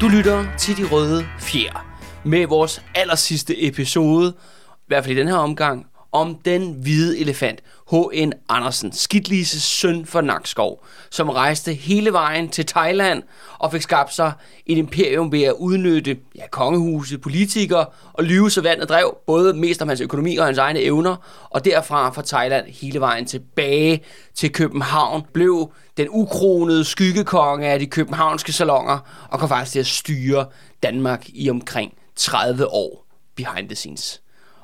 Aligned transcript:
Du 0.00 0.08
lytter 0.08 0.56
til 0.58 0.76
De 0.76 0.88
Røde 0.88 1.26
Fjer 1.38 1.86
med 2.24 2.46
vores 2.46 2.82
aller 2.94 3.14
sidste 3.14 3.66
episode, 3.66 4.34
i 4.72 4.84
hvert 4.86 5.04
fald 5.04 5.16
i 5.16 5.20
den 5.20 5.28
her 5.28 5.36
omgang, 5.36 5.86
om 6.12 6.34
den 6.44 6.72
hvide 6.72 7.18
elefant, 7.18 7.60
H.N. 7.90 8.32
Andersen, 8.48 8.92
Skidlises 8.92 9.62
søn 9.62 10.06
for 10.06 10.20
Nakskov, 10.20 10.84
som 11.10 11.28
rejste 11.28 11.72
hele 11.72 12.12
vejen 12.12 12.48
til 12.48 12.66
Thailand 12.66 13.22
og 13.58 13.72
fik 13.72 13.82
skabt 13.82 14.14
sig 14.14 14.32
et 14.66 14.78
imperium 14.78 15.32
ved 15.32 15.42
at 15.42 15.54
udnytte 15.58 16.16
ja, 16.36 16.48
kongehuset, 16.50 17.20
politikere 17.20 17.86
og 18.12 18.24
lyve 18.24 18.50
så 18.50 18.60
vandet 18.60 18.88
drev, 18.88 19.16
både 19.26 19.54
mest 19.54 19.82
om 19.82 19.88
hans 19.88 20.00
økonomi 20.00 20.36
og 20.36 20.44
hans 20.44 20.58
egne 20.58 20.80
evner, 20.80 21.16
og 21.50 21.64
derfra 21.64 22.10
fra 22.10 22.22
Thailand 22.22 22.66
hele 22.66 23.00
vejen 23.00 23.26
tilbage 23.26 24.04
til 24.34 24.52
København, 24.52 25.22
blev 25.32 25.72
den 25.96 26.06
ukronede 26.10 26.84
skyggekonge 26.84 27.66
af 27.66 27.78
de 27.78 27.86
københavnske 27.86 28.52
salonger, 28.52 28.98
og 29.30 29.38
kom 29.38 29.48
faktisk 29.48 29.72
til 29.72 29.80
at 29.80 29.86
styre 29.86 30.46
Danmark 30.82 31.24
i 31.28 31.50
omkring 31.50 31.94
30 32.16 32.66
år 32.72 33.06
behind 33.36 33.68
the 33.68 33.76
scenes. 33.76 34.20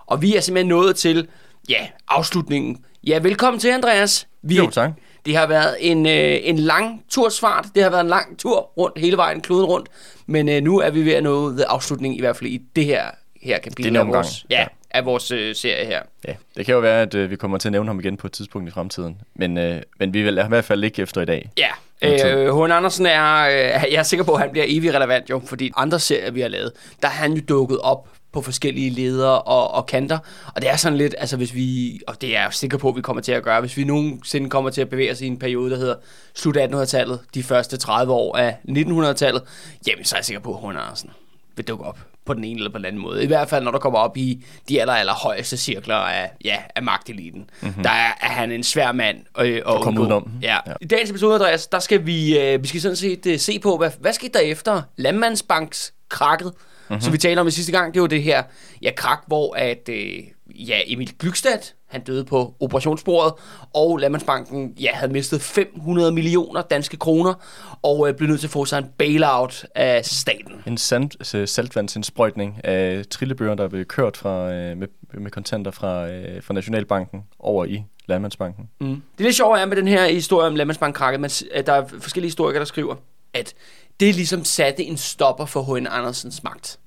Og 0.06 0.22
vi 0.22 0.36
er 0.36 0.40
simpelthen 0.40 0.68
nået 0.68 0.96
til, 0.96 1.28
ja, 1.68 1.86
afslutningen. 2.08 2.84
Ja, 3.06 3.18
velkommen 3.18 3.60
til, 3.60 3.68
Andreas. 3.68 4.26
Vi, 4.42 4.56
Jo, 4.56 4.70
tak. 4.70 4.90
Det 5.26 5.36
har 5.36 5.46
været 5.46 5.76
en, 5.80 6.06
øh, 6.06 6.36
en 6.42 6.58
lang 6.58 7.02
tursfart. 7.08 7.66
Det 7.74 7.82
har 7.82 7.90
været 7.90 8.00
en 8.00 8.08
lang 8.08 8.38
tur 8.38 8.60
rundt 8.78 8.98
hele 8.98 9.16
vejen, 9.16 9.40
kloden 9.40 9.64
rundt. 9.64 9.88
Men 10.26 10.48
øh, 10.48 10.62
nu 10.62 10.78
er 10.80 10.90
vi 10.90 11.04
ved 11.04 11.12
at 11.12 11.22
nå 11.22 11.48
ved 11.48 11.64
afslutningen, 11.68 12.16
i 12.18 12.20
hvert 12.20 12.36
fald 12.36 12.50
i 12.50 12.60
det 12.76 12.84
her, 12.84 13.04
her 13.42 13.58
kapitel 13.58 13.96
af 13.96 14.00
omgang. 14.00 14.14
vores, 14.14 14.46
ja, 14.50 14.60
Ja. 14.60 14.66
af 14.90 15.04
vores 15.04 15.30
øh, 15.30 15.54
serie 15.54 15.86
her. 15.86 16.02
Ja, 16.28 16.34
det 16.56 16.66
kan 16.66 16.74
jo 16.74 16.80
være, 16.80 17.02
at 17.02 17.14
øh, 17.14 17.30
vi 17.30 17.36
kommer 17.36 17.58
til 17.58 17.68
at 17.68 17.72
nævne 17.72 17.88
ham 17.88 18.00
igen 18.00 18.16
på 18.16 18.26
et 18.26 18.32
tidspunkt 18.32 18.68
i 18.68 18.72
fremtiden. 18.72 19.16
Men, 19.34 19.58
øh, 19.58 19.82
men 19.98 20.14
vi 20.14 20.22
vil 20.22 20.38
i 20.44 20.48
hvert 20.48 20.64
fald 20.64 20.84
ikke 20.84 21.02
efter 21.02 21.20
i 21.20 21.24
dag. 21.24 21.50
Ja, 21.58 21.68
øh, 22.02 22.56
H.N. 22.64 22.72
Andersen 22.72 23.06
er, 23.06 23.48
øh, 23.48 23.52
jeg 23.92 23.98
er 23.98 24.02
sikker 24.02 24.24
på, 24.24 24.32
at 24.34 24.40
han 24.40 24.50
bliver 24.50 24.66
evig 24.68 24.94
relevant 24.94 25.30
jo, 25.30 25.42
fordi 25.46 25.72
andre 25.76 26.00
serier, 26.00 26.30
vi 26.30 26.40
har 26.40 26.48
lavet, 26.48 26.72
der 27.02 27.08
er 27.08 27.12
han 27.12 27.32
jo 27.32 27.42
dukket 27.48 27.78
op 27.78 28.08
på 28.36 28.42
forskellige 28.42 28.90
ledere 28.90 29.42
og, 29.42 29.74
og 29.74 29.86
kanter. 29.86 30.18
Og 30.54 30.62
det 30.62 30.70
er 30.70 30.76
sådan 30.76 30.98
lidt, 30.98 31.14
altså 31.18 31.36
hvis 31.36 31.54
vi, 31.54 32.00
og 32.06 32.20
det 32.20 32.36
er 32.36 32.42
jeg 32.42 32.52
sikker 32.52 32.78
på, 32.78 32.88
at 32.88 32.96
vi 32.96 33.00
kommer 33.00 33.22
til 33.22 33.32
at 33.32 33.42
gøre, 33.42 33.60
hvis 33.60 33.76
vi 33.76 33.84
nogensinde 33.84 34.50
kommer 34.50 34.70
til 34.70 34.80
at 34.80 34.88
bevæge 34.88 35.12
os 35.12 35.20
i 35.20 35.26
en 35.26 35.38
periode, 35.38 35.70
der 35.70 35.76
hedder 35.76 35.94
slut 36.34 36.56
1800-tallet, 36.56 37.20
de 37.34 37.42
første 37.42 37.76
30 37.76 38.12
år 38.12 38.36
af 38.36 38.56
1900-tallet, 38.68 39.42
jamen 39.86 40.04
så 40.04 40.16
er 40.16 40.18
jeg 40.18 40.24
sikker 40.24 40.40
på, 40.40 40.54
at 40.54 40.60
H.N. 40.60 40.76
Andersen 40.76 41.10
vil 41.56 41.68
dukke 41.68 41.84
op 41.84 41.98
på 42.26 42.34
den 42.34 42.44
ene 42.44 42.58
eller 42.58 42.70
på 42.70 42.78
den 42.78 42.84
anden 42.84 43.02
måde. 43.02 43.24
I 43.24 43.26
hvert 43.26 43.48
fald, 43.48 43.64
når 43.64 43.70
der 43.70 43.78
kommer 43.78 43.98
op 43.98 44.16
i 44.16 44.44
de 44.68 44.80
aller, 44.80 44.94
aller 44.94 45.14
højeste 45.14 45.56
cirkler 45.56 45.94
af, 45.94 46.30
ja, 46.44 46.56
af 46.74 46.82
magteliten. 46.82 47.50
Mm-hmm. 47.62 47.82
Der 47.82 47.90
er, 47.90 48.12
er 48.20 48.28
han 48.28 48.52
en 48.52 48.62
svær 48.62 48.92
mand 48.92 49.16
øh, 49.38 49.56
at 49.56 49.62
komme 49.64 49.86
undgå. 49.86 50.02
udenom. 50.02 50.30
Ja. 50.42 50.58
Ja. 50.66 50.72
I 50.80 50.84
dagens 50.84 51.10
episode, 51.10 51.34
Andreas, 51.34 51.66
der 51.66 51.78
skal 51.78 52.06
vi, 52.06 52.38
øh, 52.38 52.62
vi 52.62 52.68
skal 52.68 52.80
sådan 52.80 52.96
set 52.96 53.26
øh, 53.26 53.38
se 53.38 53.58
på, 53.58 53.76
hvad, 53.76 53.90
hvad 54.00 54.12
skete 54.12 54.32
der 54.32 54.40
efter 54.40 54.82
Landmandsbanks 54.96 55.92
krakket. 56.08 56.52
Mm-hmm. 56.88 57.00
som 57.00 57.12
vi 57.12 57.18
talte 57.18 57.40
om 57.40 57.46
i 57.46 57.50
sidste 57.50 57.72
gang. 57.72 57.94
Det 57.94 58.02
var 58.02 58.08
det 58.08 58.22
her 58.22 58.42
ja, 58.82 58.90
krak, 58.96 59.22
hvor 59.26 59.54
at, 59.54 59.88
øh, 59.88 60.18
ja, 60.54 60.80
Emil 60.86 61.12
Glykstad, 61.18 61.58
han 61.88 62.00
døde 62.00 62.24
på 62.24 62.54
operationsbordet, 62.60 63.32
og 63.74 63.98
Landmandsbanken 63.98 64.72
ja, 64.80 64.90
havde 64.92 65.12
mistet 65.12 65.42
500 65.42 66.12
millioner 66.12 66.62
danske 66.62 66.96
kroner, 66.96 67.34
og 67.82 68.08
øh, 68.08 68.14
blev 68.14 68.28
nødt 68.28 68.40
til 68.40 68.46
at 68.46 68.50
få 68.50 68.64
sig 68.64 68.78
en 68.78 68.86
bailout 68.98 69.66
af 69.74 70.04
staten. 70.04 70.52
En 70.66 70.78
sand, 70.78 71.34
øh, 71.36 71.48
saltvandsindsprøjtning 71.48 72.64
af 72.64 73.04
trillebøger, 73.10 73.54
der 73.54 73.68
blev 73.68 73.84
kørt 73.84 74.16
fra, 74.16 74.52
øh, 74.52 74.76
med, 74.76 74.88
med 75.14 75.30
kontanter 75.30 75.70
fra, 75.70 76.08
øh, 76.08 76.42
fra 76.42 76.54
Nationalbanken 76.54 77.22
over 77.38 77.64
i 77.64 77.84
Landmandsbanken. 78.06 78.68
Mm. 78.80 79.02
Det 79.18 79.24
lidt 79.24 79.36
sjove 79.36 79.58
er 79.58 79.66
med 79.66 79.76
den 79.76 79.88
her 79.88 80.06
historie 80.06 80.46
om 80.46 80.56
Landmandsbankkrakket, 80.56 81.42
at 81.54 81.66
der 81.66 81.72
er 81.72 81.88
forskellige 82.00 82.28
historikere, 82.28 82.58
der 82.58 82.64
skriver, 82.64 82.94
at 83.34 83.54
det 84.00 84.14
ligesom 84.14 84.44
satte 84.44 84.82
en 84.82 84.96
stopper 84.96 85.46
for 85.46 85.62
H.N. 85.62 85.86
Andersens 85.86 86.42
magt. 86.42 86.78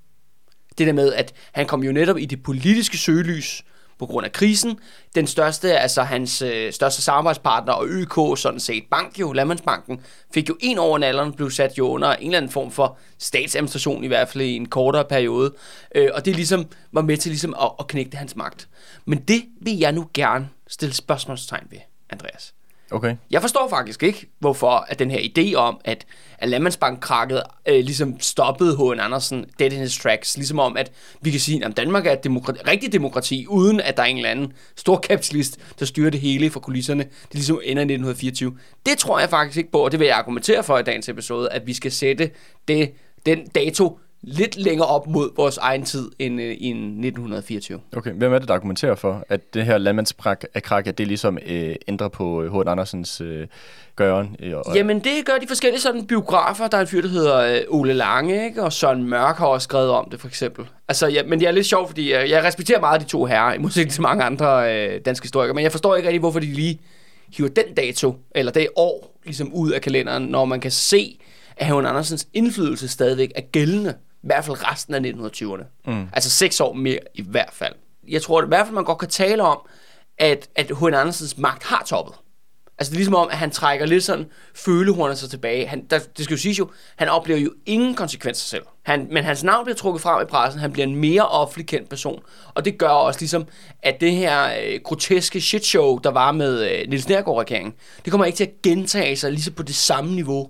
Det 0.79 0.88
der 0.88 0.94
med, 0.94 1.13
at 1.13 1.34
han 1.51 1.66
kom 1.66 1.84
jo 1.84 1.91
netop 1.91 2.17
i 2.17 2.25
det 2.25 2.44
politiske 2.44 2.97
søgelys 2.97 3.63
på 4.00 4.06
grund 4.06 4.25
af 4.25 4.31
krisen. 4.31 4.79
Den 5.16 5.28
største, 5.28 5.79
altså 5.79 6.03
hans 6.03 6.41
øh, 6.41 6.73
største 6.73 7.01
samarbejdspartner 7.01 7.73
og 7.73 7.85
ØK, 7.88 8.38
sådan 8.38 8.59
set 8.59 8.84
bank 8.91 9.19
jo, 9.19 9.34
Landmandsbanken, 9.34 10.01
fik 10.34 10.50
jo 10.50 10.57
en 10.59 10.78
over 10.78 10.97
nalderen, 10.97 11.34
blev 11.34 11.51
sat 11.51 11.78
jo 11.78 11.88
under 11.88 12.13
en 12.13 12.25
eller 12.25 12.38
anden 12.38 12.51
form 12.51 12.72
for 12.72 12.97
statsadministration, 13.17 14.03
i 14.03 14.07
hvert 14.07 14.29
fald 14.29 14.44
i 14.44 14.56
en 14.56 14.66
kortere 14.66 15.06
periode. 15.06 15.53
Øh, 15.95 16.09
og 16.13 16.25
det 16.25 16.35
ligesom 16.35 16.66
var 16.91 17.01
med 17.01 17.17
til 17.17 17.29
ligesom 17.29 17.56
at, 17.61 17.72
at 17.79 17.88
knække 17.88 18.17
hans 18.17 18.35
magt. 18.35 18.69
Men 19.06 19.19
det 19.19 19.44
vil 19.61 19.78
jeg 19.78 19.91
nu 19.91 20.09
gerne 20.13 20.50
stille 20.67 20.96
spørgsmålstegn 20.96 21.67
ved, 21.69 21.79
Andreas. 22.09 22.53
Okay. 22.91 23.16
Jeg 23.31 23.41
forstår 23.41 23.67
faktisk 23.69 24.03
ikke, 24.03 24.29
hvorfor 24.39 24.85
at 24.88 25.00
den 25.00 25.11
her 25.11 25.19
idé 25.19 25.55
om, 25.55 25.79
at, 25.85 26.05
at 26.38 26.50
Landmandsbank-krakket 26.50 27.44
øh, 27.67 27.75
ligesom 27.75 28.19
stoppede 28.19 28.77
H.N. 28.77 29.00
Andersen 29.00 29.45
dead 29.59 29.72
in 29.72 29.79
his 29.79 29.97
tracks. 29.97 30.38
Ligesom 30.38 30.59
om, 30.59 30.77
at 30.77 30.91
vi 31.22 31.31
kan 31.31 31.39
sige, 31.39 31.66
at 31.66 31.78
Danmark 31.78 32.05
er 32.05 32.11
et 32.11 32.23
demokrati, 32.23 32.59
rigtig 32.67 32.94
demokrati, 32.94 33.45
uden 33.47 33.81
at 33.81 33.97
der 33.97 34.03
er 34.03 34.07
en 34.07 34.17
eller 34.17 34.29
anden 34.29 34.53
stor 34.75 34.97
kapitalist, 34.97 35.59
der 35.79 35.85
styrer 35.85 36.09
det 36.09 36.19
hele 36.19 36.49
fra 36.49 36.59
kulisserne. 36.59 37.03
Det 37.03 37.33
ligesom 37.33 37.55
ender 37.63 37.81
i 37.81 37.85
1924. 37.85 38.57
Det 38.85 38.97
tror 38.97 39.19
jeg 39.19 39.29
faktisk 39.29 39.57
ikke 39.57 39.72
på, 39.72 39.79
og 39.79 39.91
det 39.91 39.99
vil 39.99 40.07
jeg 40.07 40.17
argumentere 40.17 40.63
for 40.63 40.78
i 40.78 40.83
dagens 40.83 41.09
episode, 41.09 41.51
at 41.51 41.67
vi 41.67 41.73
skal 41.73 41.91
sætte 41.91 42.31
det, 42.67 42.91
den 43.25 43.47
dato 43.47 43.99
lidt 44.22 44.57
længere 44.57 44.88
op 44.88 45.07
mod 45.07 45.30
vores 45.35 45.57
egen 45.57 45.84
tid 45.84 46.12
end, 46.19 46.41
øh, 46.41 46.56
end 46.59 46.80
1924. 46.80 47.80
okay. 47.97 48.12
Hvem 48.12 48.34
er 48.34 48.40
det, 48.40 48.47
der 48.47 48.53
argumenterer 48.53 48.96
for, 48.96 49.25
at 49.30 49.53
det 49.53 49.66
her 49.66 49.78
landmandskrak, 49.78 50.44
at 50.88 50.97
det 50.97 51.07
ligesom 51.07 51.38
øh, 51.46 51.75
ændrer 51.88 52.07
på 52.07 52.44
øh, 52.44 52.53
H.N. 52.53 52.68
Andersens 52.68 53.22
øh, 53.22 53.47
gøren? 53.96 54.35
Øh, 54.40 54.53
og, 54.58 54.75
Jamen, 54.75 55.00
det 55.00 55.25
gør 55.25 55.38
de 55.41 55.47
forskellige 55.47 55.81
sådan 55.81 56.06
biografer. 56.06 56.68
Der 56.68 56.78
er 56.78 56.81
en 56.81 56.88
fyr, 56.88 57.02
der 57.02 57.08
hedder 57.08 57.40
øh, 57.40 57.62
Ole 57.69 57.94
Lange, 57.94 58.46
ikke? 58.46 58.63
og 58.63 58.74
Søren 58.74 59.03
Mørk 59.03 59.38
har 59.38 59.47
også 59.47 59.63
skrevet 59.63 59.90
om 59.90 60.09
det, 60.12 60.19
for 60.19 60.28
eksempel. 60.28 60.66
Altså, 60.88 61.08
ja, 61.08 61.24
men 61.24 61.40
det 61.40 61.47
er 61.47 61.52
lidt 61.52 61.66
sjovt, 61.66 61.88
fordi 61.88 62.12
jeg, 62.12 62.29
jeg 62.29 62.44
respekterer 62.44 62.79
meget 62.79 63.02
de 63.02 63.06
to 63.06 63.25
herrer, 63.25 63.53
i 63.53 63.58
modsætning 63.58 63.91
til 63.91 64.02
mange 64.02 64.24
andre 64.24 64.75
øh, 64.75 65.02
danske 65.06 65.24
historikere, 65.24 65.53
men 65.53 65.63
jeg 65.63 65.72
forstår 65.72 65.96
ikke 65.96 66.08
rigtig, 66.08 66.19
hvorfor 66.19 66.40
de 66.40 66.46
lige 66.46 66.79
hiver 67.38 67.50
den 67.50 67.74
dato, 67.78 68.16
eller 68.35 68.52
det 68.52 68.68
år, 68.75 69.19
ligesom 69.25 69.53
ud 69.53 69.72
af 69.72 69.81
kalenderen, 69.81 70.24
når 70.24 70.46
man 70.46 70.59
kan 70.59 70.72
se, 70.72 71.19
at 71.58 71.68
H.N. 71.68 71.85
Andersens 71.85 72.28
indflydelse 72.34 72.88
stadigvæk 72.88 73.31
er 73.35 73.41
gældende, 73.41 73.94
i 74.24 74.28
hvert 74.28 74.46
fald 74.46 74.72
resten 74.72 74.94
af 74.94 75.00
1920'erne. 75.00 75.91
Mm. 75.91 76.09
Altså 76.13 76.30
seks 76.30 76.59
år 76.59 76.74
mere 76.74 77.00
i 77.13 77.22
hvert 77.22 77.53
fald. 77.53 77.74
Jeg 78.07 78.22
tror 78.22 78.40
at 78.40 78.46
i 78.46 78.47
hvert 78.47 78.66
fald, 78.66 78.75
man 78.75 78.84
godt 78.84 78.97
kan 78.97 79.09
tale 79.09 79.44
om, 79.44 79.59
at, 80.18 80.50
at 80.56 80.72
H.N. 80.80 80.94
Andersens 80.94 81.38
magt 81.38 81.63
har 81.63 81.84
toppet. 81.88 82.16
Altså 82.79 82.91
det 82.91 82.96
er 82.96 83.00
ligesom 83.00 83.16
om, 83.16 83.28
at 83.31 83.38
han 83.38 83.52
trækker 83.52 83.85
lidt 83.85 84.03
sådan 84.03 84.25
følehornet 84.56 85.18
sig 85.18 85.29
tilbage. 85.29 85.68
Han, 85.68 85.85
der, 85.90 86.00
det 86.18 86.25
skal 86.25 86.34
jo 86.34 86.41
siges 86.41 86.59
jo, 86.59 86.69
han 86.96 87.09
oplever 87.09 87.40
jo 87.40 87.52
ingen 87.66 87.96
konsekvenser 87.96 88.47
selv. 88.47 88.63
Han, 88.84 89.08
men 89.12 89.24
hans 89.24 89.44
navn 89.44 89.66
bliver 89.66 89.75
trukket 89.75 90.02
frem 90.02 90.22
i 90.22 90.25
pressen. 90.25 90.62
Han 90.62 90.72
bliver 90.72 90.88
en 90.88 90.96
mere 90.96 91.28
offentlig 91.28 91.68
kendt 91.68 91.90
person. 91.90 92.22
Og 92.53 92.66
det 92.66 92.78
gør 92.78 92.88
også 92.88 93.19
ligesom, 93.19 93.46
at 93.84 94.02
det 94.02 94.12
her 94.12 94.44
øh, 94.63 94.79
groteske 94.84 95.41
shitshow, 95.41 95.97
der 95.97 96.12
var 96.12 96.31
med 96.31 96.72
øh, 96.72 96.90
Niels 96.90 97.08
Nærgaard-regeringen, 97.08 97.74
det 98.06 98.12
kommer 98.12 98.25
ikke 98.25 98.38
til 98.38 98.44
at 98.44 98.62
gentage 98.63 99.16
sig 99.16 99.31
ligesom 99.31 99.53
på 99.53 99.63
det 99.63 99.75
samme 99.75 100.16
niveau. 100.16 100.50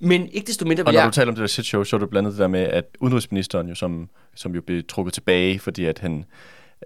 Men 0.00 0.28
ikke 0.32 0.46
desto 0.46 0.64
mindre 0.66 0.82
Og 0.82 0.86
vil 0.86 0.94
når 0.94 1.00
jeg... 1.00 1.06
du 1.06 1.14
taler 1.14 1.28
om 1.28 1.34
det 1.34 1.40
der 1.40 1.46
shit 1.46 1.66
show, 1.66 1.84
så 1.84 1.96
er 1.96 2.00
du 2.00 2.06
blandt 2.06 2.26
andet 2.26 2.32
det 2.38 2.40
der 2.40 2.48
med, 2.48 2.60
at 2.60 2.84
udenrigsministeren 3.00 3.68
jo, 3.68 3.74
som, 3.74 4.08
som 4.34 4.54
jo 4.54 4.60
blev 4.60 4.82
trukket 4.88 5.14
tilbage, 5.14 5.58
fordi 5.58 5.84
at 5.84 5.98
han, 5.98 6.24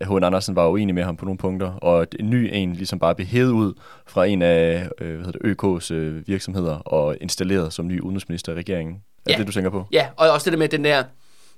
H.N. 0.02 0.24
Andersen 0.24 0.56
var 0.56 0.68
uenig 0.68 0.94
med 0.94 1.02
ham 1.04 1.16
på 1.16 1.24
nogle 1.24 1.38
punkter, 1.38 1.70
og 1.72 2.06
en 2.20 2.30
ny 2.30 2.50
en 2.52 2.72
ligesom 2.72 2.98
bare 2.98 3.14
blev 3.14 3.26
hævet 3.26 3.50
ud 3.50 3.74
fra 4.06 4.26
en 4.26 4.42
af 4.42 4.88
øh, 5.00 5.14
hvad 5.16 5.24
hedder 5.26 5.38
det, 5.38 5.62
ØK's 5.62 5.94
øh, 5.94 6.28
virksomheder 6.28 6.74
og 6.74 7.16
installeret 7.20 7.72
som 7.72 7.86
ny 7.86 8.00
udenrigsminister 8.00 8.52
i 8.52 8.54
regeringen. 8.54 8.94
Er 8.94 8.98
Ja. 9.26 9.32
det 9.32 9.38
det, 9.38 9.46
du 9.46 9.52
tænker 9.52 9.70
på? 9.70 9.86
Ja, 9.92 10.06
og 10.16 10.30
også 10.30 10.44
det 10.44 10.52
der 10.52 10.58
med 10.58 10.68
den 10.68 10.84
der, 10.84 11.04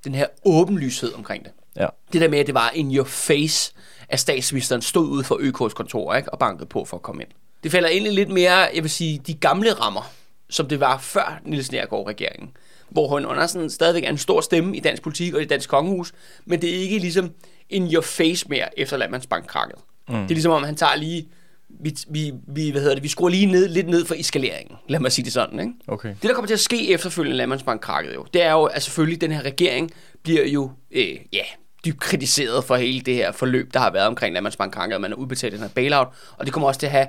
den 0.04 0.14
her 0.14 0.26
åbenlyshed 0.44 1.14
omkring 1.14 1.44
det. 1.44 1.52
Ja. 1.76 1.86
Det 2.12 2.20
der 2.20 2.28
med, 2.28 2.38
at 2.38 2.46
det 2.46 2.54
var 2.54 2.70
in 2.74 2.96
your 2.96 3.04
face, 3.04 3.72
at 4.08 4.20
statsministeren 4.20 4.82
stod 4.82 5.08
ude 5.08 5.24
for 5.24 5.34
ØK's 5.34 5.72
kontor 5.74 6.14
ikke, 6.14 6.32
og 6.32 6.38
bankede 6.38 6.66
på 6.66 6.84
for 6.84 6.96
at 6.96 7.02
komme 7.02 7.22
ind. 7.22 7.30
Det 7.62 7.70
falder 7.72 7.88
egentlig 7.88 8.12
lidt 8.12 8.28
mere, 8.30 8.52
jeg 8.74 8.82
vil 8.82 8.90
sige, 8.90 9.20
de 9.26 9.34
gamle 9.34 9.72
rammer, 9.72 10.10
som 10.50 10.68
det 10.68 10.80
var 10.80 10.98
før 10.98 11.40
Niels 11.44 11.72
Nærgaard-regeringen. 11.72 12.50
Hvor 12.88 13.18
H.N. 13.18 13.26
Andersen 13.26 13.70
stadigvæk 13.70 14.04
er 14.04 14.08
en 14.08 14.18
stor 14.18 14.40
stemme 14.40 14.76
i 14.76 14.80
dansk 14.80 15.02
politik 15.02 15.34
og 15.34 15.42
i 15.42 15.44
dansk 15.44 15.68
kongehus, 15.68 16.12
men 16.44 16.62
det 16.62 16.70
er 16.70 16.78
ikke 16.78 16.98
ligesom 16.98 17.30
in 17.70 17.92
your 17.92 18.02
face 18.02 18.46
mere 18.48 18.78
efter 18.78 18.96
Landmandsbankkrakket. 18.96 19.78
Mm. 20.08 20.14
Det 20.14 20.24
er 20.24 20.28
ligesom 20.28 20.52
om, 20.52 20.62
han 20.62 20.76
tager 20.76 20.96
lige, 20.96 21.28
vi, 21.68 21.94
vi, 22.08 22.32
vi, 22.48 22.70
hvad 22.70 22.80
hedder 22.80 22.94
det, 22.94 23.02
vi 23.02 23.08
skruer 23.08 23.30
lige 23.30 23.46
ned, 23.46 23.68
lidt 23.68 23.88
ned 23.88 24.04
for 24.04 24.14
eskaleringen, 24.18 24.76
lad 24.88 25.00
mig 25.00 25.12
sige 25.12 25.24
det 25.24 25.32
sådan, 25.32 25.60
ikke? 25.60 25.72
Okay. 25.88 26.08
Det, 26.08 26.22
der 26.22 26.34
kommer 26.34 26.46
til 26.46 26.54
at 26.54 26.60
ske 26.60 26.92
efterfølgende 26.92 27.36
Landmandsbank 27.36 27.80
krakket 27.80 28.14
jo, 28.14 28.26
det 28.34 28.42
er 28.42 28.52
jo, 28.52 28.64
at 28.64 28.82
selvfølgelig 28.82 29.20
den 29.20 29.32
her 29.32 29.42
regering 29.42 29.90
bliver 30.22 30.46
jo, 30.46 30.70
øh, 30.90 31.16
ja, 31.32 31.42
dybt 31.84 32.00
kritiseret 32.00 32.64
for 32.64 32.76
hele 32.76 33.00
det 33.00 33.14
her 33.14 33.32
forløb, 33.32 33.74
der 33.74 33.80
har 33.80 33.90
været 33.90 34.06
omkring 34.06 34.34
Landmandsbank 34.34 34.72
krakket, 34.72 34.94
at 34.94 35.00
man 35.00 35.10
har 35.10 35.16
udbetalt 35.16 35.52
den 35.52 35.60
her 35.60 35.68
bailout, 35.68 36.08
og 36.36 36.46
det 36.46 36.52
kommer 36.52 36.68
også 36.68 36.80
til 36.80 36.86
at 36.86 36.92
have 36.92 37.06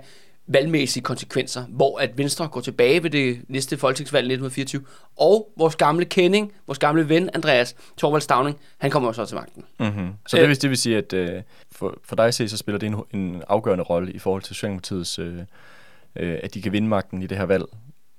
valgmæssige 0.48 1.04
konsekvenser, 1.04 1.64
hvor 1.70 2.00
at 2.00 2.18
Venstre 2.18 2.48
går 2.48 2.62
tilbage 2.62 3.04
ved 3.04 3.10
det 3.10 3.42
næste 3.48 3.78
folketingsvalg 3.78 4.24
i 4.24 4.34
1924, 4.34 4.82
og 5.18 5.52
vores 5.58 5.76
gamle 5.76 6.06
kending, 6.06 6.52
vores 6.68 6.80
gamle 6.80 7.10
ven 7.10 7.30
Andreas 7.34 7.76
Torvald 7.98 8.22
Stavning, 8.22 8.58
han 8.78 8.92
kommer 8.92 9.10
også 9.10 9.26
til 9.26 9.36
magten. 9.36 9.64
Mm-hmm. 9.80 10.14
Så 10.28 10.38
Øh. 10.38 10.42
det, 10.42 10.50
vil, 10.50 10.62
det 10.62 10.70
vil 10.70 10.78
sige, 10.78 10.98
at 10.98 11.14
øh, 11.14 11.42
for, 11.72 11.98
for 12.04 12.16
dig 12.16 12.34
se, 12.34 12.50
så 12.50 12.58
spiller 12.58 12.80
det 12.80 12.88
en, 12.88 13.22
en 13.22 13.44
afgørende 13.48 13.84
rolle 13.84 14.12
i 14.12 14.20
forhold 14.20 14.42
til 14.42 14.56
Socialdemokratiets, 14.56 15.20
øh, 15.20 15.40
øh, 16.16 16.40
at 16.44 16.54
de 16.54 16.62
kan 16.62 16.72
vinde 16.72 16.88
magten 16.88 17.22
i 17.22 17.28
det 17.28 17.38
her 17.38 17.46
valg 17.46 17.66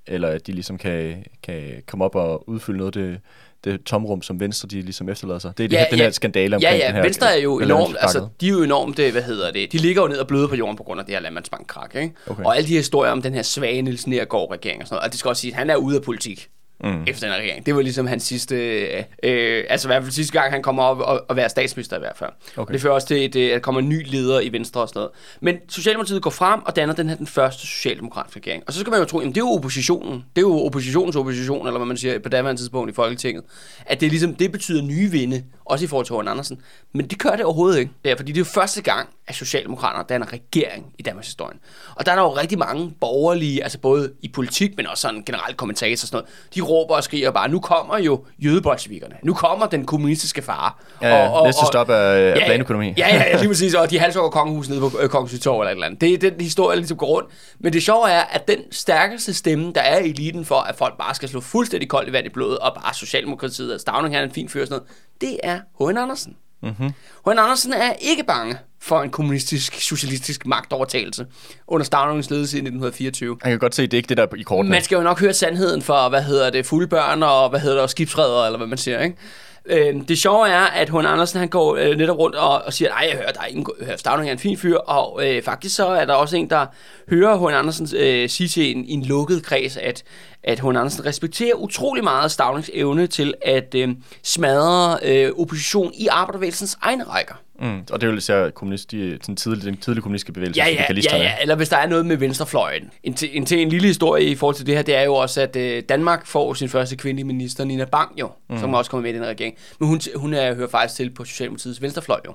eller 0.07 0.27
at 0.27 0.47
de 0.47 0.51
ligesom 0.51 0.77
kan, 0.77 1.25
kan 1.43 1.83
komme 1.87 2.05
op 2.05 2.15
og 2.15 2.49
udfylde 2.49 2.77
noget 2.77 2.97
af 2.97 3.01
det, 3.03 3.21
det 3.63 3.83
tomrum, 3.83 4.21
som 4.21 4.39
Venstre 4.39 4.67
de 4.67 4.81
ligesom 4.81 5.09
efterlader 5.09 5.39
sig. 5.39 5.57
Det 5.57 5.63
er 5.63 5.67
det, 5.67 5.75
Ja, 5.75 5.85
den 5.91 5.97
ja. 5.97 6.03
her 6.03 6.11
skandale 6.11 6.55
omkring 6.55 6.73
Ja, 6.73 6.79
ja, 6.79 6.87
den 6.87 6.95
her 6.95 7.03
Venstre 7.03 7.37
er 7.37 7.41
jo 7.41 7.59
enormt, 7.59 7.95
altså, 7.99 8.27
de 8.41 8.47
er 8.47 8.51
jo 8.51 8.63
enormt, 8.63 8.99
øh, 8.99 9.11
hvad 9.11 9.21
hedder 9.21 9.51
det, 9.51 9.71
de 9.71 9.77
ligger 9.77 10.01
jo 10.01 10.07
ned 10.07 10.17
og 10.17 10.27
bløder 10.27 10.47
på 10.47 10.55
jorden 10.55 10.77
på 10.77 10.83
grund 10.83 10.99
af 10.99 11.05
det 11.05 11.15
her 11.15 11.21
landmandsbankkrak, 11.21 11.95
ikke? 11.95 12.13
Okay. 12.27 12.43
Og 12.43 12.57
alle 12.57 12.67
de 12.67 12.73
historier 12.73 13.11
om 13.11 13.21
den 13.21 13.33
her 13.33 13.41
svage 13.41 13.81
Niels 13.81 14.07
Nergård 14.07 14.51
regering 14.51 14.81
og 14.81 14.87
sådan 14.87 14.95
noget, 14.95 15.05
og 15.05 15.11
det 15.11 15.19
skal 15.19 15.29
også 15.29 15.41
sige, 15.41 15.51
at 15.51 15.57
han 15.57 15.69
er 15.69 15.75
ude 15.75 15.95
af 15.95 16.01
politik. 16.01 16.49
Mm. 16.83 17.03
Efter 17.07 17.27
den 17.27 17.35
regering. 17.37 17.65
Det 17.65 17.75
var 17.75 17.81
ligesom 17.81 18.07
hans 18.07 18.23
sidste, 18.23 18.55
øh, 18.55 19.03
øh, 19.23 19.63
altså 19.69 19.87
i 19.87 19.89
hvert 19.89 20.03
fald 20.03 20.11
sidste 20.11 20.33
gang, 20.33 20.51
han 20.51 20.61
kommer 20.61 20.83
op 20.83 20.99
og, 20.99 21.25
og 21.29 21.35
være 21.35 21.49
statsminister 21.49 21.97
i 21.97 21.99
hvert 21.99 22.17
fald. 22.17 22.29
Okay. 22.57 22.73
Det 22.73 22.81
fører 22.81 22.93
også 22.93 23.07
til, 23.07 23.15
at, 23.15 23.35
øh, 23.35 23.45
at 23.45 23.53
der 23.53 23.59
kommer 23.59 23.81
en 23.81 23.89
ny 23.89 24.01
leder 24.05 24.39
i 24.39 24.51
Venstre 24.51 24.81
og 24.81 24.89
sådan 24.89 24.99
noget. 24.99 25.11
Men 25.41 25.57
Socialdemokratiet 25.69 26.21
går 26.21 26.29
frem 26.29 26.61
og 26.65 26.75
danner 26.75 26.93
den 26.93 27.09
her 27.09 27.15
den 27.15 27.27
første 27.27 27.67
socialdemokratiske 27.67 28.39
regering. 28.39 28.63
Og 28.67 28.73
så 28.73 28.79
skal 28.79 28.91
man 28.91 28.99
jo 28.99 29.05
tro, 29.05 29.19
jamen 29.19 29.35
det 29.35 29.41
er 29.41 29.45
jo 29.45 29.51
oppositionen. 29.51 30.25
Det 30.35 30.41
er 30.41 30.47
jo 30.47 30.65
oppositionens 30.65 31.15
opposition, 31.15 31.67
eller 31.67 31.79
hvad 31.79 31.87
man 31.87 31.97
siger 31.97 32.19
på 32.19 32.29
daværende 32.29 32.61
tidspunkt 32.61 32.91
i 32.91 32.93
Folketinget. 32.93 33.43
At 33.85 34.01
det, 34.01 34.09
ligesom, 34.09 34.35
det 34.35 34.51
betyder 34.51 34.81
nye 34.81 35.11
vinde, 35.11 35.43
også 35.65 35.85
i 35.85 35.87
forhold 35.87 36.05
til 36.05 36.13
Hården 36.13 36.27
Andersen. 36.27 36.61
Men 36.93 37.07
det 37.07 37.19
gør 37.19 37.31
det 37.31 37.45
overhovedet 37.45 37.79
ikke. 37.79 37.91
Det 38.03 38.11
er, 38.11 38.15
fordi 38.15 38.31
det 38.31 38.37
er 38.37 38.41
jo 38.41 38.45
første 38.45 38.81
gang, 38.81 39.09
at 39.27 39.35
Socialdemokraterne 39.35 40.05
danner 40.09 40.33
regering 40.33 40.93
i 40.99 41.03
Danmarks 41.03 41.27
historie. 41.27 41.57
Og 41.95 42.05
der 42.05 42.11
er 42.11 42.15
der 42.15 42.23
jo 42.23 42.29
rigtig 42.29 42.59
mange 42.59 42.93
borgerlige, 43.01 43.63
altså 43.63 43.79
både 43.79 44.13
i 44.21 44.27
politik, 44.27 44.77
men 44.77 44.87
også 44.87 45.01
sådan 45.01 45.23
generelt 45.23 45.57
kommentator 45.57 45.93
og 45.93 45.97
sådan 45.97 46.15
noget. 46.17 46.55
De 46.55 46.61
råber 46.61 46.95
og 46.95 47.03
skriger 47.03 47.31
bare, 47.31 47.49
nu 47.49 47.59
kommer 47.59 47.97
jo 47.97 48.25
jødebolsjevikerne. 48.39 49.15
Nu 49.23 49.33
kommer 49.33 49.65
den 49.65 49.85
kommunistiske 49.85 50.41
far. 50.41 50.83
Ja, 51.01 51.23
ja, 51.23 51.43
næste 51.43 51.65
stop 51.65 51.89
er, 51.89 51.93
er 51.93 52.45
planøkonomi. 52.45 52.93
Ja, 52.97 53.07
ja, 53.07 53.23
ja, 53.23 53.37
lige 53.41 53.49
præcis. 53.49 53.73
Og 53.73 53.89
de 53.89 53.99
halshugger 53.99 54.29
kongehuset 54.29 54.69
nede 54.69 54.89
på 54.89 54.99
øh, 55.01 55.09
Kongens 55.09 55.33
Nytorv 55.33 55.59
eller 55.59 55.69
et 55.69 55.71
eller 55.71 55.85
andet. 55.85 56.01
Det 56.01 56.13
er 56.13 56.17
den 56.17 56.41
historie, 56.41 56.75
der 56.75 56.79
ligesom 56.79 56.97
går 56.97 57.07
rundt. 57.07 57.29
Men 57.59 57.73
det 57.73 57.83
sjove 57.83 58.09
er, 58.09 58.21
at 58.21 58.47
den 58.47 58.59
stærkeste 58.71 59.33
stemme, 59.33 59.71
der 59.75 59.81
er 59.81 59.99
i 59.99 60.09
eliten 60.09 60.45
for, 60.45 60.55
at 60.55 60.75
folk 60.75 60.97
bare 60.97 61.15
skal 61.15 61.29
slå 61.29 61.41
fuldstændig 61.41 61.89
koldt 61.89 62.09
i 62.09 62.13
vand 62.13 62.25
i 62.25 62.29
blodet, 62.29 62.57
og 62.57 62.73
bare 62.83 62.93
Socialdemokratiet 62.93 63.73
og 63.73 63.79
Stavning, 63.79 64.15
han 64.15 64.23
er 64.23 64.27
en 64.27 64.33
fin 64.33 64.49
fyr 64.49 64.61
og 64.61 64.67
sådan 64.67 64.79
noget, 64.79 64.91
det 65.21 65.39
er 65.43 65.59
H.N. 65.79 65.97
Andersen. 65.97 66.35
Mm-hmm. 66.63 66.93
H.N. 67.25 67.39
Andersen 67.39 67.73
er 67.73 67.93
ikke 68.01 68.23
bange 68.23 68.57
for 68.81 69.01
en 69.01 69.09
kommunistisk, 69.09 69.81
socialistisk 69.81 70.45
magtovertagelse 70.45 71.25
under 71.67 71.85
Stavningens 71.85 72.29
ledelse 72.29 72.57
i 72.57 72.59
1924. 72.59 73.37
Han 73.41 73.51
kan 73.51 73.59
godt 73.59 73.75
se, 73.75 73.83
at 73.83 73.91
det 73.91 73.97
er 73.97 73.99
ikke 73.99 74.09
det, 74.09 74.17
der 74.17 74.23
er 74.23 74.35
i 74.35 74.41
kortene. 74.41 74.69
Man 74.69 74.83
skal 74.83 74.95
jo 74.95 75.01
nok 75.01 75.19
høre 75.19 75.33
sandheden 75.33 75.81
for, 75.81 76.09
hvad 76.09 76.23
hedder 76.23 76.49
det, 76.49 76.65
fuldbørn 76.65 77.23
og 77.23 77.49
hvad 77.49 77.59
hedder 77.59 77.81
det, 77.81 77.89
skibsredder, 77.89 78.45
eller 78.45 78.57
hvad 78.57 78.67
man 78.67 78.77
siger, 78.77 79.01
ikke? 79.01 79.17
Øh, 79.65 80.07
det 80.07 80.17
sjove 80.17 80.49
er, 80.49 80.61
at 80.61 80.89
hun 80.89 81.05
Andersen 81.05 81.39
han 81.39 81.47
går 81.47 81.75
øh, 81.75 81.97
netop 81.97 82.17
rundt 82.17 82.35
og, 82.35 82.61
og 82.65 82.73
siger, 82.73 82.89
nej, 82.89 83.07
jeg 83.09 83.17
hører, 83.17 83.31
der 83.31 83.41
er 83.41 83.45
ingen, 83.45 83.65
hører, 83.81 83.97
Stavning 83.97 84.29
er 84.29 84.33
en 84.33 84.39
fin 84.39 84.57
fyr, 84.57 84.77
og 84.77 85.27
øh, 85.27 85.43
faktisk 85.43 85.75
så 85.75 85.87
er 85.87 86.05
der 86.05 86.13
også 86.13 86.37
en, 86.37 86.49
der 86.49 86.65
hører 87.09 87.37
H.N. 87.37 87.53
Andersen 87.53 87.89
øh, 87.97 88.29
sige 88.29 88.47
til 88.47 88.77
en, 88.77 88.85
en 88.87 89.05
lukket 89.05 89.43
kreds, 89.43 89.77
at, 89.77 90.03
at 90.43 90.59
H.N. 90.59 90.77
Andersen 90.77 91.05
respekterer 91.05 91.55
utrolig 91.55 92.03
meget 92.03 92.31
Stavnings 92.31 92.71
evne 92.73 93.07
til 93.07 93.33
at 93.41 93.75
øh, 93.75 93.89
smadre 94.23 94.97
øh, 95.03 95.31
opposition 95.37 95.91
i 95.93 96.07
arbejdervægelsens 96.07 96.77
egne 96.81 97.03
rækker. 97.03 97.42
Mm, 97.59 97.79
og 97.91 98.01
det 98.01 98.07
er 98.07 98.11
jo 98.11 98.17
især 98.17 98.49
kommunist, 98.49 98.91
de, 98.91 99.17
den, 99.27 99.35
tidlige, 99.35 99.65
den 99.65 99.77
tidlige 99.77 100.01
kommunistiske 100.01 100.33
bevægelse, 100.33 100.61
Ja, 100.61 100.69
ja, 100.69 100.85
ja, 101.11 101.17
ja, 101.17 101.33
eller 101.41 101.55
hvis 101.55 101.69
der 101.69 101.77
er 101.77 101.87
noget 101.87 102.05
med 102.05 102.17
venstrefløjen. 102.17 102.91
En, 103.03 103.13
til, 103.13 103.29
en, 103.37 103.45
til 103.45 103.61
en 103.61 103.69
lille 103.69 103.87
historie 103.87 104.25
i 104.25 104.35
forhold 104.35 104.55
til 104.55 104.65
det 104.65 104.75
her, 104.75 104.81
det 104.81 104.95
er 104.95 105.01
jo 105.01 105.13
også, 105.15 105.41
at 105.41 105.55
øh, 105.55 105.83
Danmark 105.89 106.25
får 106.25 106.53
sin 106.53 106.69
første 106.69 106.95
kvindelige 106.95 107.27
minister, 107.27 107.63
Nina 107.63 107.85
Bang 107.85 108.19
jo, 108.19 108.31
mm. 108.49 108.57
som 108.57 108.73
også 108.73 108.91
kommer 108.91 109.01
med 109.01 109.13
i 109.13 109.17
den 109.17 109.25
regering. 109.25 109.55
Men 109.79 109.89
hun, 109.89 110.01
hun 110.15 110.33
er, 110.33 110.53
hører 110.53 110.69
faktisk 110.69 110.95
til 110.95 111.09
på 111.09 111.25
Socialdemokratiets 111.25 111.81
venstrefløj 111.81 112.19
jo. 112.25 112.33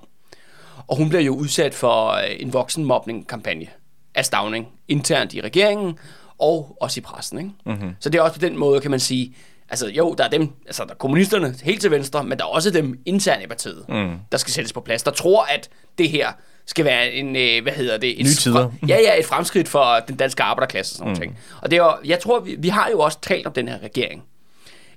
Og 0.87 0.97
hun 0.97 1.09
bliver 1.09 1.23
jo 1.23 1.35
udsat 1.35 1.75
for 1.75 2.09
øh, 2.09 2.23
en 2.38 2.53
voksenmobning-kampagne 2.53 3.67
af 4.15 4.25
Stavning, 4.25 4.69
internt 4.88 5.35
i 5.35 5.41
regeringen 5.41 5.99
og 6.38 6.76
også 6.81 7.00
i 7.00 7.03
pressen. 7.03 7.38
Ikke? 7.38 7.50
Mm-hmm. 7.67 7.94
Så 8.00 8.11
det 8.11 8.19
er 8.19 8.23
også 8.23 8.41
på 8.41 8.47
den 8.47 8.56
måde, 8.56 8.81
kan 8.81 8.91
man 8.91 9.00
sige, 9.00 9.35
altså 9.70 9.88
jo, 9.88 10.15
der 10.19 10.25
er 10.25 10.29
dem, 10.29 10.50
altså 10.67 10.85
der 10.85 10.91
er 10.91 10.94
kommunisterne 10.94 11.55
helt 11.62 11.81
til 11.81 11.91
venstre, 11.91 12.25
men 12.25 12.38
der 12.38 12.44
er 12.44 12.49
også 12.49 12.70
dem 12.70 13.00
internt 13.06 13.43
i 13.43 13.47
partiet, 13.47 13.85
mm. 13.88 14.17
der 14.32 14.38
skal 14.38 14.53
sættes 14.53 14.73
på 14.73 14.81
plads, 14.81 15.03
der 15.03 15.11
tror, 15.11 15.44
at 15.44 15.69
det 15.99 16.11
her 16.11 16.32
skal 16.67 16.85
være 16.85 17.12
en, 17.12 17.37
øh, 17.37 17.62
hvad 17.62 17.73
hedder 17.73 17.99
det? 17.99 18.20
Et 18.20 18.26
Nye 18.26 18.35
tider. 18.35 18.70
Ja, 18.88 18.97
ja, 19.00 19.19
et 19.19 19.26
fremskridt 19.26 19.69
for 19.69 20.00
den 20.09 20.17
danske 20.17 20.43
arbejderklasse 20.43 20.94
og 20.94 20.97
sådan 20.99 21.12
mm. 21.12 21.20
ting. 21.20 21.38
Og 21.62 21.70
det 21.70 21.76
er 21.79 21.82
jo, 21.82 21.93
jeg 22.05 22.20
tror, 22.20 22.41
vi, 22.41 22.56
vi 22.59 22.69
har 22.69 22.88
jo 22.91 23.00
også 23.00 23.20
talt 23.20 23.47
om 23.47 23.53
den 23.53 23.69
her 23.69 23.79
regering 23.82 24.23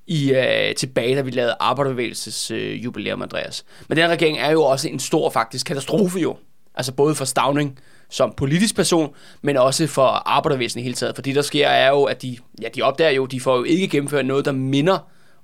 i 0.07 0.33
øh, 0.33 0.75
tilbage, 0.75 1.15
da 1.15 1.21
vi 1.21 1.31
lavede 1.31 1.55
arbejderbevægelses 1.59 2.51
øh, 2.51 2.83
jubilæum, 2.83 3.21
Andreas. 3.21 3.65
Men 3.87 3.97
den 3.97 4.09
regering 4.09 4.39
er 4.39 4.51
jo 4.51 4.63
også 4.63 4.89
en 4.89 4.99
stor 4.99 5.29
faktisk 5.29 5.65
katastrofe 5.65 6.19
jo. 6.19 6.37
Altså 6.75 6.91
både 6.91 7.15
for 7.15 7.25
Stavning 7.25 7.79
som 8.11 8.33
politisk 8.37 8.75
person, 8.75 9.13
men 9.41 9.57
også 9.57 9.87
for 9.87 10.07
arbejdervæsenet 10.07 10.81
i 10.81 10.83
hele 10.83 10.95
taget. 10.95 11.15
For 11.15 11.21
det, 11.21 11.35
der 11.35 11.41
sker, 11.41 11.67
er 11.67 11.89
jo, 11.89 12.03
at 12.03 12.21
de, 12.21 12.37
ja, 12.61 12.67
de 12.75 12.81
opdager 12.81 13.11
jo, 13.11 13.25
de 13.25 13.41
får 13.41 13.57
jo 13.57 13.63
ikke 13.63 13.87
gennemført 13.87 14.25
noget, 14.25 14.45
der 14.45 14.51
minder 14.51 14.97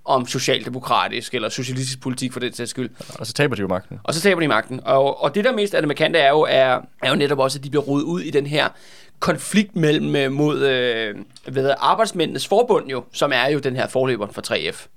om 0.06 0.28
socialdemokratisk 0.28 1.34
eller 1.34 1.50
socialistisk 1.50 2.02
politik 2.02 2.34
for 2.34 2.40
den 2.40 2.54
sags 2.54 2.70
skyld. 2.70 2.90
Og 3.20 3.28
så 3.28 3.34
taber 3.34 3.56
de 3.56 3.62
jo 3.62 3.68
magten. 3.68 4.00
Og 4.04 4.14
så 4.14 4.22
taber 4.22 4.42
de 4.42 4.48
magten. 4.48 4.80
Og, 4.86 5.24
og 5.24 5.36
det, 5.36 5.44
der 5.44 5.52
mest 5.52 5.74
er 5.74 5.82
det 5.82 5.88
markante, 5.88 6.20
er 6.20 6.30
jo, 6.30 6.42
er, 6.42 6.80
er 7.04 7.10
jo 7.10 7.16
netop 7.16 7.40
også, 7.40 7.60
at 7.60 7.64
de 7.64 7.70
bliver 7.70 7.84
rodet 7.84 8.04
ud 8.04 8.22
i 8.22 8.30
den 8.30 8.46
her 8.46 8.68
konflikt 9.20 9.76
mellem 9.76 10.16
øh, 10.16 10.32
mod 10.32 10.66
øh, 10.66 11.16
hedder, 11.46 11.76
arbejdsmændenes 11.80 12.48
forbund 12.48 12.88
jo, 12.90 13.04
som 13.14 13.32
er 13.34 13.48
jo 13.48 13.60
den 13.60 13.76
her 13.76 13.88
forløber 13.88 14.28
for 14.32 14.42
3F 14.42 14.88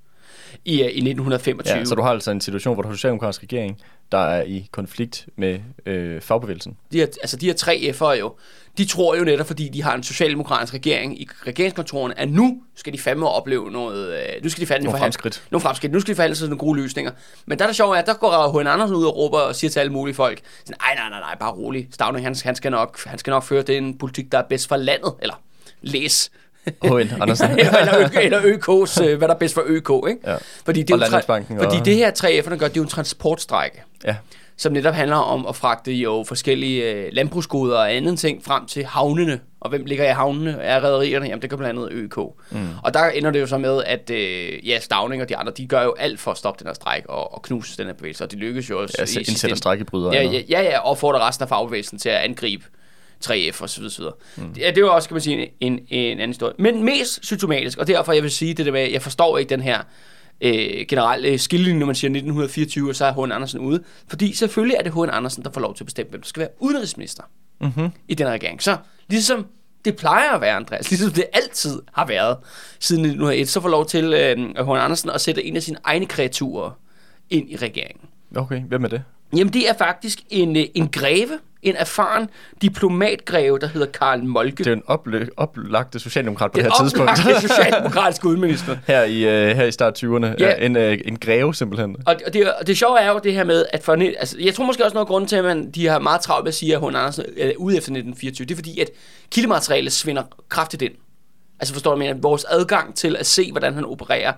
i, 0.65 0.83
øh, 0.83 0.87
i 0.87 1.11
1925. 1.11 1.79
Ja, 1.79 1.85
så 1.85 1.95
du 1.95 2.03
har 2.03 2.11
altså 2.11 2.31
en 2.31 2.41
situation, 2.41 2.75
hvor 2.75 2.83
du 2.83 2.89
har 2.89 2.95
socialdemokratisk 2.95 3.43
regering, 3.43 3.81
der 4.13 4.19
er 4.19 4.43
i 4.43 4.69
konflikt 4.73 5.27
med 5.37 5.59
øh, 5.87 6.21
fagbevægelsen. 6.21 6.77
de 6.93 6.99
her, 6.99 7.07
altså 7.07 7.37
de 7.37 7.47
her 7.47 7.55
tre 7.55 7.93
F'ere 7.95 8.05
jo, 8.19 8.35
de 8.79 8.85
tror 8.85 9.17
jo 9.17 9.25
netop, 9.25 9.47
fordi 9.47 9.69
de 9.69 9.83
har 9.83 9.95
en 9.95 10.03
socialdemokratisk 10.03 10.75
regering 10.75 11.21
i 11.21 11.29
regeringskontorerne, 11.47 12.21
at 12.21 12.29
nu 12.31 12.63
skal 12.77 12.93
de 12.93 12.99
fandme 12.99 13.29
opleve 13.29 13.71
noget, 13.71 14.13
øh, 14.15 14.43
nu 14.43 14.49
skal 14.49 14.61
de 14.61 14.67
fandme 14.67 14.85
Nogle 14.85 14.99
forhandle- 14.99 15.03
fremskridt. 15.05 15.43
Nogle 15.51 15.63
fremskridt. 15.63 15.93
Nu 15.93 16.01
skal 16.01 16.13
de 16.13 16.17
forhandle 16.17 16.37
sig 16.37 16.49
nogle 16.49 16.59
gode 16.59 16.81
løsninger. 16.81 17.11
Men 17.47 17.59
der 17.59 17.65
er 17.65 17.69
det 17.69 17.77
sjovt, 17.77 17.99
at 17.99 18.07
der 18.07 18.15
går 18.15 18.59
H.N. 18.61 18.67
Andersen 18.67 18.97
ud 18.97 19.05
og 19.05 19.17
råber 19.17 19.39
og 19.39 19.55
siger 19.57 19.71
til 19.71 19.81
alle 19.81 19.93
mulige 19.93 20.15
folk, 20.15 20.41
sådan, 20.65 20.77
nej, 20.81 20.95
nej, 20.95 21.09
nej, 21.09 21.21
nej, 21.21 21.37
bare 21.41 21.53
rolig. 21.53 21.89
Stavning, 21.93 22.27
han, 22.27 22.37
han, 22.45 22.55
skal 22.57 22.71
nok, 22.71 23.05
han 23.07 23.19
skal 23.19 23.31
nok 23.31 23.43
føre 23.43 23.63
den 23.63 23.99
politik, 23.99 24.33
der 24.33 24.39
er 24.39 24.43
bedst 24.49 24.69
for 24.69 24.77
landet. 24.77 25.15
Eller 25.23 25.35
læs. 25.83 26.31
H.N. 26.85 27.13
Andersen. 27.23 27.51
eller, 27.51 27.99
ø, 27.99 28.19
eller 28.21 28.41
ØK's, 28.41 29.05
øh, 29.05 29.19
hvad 29.19 29.29
der 29.29 29.35
er 29.35 29.39
bedst 29.39 29.55
for 29.55 29.63
ØK, 29.67 29.91
ikke? 30.09 30.21
Ja. 30.31 30.37
Fordi, 30.65 30.83
det 30.83 30.91
er 30.91 30.95
Og 30.95 30.99
tra- 30.99 31.03
Landmandsbanken 31.03 31.59
fordi 31.59 31.77
og- 31.79 31.85
det 31.85 31.97
her 31.97 32.11
3F'erne 32.11 32.49
gør, 32.57 32.69
det 32.69 32.77
er 32.77 32.81
jo 32.81 32.83
en 32.83 32.89
transportstrække 32.89 33.83
Ja. 34.07 34.17
som 34.57 34.73
netop 34.73 34.95
handler 34.95 35.17
om 35.17 35.47
at 35.47 35.57
fragte 35.57 35.93
jo 35.93 36.25
forskellige 36.29 36.93
øh, 36.93 37.09
landbrugsgoder 37.13 37.77
og 37.79 37.95
andet 37.95 38.19
ting 38.19 38.45
frem 38.45 38.67
til 38.67 38.85
havnene. 38.85 39.41
Og 39.61 39.71
hvem 39.71 39.85
ligger 39.85 40.05
i 40.05 40.13
havnene 40.13 40.51
er 40.63 40.81
rædderierne? 40.81 41.27
Jamen, 41.27 41.43
det 41.43 41.51
kan 41.51 41.59
blandt 41.59 41.79
andet 41.81 41.93
ØK. 41.93 42.17
Mm. 42.51 42.69
Og 42.85 42.95
der 42.95 43.05
ender 43.05 43.31
det 43.31 43.41
jo 43.41 43.47
så 43.47 43.59
med, 43.59 43.83
at 43.87 44.11
øh, 44.11 44.69
ja, 44.69 44.79
Stavning 44.81 45.23
og 45.23 45.29
de 45.29 45.37
andre, 45.37 45.53
de 45.57 45.67
gør 45.67 45.83
jo 45.83 45.95
alt 45.99 46.21
for 46.21 46.31
at 46.31 46.39
stoppe 46.39 46.59
den 46.59 46.67
her 46.67 46.75
stræk 46.75 47.03
og, 47.09 47.35
og 47.35 47.43
knuse 47.43 47.77
den 47.77 47.87
her 47.87 47.93
bevægelse. 47.93 48.25
Og 48.25 48.31
de 48.33 48.37
lykkes 48.37 48.71
jo 48.71 48.83
også 48.83 48.95
Ja, 48.99 49.03
i 49.03 49.07
så 49.07 49.13
sidste 49.13 49.31
indsætter 49.33 49.57
strækkebrydere. 49.57 50.15
Ja, 50.15 50.23
ja, 50.23 50.41
ja, 50.49 50.63
ja, 50.63 50.79
og 50.79 50.99
får 50.99 51.29
resten 51.29 51.43
af 51.43 51.49
fagbevægelsen 51.49 51.99
til 51.99 52.09
at 52.09 52.17
angribe 52.17 52.65
3F 53.27 53.63
og 53.63 53.71
så 53.71 53.81
videre. 53.81 53.91
så 53.93 54.03
videre. 54.03 54.15
Mm. 54.37 54.53
Ja, 54.59 54.69
det 54.69 54.77
er 54.77 54.81
jo 54.81 54.95
også, 54.95 55.09
kan 55.09 55.15
man 55.15 55.21
sige, 55.23 55.53
en, 55.61 55.73
en, 55.73 55.87
en 55.89 56.11
anden 56.11 56.29
historie. 56.31 56.55
Men 56.59 56.85
mest 56.85 57.27
symptomatisk, 57.27 57.79
og 57.79 57.87
derfor 57.87 58.13
jeg 58.13 58.23
vil 58.23 58.31
sige 58.31 58.55
det 58.55 58.67
der 58.67 58.73
med, 58.73 58.91
jeg 58.91 59.03
forstår 59.03 59.39
ikke 59.39 59.49
den 59.49 59.61
her 59.61 59.83
øh, 60.41 60.87
generelle 60.89 61.39
skillelinje, 61.39 61.79
når 61.79 61.87
man 61.87 61.95
siger 61.95 62.09
1924, 62.09 62.89
og 62.91 62.97
så 62.97 63.05
er 63.05 63.13
H.N. 63.25 63.33
Andersen 63.33 63.61
ude. 63.61 63.83
Fordi 64.09 64.35
selvfølgelig 64.35 64.77
er 64.79 64.83
det 64.83 64.93
H.N. 64.93 65.11
Andersen, 65.11 65.45
der 65.45 65.51
får 65.53 65.61
lov 65.61 65.75
til 65.75 65.85
at 65.85 65.87
bestemme, 65.87 66.11
hvem 66.11 66.21
der 66.21 66.29
skal 66.29 66.41
være 66.41 66.51
udenrigsminister 66.59 67.23
Mm-hmm. 67.63 67.91
i 68.09 68.15
den 68.15 68.27
regering. 68.29 68.63
Så 68.63 68.77
ligesom 69.09 69.47
det 69.85 69.97
plejer 69.97 70.31
at 70.31 70.41
være, 70.41 70.57
Andreas, 70.57 70.91
ligesom 70.91 71.11
det 71.11 71.25
altid 71.33 71.83
har 71.93 72.07
været 72.07 72.37
siden 72.79 73.05
1901, 73.05 73.49
så 73.49 73.61
får 73.61 73.69
lov 73.69 73.87
til 73.87 74.05
øh, 74.05 74.39
H.N. 74.39 74.77
Andersen 74.77 75.11
at 75.11 75.21
sætte 75.21 75.45
en 75.45 75.57
af 75.57 75.63
sine 75.63 75.79
egne 75.85 76.07
kreaturer 76.07 76.71
ind 77.31 77.51
i 77.51 77.57
regeringen. 77.57 78.09
Okay, 78.37 78.61
hvem 78.61 78.85
er 78.85 78.89
det? 78.89 79.03
Jamen, 79.37 79.53
det 79.53 79.69
er 79.69 79.75
faktisk 79.79 80.19
en, 80.31 80.57
øh, 80.57 80.65
en 80.75 80.89
greve, 80.89 81.39
en 81.63 81.77
erfaren 81.77 82.29
diplomatgreve, 82.63 83.59
der 83.59 83.67
hedder 83.67 83.87
Karl 83.87 84.23
Molke. 84.25 84.65
Det 84.65 84.67
er 84.67 84.73
en 84.73 84.83
oplø- 84.91 85.29
oplagte 85.37 85.99
socialdemokrat 85.99 86.53
på 86.53 86.57
det, 86.57 86.65
her 86.65 86.73
tidspunkt. 86.83 87.11
oplagte 87.11 87.41
socialdemokratiske 87.49 88.29
udenminister. 88.29 88.77
her, 88.87 89.03
i, 89.03 89.25
øh, 89.25 89.57
her 89.57 89.65
i 89.65 89.73
start 89.73 90.05
20'erne. 90.05 90.27
Ja. 90.39 90.55
En, 90.55 90.77
øh, 90.77 90.99
en 91.05 91.19
greve 91.19 91.55
simpelthen. 91.55 91.97
Og, 92.07 92.17
og, 92.27 92.33
det, 92.35 92.53
og 92.53 92.67
det 92.67 92.79
sjove 92.79 93.01
er 93.01 93.11
jo 93.11 93.21
det 93.25 93.33
her 93.33 93.45
med, 93.45 93.67
at 93.73 93.83
for, 93.83 93.93
altså, 93.93 94.37
jeg 94.41 94.55
tror 94.55 94.65
måske 94.65 94.85
også 94.85 94.95
noget 94.95 95.05
af 95.05 95.09
grunden 95.09 95.29
til, 95.29 95.37
at 95.37 95.45
man, 95.45 95.71
de 95.71 95.87
har 95.87 95.99
meget 95.99 96.21
travlt 96.21 96.45
med 96.45 96.49
at 96.49 96.55
sige, 96.55 96.75
at 96.75 96.81
hun 96.81 96.97
Andersen 96.97 97.25
er 97.39 97.53
ude 97.57 97.77
efter 97.77 97.91
1924. 97.91 98.47
Det 98.47 98.53
er 98.55 98.57
fordi, 98.57 98.81
at 98.81 98.89
kildematerialet 99.31 99.93
svinder 99.93 100.23
kraftigt 100.49 100.83
ind. 100.83 100.93
Altså 101.61 101.75
forstår 101.75 101.93
du, 101.93 101.99
mener? 101.99 102.15
vores 102.21 102.45
adgang 102.45 102.95
til 102.95 103.17
at 103.17 103.27
se, 103.27 103.51
hvordan 103.51 103.75
han 103.75 103.85
opererer, 103.85 104.33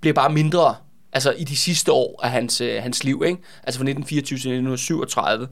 bliver 0.00 0.14
bare 0.14 0.30
mindre 0.32 0.74
altså 1.16 1.30
i 1.30 1.44
de 1.44 1.56
sidste 1.56 1.92
år 1.92 2.20
af 2.22 2.30
hans, 2.30 2.60
øh, 2.60 2.82
hans 2.82 3.04
liv, 3.04 3.22
ikke? 3.26 3.42
altså 3.62 3.78
fra 3.78 3.84
1924 3.84 4.38
til 4.38 4.50
1937. 4.50 5.48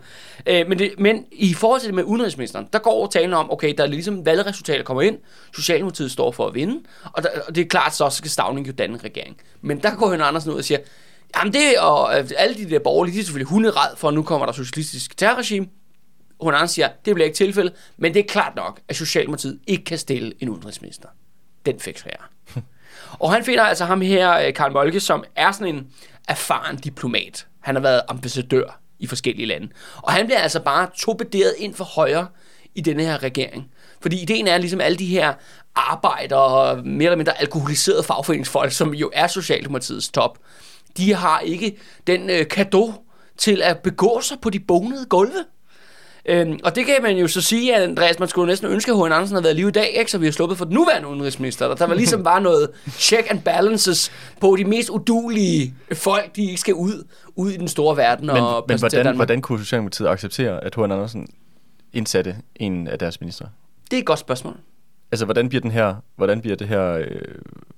Øh, 0.46 0.68
men, 0.68 0.78
det, 0.78 0.92
men 0.98 1.24
i 1.32 1.54
forhold 1.54 1.80
til 1.80 1.86
det 1.86 1.94
med 1.94 2.04
udenrigsministeren, 2.04 2.68
der 2.72 2.78
går 2.78 3.06
talen 3.06 3.32
om, 3.34 3.52
okay, 3.52 3.74
der 3.78 3.82
er 3.82 3.86
ligesom 3.86 4.26
valgresultater 4.26 4.84
kommer 4.84 5.02
ind, 5.02 5.18
Socialdemokratiet 5.54 6.10
står 6.10 6.32
for 6.32 6.46
at 6.46 6.54
vinde, 6.54 6.80
og, 7.12 7.22
der, 7.22 7.28
og 7.48 7.54
det 7.54 7.60
er 7.60 7.68
klart, 7.68 7.94
så 7.94 8.10
skal 8.10 8.30
Stavning 8.30 8.66
jo 8.66 8.72
danne 8.72 8.98
regering. 9.04 9.36
Men 9.60 9.82
der 9.82 9.94
går 9.96 10.08
Hønne 10.08 10.24
Andersen 10.24 10.50
ud 10.50 10.56
og 10.56 10.64
siger, 10.64 10.78
jamen 11.36 11.52
det, 11.52 11.78
og 11.78 12.18
øh, 12.18 12.30
alle 12.36 12.54
de 12.54 12.70
der 12.70 12.78
borgerlige, 12.78 13.14
de 13.14 13.20
er 13.20 13.24
selvfølgelig 13.24 13.48
hunderad 13.48 13.96
for, 13.96 14.08
at 14.08 14.14
nu 14.14 14.22
kommer 14.22 14.46
der 14.46 14.52
socialistisk 14.52 15.16
terrorregime. 15.16 15.66
Hun 16.40 16.54
Andersen 16.54 16.74
siger, 16.74 16.88
det 17.04 17.14
bliver 17.14 17.26
ikke 17.26 17.36
tilfældet, 17.36 17.74
men 17.96 18.14
det 18.14 18.20
er 18.20 18.28
klart 18.28 18.56
nok, 18.56 18.80
at 18.88 18.96
Socialdemokratiet 18.96 19.60
ikke 19.66 19.84
kan 19.84 19.98
stille 19.98 20.32
en 20.40 20.48
udenrigsminister. 20.48 21.08
den 21.66 21.80
fik 21.80 22.04
jeg 22.04 22.33
og 23.18 23.32
han 23.32 23.44
finder 23.44 23.62
altså 23.62 23.84
ham 23.84 24.00
her, 24.00 24.38
øh, 24.38 24.54
Karl 24.54 24.72
Molke, 24.72 25.00
som 25.00 25.24
er 25.36 25.52
sådan 25.52 25.74
en 25.74 25.86
erfaren 26.28 26.76
diplomat. 26.76 27.46
Han 27.60 27.74
har 27.74 27.82
været 27.82 28.02
ambassadør 28.08 28.80
i 28.98 29.06
forskellige 29.06 29.46
lande. 29.46 29.68
Og 29.96 30.12
han 30.12 30.26
bliver 30.26 30.38
altså 30.38 30.60
bare 30.60 30.88
torpederet 30.96 31.54
ind 31.58 31.74
for 31.74 31.84
højre 31.84 32.26
i 32.74 32.80
denne 32.80 33.02
her 33.02 33.22
regering. 33.22 33.70
Fordi 34.00 34.22
ideen 34.22 34.48
er 34.48 34.58
ligesom 34.58 34.80
alle 34.80 34.98
de 34.98 35.06
her 35.06 35.34
arbejdere, 35.74 36.82
mere 36.82 37.04
eller 37.04 37.16
mindre 37.16 37.40
alkoholiserede 37.40 38.02
fagforeningsfolk, 38.02 38.72
som 38.72 38.94
jo 38.94 39.10
er 39.12 39.26
Socialdemokratiets 39.26 40.08
top, 40.08 40.38
de 40.96 41.14
har 41.14 41.40
ikke 41.40 41.76
den 42.06 42.30
øh, 42.30 42.48
kado 42.48 42.92
til 43.36 43.62
at 43.62 43.78
begå 43.78 44.20
sig 44.20 44.38
på 44.42 44.50
de 44.50 44.60
bonede 44.60 45.06
gulve. 45.06 45.44
Øhm, 46.28 46.58
og 46.64 46.76
det 46.76 46.86
kan 46.86 46.96
man 47.02 47.16
jo 47.16 47.28
så 47.28 47.40
sige, 47.40 47.76
at 47.76 47.82
Andreas, 47.82 48.18
man 48.18 48.28
skulle 48.28 48.46
næsten 48.46 48.68
ønske, 48.68 48.92
at 48.92 48.96
H.N. 48.98 49.12
Andersen 49.12 49.34
havde 49.34 49.44
været 49.44 49.56
lige 49.56 49.68
i 49.68 49.70
dag, 49.70 49.94
ikke? 49.98 50.10
så 50.10 50.18
vi 50.18 50.26
har 50.26 50.32
sluppet 50.32 50.58
for 50.58 50.64
den 50.64 50.74
nuværende 50.74 51.08
udenrigsminister. 51.08 51.68
Der, 51.68 51.74
der 51.74 51.86
var 51.86 51.94
ligesom 51.94 52.24
bare 52.24 52.40
noget 52.40 52.70
check 52.98 53.30
and 53.30 53.40
balances 53.42 54.12
på 54.40 54.56
de 54.58 54.64
mest 54.64 54.90
udulige 54.90 55.74
folk, 55.92 56.36
de 56.36 56.44
ikke 56.44 56.60
skal 56.60 56.74
ud, 56.74 57.04
ud 57.36 57.50
i 57.50 57.56
den 57.56 57.68
store 57.68 57.96
verden 57.96 58.26
Men, 58.26 58.36
og 58.36 58.64
men 58.68 58.78
hvordan, 58.78 58.98
Danmark. 58.98 59.16
hvordan 59.16 59.42
kunne 59.42 59.58
Socialdemokratiet 59.58 60.08
acceptere, 60.08 60.64
at 60.64 60.74
H.N. 60.74 60.82
Andersen 60.82 61.26
indsatte 61.92 62.36
en 62.56 62.88
af 62.88 62.98
deres 62.98 63.20
ministre? 63.20 63.48
Det 63.90 63.96
er 63.96 64.00
et 64.00 64.06
godt 64.06 64.18
spørgsmål. 64.18 64.56
Altså, 65.14 65.24
hvordan 65.24 65.48
bliver 65.48 65.60
den 65.62 65.70
her, 65.70 65.94
hvordan 66.16 66.40
bliver 66.40 66.56
det 66.56 66.68
her, 66.68 66.92
øh, 66.92 67.06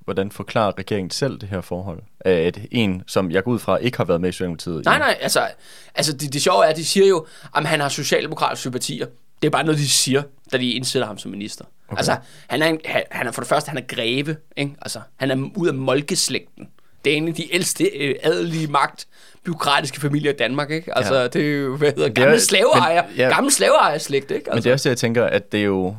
hvordan 0.05 0.31
forklarer 0.31 0.73
regeringen 0.79 1.11
selv 1.11 1.39
det 1.39 1.49
her 1.49 1.61
forhold? 1.61 2.03
At 2.21 2.59
en, 2.71 3.03
som 3.07 3.31
jeg 3.31 3.45
går 3.45 3.51
ud 3.51 3.59
fra, 3.59 3.77
ikke 3.77 3.97
har 3.97 4.05
været 4.05 4.21
med 4.21 4.29
i 4.29 4.33
Socialdemokratiet. 4.33 4.85
Nej, 4.85 4.99
nej, 4.99 5.17
altså, 5.21 5.47
altså 5.95 6.13
det, 6.13 6.33
det 6.33 6.43
sjove 6.43 6.65
er, 6.65 6.69
at 6.69 6.77
de 6.77 6.85
siger 6.85 7.07
jo, 7.07 7.27
at 7.57 7.67
han 7.67 7.81
har 7.81 7.89
socialdemokratiske 7.89 8.61
sympatier. 8.61 9.07
Det 9.43 9.47
er 9.49 9.51
bare 9.51 9.65
noget, 9.65 9.79
de 9.79 9.89
siger, 9.89 10.23
da 10.53 10.57
de 10.59 10.71
indsætter 10.71 11.07
ham 11.07 11.19
som 11.19 11.31
minister. 11.31 11.65
Okay. 11.89 11.97
Altså, 11.99 12.17
han 12.47 12.63
er, 12.63 12.67
en, 12.67 12.81
han, 12.85 13.03
han 13.11 13.27
er 13.27 13.31
for 13.33 13.41
det 13.41 13.49
første, 13.49 13.69
han 13.69 13.79
er 13.79 13.83
greve, 13.95 14.37
ikke? 14.57 14.75
Altså, 14.83 15.01
han 15.17 15.31
er 15.31 15.49
ud 15.57 15.69
af 15.69 15.75
molkeslægten. 15.75 16.69
Det 17.05 17.13
er 17.13 17.17
en 17.17 17.29
af 17.29 17.35
de 17.35 17.55
ældste 17.55 17.85
øh, 17.85 18.15
adelige 18.23 18.67
magt 18.67 19.07
byråkratiske 19.45 20.01
familier 20.01 20.33
i 20.33 20.37
Danmark, 20.37 20.71
ikke? 20.71 20.97
Altså, 20.99 21.15
Ja. 21.15 21.29
det 21.29 21.43
er 21.53 21.57
jo, 21.57 21.77
hvad 21.77 21.89
hedder, 21.89 22.05
er- 22.05 22.13
gamle 22.13 22.41
slaveejer, 22.41 23.03
men- 23.07 23.17
ja. 23.17 23.29
gamle 23.29 23.51
slaveejerslægt, 23.51 24.31
ikke? 24.31 24.45
Men 24.47 24.53
Altså, 24.53 24.65
det 24.65 24.71
er 24.71 24.75
også 24.75 24.89
det, 24.89 24.91
jeg 24.91 24.99
tænker, 24.99 25.25
at 25.25 25.53
det 25.53 25.61
er 25.61 25.65
jo, 25.65 25.97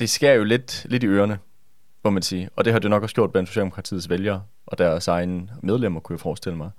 det 0.00 0.10
skærer 0.10 0.34
jo 0.34 0.44
lidt, 0.44 0.86
lidt 0.88 1.02
i 1.02 1.06
ørerne, 1.06 1.38
må 2.04 2.10
man 2.10 2.22
sige. 2.22 2.48
Og 2.56 2.64
det 2.64 2.72
har 2.72 2.80
det 2.80 2.90
nok 2.90 3.02
også 3.02 3.14
gjort 3.14 3.32
blandt 3.32 3.48
Socialdemokratiets 3.48 4.10
vælgere 4.10 4.42
og 4.66 4.78
deres 4.78 5.08
egne 5.08 5.48
medlemmer, 5.62 6.00
kunne 6.00 6.14
jeg 6.14 6.20
forestille 6.20 6.56
mig. 6.56 6.70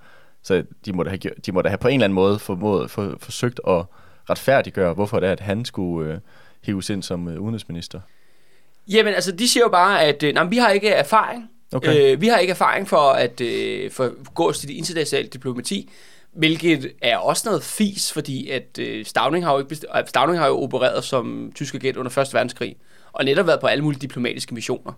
Så 0.43 0.63
de 0.85 0.93
må 0.93 1.03
da 1.03 1.09
have, 1.09 1.19
de 1.45 1.51
må 1.51 1.61
da 1.61 1.69
have 1.69 1.77
på 1.77 1.87
en 1.87 1.93
eller 1.93 2.05
anden 2.05 2.15
måde 2.15 2.39
formået, 2.39 2.91
for, 2.91 3.15
forsøgt 3.19 3.59
at 3.67 3.83
retfærdiggøre, 4.29 4.93
hvorfor 4.93 5.19
det 5.19 5.27
er, 5.27 5.31
at 5.31 5.39
han 5.39 5.65
skulle 5.65 6.13
øh, 6.13 6.19
hives 6.63 6.89
ind 6.89 7.03
som 7.03 7.27
øh, 7.27 7.41
udenrigsminister. 7.41 7.99
Jamen, 8.87 9.13
altså, 9.13 9.31
de 9.31 9.47
siger 9.47 9.63
jo 9.63 9.69
bare, 9.69 10.01
at 10.03 10.23
øh, 10.23 10.33
nej, 10.33 10.43
vi 10.43 10.57
har 10.57 10.69
ikke 10.69 10.89
erfaring. 10.89 11.49
Okay. 11.73 12.13
Øh, 12.13 12.21
vi 12.21 12.27
har 12.27 12.37
ikke 12.37 12.51
erfaring 12.51 12.87
for 12.87 13.11
at 13.11 13.41
øh, 13.41 13.91
for 13.91 14.33
gå 14.33 14.51
til 14.51 14.67
det 14.67 14.73
internationale 14.73 15.27
diplomati, 15.27 15.89
hvilket 16.31 16.91
er 17.01 17.17
også 17.17 17.43
noget 17.49 17.63
fis, 17.63 18.13
fordi 18.13 18.49
at 18.49 18.79
øh, 18.79 19.05
Stavning, 19.05 19.45
har 19.45 19.53
jo 19.53 19.59
ikke 19.59 19.69
best- 19.75 20.07
Stavning 20.09 20.39
har 20.39 20.47
jo 20.47 20.61
opereret 20.61 21.03
som 21.03 21.51
tysk 21.55 21.75
agent 21.75 21.97
under 21.97 22.17
1. 22.19 22.33
verdenskrig, 22.33 22.75
og 23.13 23.25
netop 23.25 23.47
været 23.47 23.59
på 23.59 23.67
alle 23.67 23.83
mulige 23.83 23.99
diplomatiske 23.99 24.53
missioner. 24.53 24.91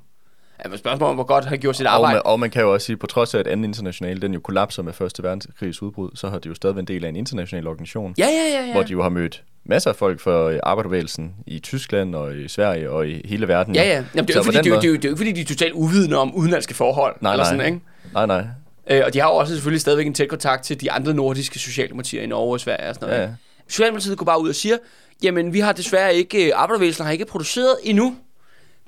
Altså, 0.59 0.77
spørgsmålet 0.77 1.09
om, 1.09 1.15
hvor 1.15 1.23
godt 1.23 1.45
han 1.45 1.59
gjort 1.59 1.75
sit 1.75 1.85
Og 1.87 1.93
arbejde. 1.95 2.13
man, 2.15 2.21
og 2.25 2.39
man 2.39 2.49
kan 2.49 2.61
jo 2.61 2.73
også 2.73 2.85
sige, 2.85 2.97
på 2.97 3.07
trods 3.07 3.33
af, 3.35 3.39
at 3.39 3.47
anden 3.47 3.63
international, 3.63 4.21
den 4.21 4.33
jo 4.33 4.39
kollapser 4.39 4.83
med 4.83 4.93
Første 4.93 5.23
verdenskrigs 5.23 5.81
udbrud, 5.81 6.09
så 6.15 6.29
har 6.29 6.39
det 6.39 6.49
jo 6.49 6.55
stadig 6.55 6.75
været 6.75 6.89
en 6.89 6.95
del 6.95 7.05
af 7.05 7.09
en 7.09 7.15
international 7.15 7.67
organisation, 7.67 8.15
Ja, 8.17 8.25
ja, 8.27 8.59
ja, 8.59 8.65
ja. 8.65 8.71
hvor 8.71 8.83
de 8.83 8.91
jo 8.91 9.01
har 9.01 9.09
mødt 9.09 9.43
masser 9.65 9.89
af 9.89 9.95
folk 9.95 10.19
fra 10.19 10.51
øh, 10.51 10.59
arbejderbevægelsen 10.63 11.33
i 11.47 11.59
Tyskland 11.59 12.15
og 12.15 12.35
i 12.37 12.47
Sverige 12.47 12.89
og 12.89 13.07
i 13.07 13.21
hele 13.27 13.47
verden. 13.47 13.75
Ja, 13.75 13.83
ja. 13.83 13.89
Jamen, 14.15 14.27
det, 14.27 14.35
er 14.35 14.39
jo 14.39 14.43
fordi, 14.43 14.57
det, 14.57 14.65
er 14.67 14.69
jo- 14.69 14.75
det, 14.81 14.83
er 14.85 14.89
jo- 14.89 14.95
det 14.95 15.05
er 15.05 15.09
jo 15.09 15.13
ikke, 15.13 15.17
fordi 15.17 15.31
de 15.31 15.41
er 15.41 15.45
totalt 15.45 15.73
uvidende 15.73 16.17
om 16.17 16.35
udenlandske 16.35 16.73
forhold. 16.73 17.15
Nej, 17.21 17.31
eller 17.33 17.43
nej. 17.45 17.51
Sådan, 17.53 17.65
ikke? 17.73 17.85
Nej, 18.13 18.25
nej. 18.25 18.43
Øh, 18.89 19.01
og 19.05 19.13
de 19.13 19.19
har 19.19 19.27
jo 19.29 19.35
også 19.35 19.53
selvfølgelig 19.53 19.81
stadigvæk 19.81 20.07
en 20.07 20.13
tæt 20.13 20.29
kontakt 20.29 20.63
til 20.63 20.81
de 20.81 20.91
andre 20.91 21.13
nordiske 21.13 21.59
socialdemokratier 21.59 22.21
i 22.21 22.25
Norge 22.25 22.53
og 22.55 22.59
Sverige 22.59 22.89
og 22.89 22.95
sådan 22.95 23.09
noget. 23.09 23.21
Ja, 23.21 23.27
ja. 23.27 23.33
Socialdemokratiet 23.67 24.17
går 24.17 24.25
bare 24.25 24.41
ud 24.41 24.49
og 24.49 24.55
siger, 24.55 24.77
jamen 25.23 25.53
vi 25.53 25.59
har 25.59 25.71
desværre 25.71 26.15
ikke, 26.15 26.45
øh, 26.47 26.51
arbejderbevægelsen 26.55 27.05
har 27.05 27.11
ikke 27.11 27.25
produceret 27.25 27.75
endnu 27.83 28.15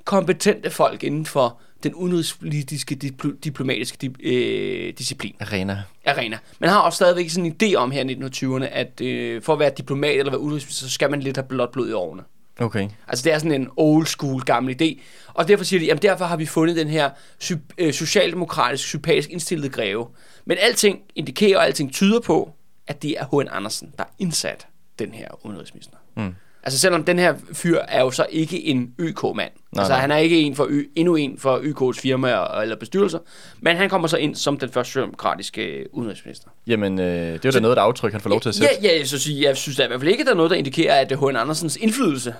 kompetente 0.04 0.70
folk 0.70 1.04
inden 1.04 1.26
for 1.26 1.60
den 1.82 1.94
udenrigspolitiske 1.94 2.98
dipl- 3.04 3.38
diplomatiske 3.44 3.98
di- 4.02 4.22
øh, 4.34 4.92
disciplin, 4.98 5.34
Arena. 5.40 5.82
arena. 6.06 6.38
Man 6.58 6.70
har 6.70 6.78
også 6.80 6.96
stadigvæk 6.96 7.30
sådan 7.30 7.44
en 7.46 7.56
idé 7.62 7.74
om 7.74 7.90
her 7.90 8.04
i 8.04 8.14
1920'erne, 8.14 8.64
at 8.64 9.00
øh, 9.00 9.42
for 9.42 9.52
at 9.52 9.58
være 9.58 9.70
diplomat 9.78 10.18
eller 10.18 10.30
være 10.32 10.40
udenrigsminister, 10.40 10.86
så 10.86 10.92
skal 10.92 11.10
man 11.10 11.20
lidt 11.20 11.36
have 11.36 11.46
blot 11.48 11.72
blod 11.72 11.88
i 11.88 11.92
årene. 11.92 12.22
Okay. 12.60 12.88
Altså 13.08 13.24
det 13.24 13.32
er 13.32 13.38
sådan 13.38 13.60
en 13.60 13.68
old 13.76 14.06
school 14.06 14.42
gammel 14.42 14.82
idé. 14.82 15.00
Og 15.34 15.48
derfor 15.48 15.64
siger 15.64 15.80
de, 15.80 15.86
jamen 15.86 16.02
derfor 16.02 16.24
har 16.24 16.36
vi 16.36 16.46
fundet 16.46 16.76
den 16.76 16.88
her 16.88 17.10
sy- 17.38 17.52
øh, 17.78 17.92
socialdemokratisk, 17.92 18.84
sympatisk 18.88 19.30
indstillede 19.30 19.68
greve. 19.68 20.06
Men 20.44 20.56
alting 20.60 21.00
indikerer, 21.14 21.58
og 21.58 21.66
alting 21.66 21.92
tyder 21.92 22.20
på, 22.20 22.52
at 22.86 23.02
det 23.02 23.10
er 23.18 23.24
H.N. 23.42 23.48
Andersen, 23.50 23.92
der 23.98 24.04
er 24.04 24.08
indsat 24.18 24.66
den 24.98 25.10
her 25.12 25.46
udenrigsminister. 25.46 25.96
Mm. 26.16 26.34
Altså 26.62 26.78
selvom 26.78 27.04
den 27.04 27.18
her 27.18 27.34
fyr 27.52 27.78
er 27.88 28.00
jo 28.00 28.10
så 28.10 28.26
ikke 28.30 28.64
en 28.66 28.94
ØK-mand. 28.98 29.36
Nej, 29.36 29.82
altså 29.82 29.92
nej. 29.92 30.00
han 30.00 30.10
er 30.10 30.16
ikke 30.16 30.40
en 30.40 30.56
for 30.56 30.66
ø- 30.70 30.84
endnu 30.96 31.16
en 31.16 31.38
for 31.38 31.58
ØK's 31.58 32.00
firmaer 32.00 32.60
eller 32.60 32.76
bestyrelser. 32.76 33.18
Men 33.60 33.76
han 33.76 33.88
kommer 33.88 34.08
så 34.08 34.16
ind 34.16 34.34
som 34.34 34.58
den 34.58 34.68
første 34.70 34.90
socialdemokratiske 34.92 35.62
øh, 35.62 35.86
udenrigsminister. 35.92 36.48
Jamen, 36.66 37.00
øh, 37.00 37.06
det 37.06 37.44
er 37.44 37.48
jo 37.48 37.50
da 37.50 37.60
noget, 37.60 37.76
der 37.76 37.82
aftryk, 37.82 38.12
han 38.12 38.20
får 38.20 38.30
lov 38.30 38.40
til 38.40 38.48
at 38.48 38.54
sætte. 38.54 38.74
Ja, 38.82 38.88
ja 38.88 38.98
jeg, 38.98 39.08
så 39.08 39.18
sige, 39.18 39.42
jeg 39.42 39.56
synes 39.56 39.76
da 39.76 39.84
i 39.84 39.86
hvert 39.86 40.00
fald 40.00 40.10
ikke, 40.10 40.20
at 40.20 40.26
der 40.26 40.32
er 40.32 40.36
noget, 40.36 40.50
der 40.50 40.56
indikerer, 40.56 40.94
at 41.00 41.12
H.N. 41.18 41.36
Andersens 41.36 41.76
indflydelse 41.76 42.34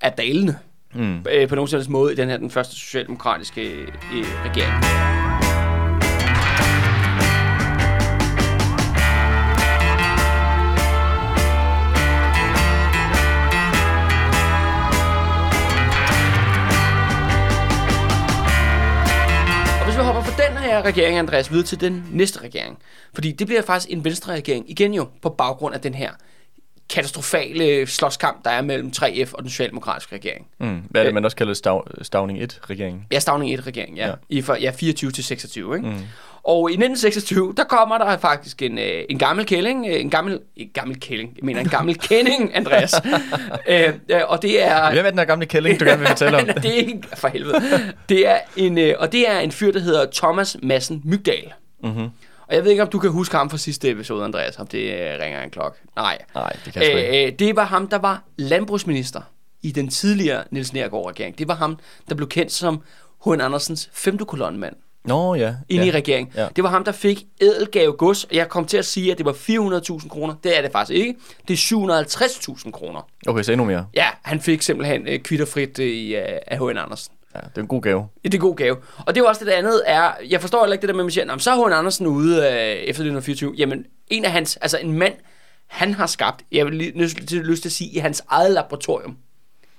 er 0.00 0.10
dalende 0.10 0.56
Mm. 0.94 1.24
øh, 1.30 1.48
på 1.48 1.54
nogen 1.54 1.68
måde 1.88 2.12
i 2.12 2.16
den 2.16 2.28
her 2.28 2.36
den 2.36 2.50
første 2.50 2.74
socialdemokratiske 2.76 3.62
øh, 3.70 4.26
regering. 4.44 5.31
Er 20.72 20.82
regeringen 20.82 21.18
Andreas, 21.18 21.50
videre 21.50 21.66
til 21.66 21.80
den 21.80 22.06
næste 22.12 22.40
regering. 22.40 22.78
Fordi 23.14 23.32
det 23.32 23.46
bliver 23.46 23.62
faktisk 23.62 23.92
en 23.92 24.04
venstre 24.04 24.32
regering, 24.32 24.70
igen 24.70 24.94
jo, 24.94 25.08
på 25.22 25.28
baggrund 25.28 25.74
af 25.74 25.80
den 25.80 25.94
her 25.94 26.10
katastrofale 26.92 27.86
slåskamp, 27.86 28.44
der 28.44 28.50
er 28.50 28.62
mellem 28.62 28.92
3F 28.96 29.32
og 29.32 29.42
den 29.42 29.50
socialdemokratiske 29.50 30.14
regering. 30.14 30.46
Mm. 30.60 30.82
Hvad 30.90 31.00
er 31.00 31.04
det, 31.04 31.14
man 31.14 31.24
også 31.24 31.36
kalder 31.36 31.54
stav, 31.54 31.86
Stavning 32.02 32.42
1-regeringen? 32.42 33.06
Ja, 33.12 33.18
Stavning 33.18 33.60
1-regering, 33.60 33.96
ja. 33.96 34.06
Ja. 34.06 34.14
I 34.28 34.42
fra, 34.42 34.58
ja, 34.58 34.70
24 34.70 35.10
til 35.10 35.24
26, 35.24 35.76
ikke? 35.76 35.88
Mm. 35.88 35.94
Og 36.44 36.70
i 36.70 36.72
1926, 36.72 37.54
der 37.56 37.64
kommer 37.64 37.98
der 37.98 38.18
faktisk 38.18 38.62
en, 38.62 38.78
øh, 38.78 39.04
en 39.10 39.18
gammel 39.18 39.46
kælling, 39.46 39.86
øh, 39.88 40.00
en 40.00 40.10
gammel, 40.10 40.40
en 40.56 40.68
gammel 40.74 41.00
kælling, 41.00 41.32
jeg 41.36 41.44
mener 41.44 41.60
en 41.60 41.68
gammel 41.68 41.98
kending, 42.08 42.56
Andreas. 42.56 42.94
øh, 43.68 43.88
øh, 44.08 44.20
og 44.28 44.42
det 44.42 44.64
er... 44.64 44.92
Hvem 44.92 45.06
er 45.06 45.10
den 45.10 45.18
her 45.18 45.26
gamle 45.26 45.46
kælling, 45.46 45.80
du 45.80 45.84
gerne 45.84 45.98
vil 45.98 46.08
fortælle 46.08 46.36
om? 46.36 46.46
det 46.62 46.66
er 46.66 46.86
ikke, 46.86 47.02
for 47.14 47.28
helvede. 47.28 47.62
Det 48.08 48.28
er 48.28 48.38
en, 48.56 48.78
øh, 48.78 48.94
og 48.98 49.12
det 49.12 49.30
er 49.30 49.38
en 49.38 49.52
fyr, 49.52 49.72
der 49.72 49.80
hedder 49.80 50.06
Thomas 50.14 50.56
Madsen 50.62 51.00
Mygdal. 51.04 51.52
mm-hmm. 51.84 52.08
Og 52.52 52.56
jeg 52.56 52.64
ved 52.64 52.70
ikke, 52.70 52.82
om 52.82 52.88
du 52.88 52.98
kan 52.98 53.10
huske 53.10 53.36
ham 53.36 53.50
fra 53.50 53.56
sidste 53.56 53.90
episode, 53.90 54.24
Andreas, 54.24 54.58
om 54.58 54.66
det 54.66 54.78
øh, 54.78 55.20
ringer 55.20 55.42
en 55.42 55.50
klok. 55.50 55.78
Nej. 55.96 56.18
Nej, 56.34 56.52
det 56.64 56.72
kan 56.72 56.82
jeg 56.82 56.90
sgu 56.90 56.98
ikke. 56.98 57.22
Øh, 57.22 57.32
øh, 57.32 57.38
det 57.38 57.56
var 57.56 57.64
ham, 57.64 57.88
der 57.88 57.98
var 57.98 58.22
landbrugsminister 58.36 59.20
i 59.62 59.70
den 59.70 59.88
tidligere 59.88 60.44
Niels 60.50 60.72
Nergård-regering. 60.72 61.38
Det 61.38 61.48
var 61.48 61.54
ham, 61.54 61.78
der 62.08 62.14
blev 62.14 62.28
kendt 62.28 62.52
som 62.52 62.82
H.N. 63.24 63.40
Andersens 63.40 63.90
femte 63.92 64.24
kolonnemand 64.24 64.76
Nå, 65.04 65.34
ja. 65.34 65.54
inde 65.68 65.84
ja. 65.84 65.92
i 65.92 65.96
regeringen. 65.96 66.32
Ja. 66.36 66.48
Det 66.56 66.64
var 66.64 66.70
ham, 66.70 66.84
der 66.84 66.92
fik 66.92 67.24
edelgave 67.40 67.92
gods, 67.92 68.26
jeg 68.32 68.48
kom 68.48 68.64
til 68.64 68.76
at 68.76 68.84
sige, 68.84 69.12
at 69.12 69.18
det 69.18 69.26
var 69.26 69.32
400.000 69.32 70.08
kroner. 70.08 70.34
Det 70.44 70.58
er 70.58 70.62
det 70.62 70.72
faktisk 70.72 70.98
ikke. 70.98 71.14
Det 71.48 71.54
er 71.54 72.04
750.000 72.64 72.70
kroner. 72.70 73.08
Okay, 73.26 73.42
så 73.42 73.52
endnu 73.52 73.64
mere. 73.64 73.86
Ja, 73.94 74.06
han 74.22 74.40
fik 74.40 74.62
simpelthen 74.62 75.08
øh, 75.08 75.18
kvitterfrit 75.18 75.78
øh, 75.78 75.86
i, 75.86 76.16
øh, 76.16 76.38
af 76.46 76.58
H.N. 76.58 76.78
Andersen. 76.78 77.14
Ja, 77.34 77.40
det 77.40 77.56
er 77.56 77.60
en 77.60 77.66
god 77.68 77.82
gave. 77.82 77.98
Ja, 78.24 78.28
det 78.28 78.34
er 78.34 78.38
en 78.38 78.40
god 78.42 78.56
gave. 78.56 78.76
Og 78.98 79.06
det 79.14 79.16
er 79.16 79.20
jo 79.20 79.26
også 79.28 79.44
det 79.44 79.50
andet 79.50 79.82
er, 79.86 80.12
jeg 80.30 80.40
forstår 80.40 80.60
heller 80.64 80.72
ikke 80.72 80.82
det 80.82 80.88
der 80.88 80.94
med, 80.94 81.00
at 81.02 81.04
man 81.04 81.10
siger, 81.10 81.24
"Nå, 81.24 81.32
men 81.32 81.40
så 81.40 81.50
er 81.50 81.66
H.N. 81.66 81.72
Andersen 81.72 82.06
ude 82.06 82.36
øh, 82.36 82.44
efter 82.48 82.88
1924. 82.88 83.54
Jamen, 83.58 83.84
en 84.08 84.24
af 84.24 84.30
hans, 84.32 84.56
altså 84.56 84.78
en 84.78 84.92
mand, 84.92 85.14
han 85.66 85.94
har 85.94 86.06
skabt, 86.06 86.42
jeg 86.52 86.66
vil 86.66 86.74
lige 86.74 86.98
lyst 87.42 87.62
til, 87.62 87.68
at 87.68 87.72
sige, 87.72 87.90
i 87.90 87.98
hans 87.98 88.22
eget 88.28 88.50
laboratorium. 88.50 89.16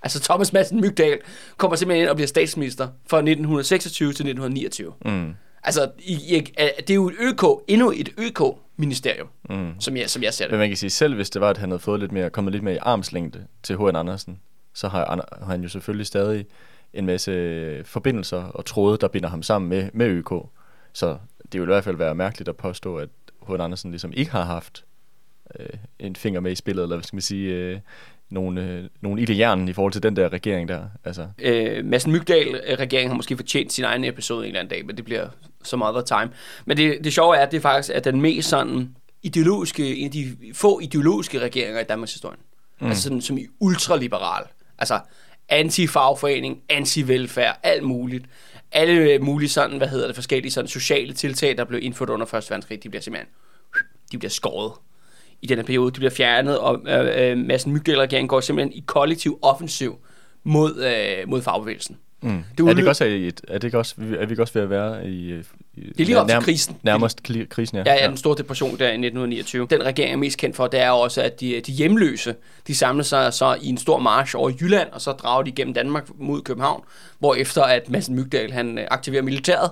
Altså 0.03 0.19
Thomas 0.19 0.53
Madsen 0.53 0.81
Mygdal 0.81 1.19
kommer 1.57 1.75
simpelthen 1.75 2.01
ind 2.01 2.09
og 2.09 2.15
bliver 2.15 2.27
statsminister 2.27 2.87
fra 3.09 3.17
1926 3.17 4.07
til 4.07 4.11
1929. 4.25 4.93
Mm. 5.05 5.33
Altså, 5.63 5.91
i, 5.99 6.13
i, 6.13 6.39
det 6.77 6.89
er 6.89 6.93
jo 6.93 7.07
et 7.09 7.15
ØK, 7.19 7.43
endnu 7.67 7.91
et 7.91 8.09
ØK-ministerium, 8.17 9.27
Mm. 9.49 9.71
som 9.79 9.97
jeg, 9.97 10.09
som 10.09 10.23
jeg 10.23 10.33
ser 10.33 10.45
det. 10.45 10.51
Men 10.51 10.59
man 10.59 10.69
kan 10.69 10.77
sige, 10.77 10.89
selv 10.89 11.15
hvis 11.15 11.29
det 11.29 11.41
var, 11.41 11.49
at 11.49 11.57
han 11.57 11.69
havde 11.69 11.79
fået 11.79 11.99
lidt 11.99 12.11
mere, 12.11 12.29
kommet 12.29 12.51
lidt 12.51 12.63
mere 12.63 12.73
i 12.75 12.77
armslængde 12.81 13.45
til 13.63 13.77
H.N. 13.77 13.95
Andersen, 13.95 14.39
så 14.73 14.87
har 14.87 15.45
han 15.49 15.61
jo 15.63 15.69
selvfølgelig 15.69 16.07
stadig 16.07 16.45
en 16.93 17.05
masse 17.05 17.83
forbindelser 17.83 18.43
og 18.43 18.65
tråde, 18.65 18.97
der 18.97 19.07
binder 19.07 19.29
ham 19.29 19.43
sammen 19.43 19.69
med, 19.69 19.89
med 19.93 20.07
ØK. 20.07 20.31
Så 20.93 21.17
det 21.51 21.61
vil 21.61 21.67
i 21.67 21.73
hvert 21.73 21.83
fald 21.83 21.97
være 21.97 22.15
mærkeligt 22.15 22.49
at 22.49 22.57
påstå, 22.57 22.97
at 22.97 23.09
H.N. 23.47 23.61
Andersen 23.61 23.91
ligesom 23.91 24.13
ikke 24.15 24.31
har 24.31 24.43
haft 24.43 24.85
øh, 25.59 25.65
en 25.99 26.15
finger 26.15 26.39
med 26.39 26.51
i 26.51 26.55
spillet, 26.55 26.83
eller 26.83 26.95
hvad 26.95 27.03
skal 27.03 27.15
man 27.15 27.21
sige, 27.21 27.53
øh, 27.53 27.79
nogle, 28.29 28.61
øh, 28.61 28.83
nogle 29.01 29.21
ild 29.21 29.29
i 29.29 29.33
hjernen 29.33 29.69
i 29.69 29.73
forhold 29.73 29.93
til 29.93 30.03
den 30.03 30.15
der 30.15 30.33
regering 30.33 30.67
der. 30.67 30.83
Altså. 31.03 31.27
Øh, 31.39 31.85
Madsen 31.85 32.11
Mygdal-regeringen 32.11 33.09
har 33.09 33.15
måske 33.15 33.37
fortjent 33.37 33.73
sin 33.73 33.83
egen 33.83 34.03
episode 34.03 34.39
en 34.39 34.47
eller 34.47 34.59
anden 34.59 34.69
dag, 34.69 34.85
men 34.85 34.97
det 34.97 35.05
bliver 35.05 35.27
så 35.63 35.77
meget 35.77 35.95
other 35.95 36.19
time. 36.19 36.33
Men 36.65 36.77
det, 36.77 37.03
det 37.03 37.13
sjove 37.13 37.37
er, 37.37 37.41
at 37.41 37.51
det 37.51 37.61
faktisk 37.61 37.91
er 37.95 37.99
den 37.99 38.21
mest 38.21 38.49
sådan 38.49 38.95
ideologiske, 39.23 39.95
en 39.95 40.05
af 40.05 40.11
de 40.11 40.37
få 40.53 40.79
ideologiske 40.79 41.39
regeringer 41.39 41.79
i 41.79 41.83
Danmarks 41.83 42.13
historie. 42.13 42.37
Mm. 42.81 42.87
Altså 42.87 43.03
sådan 43.03 43.21
som 43.21 43.37
i 43.37 43.47
ultraliberal. 43.59 44.43
Altså 44.77 44.99
anti-fagforening, 45.49 46.61
anti-velfærd, 46.69 47.59
alt 47.63 47.83
muligt. 47.83 48.25
Alle 48.71 48.93
øh, 48.93 49.21
mulige 49.21 49.49
sådan, 49.49 49.77
hvad 49.77 49.87
hedder 49.87 50.07
det, 50.07 50.15
forskellige 50.15 50.51
sådan 50.51 50.67
sociale 50.67 51.13
tiltag, 51.13 51.57
der 51.57 51.63
blev 51.63 51.83
indført 51.83 52.09
under 52.09 52.25
1. 52.25 52.33
verdenskrig, 52.33 52.83
de 52.83 52.89
bliver 52.89 53.01
simpelthen, 53.01 53.29
de 54.11 54.17
bliver 54.17 54.29
skåret 54.29 54.71
i 55.41 55.47
den 55.47 55.57
her 55.57 55.65
periode. 55.65 55.91
De 55.91 55.97
bliver 55.97 56.11
fjernet, 56.11 56.59
og 56.59 56.81
øh, 56.87 57.31
øh, 57.31 57.37
Madsen 57.37 57.71
Mygdal-regeringen 57.73 58.27
går 58.27 58.39
simpelthen 58.39 58.73
i 58.73 58.83
kollektiv 58.85 59.39
offensiv 59.41 59.97
mod, 60.43 60.83
øh, 60.85 61.29
mod 61.29 61.41
fagbevægelsen. 61.41 61.97
Mm. 62.23 62.43
Det 62.57 62.63
er, 62.63 62.69
det 62.69 62.77
ikke 62.77 62.89
også, 62.89 63.05
et, 63.05 63.41
er 63.47 63.57
det 63.57 63.75
også, 63.75 63.95
er 64.19 64.25
vi 64.25 64.31
ikke 64.31 64.41
også 64.41 64.53
ved 64.53 64.61
at 64.61 64.69
være 64.69 65.07
i... 65.07 65.33
i 65.33 65.41
det 65.75 66.01
er 66.01 66.05
lige 66.05 66.19
op 66.19 66.27
til 66.27 66.41
krisen. 66.41 66.77
Nærmest 66.83 67.23
krisen, 67.49 67.77
ja. 67.77 67.83
Ja, 67.85 68.03
ja, 68.03 68.07
den 68.07 68.17
store 68.17 68.35
depression 68.37 68.69
der 68.71 68.85
i 68.85 68.87
1929. 68.87 69.67
Den 69.69 69.85
regering 69.85 70.13
er 70.13 70.17
mest 70.17 70.37
kendt 70.37 70.55
for, 70.55 70.67
det 70.67 70.79
er 70.79 70.89
også, 70.89 71.21
at 71.21 71.39
de, 71.39 71.61
de 71.65 71.71
hjemløse, 71.71 72.35
de 72.67 72.75
samler 72.75 73.03
sig 73.03 73.33
så 73.33 73.57
i 73.61 73.67
en 73.67 73.77
stor 73.77 73.99
march 73.99 74.35
over 74.35 74.51
Jylland, 74.61 74.89
og 74.91 75.01
så 75.01 75.11
drager 75.11 75.43
de 75.43 75.51
gennem 75.51 75.73
Danmark 75.73 76.07
mod 76.19 76.41
København, 76.41 76.83
hvor 77.19 77.35
efter 77.35 77.63
at 77.63 77.89
Madsen 77.89 78.15
Mygdal, 78.15 78.51
han 78.51 78.77
øh, 78.77 78.87
aktiverer 78.91 79.21
militæret, 79.21 79.69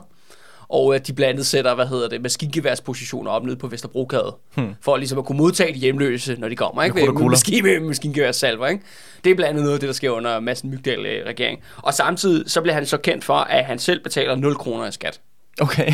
og 0.73 0.95
at 0.95 1.07
de 1.07 1.13
blandt 1.13 1.29
andet 1.29 1.45
sætter, 1.45 1.75
hvad 1.75 1.87
hedder 1.87 2.09
det, 2.09 2.21
maskingeværspositioner 2.21 3.31
op 3.31 3.43
nede 3.43 3.55
på 3.55 3.67
Vesterbrogade, 3.67 4.35
hmm. 4.55 4.73
for 4.81 4.97
ligesom 4.97 5.17
at 5.17 5.25
kunne 5.25 5.37
modtage 5.37 5.73
de 5.73 5.79
hjemløse, 5.79 6.35
når 6.39 6.49
de 6.49 6.55
kommer, 6.55 6.83
ikke? 6.83 6.95
Med, 6.95 7.29
maskin, 7.29 7.63
med 7.63 7.79
maskingeværssalver, 7.79 8.67
ikke? 8.67 8.83
Det 9.23 9.31
er 9.31 9.35
blandt 9.35 9.49
andet 9.49 9.63
noget 9.63 9.73
af 9.73 9.79
det, 9.79 9.87
der 9.87 9.93
sker 9.93 10.09
under 10.09 10.39
Madsen 10.39 10.69
Mygdal-regering. 10.69 11.59
Og 11.77 11.93
samtidig 11.93 12.51
så 12.51 12.61
bliver 12.61 12.73
han 12.73 12.85
så 12.85 12.97
kendt 12.97 13.23
for, 13.23 13.33
at 13.33 13.65
han 13.65 13.79
selv 13.79 14.03
betaler 14.03 14.35
0 14.35 14.55
kroner 14.55 14.87
i 14.87 14.91
skat. 14.91 15.21
Okay. 15.61 15.91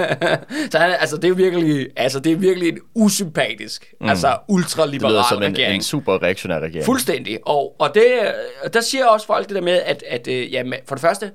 så 0.72 0.78
han, 0.78 0.96
altså, 1.00 1.16
det 1.16 1.30
er 1.30 1.34
virkelig, 1.34 1.88
altså, 1.96 2.20
det 2.20 2.32
er 2.32 2.36
virkelig 2.36 2.68
en 2.68 2.78
usympatisk, 2.94 3.94
mm. 4.00 4.08
altså 4.08 4.36
ultraliberal 4.48 5.14
det 5.14 5.48
regering. 5.48 5.58
En, 5.58 5.74
en 5.74 5.82
super 5.82 6.22
reaktionær 6.22 6.58
regering. 6.58 6.84
Fuldstændig. 6.84 7.38
Og, 7.46 7.76
og 7.78 7.94
det, 7.94 8.04
der 8.72 8.80
siger 8.80 9.06
også 9.06 9.26
folk 9.26 9.48
det 9.48 9.54
der 9.54 9.62
med, 9.62 9.80
at, 9.84 10.04
at 10.08 10.28
ja, 10.28 10.62
for 10.86 10.94
det 10.94 11.00
første, 11.00 11.30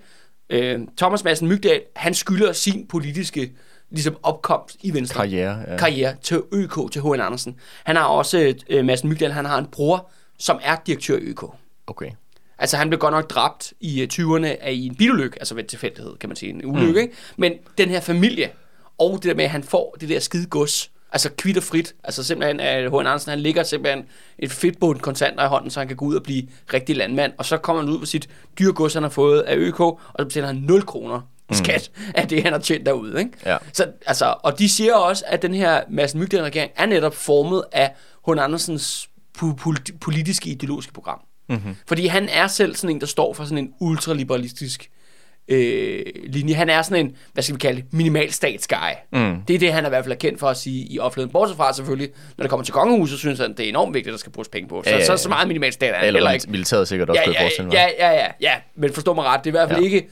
Øh, 0.50 0.80
Thomas 0.98 1.24
Madsen 1.24 1.48
Mygdal, 1.48 1.82
han 1.96 2.14
skylder 2.14 2.54
sin 2.54 2.88
politiske 2.88 3.52
ligesom 3.92 4.18
opkomst 4.24 4.78
i 4.82 4.94
Venstre. 4.94 5.16
Karriere. 5.16 5.64
Ja. 5.68 5.78
Karriere 5.78 6.16
til 6.22 6.42
ØK, 6.54 6.92
til 6.92 7.02
H.N. 7.02 7.22
Andersen. 7.22 7.56
Han 7.84 7.96
har 7.96 8.04
også, 8.06 8.56
øh, 8.70 8.86
Madsen 8.86 9.10
Mygdal, 9.10 9.32
han 9.32 9.46
har 9.46 9.58
en 9.58 9.66
bror, 9.66 10.10
som 10.38 10.60
er 10.64 10.76
direktør 10.88 11.18
i 11.18 11.22
ØK. 11.22 11.44
Okay. 11.88 12.12
Altså 12.58 12.78
han 12.78 12.90
blev 12.90 13.00
godt 13.00 13.14
nok 13.14 13.30
dræbt 13.30 13.74
i 13.80 14.08
20'erne 14.14 14.46
øh, 14.46 14.56
af 14.62 14.72
i 14.72 14.86
en 14.86 14.96
bilulykke, 14.96 15.40
altså 15.40 15.56
ved 15.56 15.64
tilfældighed, 15.64 16.18
kan 16.18 16.30
man 16.30 16.36
sige, 16.36 16.50
en 16.50 16.66
ulykke, 16.66 16.92
mm. 16.92 16.98
ikke? 16.98 17.14
Men 17.38 17.54
den 17.78 17.90
her 17.90 18.00
familie, 18.00 18.50
og 18.98 19.14
det 19.14 19.24
der 19.24 19.36
med, 19.36 19.44
at 19.44 19.50
han 19.50 19.64
får 19.64 19.98
det 20.02 20.10
der 20.10 20.20
skide 20.20 20.46
gods, 20.46 20.92
Altså 21.12 21.30
kvitt 21.38 21.58
og 21.58 21.64
frit. 21.64 21.96
Altså 22.04 22.24
simpelthen, 22.24 22.60
at 22.60 22.92
H.N. 22.92 22.98
Andersen, 22.98 23.30
han 23.30 23.40
ligger 23.40 23.64
simpelthen 23.64 24.06
et 24.40 24.52
fedtbund 24.52 25.00
kontanter 25.00 25.46
i 25.46 25.48
hånden, 25.48 25.70
så 25.70 25.80
han 25.80 25.88
kan 25.88 25.98
gå 25.98 26.06
ud 26.06 26.16
og 26.16 26.24
blive 26.24 26.48
rigtig 26.74 26.96
landmand. 26.96 27.34
Og 27.38 27.46
så 27.46 27.58
kommer 27.58 27.84
han 27.84 27.92
ud 27.92 28.00
på 28.00 28.06
sit 28.06 28.30
dyrgods, 28.60 28.94
han 28.94 29.04
har 29.04 29.10
fået 29.10 29.42
af 29.42 29.56
ØK, 29.58 29.80
og 29.80 30.00
så 30.20 30.26
betaler 30.26 30.48
han 30.48 30.56
0 30.56 30.86
kroner 30.86 31.22
i 31.52 31.54
skat 31.54 31.92
mm. 31.96 32.04
af 32.16 32.28
det, 32.28 32.44
han 32.44 32.54
har 32.54 32.60
tjent 32.60 32.86
derude. 32.86 33.20
Ikke? 33.20 33.32
Ja. 33.46 33.58
Så, 33.74 33.88
altså, 34.06 34.36
og 34.44 34.60
de 34.60 34.70
siger 34.70 34.96
også, 34.96 35.24
at 35.28 35.42
den 35.42 35.54
her 35.54 35.82
Mads 35.90 36.16
Mygden-regering 36.16 36.72
er 36.76 36.86
netop 36.86 37.16
formet 37.16 37.64
af 37.72 37.94
H.N. 38.28 38.40
Andersens 38.40 39.10
politiske 40.02 40.50
ideologiske 40.50 40.94
program. 40.94 41.20
Mm-hmm. 41.50 41.76
Fordi 41.88 42.08
han 42.08 42.30
er 42.30 42.48
selv 42.48 42.76
sådan 42.76 42.96
en, 42.96 43.02
der 43.02 43.08
står 43.08 43.34
for 43.34 43.44
sådan 43.44 43.58
en 43.58 43.74
ultraliberalistisk 43.80 44.90
øh, 45.50 46.06
linje. 46.24 46.54
Han 46.54 46.70
er 46.70 46.82
sådan 46.82 47.06
en, 47.06 47.16
hvad 47.34 47.44
skal 47.44 47.56
vi 47.56 47.60
kalde 47.60 47.82
det, 47.82 47.94
minimal 47.94 48.32
statsguy. 48.32 48.76
Mm. 49.14 49.36
Det 49.48 49.54
er 49.54 49.60
det, 49.60 49.74
han 49.74 49.84
er 49.84 49.88
i 49.88 49.90
hvert 49.90 50.04
fald 50.04 50.12
er 50.12 50.18
kendt 50.18 50.40
for 50.40 50.48
at 50.48 50.58
sige 50.58 50.88
i 50.90 51.00
offentligheden. 51.00 51.32
Bortset 51.32 51.58
fra 51.58 51.74
selvfølgelig, 51.74 52.10
når 52.38 52.44
det 52.44 52.50
kommer 52.50 52.64
til 52.64 52.74
kongehuset, 52.74 53.20
synes 53.20 53.40
han, 53.40 53.54
det 53.58 53.66
er 53.66 53.70
enormt 53.70 53.94
vigtigt, 53.94 54.08
at 54.08 54.14
der 54.14 54.20
skal 54.20 54.32
bruges 54.32 54.50
penge 54.50 54.70
på. 54.70 54.84
Så, 54.84 54.90
ja, 54.90 54.96
ja, 54.96 55.00
ja. 55.02 55.06
så, 55.06 55.18
så 55.18 55.30
meget 55.30 55.48
minimal 55.48 55.74
stat 55.74 55.90
er 55.90 55.98
han 55.98 56.08
Eller 56.08 56.32
ikke. 56.32 56.52
militæret 56.52 56.88
sikkert 56.88 57.10
også, 57.10 57.22
ja, 57.26 57.44
ja, 57.44 57.50
ja, 57.72 57.90
ja, 58.00 58.12
ja, 58.12 58.28
ja, 58.42 58.54
men 58.76 58.94
forstå 58.94 59.14
mig 59.14 59.26
ret, 59.26 59.44
det 59.44 59.50
er 59.50 59.52
i 59.52 59.58
hvert 59.58 59.70
fald 59.70 59.80
ja. 59.80 59.86
ikke... 59.86 60.10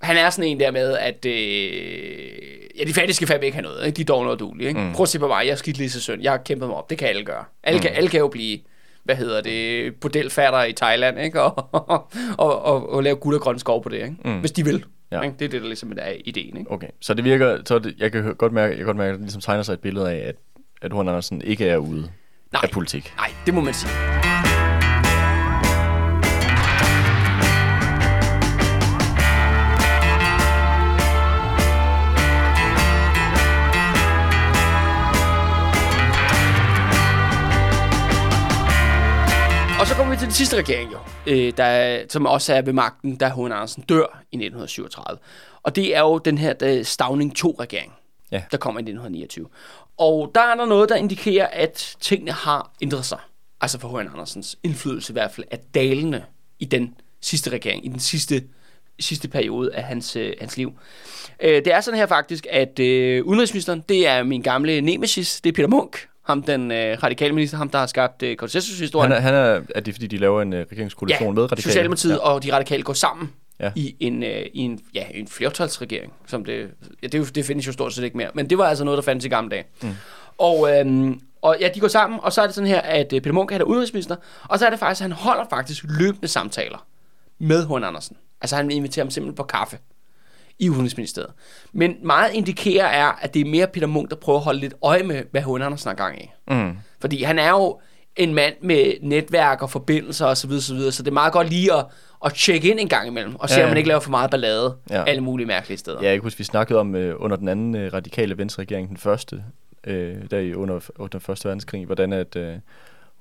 Han 0.00 0.16
er 0.16 0.30
sådan 0.30 0.50
en 0.50 0.60
der 0.60 0.70
med, 0.70 0.98
at 0.98 1.26
øh, 1.26 1.32
ja, 2.78 2.84
de 2.84 2.94
fattige 2.94 3.14
skal 3.14 3.28
fandme 3.28 3.46
ikke 3.46 3.56
have 3.56 3.62
noget. 3.62 3.86
Ikke? 3.86 3.96
De 3.96 4.00
er 4.02 4.06
dårlige 4.06 4.32
og 4.32 4.38
duelige. 4.38 4.68
Ikke? 4.68 4.80
Mm. 4.80 4.92
Prøv 4.92 5.02
at 5.02 5.08
se 5.08 5.18
på 5.18 5.28
mig, 5.28 5.46
jeg 5.46 5.52
er 5.52 5.56
skidt 5.56 5.78
lige 5.78 5.90
så 5.90 6.00
søn. 6.00 6.22
Jeg 6.22 6.32
har 6.32 6.38
kæmpet 6.38 6.68
mig 6.68 6.76
op. 6.76 6.90
Det 6.90 6.98
kan 6.98 7.08
alle 7.08 7.24
gøre. 7.24 7.44
Alle, 7.62 7.78
mm. 7.78 7.82
kan, 7.82 7.90
alle 7.94 8.08
kan 8.08 8.20
jo 8.20 8.28
blive 8.28 8.58
hvad 9.04 9.16
hedder 9.16 9.40
det, 9.40 9.94
bordelfatter 9.94 10.64
i 10.64 10.72
Thailand, 10.72 11.20
ikke? 11.20 11.42
Og, 11.42 11.68
og, 11.90 12.10
og, 12.38 12.64
og, 12.64 12.92
og 12.92 13.02
lave 13.02 13.16
guld 13.16 13.34
og 13.34 13.40
grøn 13.40 13.58
skov 13.58 13.82
på 13.82 13.88
det, 13.88 13.96
ikke? 13.96 14.16
Mm. 14.24 14.40
hvis 14.40 14.52
de 14.52 14.64
vil. 14.64 14.84
Ja. 15.12 15.20
Ikke? 15.20 15.36
Det 15.38 15.44
er 15.44 15.48
det, 15.48 15.62
der 15.62 15.66
ligesom 15.66 15.92
er 15.98 16.12
ideen. 16.24 16.56
Ikke? 16.56 16.70
Okay, 16.70 16.88
så 17.00 17.14
det 17.14 17.24
virker, 17.24 17.58
så 17.66 17.78
det, 17.78 17.94
jeg 17.98 18.12
kan 18.12 18.34
godt 18.34 18.52
mærke, 18.52 18.70
jeg 18.70 18.76
kan 18.76 18.86
godt 18.86 18.96
mærke, 18.96 19.08
at 19.08 19.14
det 19.14 19.22
ligesom 19.22 19.40
tegner 19.40 19.62
sig 19.62 19.72
et 19.72 19.80
billede 19.80 20.10
af, 20.10 20.28
at, 20.28 20.34
at 20.82 20.92
Horn 20.92 21.08
Andersen 21.08 21.42
ikke 21.42 21.68
er 21.68 21.76
ude 21.76 22.10
nej, 22.52 22.60
af 22.62 22.70
politik. 22.70 23.12
Nej, 23.16 23.30
det 23.46 23.54
må 23.54 23.60
man 23.60 23.74
sige. 23.74 24.33
Vi 40.14 40.18
til 40.18 40.26
den 40.26 40.34
sidste 40.34 40.56
regering, 40.56 40.92
jo, 40.92 40.98
øh, 41.26 41.52
der, 41.56 42.04
som 42.08 42.26
også 42.26 42.54
er 42.54 42.62
ved 42.62 42.72
magten, 42.72 43.16
da 43.16 43.28
H.N. 43.28 43.52
Andersen 43.52 43.82
dør 43.82 44.22
i 44.32 44.36
1937. 44.36 45.18
Og 45.62 45.76
det 45.76 45.96
er 45.96 46.00
jo 46.00 46.18
den 46.18 46.38
her 46.38 46.52
der 46.52 46.82
Stavning 46.82 47.38
2-regering, 47.38 47.92
ja. 48.30 48.42
der 48.50 48.56
kommer 48.56 48.80
i 48.80 48.82
1929. 48.82 49.46
Og 49.98 50.30
der 50.34 50.40
er 50.40 50.54
der 50.54 50.64
noget, 50.64 50.88
der 50.88 50.94
indikerer, 50.94 51.46
at 51.46 51.96
tingene 52.00 52.32
har 52.32 52.72
ændret 52.82 53.04
sig. 53.04 53.18
Altså 53.60 53.78
for 53.78 53.88
H.N. 53.88 54.08
Andersens 54.08 54.58
indflydelse 54.62 55.12
i 55.12 55.14
hvert 55.14 55.30
fald 55.30 55.46
er 55.50 55.56
dalende 55.74 56.24
i 56.58 56.64
den 56.64 56.94
sidste 57.20 57.50
regering, 57.50 57.86
i 57.86 57.88
den 57.88 58.00
sidste, 58.00 58.44
sidste 59.00 59.28
periode 59.28 59.74
af 59.74 59.82
hans, 59.82 60.16
øh, 60.16 60.32
hans 60.40 60.56
liv. 60.56 60.72
Øh, 61.40 61.64
det 61.64 61.72
er 61.74 61.80
sådan 61.80 61.98
her 61.98 62.06
faktisk, 62.06 62.46
at 62.50 62.78
øh, 62.78 63.24
udenrigsministeren, 63.24 63.84
det 63.88 64.06
er 64.06 64.22
min 64.22 64.42
gamle 64.42 64.80
nemesis, 64.80 65.40
det 65.40 65.50
er 65.50 65.54
Peter 65.54 65.68
Munk, 65.68 66.08
ham 66.26 66.42
den 66.42 66.72
øh, 66.72 67.02
radikale 67.02 67.34
minister, 67.34 67.56
ham 67.56 67.68
der 67.68 67.78
har 67.78 67.86
skabt 67.86 68.22
øh, 68.22 68.36
konsensushistorien. 68.36 69.12
Han 69.12 69.18
er, 69.18 69.22
han 69.22 69.34
er, 69.34 69.60
er 69.74 69.80
det 69.80 69.94
fordi, 69.94 70.06
de 70.06 70.16
laver 70.16 70.42
en 70.42 70.52
øh, 70.52 70.66
regeringskoalition 70.72 71.28
ja, 71.28 71.32
med 71.34 71.42
radikale? 71.42 71.62
Socialdemokratiet 71.62 72.12
ja. 72.12 72.18
og 72.18 72.42
de 72.42 72.52
radikale 72.52 72.82
går 72.82 72.92
sammen 72.92 73.32
ja. 73.60 73.72
i, 73.74 73.96
en, 74.00 74.22
øh, 74.22 74.46
i 74.52 74.60
en, 74.60 74.80
ja, 74.94 75.04
en 75.14 75.28
flertalsregering. 75.28 76.12
Som 76.26 76.44
det, 76.44 76.70
ja, 77.02 77.06
det, 77.06 77.34
det 77.34 77.44
findes 77.44 77.66
jo 77.66 77.72
stort 77.72 77.92
set 77.92 78.04
ikke 78.04 78.16
mere, 78.16 78.30
men 78.34 78.50
det 78.50 78.58
var 78.58 78.64
altså 78.64 78.84
noget, 78.84 78.96
der 78.96 79.02
fandtes 79.02 79.24
i 79.24 79.28
gamle 79.28 79.50
dage. 79.50 79.64
Mm. 79.82 79.88
Og, 80.38 80.78
øhm, 80.78 81.20
og 81.42 81.56
ja, 81.60 81.68
de 81.74 81.80
går 81.80 81.88
sammen, 81.88 82.20
og 82.22 82.32
så 82.32 82.42
er 82.42 82.46
det 82.46 82.54
sådan 82.54 82.68
her, 82.68 82.80
at 82.80 83.12
øh, 83.12 83.20
Peter 83.20 83.32
Munk 83.32 83.52
er 83.52 83.62
udenrigsminister, 83.62 84.16
og 84.44 84.58
så 84.58 84.66
er 84.66 84.70
det 84.70 84.78
faktisk, 84.78 85.00
at 85.00 85.02
han 85.02 85.12
holder 85.12 85.44
faktisk 85.50 85.84
løbende 85.98 86.28
samtaler 86.28 86.86
med 87.38 87.64
Horn 87.64 87.84
Andersen. 87.84 88.16
Altså 88.40 88.56
han 88.56 88.70
inviterer 88.70 89.04
ham 89.04 89.10
simpelthen 89.10 89.36
på 89.36 89.42
kaffe 89.42 89.78
i 90.58 90.70
Udenrigsministeriet. 90.70 91.30
Men 91.72 91.96
meget 92.02 92.34
indikerer 92.34 92.86
er, 92.86 93.12
at 93.22 93.34
det 93.34 93.40
er 93.40 93.50
mere 93.50 93.66
Peter 93.66 93.86
Munk, 93.86 94.10
der 94.10 94.16
prøver 94.16 94.38
at 94.38 94.44
holde 94.44 94.60
lidt 94.60 94.74
øje 94.82 95.02
med, 95.02 95.22
hvad 95.30 95.42
H.N. 95.42 95.62
Andersen 95.62 95.88
har 95.88 95.94
gang 95.94 96.22
i. 96.22 96.30
Mm. 96.48 96.76
Fordi 97.00 97.22
han 97.22 97.38
er 97.38 97.50
jo 97.50 97.80
en 98.16 98.34
mand 98.34 98.54
med 98.60 98.92
netværk 99.02 99.62
og 99.62 99.70
forbindelser 99.70 100.26
osv., 100.26 100.50
så, 100.50 100.60
så, 100.60 100.74
videre, 100.74 100.92
så 100.92 101.02
det 101.02 101.08
er 101.08 101.14
meget 101.14 101.32
godt 101.32 101.48
lige 101.48 101.72
at, 101.72 101.86
at 102.24 102.34
tjekke 102.34 102.70
ind 102.70 102.80
en 102.80 102.88
gang 102.88 103.08
imellem, 103.08 103.34
og 103.34 103.48
se, 103.48 103.56
ja. 103.56 103.62
om 103.62 103.68
man 103.68 103.76
ikke 103.76 103.88
laver 103.88 104.00
for 104.00 104.10
meget 104.10 104.30
ballade 104.30 104.76
ja. 104.90 105.04
alle 105.04 105.20
mulige 105.20 105.46
mærkelige 105.46 105.78
steder. 105.78 105.98
Ja, 106.02 106.08
jeg 106.08 106.16
kan 106.16 106.22
huske, 106.22 106.38
vi 106.38 106.44
snakkede 106.44 106.78
om 106.78 106.94
uh, 106.94 107.00
under 107.16 107.36
den 107.36 107.48
anden 107.48 107.74
uh, 107.74 107.92
radikale 107.92 108.38
venstreregering, 108.38 108.88
den 108.88 108.96
første, 108.96 109.44
uh, 109.86 109.92
der 110.30 110.38
i 110.38 110.54
under, 110.54 110.80
under 110.96 111.08
den 111.08 111.20
første 111.20 111.44
verdenskrig, 111.44 111.86
hvordan 111.86 112.12
at... 112.12 112.36
Uh, 112.36 112.42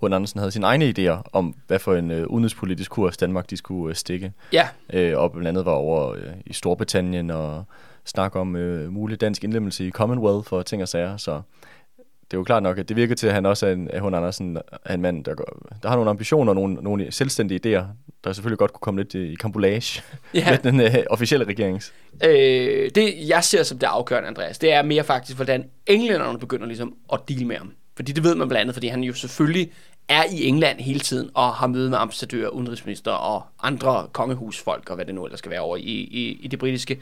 H. 0.10 0.14
Andersen 0.14 0.40
havde 0.40 0.52
sine 0.52 0.66
egne 0.66 0.94
idéer 0.98 1.30
om, 1.34 1.56
hvad 1.68 1.80
for 1.80 1.96
en 1.96 2.12
øh, 2.12 2.28
udenrigspolitisk 2.28 2.92
kurs 2.92 3.18
Danmark 3.18 3.50
de 3.50 3.58
skulle 3.58 3.90
øh, 3.90 3.96
stikke. 3.96 4.34
Ja. 4.54 4.68
Øh, 4.94 5.18
og 5.18 5.32
blandt 5.32 5.48
andet 5.48 5.66
var 5.66 5.72
over 5.72 6.14
øh, 6.14 6.24
i 6.46 6.54
Storbritannien 6.54 7.30
og 7.30 7.64
snakke 8.06 8.40
om 8.40 8.56
øh, 8.56 8.92
mulig 8.92 9.22
dansk 9.22 9.44
indlemmelse 9.44 9.88
i 9.88 9.92
Commonwealth 9.92 10.48
for 10.48 10.62
ting 10.62 10.82
og 10.82 10.88
sager. 10.88 11.18
Så 11.18 11.42
det 12.34 12.38
er 12.38 12.40
jo 12.40 12.44
klart 12.44 12.64
nok, 12.64 12.78
at 12.78 12.90
det 12.90 12.98
virker 12.98 13.16
til, 13.16 13.28
at 13.28 13.34
han 13.34 13.46
også 13.46 13.68
er 13.68 13.72
en, 13.72 13.92
at 13.92 14.02
H. 14.02 14.06
Andersen 14.06 14.58
er 14.86 14.94
en 14.94 15.02
mand, 15.02 15.24
der, 15.24 15.36
går, 15.36 15.68
der 15.84 15.90
har 15.90 15.96
nogle 15.96 16.10
ambitioner 16.10 16.52
og 16.52 16.56
nogle, 16.56 16.74
nogle 16.76 17.12
selvstændige 17.12 17.60
idéer, 17.66 17.84
der 18.24 18.34
selvfølgelig 18.34 18.58
godt 18.58 18.74
kunne 18.74 18.82
komme 18.82 19.02
lidt 19.02 19.14
i 19.14 19.36
kampolage 19.36 20.04
ja. 20.34 20.50
med 20.52 20.72
den 20.72 20.80
øh, 20.80 20.96
officielle 21.10 21.46
regerings. 21.46 21.94
Øh, 22.24 22.90
det, 22.96 23.14
jeg 23.28 23.44
ser 23.44 23.64
som 23.64 23.80
det 23.80 23.88
afgørende, 23.88 24.28
Andreas, 24.28 24.60
det 24.60 24.74
er 24.74 24.82
mere 24.82 25.04
faktisk, 25.04 25.36
hvordan 25.36 25.70
englænderne 25.86 26.40
begynder 26.40 26.66
ligesom 26.66 26.96
at 27.14 27.20
deal 27.30 27.46
med 27.46 27.56
ham. 27.56 27.74
Fordi 27.96 28.12
det 28.12 28.24
ved 28.24 28.36
man 28.36 28.48
blandt 28.48 28.62
andet, 28.62 28.76
fordi 28.76 28.88
han 28.88 29.04
jo 29.04 29.14
selvfølgelig 29.14 29.72
er 30.10 30.24
i 30.32 30.44
England 30.48 30.80
hele 30.80 31.00
tiden 31.00 31.30
og 31.34 31.54
har 31.54 31.68
møde 31.68 31.90
med 31.90 31.98
ambassadører, 31.98 32.50
udenrigsminister 32.50 33.12
og 33.12 33.44
andre 33.64 34.08
kongehusfolk 34.14 34.90
og 34.90 34.96
hvad 34.96 35.06
det 35.06 35.16
nu 35.16 35.26
ellers 35.26 35.40
skal 35.40 35.52
være 35.52 35.60
over 35.60 35.78
i, 35.78 35.82
i, 35.82 36.40
i 36.42 36.48
det 36.48 36.60
britiske. 36.60 37.02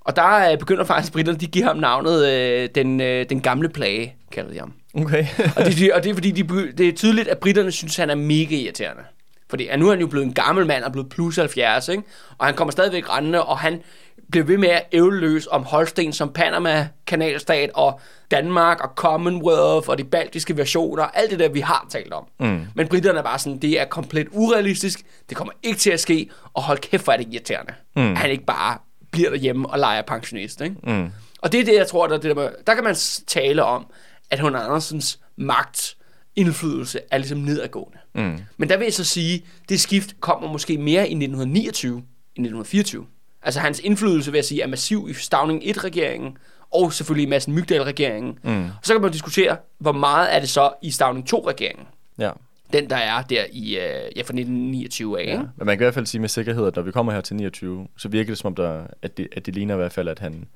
Og 0.00 0.16
der 0.16 0.56
begynder 0.56 0.84
faktisk 0.84 1.12
britterne, 1.12 1.38
de 1.38 1.46
giver 1.46 1.66
ham 1.66 1.76
navnet 1.76 2.26
øh, 2.26 2.68
den, 2.74 3.00
øh, 3.00 3.26
den 3.28 3.40
gamle 3.40 3.68
plage, 3.68 4.16
kalder 4.32 4.52
de 4.52 4.58
ham. 4.58 4.72
Okay. 4.94 5.26
og, 5.56 5.64
det, 5.64 5.92
og 5.92 6.02
det 6.04 6.10
er 6.10 6.14
fordi, 6.14 6.30
de, 6.30 6.72
det 6.72 6.88
er 6.88 6.92
tydeligt, 6.92 7.28
at 7.28 7.38
britterne 7.38 7.72
synes, 7.72 7.96
han 7.96 8.10
er 8.10 8.14
mega 8.14 8.56
irriterende. 8.56 9.02
Fordi 9.50 9.66
at 9.66 9.78
nu 9.78 9.86
er 9.86 9.90
han 9.90 10.00
jo 10.00 10.06
blevet 10.06 10.26
en 10.26 10.32
gammel 10.32 10.66
mand 10.66 10.84
og 10.84 10.92
blevet 10.92 11.08
plus 11.08 11.36
70, 11.36 11.88
ikke? 11.88 12.02
Og 12.38 12.46
han 12.46 12.54
kommer 12.54 12.72
stadigvæk 12.72 13.16
rendende, 13.16 13.44
og 13.44 13.58
han 13.58 13.82
bliver 14.30 14.44
ved 14.44 14.58
med 14.58 14.68
at 14.68 14.82
ævleløs 14.92 15.46
om 15.50 15.64
Holsten 15.64 16.12
som 16.12 16.32
Panama, 16.32 16.88
kanalstat 17.06 17.70
og 17.74 18.00
Danmark 18.30 18.80
og 18.80 18.90
Commonwealth 18.96 19.88
og 19.88 19.98
de 19.98 20.04
baltiske 20.04 20.56
versioner, 20.56 21.02
alt 21.02 21.30
det 21.30 21.38
der, 21.38 21.48
vi 21.48 21.60
har 21.60 21.86
talt 21.90 22.12
om. 22.12 22.24
Mm. 22.40 22.66
Men 22.74 22.88
britterne 22.88 23.18
er 23.18 23.22
bare 23.22 23.38
sådan, 23.38 23.58
det 23.58 23.80
er 23.80 23.84
komplet 23.84 24.28
urealistisk, 24.30 25.02
det 25.28 25.36
kommer 25.36 25.52
ikke 25.62 25.78
til 25.78 25.90
at 25.90 26.00
ske, 26.00 26.30
og 26.54 26.62
hold 26.62 26.78
kæft, 26.78 27.04
hvor 27.04 27.12
er 27.12 27.16
det 27.16 27.26
irriterende. 27.30 27.74
Mm. 27.96 28.10
At 28.10 28.18
han 28.18 28.30
ikke 28.30 28.44
bare 28.44 28.78
bliver 29.10 29.30
derhjemme 29.30 29.70
og 29.70 29.78
leger 29.78 30.02
pensionist, 30.02 30.60
ikke? 30.60 30.76
Mm. 30.82 31.10
Og 31.38 31.52
det 31.52 31.60
er 31.60 31.64
det, 31.64 31.74
jeg 31.74 31.86
tror, 31.86 32.06
der, 32.06 32.14
det 32.14 32.24
der, 32.24 32.34
med, 32.34 32.48
der 32.66 32.74
kan 32.74 32.84
man 32.84 32.96
tale 33.26 33.64
om, 33.64 33.86
at 34.30 34.40
hun 34.40 34.54
Andersens 34.54 35.20
magt, 35.36 35.96
indflydelse 36.36 37.00
er 37.10 37.18
ligesom 37.18 37.38
nedadgående. 37.38 37.98
Mm. 38.14 38.38
Men 38.56 38.68
der 38.68 38.76
vil 38.76 38.84
jeg 38.84 38.94
så 38.94 39.04
sige, 39.04 39.44
det 39.68 39.80
skift 39.80 40.20
kommer 40.20 40.52
måske 40.52 40.78
mere 40.78 41.00
i 41.00 41.14
1929 41.14 41.96
end 41.96 42.02
1924. 42.46 43.06
Altså 43.46 43.60
hans 43.60 43.80
indflydelse, 43.80 44.30
vil 44.30 44.38
jeg 44.38 44.44
sige, 44.44 44.62
er 44.62 44.66
massiv 44.66 45.06
i 45.10 45.12
Stavning 45.12 45.62
1-regeringen, 45.62 46.36
og 46.74 46.92
selvfølgelig 46.92 47.26
i 47.26 47.28
Madsen 47.28 47.54
Mygdal-regeringen. 47.54 48.38
Mm. 48.42 48.64
Og 48.64 48.70
så 48.82 48.94
kan 48.94 49.02
man 49.02 49.12
diskutere, 49.12 49.56
hvor 49.78 49.92
meget 49.92 50.34
er 50.34 50.40
det 50.40 50.48
så 50.48 50.72
i 50.82 50.90
Stavning 50.90 51.34
2-regeringen. 51.34 51.86
Ja. 52.18 52.30
Den, 52.72 52.90
der 52.90 52.96
er 52.96 53.22
der 53.22 53.44
i, 53.52 53.76
øh, 53.76 53.82
ja, 54.16 54.20
fra 54.20 54.34
1929 54.34 55.20
af, 55.20 55.26
ja. 55.26 55.38
Men 55.38 55.66
man 55.66 55.76
kan 55.78 55.84
i 55.84 55.84
hvert 55.84 55.94
fald 55.94 56.06
sige 56.06 56.20
med 56.20 56.28
sikkerhed, 56.28 56.66
at 56.66 56.76
når 56.76 56.82
vi 56.82 56.92
kommer 56.92 57.12
her 57.12 57.20
til 57.20 57.36
29, 57.36 57.86
så 57.96 58.08
virker 58.08 58.30
det 58.30 58.38
som 58.38 58.48
om, 58.48 58.54
der, 58.54 58.86
at, 59.02 59.16
det, 59.16 59.28
at 59.36 59.46
det 59.46 59.54
ligner 59.54 59.74
i 59.74 59.76
hvert 59.76 59.92
fald, 59.92 60.08
at 60.08 60.18
han, 60.18 60.46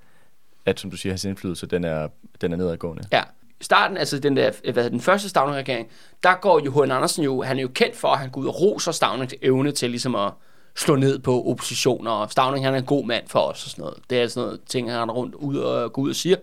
at 0.67 0.81
som 0.81 0.91
du 0.91 0.97
siger, 0.97 1.13
hans 1.13 1.25
indflydelse, 1.25 1.67
den 1.67 1.85
er, 1.85 2.09
den 2.41 2.53
er 2.53 2.57
nedadgående. 2.57 3.05
Ja. 3.13 3.23
Starten, 3.61 3.97
altså 3.97 4.19
den, 4.19 4.37
der, 4.37 4.51
hvad 4.65 4.75
hedder, 4.75 4.89
den 4.89 5.01
første 5.01 5.29
Stavning-regering, 5.29 5.89
der 6.23 6.35
går 6.35 6.61
jo 6.65 6.71
H.N. 6.71 6.91
Andersen 6.91 7.25
jo, 7.25 7.43
han 7.43 7.59
er 7.59 7.63
jo 7.63 7.69
kendt 7.69 7.97
for, 7.97 8.09
at 8.09 8.19
han 8.19 8.31
går 8.31 8.41
ud 8.41 8.47
og 8.47 8.61
roser 8.61 8.93
Stavnings 8.93 9.35
evne 9.43 9.73
til 9.73 9.91
ligesom 9.91 10.15
at 10.15 10.33
slå 10.77 10.97
ned 10.97 11.19
på 11.19 11.45
oppositioner, 11.51 12.11
og 12.11 12.31
Stavning 12.31 12.65
han 12.65 12.75
er 12.75 12.79
en 12.79 12.85
god 12.85 13.07
mand 13.07 13.25
for 13.27 13.39
os 13.41 13.65
og 13.65 13.71
sådan 13.71 13.83
noget. 13.83 13.99
Det 14.11 14.23
er 14.23 14.27
sådan 14.29 14.47
noget 14.47 14.61
ting, 14.69 14.93
han 14.93 15.11
rundt 15.11 15.35
ud 15.35 15.57
og 15.59 15.93
går 15.93 16.03
ud 16.03 16.11
og 16.11 16.17
siger. 16.17 16.37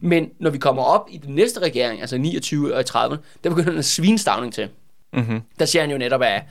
Men 0.00 0.28
når 0.40 0.50
vi 0.50 0.58
kommer 0.58 0.82
op 0.82 1.08
i 1.10 1.16
den 1.18 1.34
næste 1.34 1.60
regering, 1.60 2.00
altså 2.00 2.18
29 2.18 2.74
og 2.74 2.80
i 2.80 2.84
30, 2.84 3.18
der 3.44 3.50
begynder 3.50 3.70
han 3.70 3.78
at 3.78 3.84
svine 3.84 4.18
Stavning 4.18 4.54
til. 4.54 4.68
Mm-hmm. 5.12 5.40
Der 5.58 5.64
siger 5.64 5.82
han 5.82 5.90
jo 5.90 5.98
netop, 5.98 6.22
at 6.22 6.42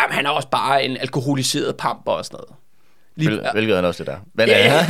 jamen, 0.00 0.14
han 0.14 0.26
er 0.26 0.30
også 0.30 0.48
bare 0.48 0.84
en 0.84 0.96
alkoholiseret 0.96 1.76
pamper 1.76 2.12
og 2.12 2.24
sådan 2.24 2.36
noget. 2.36 2.54
Hvil, 3.14 3.40
hvilket 3.52 3.76
han 3.76 3.84
også 3.84 4.04
det 4.04 4.12
der. 4.12 4.18
Men, 4.34 4.48
ja, 4.48 4.58
ja. 4.58 4.86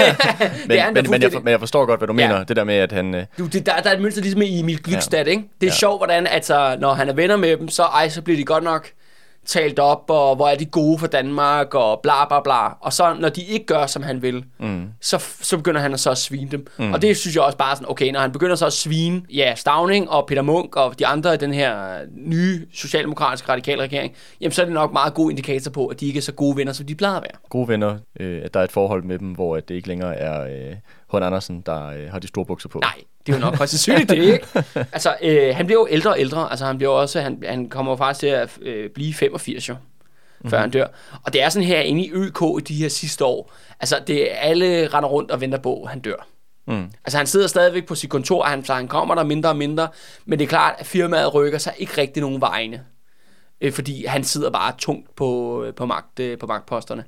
men, 0.62 0.70
Det 0.70 0.81
er 0.81 0.90
men, 0.90 1.11
men, 1.11 1.22
jeg, 1.22 1.33
for, 1.33 1.40
men 1.40 1.51
jeg 1.51 1.59
forstår 1.61 1.87
godt, 1.87 2.01
hvad 2.01 2.09
du 2.09 2.14
Ja. 2.18 2.29
mener. 2.29 2.44
Det 2.44 2.57
der 2.57 2.64
med, 2.64 2.75
at 2.75 2.92
han... 2.92 3.14
øh, 3.14 3.25
Du, 3.38 3.46
det, 3.46 3.66
der, 3.66 3.81
der 3.81 3.90
er 3.90 3.94
et 3.94 4.01
mønster 4.03 4.22
ligesom 4.22 4.42
i 4.42 4.61
Emil 4.61 4.83
Glykstad, 4.83 5.25
ja. 5.25 5.31
ikke? 5.31 5.42
Det 5.61 5.66
er 5.66 5.70
ja. 5.70 5.77
Sjovt, 5.77 5.99
hvordan 6.01 6.27
at, 6.27 6.46
så, 6.46 6.77
når 6.81 6.94
han 6.94 7.09
er 7.09 7.12
venner 7.12 7.37
med 7.37 7.57
dem, 7.57 7.68
så, 7.68 7.83
ej, 7.83 8.09
så 8.09 8.22
bliver 8.22 8.37
de 8.37 8.44
godt 8.44 8.64
nok 8.64 8.88
talt 9.46 9.78
op, 9.78 10.04
og 10.09 10.37
hvor 10.37 10.48
er 10.48 10.54
de 10.54 10.64
gode 10.64 10.98
for 10.98 11.06
Danmark, 11.06 11.74
og 11.74 12.00
bla 12.02 12.26
bla 12.28 12.40
bla. 12.40 12.66
Og 12.80 12.92
så 12.92 13.16
når 13.20 13.28
de 13.28 13.42
ikke 13.42 13.66
gør, 13.66 13.87
som 13.87 14.02
han 14.02 14.22
vil, 14.22 14.44
mm. 14.59 14.88
så, 15.00 15.24
så 15.40 15.56
begynder 15.56 15.80
han 15.80 15.98
så 15.98 16.11
at 16.11 16.18
svine 16.18 16.50
dem. 16.50 16.66
Mm. 16.78 16.92
Og 16.92 17.02
det 17.02 17.16
synes 17.16 17.37
jeg 17.37 17.42
også 17.42 17.59
bare 17.59 17.76
sådan, 17.76 17.90
okay, 17.90 18.12
når 18.12 18.20
han 18.20 18.32
begynder 18.32 18.56
så 18.56 18.66
at 18.66 18.72
svine, 18.72 19.22
ja, 19.35 19.54
Stavning 19.54 20.11
og 20.11 20.26
Peter 20.26 20.42
Munk 20.42 20.76
og 20.76 20.98
de 20.98 21.06
andre 21.06 21.35
i 21.35 21.37
den 21.37 21.54
her 21.54 21.98
nye 22.16 22.66
socialdemokratiske 22.74 23.52
radikale 23.52 23.82
regering, 23.82 24.12
jamen 24.40 24.52
så 24.52 24.62
er 24.62 24.64
det 24.64 24.74
nok 24.74 24.92
meget 24.92 25.14
god 25.14 25.30
indikator 25.30 25.70
på, 25.70 25.87
at 25.87 26.00
de 26.00 26.06
ikke 26.06 26.18
er 26.18 26.22
så 26.22 26.32
gode 26.32 26.56
venner, 26.56 26.72
som 26.72 26.87
de 26.87 26.94
plejede 26.94 27.16
at 27.16 27.22
være. 27.22 27.40
gode 27.48 27.68
venner, 27.68 27.98
øh, 28.20 28.40
at 28.44 28.54
der 28.54 28.61
er 28.61 28.64
et 28.64 28.72
forhold 28.72 29.04
med 29.04 29.18
dem, 29.18 29.28
hvor 29.28 29.56
at 29.56 29.68
det 29.68 29.74
ikke 29.74 29.88
længere 29.88 30.16
er 30.16 30.42
øh, 30.42 30.76
H.N. 31.12 31.23
Andersen, 31.23 31.61
der 31.61 31.87
øh, 31.87 32.11
har 32.11 32.19
de 32.19 32.27
store 32.27 32.45
bukser 32.45 32.69
på. 32.69 32.79
Nej, 32.79 33.03
det 33.27 33.33
er 33.33 33.37
jo 33.37 33.45
nok 33.45 33.55
højst 33.55 33.73
sandsynligt 33.73 34.11
det, 34.11 34.16
ikke? 34.16 34.47
Altså, 34.92 35.16
øh, 35.23 35.57
han 35.57 35.66
bliver 35.66 35.81
jo 35.81 35.87
ældre 35.90 36.11
og 36.11 36.21
ældre. 36.21 36.51
Altså, 36.51 36.66
han 36.66 36.77
bliver 36.77 36.92
også, 36.92 37.21
han, 37.21 37.42
han 37.49 37.69
kommer 37.69 37.92
jo 37.92 37.97
faktisk 37.97 38.21
til 38.21 38.27
at 38.27 38.59
øh, 38.62 38.90
blive 38.90 39.14
85 39.14 39.69
jo, 39.69 39.75
mm-hmm. 39.75 40.51
før 40.51 40.61
han 40.61 40.71
dør. 40.71 40.87
Og 41.23 41.33
det 41.33 41.42
er 41.42 41.49
sådan 41.49 41.69
her 41.69 41.81
inde 41.81 42.05
i 42.05 42.11
ØK 42.12 42.42
i 42.61 42.62
de 42.62 42.75
her 42.75 42.88
sidste 42.88 43.25
år. 43.25 43.53
Altså, 43.81 44.03
det 44.07 44.33
er 44.33 44.37
alle 44.37 44.87
render 44.87 45.09
rundt 45.09 45.31
og 45.31 45.40
venter 45.40 45.59
på, 45.59 45.83
at 45.83 45.90
han 45.90 46.01
dør. 46.01 46.27
Mm. 46.66 46.90
Altså, 47.05 47.19
han 47.19 47.27
sidder 47.27 47.47
stadigvæk 47.47 47.87
på 47.87 47.95
sit 47.95 48.11
kontor, 48.11 48.42
og 48.42 48.49
han, 48.49 48.64
så 48.64 48.75
han 48.75 48.88
kommer 48.88 49.14
der 49.14 49.25
mindre 49.25 49.51
og 49.51 49.57
mindre. 49.57 49.88
Men 50.25 50.38
det 50.38 50.45
er 50.45 50.49
klart, 50.49 50.75
at 50.79 50.87
firmaet 50.87 51.35
rykker 51.35 51.59
sig 51.59 51.73
ikke 51.79 51.99
rigtig 51.99 52.21
nogen 52.21 52.40
vegne. 52.40 52.85
Øh, 53.61 53.73
fordi 53.73 54.07
han 54.07 54.25
sidder 54.25 54.51
bare 54.51 54.73
tungt 54.79 55.16
på, 55.16 55.62
øh, 55.64 55.75
på, 55.75 55.87
magt, 55.87 56.21
øh, 56.21 56.38
på 56.38 56.47
magtposterne. 56.47 57.05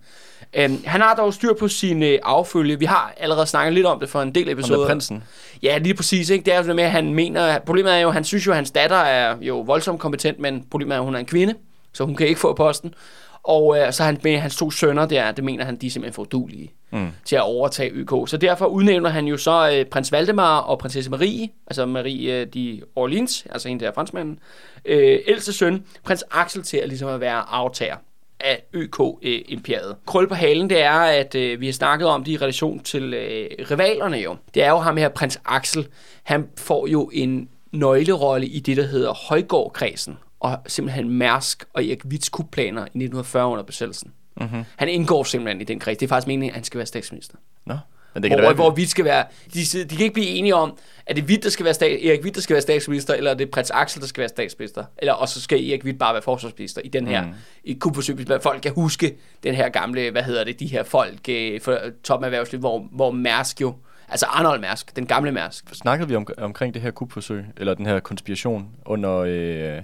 Øhm, 0.55 0.83
han 0.85 1.01
har 1.01 1.15
dog 1.15 1.35
styr 1.35 1.53
på 1.53 1.69
sin 1.69 2.03
øh, 2.03 2.19
affølge. 2.23 2.79
Vi 2.79 2.85
har 2.85 3.15
allerede 3.17 3.47
snakket 3.47 3.75
lidt 3.75 3.87
om 3.87 4.01
det 4.01 4.09
for 4.09 4.23
en 4.23 4.35
del 4.35 4.49
Om 4.49 4.53
episoder. 4.53 4.79
det 4.79 4.85
er 4.85 4.89
prinsen. 4.89 5.25
Ja, 5.63 5.79
lige 5.79 5.95
præcis. 5.95 6.31
Ikke? 6.31 6.45
Det 6.45 6.55
er 6.55 6.59
jo 6.59 6.67
det 6.67 6.77
med, 6.77 6.85
at 6.85 6.91
han 6.91 7.15
mener... 7.15 7.59
Problemet 7.59 7.95
er 7.95 7.99
jo, 7.99 8.09
at 8.09 8.15
han 8.15 8.25
synes 8.25 8.47
jo, 8.47 8.51
at 8.51 8.57
hans 8.57 8.71
datter 8.71 8.97
er 8.97 9.37
jo 9.41 9.61
voldsomt 9.61 10.01
kompetent, 10.01 10.39
men 10.39 10.65
problemet 10.71 10.95
er, 10.95 10.99
at 10.99 11.05
hun 11.05 11.15
er 11.15 11.19
en 11.19 11.27
kvinde, 11.27 11.55
så 11.93 12.05
hun 12.05 12.15
kan 12.15 12.27
ikke 12.27 12.41
få 12.41 12.55
posten. 12.55 12.95
Og 13.43 13.79
øh, 13.79 13.93
så 13.93 14.03
han 14.03 14.19
med 14.25 14.39
hans 14.39 14.57
to 14.57 14.71
sønner 14.71 15.07
der, 15.07 15.33
det 15.33 15.45
mener 15.45 15.65
han, 15.65 15.77
de 15.77 15.87
er 15.87 15.91
simpelthen 15.91 16.15
for 16.15 16.23
udulige 16.23 16.73
mm. 16.91 17.09
til 17.25 17.37
at 17.37 17.43
overtage 17.43 17.91
YK. 17.91 18.11
Så 18.27 18.37
derfor 18.37 18.67
udnævner 18.67 19.11
han 19.11 19.27
jo 19.27 19.37
så 19.37 19.71
øh, 19.75 19.85
prins 19.85 20.13
Valdemar 20.13 20.59
og 20.59 20.79
prinsesse 20.79 21.11
Marie, 21.11 21.49
altså 21.67 21.87
Marie 21.87 22.41
øh, 22.41 22.47
de 22.47 22.83
Orleans, 22.97 23.47
altså 23.51 23.69
hende 23.69 23.85
der 23.85 23.93
franskmanden, 23.93 24.39
øh, 24.85 25.19
ældste 25.27 25.53
søn, 25.53 25.85
prins 26.05 26.25
Axel 26.31 26.63
til 26.63 26.77
at 26.77 26.89
ligesom 26.89 27.09
at 27.09 27.21
være 27.21 27.43
aftager 27.51 27.97
af 28.40 28.62
ØK-imperiet. 28.72 29.96
Krøl 30.07 30.29
på 30.29 30.35
halen, 30.35 30.70
det 30.70 30.83
er, 30.83 31.01
at 31.01 31.35
øh, 31.35 31.61
vi 31.61 31.66
har 31.66 31.72
snakket 31.72 32.09
om 32.09 32.24
det 32.24 32.33
i 32.33 32.37
relation 32.37 32.81
til 32.81 33.14
øh, 33.14 33.48
rivalerne 33.70 34.16
jo. 34.16 34.37
Det 34.55 34.62
er 34.62 34.70
jo 34.70 34.79
ham 34.79 34.96
her, 34.96 35.09
prins 35.09 35.40
Axel. 35.44 35.88
Han 36.22 36.48
får 36.57 36.87
jo 36.87 37.11
en 37.12 37.48
nøglerolle 37.72 38.46
i 38.46 38.61
det, 38.61 38.77
der 38.77 38.87
hedder 38.87 39.12
Højgårdkredsen, 39.29 40.18
og 40.40 40.59
simpelthen 40.66 41.11
Mærsk 41.11 41.64
og 41.72 41.85
Erik 41.85 42.05
Witts 42.05 42.29
kupplaner 42.29 42.81
i 42.81 42.85
1940 42.85 43.48
under 43.48 43.64
besættelsen. 43.64 44.12
Mm-hmm. 44.40 44.64
Han 44.77 44.88
indgår 44.88 45.24
simpelthen 45.24 45.61
i 45.61 45.64
den 45.64 45.79
kreds. 45.79 45.98
Det 45.98 46.07
er 46.07 46.09
faktisk 46.09 46.27
meningen, 46.27 46.51
at 46.51 46.55
han 46.55 46.64
skal 46.64 46.79
være 46.79 46.87
statsminister. 46.87 47.37
Nå, 47.66 47.74
men 48.14 48.23
det 48.23 48.31
kan 48.31 48.38
Hvor, 48.38 48.42
da 48.42 48.49
være, 48.49 48.55
hvor 48.55 48.71
Witt 48.71 48.90
skal 48.90 49.05
være... 49.05 49.25
De, 49.55 49.85
de 49.85 49.97
kan 49.97 50.01
ikke 50.01 50.14
blive 50.14 50.29
enige 50.29 50.55
om, 50.55 50.79
at 51.07 51.16
det 51.16 51.23
er 51.23 51.27
Witt, 51.27 51.44
der 51.44 51.51
skal 51.51 51.64
være 51.64 51.75
stat, 51.75 52.07
Erik 52.07 52.23
Witt, 52.23 52.35
der 52.35 52.40
skal 52.40 52.55
være 52.55 52.62
statsminister, 52.62 53.14
eller 53.14 53.31
er 53.31 53.35
det 53.35 53.51
prins 53.51 53.71
Axel, 53.71 54.01
der 54.01 54.07
skal 54.07 54.21
være 54.21 54.29
statsminister. 54.29 54.85
Eller 54.99 55.12
og 55.12 55.29
så 55.29 55.40
skal 55.40 55.71
Erik 55.71 55.85
Witt 55.85 55.99
bare 55.99 56.14
være 56.14 56.23
forsvarsminister 56.23 56.81
i 56.85 56.88
den 56.88 57.07
her 57.07 57.23
mm. 57.23 57.33
i 57.64 57.75
kupforsøg, 57.75 58.16
hvis 58.16 58.29
folk 58.42 58.62
kan 58.62 58.73
huske 58.73 59.16
den 59.42 59.55
her 59.55 59.68
gamle, 59.68 60.11
hvad 60.11 60.23
hedder 60.23 60.44
det, 60.44 60.61
de 60.61 60.66
her 60.66 60.83
folk 60.83 61.29
øh, 61.29 61.61
for 61.61 61.79
toperhvervsliv, 62.05 62.61
hvor, 62.61 62.88
hvor 62.92 63.11
Mærsk 63.11 63.61
jo, 63.61 63.75
altså 64.09 64.27
Arnold 64.27 64.61
Mærsk, 64.61 64.97
den 64.97 65.07
gamle 65.07 65.33
Mærsk. 65.33 65.64
snakkede 65.75 66.09
vi 66.09 66.14
om, 66.14 66.27
omkring 66.38 66.75
det 66.75 66.83
her 66.83 66.90
kupforsøg, 66.90 67.44
eller 67.57 67.75
den 67.75 67.87
her 67.87 68.01
konspiration 68.01 68.68
under, 68.87 69.16
øh, 69.16 69.83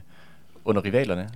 under 0.65 0.85
rivalerne? 0.85 1.29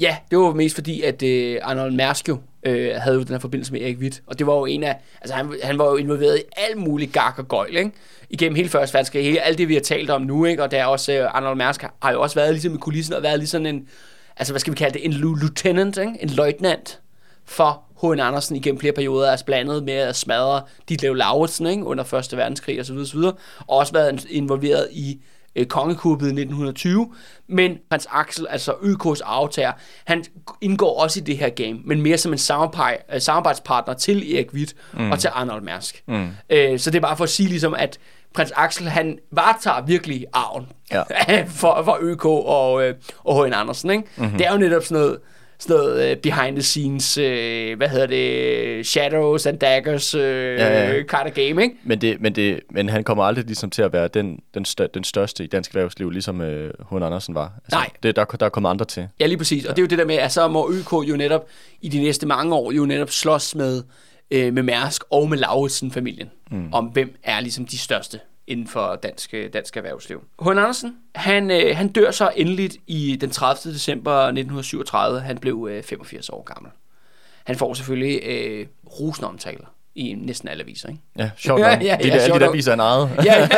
Ja, 0.00 0.16
det 0.30 0.38
var 0.38 0.52
mest 0.52 0.74
fordi, 0.74 1.02
at 1.02 1.22
øh, 1.22 1.58
Arnold 1.62 1.92
Mærsk 1.92 2.28
jo 2.28 2.38
øh, 2.64 2.94
havde 2.96 3.16
jo 3.16 3.22
den 3.22 3.30
her 3.30 3.38
forbindelse 3.38 3.72
med 3.72 3.80
Erik 3.80 3.98
Witt. 3.98 4.22
Og 4.26 4.38
det 4.38 4.46
var 4.46 4.54
jo 4.54 4.64
en 4.64 4.82
af, 4.82 4.96
altså 5.20 5.34
han, 5.34 5.54
han 5.62 5.78
var 5.78 5.84
jo 5.84 5.96
involveret 5.96 6.38
i 6.38 6.42
alt 6.56 6.76
muligt 6.76 7.12
gak 7.12 7.38
og 7.38 7.48
gøjl, 7.48 7.76
ikke? 7.76 7.90
Igennem 8.30 8.56
hele 8.56 8.68
første 8.68 8.94
verdenskrig, 8.94 9.24
hele 9.24 9.40
alt 9.40 9.58
det, 9.58 9.68
vi 9.68 9.74
har 9.74 9.80
talt 9.80 10.10
om 10.10 10.22
nu, 10.22 10.44
ikke? 10.44 10.62
Og 10.62 10.70
der 10.70 10.78
er 10.78 10.86
også, 10.86 11.12
øh, 11.12 11.34
Arnold 11.34 11.56
Mærsk 11.56 11.80
har, 11.80 11.94
har 12.02 12.12
jo 12.12 12.22
også 12.22 12.34
været 12.34 12.50
ligesom 12.50 12.74
i 12.74 12.78
kulissen, 12.78 13.14
og 13.14 13.22
været 13.22 13.38
lige 13.38 13.48
sådan 13.48 13.66
en, 13.66 13.88
altså 14.36 14.52
hvad 14.52 14.60
skal 14.60 14.72
vi 14.72 14.76
kalde 14.76 14.98
det, 14.98 15.04
en 15.04 15.12
lieutenant, 15.12 15.96
ikke? 15.98 16.12
En 16.20 16.28
løjtnant 16.28 17.00
for 17.44 17.82
H.N. 18.02 18.20
Andersen 18.20 18.56
igennem 18.56 18.80
flere 18.80 18.92
perioder, 18.92 19.30
er 19.30 19.36
blandet 19.46 19.84
med 19.84 19.94
at 19.94 20.16
smadre 20.16 20.62
Ditlev 20.88 21.14
Lauritsen, 21.14 21.66
ikke? 21.66 21.84
Under 21.84 22.04
første 22.04 22.36
verdenskrig 22.36 22.80
osv. 22.80 22.96
osv. 22.96 23.18
Og 23.18 23.34
også 23.66 23.92
været 23.92 24.26
involveret 24.30 24.88
i 24.92 25.20
øh, 25.56 25.66
kongekuppet 25.66 26.26
i 26.26 26.28
1920, 26.28 27.12
men 27.48 27.78
prins 27.90 28.08
Axel, 28.10 28.46
altså 28.50 28.72
ØK's 28.72 29.20
aftager, 29.24 29.72
han 30.04 30.24
indgår 30.60 31.02
også 31.02 31.20
i 31.20 31.22
det 31.22 31.38
her 31.38 31.48
game, 31.48 31.78
men 31.84 32.02
mere 32.02 32.18
som 32.18 32.32
en 32.32 32.38
øh, 33.14 33.20
samarbejdspartner 33.20 33.94
til 33.94 34.34
Erik 34.34 34.54
Witt 34.54 34.74
mm. 34.92 35.10
og 35.10 35.18
til 35.18 35.30
Arnold 35.34 35.62
Mærsk. 35.62 36.02
Mm. 36.08 36.28
Øh, 36.50 36.78
så 36.78 36.90
det 36.90 36.96
er 36.96 37.02
bare 37.02 37.16
for 37.16 37.24
at 37.24 37.30
sige 37.30 37.48
ligesom, 37.48 37.74
at 37.74 37.98
prins 38.34 38.52
Axel, 38.56 38.88
han 38.88 39.18
varetager 39.32 39.82
virkelig 39.82 40.26
arven 40.32 40.66
Ja. 40.92 41.02
for, 41.60 41.82
for 41.84 41.98
ØK 42.00 42.24
og, 42.24 42.84
øh, 42.84 42.94
og 43.24 43.44
H.N. 43.44 43.52
Andersen. 43.52 43.90
Ikke? 43.90 44.04
Mm-hmm. 44.16 44.38
Det 44.38 44.46
er 44.46 44.52
jo 44.52 44.58
netop 44.58 44.82
sådan 44.82 45.02
noget, 45.02 45.18
sådan 45.68 45.76
noget 45.76 46.12
uh, 46.12 46.20
behind 46.22 46.56
the 46.56 46.62
scenes, 46.62 47.18
uh, 47.18 47.24
hvad 47.76 47.88
hedder 47.88 48.06
det, 48.06 48.86
shadows 48.86 49.46
and 49.46 49.58
daggers 49.58 50.14
uh, 50.14 50.20
ja, 50.20 50.54
Ja, 50.56 50.88
ja. 50.88 50.92
kind 50.92 51.26
of 51.26 51.32
game, 51.32 51.62
ikke? 51.62 51.74
Men, 51.84 52.00
det, 52.00 52.20
men, 52.20 52.34
det, 52.34 52.60
men 52.70 52.88
han 52.88 53.04
kommer 53.04 53.24
aldrig 53.24 53.44
ligesom 53.44 53.70
til 53.70 53.82
at 53.82 53.92
være 53.92 54.08
den, 54.08 54.38
den, 54.54 54.64
stør, 54.64 54.86
den 54.86 55.04
største 55.04 55.44
i 55.44 55.46
dansk 55.46 55.70
erhvervsliv, 55.70 56.10
ligesom 56.10 56.40
øh, 56.40 56.72
H.N. 56.90 57.02
Andersen 57.02 57.34
var. 57.34 57.52
Altså, 57.64 57.76
Nej. 57.76 57.90
Det, 58.02 58.16
der, 58.16 58.24
der 58.24 58.46
er 58.46 58.50
kommet 58.50 58.70
andre 58.70 58.84
til. 58.84 59.08
Ja, 59.20 59.26
lige 59.26 59.38
præcis. 59.38 59.64
Og 59.64 59.76
det 59.76 59.82
er 59.82 59.84
jo 59.84 59.88
det 59.88 59.98
der 59.98 60.06
med, 60.06 60.14
at 60.14 60.32
så 60.32 60.48
må 60.48 60.70
ØK 60.72 60.92
jo 61.08 61.16
netop 61.16 61.46
i 61.80 61.88
de 61.88 62.02
næste 62.02 62.26
mange 62.26 62.54
år 62.54 62.72
jo 62.72 62.86
netop 62.86 63.10
slås 63.10 63.54
med, 63.54 63.82
øh, 64.30 64.52
med 64.54 64.62
Mærsk 64.62 65.02
og 65.10 65.28
med 65.28 65.38
Lauritsen-familien, 65.38 66.30
mm. 66.50 66.72
om 66.72 66.84
hvem 66.84 67.16
er 67.22 67.40
ligesom 67.40 67.66
de 67.66 67.78
største 67.78 68.20
inden 68.46 68.66
for 68.68 68.96
dansk, 69.02 69.34
øh, 69.34 69.52
dansk 69.52 69.76
erhvervsliv. 69.76 70.22
H.N. 70.42 70.50
Andersen, 70.50 70.96
han, 71.14 71.50
øh, 71.50 71.76
han 71.76 71.88
dør 71.88 72.10
så 72.10 72.30
endeligt 72.36 72.76
i 72.86 73.16
den 73.20 73.30
30. 73.30 73.74
december 73.74 74.12
1937. 74.20 75.20
Han 75.20 75.38
blev 75.38 75.68
øh, 75.70 75.82
85 75.82 76.28
år 76.28 76.42
gammel. 76.42 76.72
Han 77.44 77.56
får 77.56 77.74
selvfølgelig 77.74 78.20
øh, 78.24 78.66
rosende 79.00 79.28
omtaler 79.28 79.66
i 79.94 80.12
næsten 80.18 80.48
alle 80.48 80.62
aviser, 80.62 80.88
ikke? 80.88 81.00
Ja, 81.18 81.30
sjovt 81.36 81.60
Ja, 81.60 81.74
nok. 81.74 81.82
ja, 81.84 81.96
Det 82.02 82.04
ja, 82.06 82.10
er 82.10 82.12
alle 82.12 82.26
sjovt 82.26 82.34
de 82.34 82.40
der 82.40 82.46
nok. 82.46 82.54
viser 82.56 82.70
han 82.70 82.80
ejet. 82.80 83.10
ja, 83.24 83.48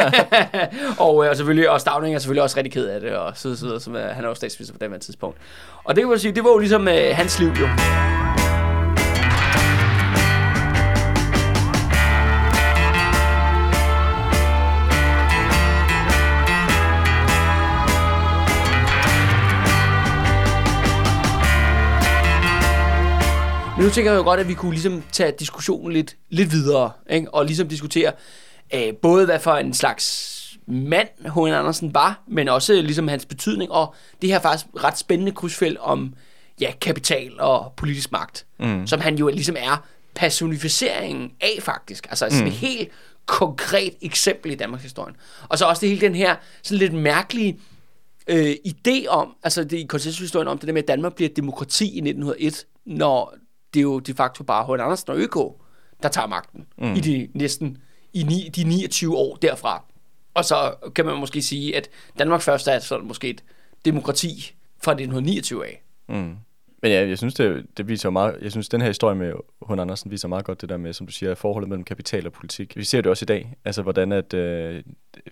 og, 1.05 1.25
øh, 1.25 1.31
og 1.31 1.37
selvfølgelig, 1.37 1.70
og 1.70 1.81
Stavning 1.81 2.14
er 2.14 2.18
selvfølgelig 2.18 2.42
også 2.42 2.57
rigtig 2.57 2.72
ked 2.72 2.87
af 2.87 3.01
det, 3.01 3.12
og 3.16 3.37
så 3.37 3.49
videre, 3.49 3.81
som 3.81 3.94
er, 3.94 4.09
han 4.09 4.25
er 4.25 4.29
jo 4.29 4.35
statsminister 4.35 4.79
på 4.79 4.85
det 4.94 5.01
tidspunkt. 5.01 5.38
Og 5.85 5.96
det 5.96 6.03
kan 6.03 6.09
man 6.11 6.18
sige, 6.18 6.33
det 6.35 6.44
var 6.44 6.51
jo 6.51 6.59
ligesom 6.59 6.88
øh, 6.88 7.16
hans 7.16 7.38
liv 7.40 7.49
jo. 7.49 7.66
Nu 23.87 23.90
tænker 23.90 24.12
jeg 24.12 24.18
jo 24.18 24.25
godt, 24.25 24.40
at 24.40 24.49
vi 24.49 24.55
kunne 24.55 24.72
ligesom 24.72 25.03
tage 25.12 25.33
diskussionen 25.38 25.92
lidt, 25.92 26.16
lidt 26.31 26.53
videre, 26.53 26.90
ikke? 27.11 27.35
og 27.35 27.44
ligesom 27.44 27.68
diskutere 27.68 28.12
øh, 28.75 28.94
både 29.03 29.25
hvad 29.25 29.40
for 29.40 29.55
en 29.55 29.75
slags 29.75 30.57
mand 30.66 31.09
H.N. 31.20 31.55
Andersen 31.55 31.94
var, 31.94 32.22
men 32.29 32.49
også 32.49 32.72
ligesom 32.72 33.09
hans 33.09 33.27
betydning, 33.27 33.72
og 33.72 33.94
det 34.22 34.31
her 34.31 34.40
faktisk 34.40 34.66
ret 34.85 34.99
spændende 34.99 35.33
krydsfelt 35.33 35.79
om 35.79 36.14
ja, 36.61 36.72
kapital 36.81 37.40
og 37.40 37.72
politisk 37.77 38.12
magt, 38.12 38.46
mm. 38.59 38.87
som 38.87 39.01
han 39.01 39.18
jo 39.18 39.29
ligesom 39.29 39.57
er 39.59 39.85
personificeringen 40.14 41.33
af 41.40 41.59
faktisk, 41.62 42.07
altså 42.09 42.27
sådan 42.31 42.46
et 42.46 42.53
helt 42.53 42.88
konkret 43.27 43.94
eksempel 44.03 44.53
i 44.53 44.55
Danmarks 44.55 44.83
historie. 44.83 45.14
Og 45.49 45.59
så 45.59 45.64
også 45.64 45.81
det 45.81 45.88
hele 45.88 46.01
den 46.01 46.14
her 46.14 46.37
sådan 46.62 46.79
lidt 46.79 46.92
mærkelige 46.92 47.59
øh, 48.27 48.55
idé 48.66 49.07
om, 49.09 49.35
altså 49.42 49.64
det 49.64 49.77
i 49.79 49.87
konsensushistorien 49.88 50.49
om 50.49 50.59
det 50.59 50.66
der 50.66 50.72
med, 50.72 50.83
at 50.83 50.88
Danmark 50.88 51.14
bliver 51.14 51.29
et 51.29 51.37
demokrati 51.37 51.85
i 51.85 51.99
1901, 51.99 52.66
når 52.87 53.35
det 53.74 53.81
er 53.81 53.83
jo 53.83 53.98
de 53.98 54.14
facto 54.14 54.44
bare 54.44 54.64
H.N. 54.66 54.81
Andersen 54.81 55.11
og 55.11 55.18
ØK, 55.18 55.37
der 56.02 56.09
tager 56.09 56.26
magten 56.26 56.66
mm. 56.79 56.94
i 56.94 57.00
de 57.00 57.29
næsten 57.35 57.79
i 58.12 58.22
ni, 58.22 58.48
de 58.57 58.64
29 58.64 59.16
år 59.16 59.37
derfra. 59.37 59.85
Og 60.35 60.44
så 60.44 60.74
kan 60.94 61.05
man 61.05 61.16
måske 61.16 61.42
sige, 61.42 61.76
at 61.76 61.88
Danmark 62.18 62.40
først 62.42 62.68
er 62.68 62.79
sådan 62.79 63.07
måske 63.07 63.31
et 63.31 63.44
demokrati 63.85 64.55
fra 64.83 64.92
1929 64.92 65.66
af. 65.66 65.83
Men 66.83 66.92
ja, 66.92 67.09
jeg 67.09 67.18
synes, 67.18 67.35
det, 67.35 67.66
det 67.76 67.88
viser 67.88 68.11
meget, 68.11 68.37
jeg 68.42 68.50
synes, 68.50 68.68
den 68.68 68.81
her 68.81 68.88
historie 68.88 69.16
med 69.16 69.33
Hun 69.62 69.79
Andersen 69.79 70.11
viser 70.11 70.29
meget 70.29 70.44
godt 70.44 70.61
det 70.61 70.68
der 70.68 70.76
med, 70.76 70.92
som 70.92 71.07
du 71.07 71.12
siger, 71.12 71.35
forholdet 71.35 71.68
mellem 71.68 71.85
kapital 71.85 72.26
og 72.26 72.33
politik. 72.33 72.76
Vi 72.76 72.85
ser 72.85 73.00
det 73.00 73.11
også 73.11 73.24
i 73.24 73.26
dag, 73.26 73.55
altså 73.64 73.83
hvordan 73.83 74.12
at 74.12 74.35
øh, 74.35 74.83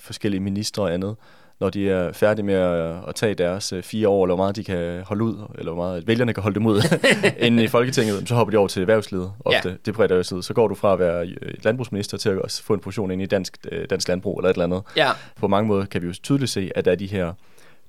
forskellige 0.00 0.40
ministre 0.40 0.82
og 0.82 0.94
andet, 0.94 1.16
når 1.60 1.70
de 1.70 1.90
er 1.90 2.12
færdige 2.12 2.46
med 2.46 2.54
at, 2.54 2.96
at 3.08 3.14
tage 3.14 3.34
deres 3.34 3.72
øh, 3.72 3.82
fire 3.82 4.08
år, 4.08 4.24
eller 4.24 4.34
hvor 4.34 4.44
meget 4.44 4.56
de 4.56 4.64
kan 4.64 5.02
holde 5.06 5.24
ud, 5.24 5.34
eller 5.58 5.72
hvor 5.72 5.82
meget 5.82 6.06
vælgerne 6.06 6.34
kan 6.34 6.42
holde 6.42 6.54
dem 6.54 6.66
ud 6.66 6.82
inde 7.38 7.64
i 7.64 7.66
Folketinget, 7.66 8.28
så 8.28 8.34
hopper 8.34 8.50
de 8.50 8.56
over 8.56 8.68
til 8.68 8.80
erhvervslivet 8.80 9.32
ofte. 9.44 9.68
Ja. 9.68 9.74
Det 9.86 9.94
private 9.94 10.12
erhvervsliv. 10.12 10.42
Så 10.42 10.54
går 10.54 10.68
du 10.68 10.74
fra 10.74 10.92
at 10.92 10.98
være 10.98 11.26
øh, 11.42 11.54
landbrugsminister 11.62 12.18
til 12.18 12.28
at 12.28 12.38
også 12.38 12.62
få 12.62 12.74
en 12.74 12.80
position 12.80 13.10
ind 13.10 13.22
i 13.22 13.26
dansk, 13.26 13.58
øh, 13.72 13.86
dansk 13.90 14.08
landbrug 14.08 14.38
eller 14.38 14.50
et 14.50 14.54
eller 14.54 14.64
andet. 14.64 14.82
Ja. 14.96 15.10
På 15.36 15.48
mange 15.48 15.68
måder 15.68 15.84
kan 15.84 16.02
vi 16.02 16.06
jo 16.06 16.12
tydeligt 16.22 16.50
se, 16.50 16.70
at 16.74 16.84
der 16.84 16.90
er 16.90 16.96
de 16.96 17.06
her 17.06 17.32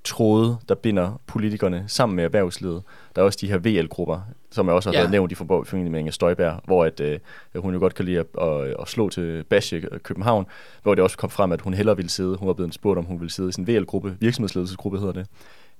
tråde, 0.06 0.58
der 0.70 0.76
binder 0.76 1.22
politikerne 1.28 1.84
sammen 1.88 2.15
med 2.15 2.24
erhvervslivet. 2.24 2.84
Der 3.15 3.22
er 3.22 3.26
også 3.26 3.38
de 3.41 3.48
her 3.48 3.58
VL-grupper, 3.58 4.20
som 4.52 4.68
jeg 4.68 4.76
også 4.76 4.89
har 4.89 4.94
Ja. 4.94 5.00
været 5.00 5.12
nævnt 5.12 5.32
i 5.32 5.36
forbindelse 5.36 5.89
med 5.91 6.00
Inger 6.00 6.12
Støjberg, 6.12 6.60
hvor 6.65 6.86
at, 6.86 7.00
øh, 7.00 7.20
hun 7.56 7.74
jo 7.74 7.80
godt 7.80 7.96
kan 7.96 8.06
lide 8.06 8.20
at, 8.20 8.26
at, 8.41 8.76
at 8.82 8.88
slå 8.88 9.10
til 9.10 9.44
Basje 9.44 9.82
København, 10.04 10.46
hvor 10.84 10.96
det 10.96 11.04
også 11.04 11.18
kom 11.18 11.30
frem, 11.30 11.52
at 11.52 11.62
hun 11.62 11.74
hellere 11.74 11.96
ville 11.96 12.10
sidde, 12.10 12.38
hun 12.38 12.48
var 12.48 12.54
blevet 12.54 12.74
spurgt, 12.74 12.98
om 12.98 13.06
hun 13.06 13.20
ville 13.20 13.32
sidde 13.32 13.50
i 13.50 13.52
sin 13.52 13.68
VL-gruppe, 13.68 14.18
virksomhedsledelsesgruppe 14.20 15.00
hedder 15.00 15.13
det, 15.13 15.28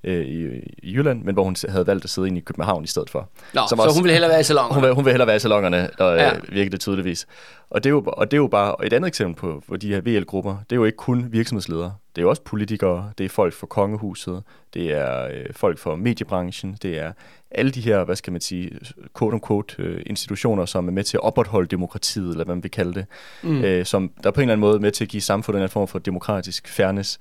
øh, 0.04 0.26
i, 0.26 0.46
i 0.82 0.92
Jylland, 0.96 1.22
men 1.22 1.34
hvor 1.34 1.44
hun 1.44 1.56
havde 1.68 1.86
valgt 1.86 2.04
at 2.04 2.10
sidde 2.10 2.28
ind 2.28 2.36
i 2.38 2.40
København 2.40 2.84
i 2.84 2.86
stedet 2.86 3.10
for. 3.10 3.28
Nå, 3.54 3.60
Som 3.68 3.78
så 3.78 3.84
også- 3.84 3.98
hun 3.98 4.04
vil 4.04 4.12
hellere 4.12 4.30
være 4.30 4.40
i 4.40 4.42
salon. 4.42 4.74
Hun 4.74 4.82
vil, 4.82 4.92
hun 4.94 5.04
vil 5.04 5.10
hellere 5.12 5.26
være 5.26 5.36
i 5.36 5.40
salongerne, 5.40 5.90
og 5.98 6.16
Ja. 6.16 6.24
ja. 6.24 6.32
virkede 6.48 6.70
det 6.70 6.80
tydeligvis. 6.80 7.26
Og 7.70 7.84
det, 7.84 7.90
er 7.90 7.94
jo, 7.94 8.04
og 8.06 8.30
det 8.30 8.36
er 8.36 8.40
jo 8.40 8.46
bare 8.46 8.86
et 8.86 8.92
andet 8.92 9.08
eksempel 9.08 9.40
på, 9.40 9.62
på 9.68 9.76
de 9.76 9.88
her 9.88 10.00
VL-grupper. 10.00 10.56
Det 10.70 10.72
er 10.72 10.76
jo 10.76 10.84
ikke 10.84 10.96
kun 10.96 11.26
virksomhedsledere. 11.30 11.94
Det 12.16 12.22
er 12.22 12.24
jo 12.24 12.28
også 12.30 12.42
politikere, 12.42 13.10
det 13.18 13.24
er 13.24 13.28
folk 13.28 13.54
fra 13.54 13.66
kongehuset, 13.66 14.42
det 14.74 14.92
er 14.92 15.24
øh, 15.26 15.44
folk 15.52 15.78
fra 15.78 15.96
mediebranchen, 15.96 16.78
det 16.82 16.98
er 16.98 17.12
alle 17.50 17.70
de 17.70 17.80
her, 17.80 18.04
hvad 18.04 18.16
skal 18.16 18.32
man 18.32 18.40
sige, 18.40 18.70
quote-unquote 19.18 19.74
øh, 19.82 20.02
institutioner, 20.06 20.64
som 20.66 20.88
er 20.88 20.92
med 20.92 21.04
til 21.04 21.16
at 21.16 21.20
opretholde 21.20 21.68
demokratiet, 21.68 22.30
eller 22.30 22.44
hvad 22.44 22.54
man 22.54 22.62
vil 22.62 22.70
kalde 22.70 22.94
det, 22.94 23.06
mm. 23.42 23.64
øh, 23.64 23.84
som 23.86 24.10
der 24.22 24.28
er 24.28 24.32
på 24.32 24.40
en 24.40 24.42
eller 24.42 24.52
anden 24.52 24.60
måde 24.60 24.74
er 24.76 24.80
med 24.80 24.90
til 24.90 25.04
at 25.04 25.08
give 25.10 25.20
samfundet 25.22 25.62
en 25.62 25.68
form 25.68 25.88
for 25.88 25.98
demokratisk 25.98 26.68
fairness, 26.68 27.18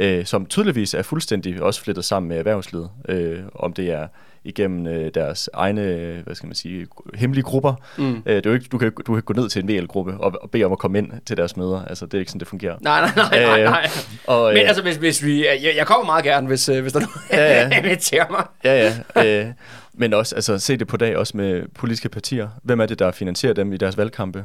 øh, 0.00 0.26
som 0.26 0.46
tydeligvis 0.46 0.94
er 0.94 1.02
fuldstændig 1.02 1.62
også 1.62 1.80
flettet 1.82 2.04
sammen 2.04 2.28
med 2.28 2.38
erhvervslivet, 2.38 2.90
øh, 3.08 3.38
om 3.54 3.72
det 3.72 3.90
er 3.90 4.06
igennem 4.46 4.86
øh, 4.86 5.10
deres 5.14 5.50
egne, 5.52 5.82
øh, 5.82 6.24
hvad 6.24 6.34
skal 6.34 6.46
man 6.46 6.54
sige, 6.54 6.86
hemmelige 7.14 7.44
grupper. 7.44 7.74
Mm. 7.98 8.22
Øh, 8.26 8.36
det 8.36 8.46
er 8.46 8.50
jo 8.50 8.54
ikke, 8.54 8.66
du, 8.72 8.78
kan, 8.78 8.92
du 9.06 9.14
kan 9.14 9.22
gå 9.22 9.32
ned 9.32 9.48
til 9.48 9.62
en 9.62 9.68
VL-gruppe 9.68 10.14
og, 10.14 10.32
og 10.42 10.50
bede 10.50 10.64
om 10.64 10.72
at 10.72 10.78
komme 10.78 10.98
ind 10.98 11.12
til 11.26 11.36
deres 11.36 11.56
møder. 11.56 11.84
Altså, 11.84 12.06
det 12.06 12.14
er 12.14 12.18
ikke 12.18 12.30
sådan, 12.30 12.40
det 12.40 12.48
fungerer. 12.48 12.76
Nej, 12.80 13.00
nej, 13.00 13.10
nej, 13.30 13.40
nej, 13.46 13.58
Øh, 13.58 13.64
nej. 13.64 13.86
og, 14.26 14.52
Men 14.52 14.62
øh, 14.62 14.68
altså, 14.68 14.82
hvis, 14.82 14.96
hvis 14.96 15.24
vi... 15.24 15.46
Jeg, 15.46 15.74
jeg 15.76 15.86
kommer 15.86 16.04
meget 16.06 16.24
gerne, 16.24 16.46
hvis, 16.46 16.68
øh, 16.68 16.82
hvis 16.82 16.92
der 16.92 17.00
er 17.00 17.04
nogen, 17.04 17.20
Ja, 17.30 17.68
ja. 17.68 17.78
inviterer 17.84 18.30
mig. 18.30 18.44
Ja, 18.64 18.92
ja. 19.16 19.40
Øh, 19.40 19.46
men 19.94 20.14
også, 20.14 20.34
altså, 20.34 20.58
se 20.58 20.76
det 20.76 20.86
på 20.86 20.96
dag 20.96 21.16
også 21.16 21.36
med 21.36 21.62
politiske 21.74 22.08
partier. 22.08 22.48
Hvem 22.62 22.80
er 22.80 22.86
det, 22.86 22.98
der 22.98 23.10
finansierer 23.12 23.54
dem 23.54 23.72
i 23.72 23.76
deres 23.76 23.96
valgkampe? 23.96 24.44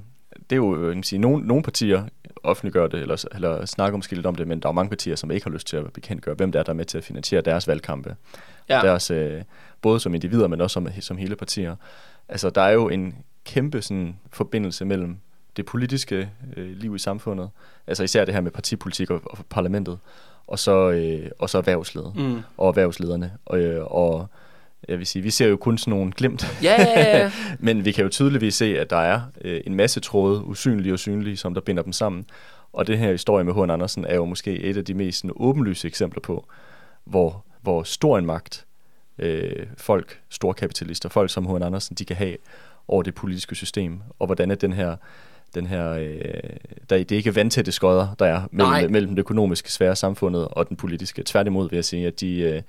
Det 0.49 0.55
er 0.55 0.57
jo, 0.57 0.75
øh, 0.75 0.87
kan 0.87 0.97
man 0.97 1.03
sige, 1.03 1.19
nogle, 1.19 1.47
nogle 1.47 1.63
partier 1.63 2.03
offentliggør 2.43 2.87
det, 2.87 2.99
eller, 2.99 3.25
eller 3.35 3.65
snakker 3.65 3.97
måske 3.97 4.15
lidt 4.15 4.25
om 4.25 4.35
det, 4.35 4.47
men 4.47 4.59
der 4.59 4.69
er 4.69 4.73
mange 4.73 4.89
partier, 4.89 5.15
som 5.15 5.31
ikke 5.31 5.45
har 5.45 5.51
lyst 5.51 5.67
til 5.67 5.77
at 5.77 5.93
bekendtgøre, 5.93 6.35
hvem 6.35 6.51
det 6.51 6.59
er, 6.59 6.63
der 6.63 6.71
er 6.71 6.75
med 6.75 6.85
til 6.85 6.97
at 6.97 7.03
finansiere 7.03 7.41
deres 7.41 7.67
valgkampe. 7.67 8.15
Ja. 8.69 8.75
Ja. 8.77 8.87
Deres, 8.87 9.11
øh, 9.11 9.41
både 9.81 9.99
som 9.99 10.15
individer, 10.15 10.47
men 10.47 10.61
også 10.61 10.73
som, 10.73 10.87
som 10.99 11.17
hele 11.17 11.35
partier. 11.35 11.75
Altså, 12.29 12.49
der 12.49 12.61
er 12.61 12.71
jo 12.71 12.89
en 12.89 13.15
kæmpe 13.45 13.81
sådan, 13.81 14.19
forbindelse 14.31 14.85
mellem 14.85 15.17
det 15.57 15.65
politiske 15.65 16.29
øh, 16.57 16.77
liv 16.77 16.95
i 16.95 16.99
samfundet, 16.99 17.49
altså 17.87 18.03
især 18.03 18.25
det 18.25 18.33
her 18.33 18.41
med 18.41 18.51
partipolitik 18.51 19.11
og, 19.11 19.21
og 19.25 19.37
parlamentet, 19.49 19.99
og 20.47 20.59
så, 20.59 20.89
øh, 20.89 21.31
og 21.39 21.49
så 21.49 21.57
erhvervslivet 21.57 22.15
Mm. 22.15 22.39
og 22.57 22.67
erhvervslederne. 22.67 23.31
Og, 23.45 23.59
øh, 23.59 23.85
og 23.85 24.27
jeg 24.87 24.97
vil 24.97 25.07
sige, 25.07 25.23
vi 25.23 25.29
ser 25.29 25.47
jo 25.47 25.57
kun 25.57 25.77
sådan 25.77 25.91
nogle 25.91 26.11
glimt, 26.11 26.59
Ja, 26.63 26.75
ja, 26.81 27.17
ja. 27.17 27.31
men 27.59 27.85
vi 27.85 27.91
kan 27.91 28.03
jo 28.03 28.09
tydeligvis 28.09 28.55
se, 28.55 28.79
at 28.79 28.89
der 28.89 28.97
er 28.97 29.21
øh, 29.41 29.61
en 29.67 29.75
masse 29.75 29.99
tråde, 29.99 30.43
usynlige 30.43 30.93
og 30.93 30.99
synlige, 30.99 31.37
som 31.37 31.53
der 31.53 31.61
binder 31.61 31.83
dem 31.83 31.93
sammen. 31.93 32.25
Og 32.73 32.87
det 32.87 32.97
her 32.97 33.11
historie 33.11 33.43
med 33.43 33.53
H.N. 33.53 33.69
Andersen 33.69 34.05
er 34.05 34.15
jo 34.15 34.25
måske 34.25 34.59
et 34.59 34.77
af 34.77 34.85
de 34.85 34.93
mest 34.93 35.19
sådan, 35.19 35.31
åbenlyse 35.35 35.87
eksempler 35.87 36.21
på, 36.21 36.45
hvor, 37.05 37.45
hvor 37.61 37.83
stor 37.83 38.17
en 38.17 38.25
magt 38.25 38.65
øh, 39.19 39.65
folk, 39.77 40.19
storkapitalister, 40.29 41.09
folk 41.09 41.31
som 41.31 41.45
H.N. 41.45 41.63
Andersen, 41.63 41.95
de 41.95 42.05
kan 42.05 42.15
have 42.15 42.37
over 42.87 43.03
det 43.03 43.15
politiske 43.15 43.55
system, 43.55 44.01
og 44.19 44.25
hvordan 44.25 44.51
er 44.51 44.55
den 44.55 44.73
her 44.73 44.95
den 45.55 45.67
her, 45.67 45.91
øh, 45.91 46.05
der, 46.89 46.97
det 46.97 47.11
er 47.11 47.15
ikke 47.15 47.35
vandtætte 47.35 47.71
skodder, 47.71 48.07
der 48.19 48.25
er 48.25 48.41
Nej. 48.51 48.75
mellem, 48.75 48.91
mellem 48.91 49.09
den 49.09 49.17
økonomiske 49.17 49.71
sfære 49.71 49.89
af 49.89 49.97
samfundet 49.97 50.47
og 50.47 50.69
den 50.69 50.77
politiske. 50.77 51.23
Tværtimod 51.23 51.69
vil 51.69 51.77
jeg 51.77 51.85
sige, 51.85 52.07
at 52.07 52.19
de, 52.19 52.39
øh, 52.39 52.61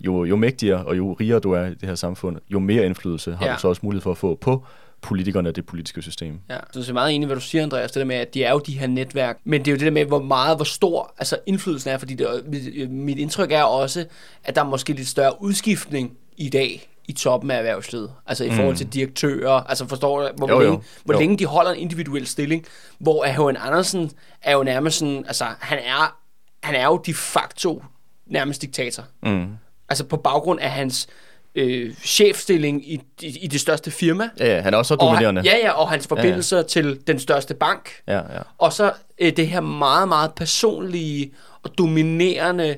jo, 0.00 0.24
jo 0.24 0.36
mægtigere 0.36 0.84
og 0.86 0.96
jo 0.96 1.12
rigere 1.12 1.40
du 1.40 1.52
er 1.52 1.66
i 1.66 1.74
det 1.74 1.88
her 1.88 1.94
samfund, 1.94 2.36
jo 2.48 2.58
mere 2.58 2.86
indflydelse 2.86 3.34
har 3.34 3.46
Ja. 3.46 3.54
du 3.54 3.58
så 3.60 3.68
også 3.68 3.80
mulighed 3.84 4.02
for 4.02 4.10
at 4.10 4.18
få 4.18 4.34
på 4.34 4.64
politikerne 5.02 5.48
og 5.48 5.56
det 5.56 5.66
politiske 5.66 6.02
system. 6.02 6.40
Ja, 6.50 6.56
så 6.72 6.80
jeg 6.80 6.88
er 6.88 6.92
meget 6.92 7.14
enig 7.14 7.24
i, 7.24 7.26
hvad 7.26 7.36
du 7.36 7.42
siger, 7.42 7.62
Andreas, 7.62 7.90
det 7.92 8.00
der 8.00 8.06
med, 8.06 8.16
at 8.16 8.34
de 8.34 8.44
er 8.44 8.52
jo 8.52 8.58
de 8.58 8.78
her 8.78 8.86
netværk, 8.86 9.38
men 9.44 9.60
det 9.60 9.68
er 9.68 9.72
jo 9.72 9.76
det 9.78 9.84
der 9.84 9.90
med, 9.90 10.04
hvor 10.04 10.22
meget, 10.22 10.56
hvor 10.58 10.64
stor 10.64 11.14
altså 11.18 11.38
indflydelsen 11.46 11.90
er, 11.90 11.98
fordi 11.98 12.14
det, 12.14 12.26
mit, 12.46 12.90
mit 12.90 13.18
indtryk 13.18 13.52
er 13.52 13.62
også, 13.62 14.06
at 14.44 14.54
der 14.54 14.60
er 14.64 14.66
måske 14.68 14.92
lidt 14.92 15.08
større 15.08 15.42
udskiftning 15.42 16.16
i 16.36 16.48
dag 16.48 16.86
i 17.08 17.12
toppen 17.12 17.50
af 17.50 17.56
erhvervslivet, 17.58 18.12
altså 18.26 18.44
i 18.44 18.50
forhold 18.50 18.76
til 18.76 18.86
direktører, 18.86 19.52
altså 19.52 19.86
forstår 19.88 20.20
du, 20.20 20.28
hvor, 20.36 20.48
Jo, 20.48 20.54
jo. 20.54 20.60
længe, 20.70 20.84
hvor 21.04 21.14
Jo. 21.14 21.20
længe 21.20 21.36
de 21.36 21.46
holder 21.46 21.70
en 21.70 21.78
individuel 21.78 22.26
stilling, 22.26 22.64
hvor 22.98 23.24
H.N. 23.50 23.56
Andersen 23.56 24.10
er 24.42 24.52
jo 24.56 24.62
nærmest 24.62 24.98
sådan, 24.98 25.24
altså 25.26 25.44
han 25.60 25.78
er, 25.78 26.16
han 26.62 26.74
er 26.74 26.84
jo 26.84 27.02
de 27.06 27.14
facto 27.14 27.82
nærmest 28.26 28.62
diktator. 28.62 29.04
Mm. 29.22 29.46
Altså 29.90 30.04
på 30.04 30.16
baggrund 30.16 30.60
af 30.60 30.70
hans 30.70 31.06
øh, 31.54 31.94
chefstilling 31.94 32.92
i, 32.92 33.00
i, 33.22 33.38
i 33.42 33.46
det 33.46 33.60
største 33.60 33.90
firma, 33.90 34.28
Ja, 34.38 34.54
ja, 34.56 34.60
han 34.60 34.74
er 34.74 34.78
også 34.78 34.88
så 34.88 34.94
og, 34.94 35.00
dominerende. 35.06 35.42
ja, 35.44 35.56
ja, 35.56 35.70
og 35.70 35.90
hans 35.90 36.06
forbindelser 36.06 36.56
ja, 36.56 36.62
ja. 36.62 36.66
til 36.68 37.00
den 37.06 37.18
største 37.18 37.54
bank. 37.54 37.90
ja, 38.08 38.16
ja. 38.16 38.22
Og 38.58 38.72
så 38.72 38.92
øh, 39.18 39.36
det 39.36 39.46
her 39.48 39.60
meget, 39.60 40.08
meget 40.08 40.34
personlige 40.34 41.32
og 41.62 41.78
dominerende 41.78 42.76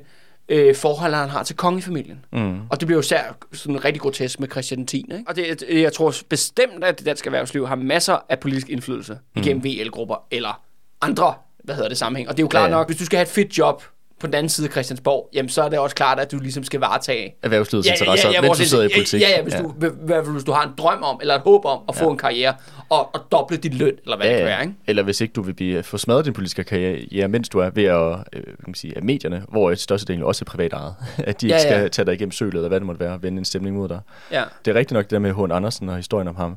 øh, 0.48 0.74
forhold, 0.76 1.14
han 1.14 1.28
har 1.28 1.42
til 1.42 1.56
kongefamilien. 1.56 2.24
Mm. 2.32 2.60
Og 2.70 2.80
det 2.80 2.86
bliver 2.86 2.98
jo 2.98 3.02
sær 3.02 3.36
sådan 3.52 3.84
rigtig 3.84 4.00
grotesk 4.02 4.40
med 4.40 4.48
Christian 4.50 4.86
10. 4.86 4.96
Ikke? 4.96 5.24
Og 5.28 5.36
det, 5.36 5.64
øh, 5.68 5.82
jeg 5.82 5.92
tror 5.92 6.14
bestemt, 6.28 6.84
at 6.84 6.98
det 6.98 7.06
danske 7.06 7.26
erhvervsliv 7.26 7.66
har 7.66 7.76
masser 7.76 8.18
af 8.28 8.40
politisk 8.40 8.68
indflydelse 8.68 9.12
mm. 9.36 9.42
igennem 9.42 9.64
VL-grupper 9.64 10.16
eller 10.30 10.60
andre, 11.00 11.34
hvad 11.64 11.74
hedder 11.74 11.88
det, 11.88 11.98
sammenhæng. 11.98 12.28
Og 12.28 12.36
det 12.36 12.42
er 12.42 12.44
jo 12.44 12.48
klart 12.48 12.62
Ja, 12.70 12.74
ja. 12.74 12.80
nok, 12.80 12.88
hvis 12.88 12.96
du 12.98 13.04
skal 13.04 13.16
have 13.16 13.22
et 13.22 13.28
fedt 13.28 13.58
job 13.58 13.82
på 14.22 14.26
den 14.26 14.34
anden 14.34 14.50
side 14.50 14.66
af 14.66 14.72
Christiansborg, 14.72 15.28
jamen 15.34 15.48
så 15.48 15.62
er 15.62 15.68
det 15.68 15.78
også 15.78 15.96
klart, 15.96 16.18
at 16.20 16.32
du 16.32 16.38
ligesom 16.38 16.64
skal 16.64 16.80
varetage 16.80 17.34
Erhvervslivets 17.42 17.88
interesser, 17.88 18.28
mens 18.28 18.46
vores 18.46 18.58
du 18.58 18.64
sidder 18.64 18.84
i 18.84 18.88
politik. 18.94 19.20
Ja, 19.20 19.28
ja, 19.28 19.42
hvis, 19.42 19.54
Du, 19.54 19.86
i 19.86 19.90
hvert 20.04 20.24
fald, 20.24 20.32
hvis 20.32 20.44
du 20.44 20.52
har 20.52 20.66
en 20.66 20.72
drøm 20.78 21.02
om, 21.02 21.18
eller 21.20 21.34
et 21.34 21.40
håb 21.40 21.64
om 21.64 21.80
at 21.88 21.96
få 21.96 22.10
en 22.10 22.16
karriere, 22.18 22.54
og, 22.88 23.14
og 23.14 23.20
doble 23.32 23.56
din 23.56 23.72
løn, 23.72 23.92
eller 24.04 24.16
hvad 24.16 24.26
ja, 24.26 24.32
det 24.32 24.38
kan 24.38 24.46
være, 24.46 24.62
ikke? 24.62 24.74
Eller 24.86 25.02
hvis 25.02 25.20
ikke 25.20 25.32
du 25.32 25.42
vil 25.42 25.54
blive 25.54 25.82
få 25.82 25.98
smadret 25.98 26.24
din 26.24 26.32
politiske 26.32 26.64
karriere, 26.64 27.28
mens 27.28 27.48
du 27.48 27.58
er 27.58 27.70
ved 27.70 27.84
at, 27.84 28.18
øh, 28.32 28.44
kan 28.44 28.54
man 28.66 28.74
sige, 28.74 28.96
at 28.96 29.04
medierne, 29.04 29.44
hvor 29.48 29.70
et 29.70 29.80
størstedelen 29.80 30.22
også 30.24 30.42
er 30.42 30.50
privat 30.50 30.72
ejet, 30.72 30.94
at 31.18 31.40
de 31.40 31.46
ikke 31.46 31.56
Ja, 31.56 31.62
ja. 31.62 31.78
skal 31.78 31.90
tage 31.90 32.06
dig 32.06 32.14
igennem 32.14 32.32
sølet, 32.32 32.54
eller 32.54 32.68
hvad 32.68 32.80
det 32.80 32.86
måtte 32.86 33.00
være, 33.00 33.22
vende 33.22 33.38
en 33.38 33.44
stemning 33.44 33.76
mod 33.76 33.88
dig. 33.88 34.00
Ja. 34.32 34.42
Det 34.64 34.70
er 34.70 34.74
rigtigt 34.74 34.92
nok 34.94 35.04
det 35.04 35.10
der 35.10 35.18
med 35.18 35.34
H.N. 35.34 35.52
Andersen 35.52 35.88
og 35.88 35.96
historien 35.96 36.28
om 36.28 36.36
ham. 36.36 36.56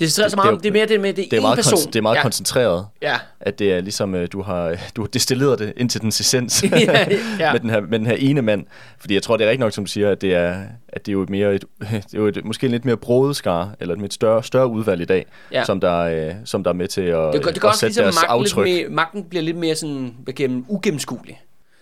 Det 0.00 0.18
er 0.18 0.28
så 0.28 0.36
meget, 0.36 0.54
det, 0.54 0.62
det 0.62 0.68
er 0.68 0.72
mere 0.72 0.86
det 0.86 1.00
med, 1.00 1.12
det 1.12 1.24
er, 1.24 1.28
det 1.28 1.36
er 1.36 1.40
meget, 1.40 1.56
person. 1.56 1.78
kon- 1.78 1.86
det 1.86 1.96
er 1.96 2.02
meget 2.02 2.16
ja. 2.16 2.22
koncentreret. 2.22 2.86
Ja. 3.02 3.16
At 3.40 3.58
det 3.58 3.72
er 3.72 3.80
ligesom, 3.80 4.14
øh, 4.14 4.28
du 4.32 4.42
har, 4.42 4.76
du 4.96 5.00
har 5.02 5.08
destilleret 5.08 5.58
det 5.58 5.72
ind 5.76 5.90
til 5.90 6.00
den 6.00 6.08
essens 6.08 6.62
Ja, 6.72 7.06
ja. 7.38 7.52
med, 7.52 7.60
den 7.60 7.70
her, 7.70 7.80
med 7.80 7.98
den 7.98 8.06
her 8.06 8.14
ene 8.18 8.42
mand. 8.42 8.64
Fordi 9.00 9.14
jeg 9.14 9.22
tror, 9.22 9.36
det 9.36 9.44
er 9.44 9.48
rigtigt 9.48 9.60
nok, 9.60 9.72
som 9.72 9.86
siger, 9.86 10.10
at 10.10 10.20
det 10.20 10.34
er, 10.34 10.56
at 10.88 11.06
det 11.06 11.12
er 11.12 11.12
jo 11.12 11.22
et 11.22 11.30
mere 11.30 11.54
et, 11.54 11.64
det 11.80 11.94
er 12.14 12.18
jo 12.18 12.26
et, 12.26 12.44
måske 12.44 12.64
en 12.66 12.70
lidt 12.70 12.84
mere 12.84 12.96
broet 12.96 13.36
skar, 13.36 13.74
eller 13.80 13.94
et 14.04 14.12
større, 14.14 14.44
større 14.44 14.68
udvalg 14.68 15.00
i 15.00 15.04
dag, 15.04 15.26
Ja. 15.52 15.64
som, 15.64 15.80
der, 15.80 15.98
øh, 15.98 16.34
som 16.44 16.64
der 16.64 16.70
er 16.70 16.74
med 16.74 16.88
til 16.88 17.00
at, 17.00 17.32
Det, 17.32 17.44
det 17.44 17.64
at 17.64 17.74
sætte 17.74 17.86
ligesom, 17.86 18.02
deres 18.02 18.14
magten, 18.14 18.42
lidt 18.42 18.52
aftryk. 18.52 18.64
mere, 18.64 18.88
magten 18.88 19.24
bliver 19.24 19.42
lidt 19.42 19.56
mere 19.56 19.74
sådan, 19.74 20.14
gennem 20.36 20.64
ugennemskuelig. 20.68 21.40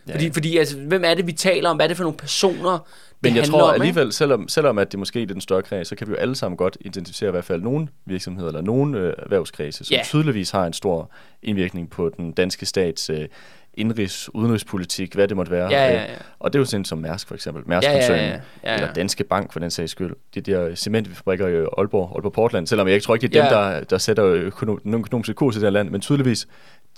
Ja. 0.09 0.13
Fordi, 0.15 0.31
fordi 0.33 0.57
altså, 0.57 0.77
hvem 0.79 1.05
er 1.05 1.15
det, 1.15 1.27
vi 1.27 1.33
taler 1.33 1.71
om? 1.71 1.77
Hvad 1.77 1.87
er 1.87 1.89
det 1.89 1.97
for 1.97 2.05
nogle 2.05 2.17
personer, 2.19 2.71
det 2.71 3.08
Men 3.23 3.37
jeg 3.37 3.45
tror 3.45 3.63
om, 3.63 3.75
ikke? 3.75 3.83
alligevel, 3.85 4.13
selvom, 4.13 4.49
selvom 4.49 4.79
at 4.79 4.93
det 4.93 4.99
måske 4.99 5.23
er 5.23 5.27
den 5.27 5.41
større 5.41 5.63
kreds, 5.63 5.89
så 5.89 5.97
kan 5.97 6.07
vi 6.07 6.13
jo 6.13 6.17
alle 6.19 6.35
sammen 6.35 6.57
godt 6.57 6.77
identificere 6.81 7.29
i 7.29 7.31
hvert 7.31 7.45
fald 7.45 7.63
nogle 7.63 7.89
virksomheder 8.07 8.49
eller 8.49 8.61
nogle 8.63 8.99
øh, 8.99 9.13
erhvervskredse, 9.19 9.85
som 9.85 9.95
Ja. 9.95 10.01
tydeligvis 10.05 10.51
har 10.51 10.67
en 10.67 10.73
stor 10.73 11.11
indvirkning 11.43 11.91
på 11.91 12.11
den 12.17 12.33
danske 12.33 12.67
stats 12.67 13.11
øh, 13.11 13.29
indrigs, 13.75 14.35
udenrigspolitik, 14.35 15.15
hvad 15.15 15.29
det 15.29 15.37
måtte 15.37 15.53
være. 15.53 15.71
Ja, 15.71 15.87
ja, 15.87 15.93
ja. 15.95 16.03
Øh, 16.03 16.17
Og 16.39 16.53
det 16.53 16.59
er 16.59 16.61
jo 16.61 16.65
sådan 16.65 16.85
som 16.85 16.99
Mærsk 16.99 17.29
for 17.29 17.35
eksempel, 17.35 17.63
Ja, 17.69 17.75
ja, 17.75 17.81
Mærsk-koncernen, 17.81 18.25
ja, 18.25 18.31
ja, 18.31 18.41
ja. 18.65 18.75
eller 18.75 18.93
Danske 18.93 19.25
Bank 19.25 19.53
for 19.53 19.61
den 19.61 19.71
sags 19.71 19.93
skyld. 19.93 20.13
De 20.35 20.41
der 20.41 20.75
cementfabrikker 20.75 21.47
i 21.49 21.67
Aalborg, 21.79 22.13
Aalborg 22.15 22.33
Portland, 22.33 22.67
selvom 22.67 22.87
jeg 22.87 22.95
ikke 22.95 23.05
tror 23.05 23.15
ikke, 23.15 23.29
det 23.29 23.37
er 23.37 23.49
dem, 23.49 23.53
Ja. 23.59 23.75
der, 23.79 23.85
der 23.85 23.99
sætter 23.99 24.25
økonom, 24.25 24.79
den 24.85 24.95
økonomiske 24.95 25.35
kurs 25.35 25.57
i 25.57 25.59
det 25.59 25.65
her 25.67 25.71
land, 25.71 25.91
men 25.91 26.01
tydeligvis, 26.01 26.49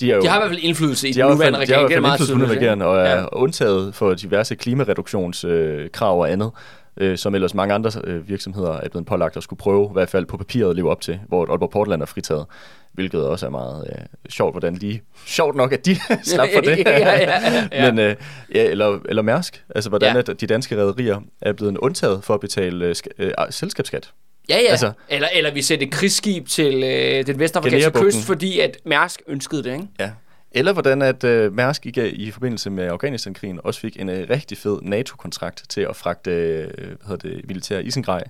de 0.00 0.10
er 0.12 0.16
jo... 0.16 0.22
De 0.22 0.28
har 0.28 0.36
i 0.36 0.40
hvert 0.40 0.50
fald 0.50 0.60
indflydelse 0.62 1.08
i 1.08 1.12
de 1.12 1.20
den 1.20 1.30
nuværende 1.30 1.58
fald, 1.58 1.66
de 1.68 1.72
har 1.74 1.80
i 1.80 1.84
regering. 1.84 2.00
hvert 2.04 2.12
er 2.12 2.16
fald 2.26 2.36
meget 2.36 2.46
indflydelse 2.48 2.60
regering, 2.60 2.84
og 2.84 2.96
er 2.98 3.16
Ja. 3.20 3.24
undtaget 3.32 3.94
for 3.94 4.14
diverse 4.14 4.54
klimareduktionskrav 4.54 6.20
og 6.20 6.30
andet, 6.32 6.50
øh, 6.96 7.18
som 7.18 7.34
ellers 7.34 7.54
mange 7.54 7.74
andre 7.74 7.90
øh, 8.04 8.28
virksomheder 8.28 8.72
er 8.72 8.88
blevet 8.88 9.06
pålagt 9.06 9.36
at 9.36 9.42
skulle 9.42 9.58
prøve, 9.58 9.86
i 9.90 9.92
hvert 9.92 10.08
fald 10.08 10.26
på 10.26 10.36
papiret 10.36 10.70
at 10.70 10.76
leve 10.76 10.90
op 10.90 11.00
til, 11.00 11.20
hvor 11.28 11.50
Aalborg 11.50 11.70
Portland 11.70 12.02
er 12.02 12.06
fritaget, 12.06 12.46
hvilket 12.92 13.26
også 13.26 13.46
er 13.46 13.50
meget 13.50 13.86
øh, 13.92 14.04
sjovt, 14.30 14.52
hvordan 14.54 14.74
lige... 14.74 15.02
Sjovt 15.26 15.56
nok, 15.56 15.72
at 15.72 15.86
de 15.86 15.96
slap 16.24 16.48
for 16.54 16.60
det. 16.60 16.78
Ja, 16.78 16.98
ja, 16.98 17.18
ja, 17.20 17.68
ja. 17.72 17.90
Men, 17.90 17.98
øh, 17.98 18.16
ja, 18.54 18.64
eller, 18.64 18.98
eller 19.08 19.22
Mærsk, 19.22 19.64
altså 19.74 19.88
hvordan 19.90 20.14
Ja. 20.14 20.18
at 20.32 20.40
de 20.40 20.46
danske 20.46 20.76
rædderier 20.76 21.20
er 21.42 21.52
blevet 21.52 21.76
undtaget 21.78 22.24
for 22.24 22.34
at 22.34 22.40
betale 22.40 22.84
øh, 22.86 22.94
øh, 23.18 23.30
selskabsskat. 23.50 24.10
Ja, 24.50 24.58
ja. 24.62 24.70
Altså- 24.70 24.92
eller, 25.08 25.28
eller 25.34 25.52
vi 25.52 25.62
sætter 25.62 25.86
et 25.86 25.92
krigsskib 25.92 26.46
til 26.48 26.74
øh, 26.84 27.26
den 27.26 27.38
vestafrikanske 27.38 27.90
kyst, 28.00 28.24
fordi 28.26 28.60
at 28.60 28.76
Mærsk 28.84 29.22
ønskede 29.26 29.62
det, 29.64 29.72
ikke? 29.72 29.86
Ja. 29.98 30.10
Eller 30.52 30.72
hvordan 30.72 31.02
at 31.02 31.24
øh, 31.24 31.52
Mærsk 31.52 31.86
i, 31.86 31.90
i 32.08 32.30
forbindelse 32.30 32.70
med 32.70 32.84
Afghanistan-krigen 32.84 33.60
også 33.64 33.80
fik 33.80 34.00
en 34.00 34.08
øh, 34.08 34.26
rigtig 34.30 34.58
fed 34.58 34.78
NATO-kontrakt 34.82 35.62
til 35.68 35.80
at 35.80 35.96
fragte 35.96 36.30
øh, 36.30 36.64
hvad 36.76 36.86
hedder 37.08 37.28
det, 37.28 37.48
militær 37.48 37.78
isengrej 37.78 38.22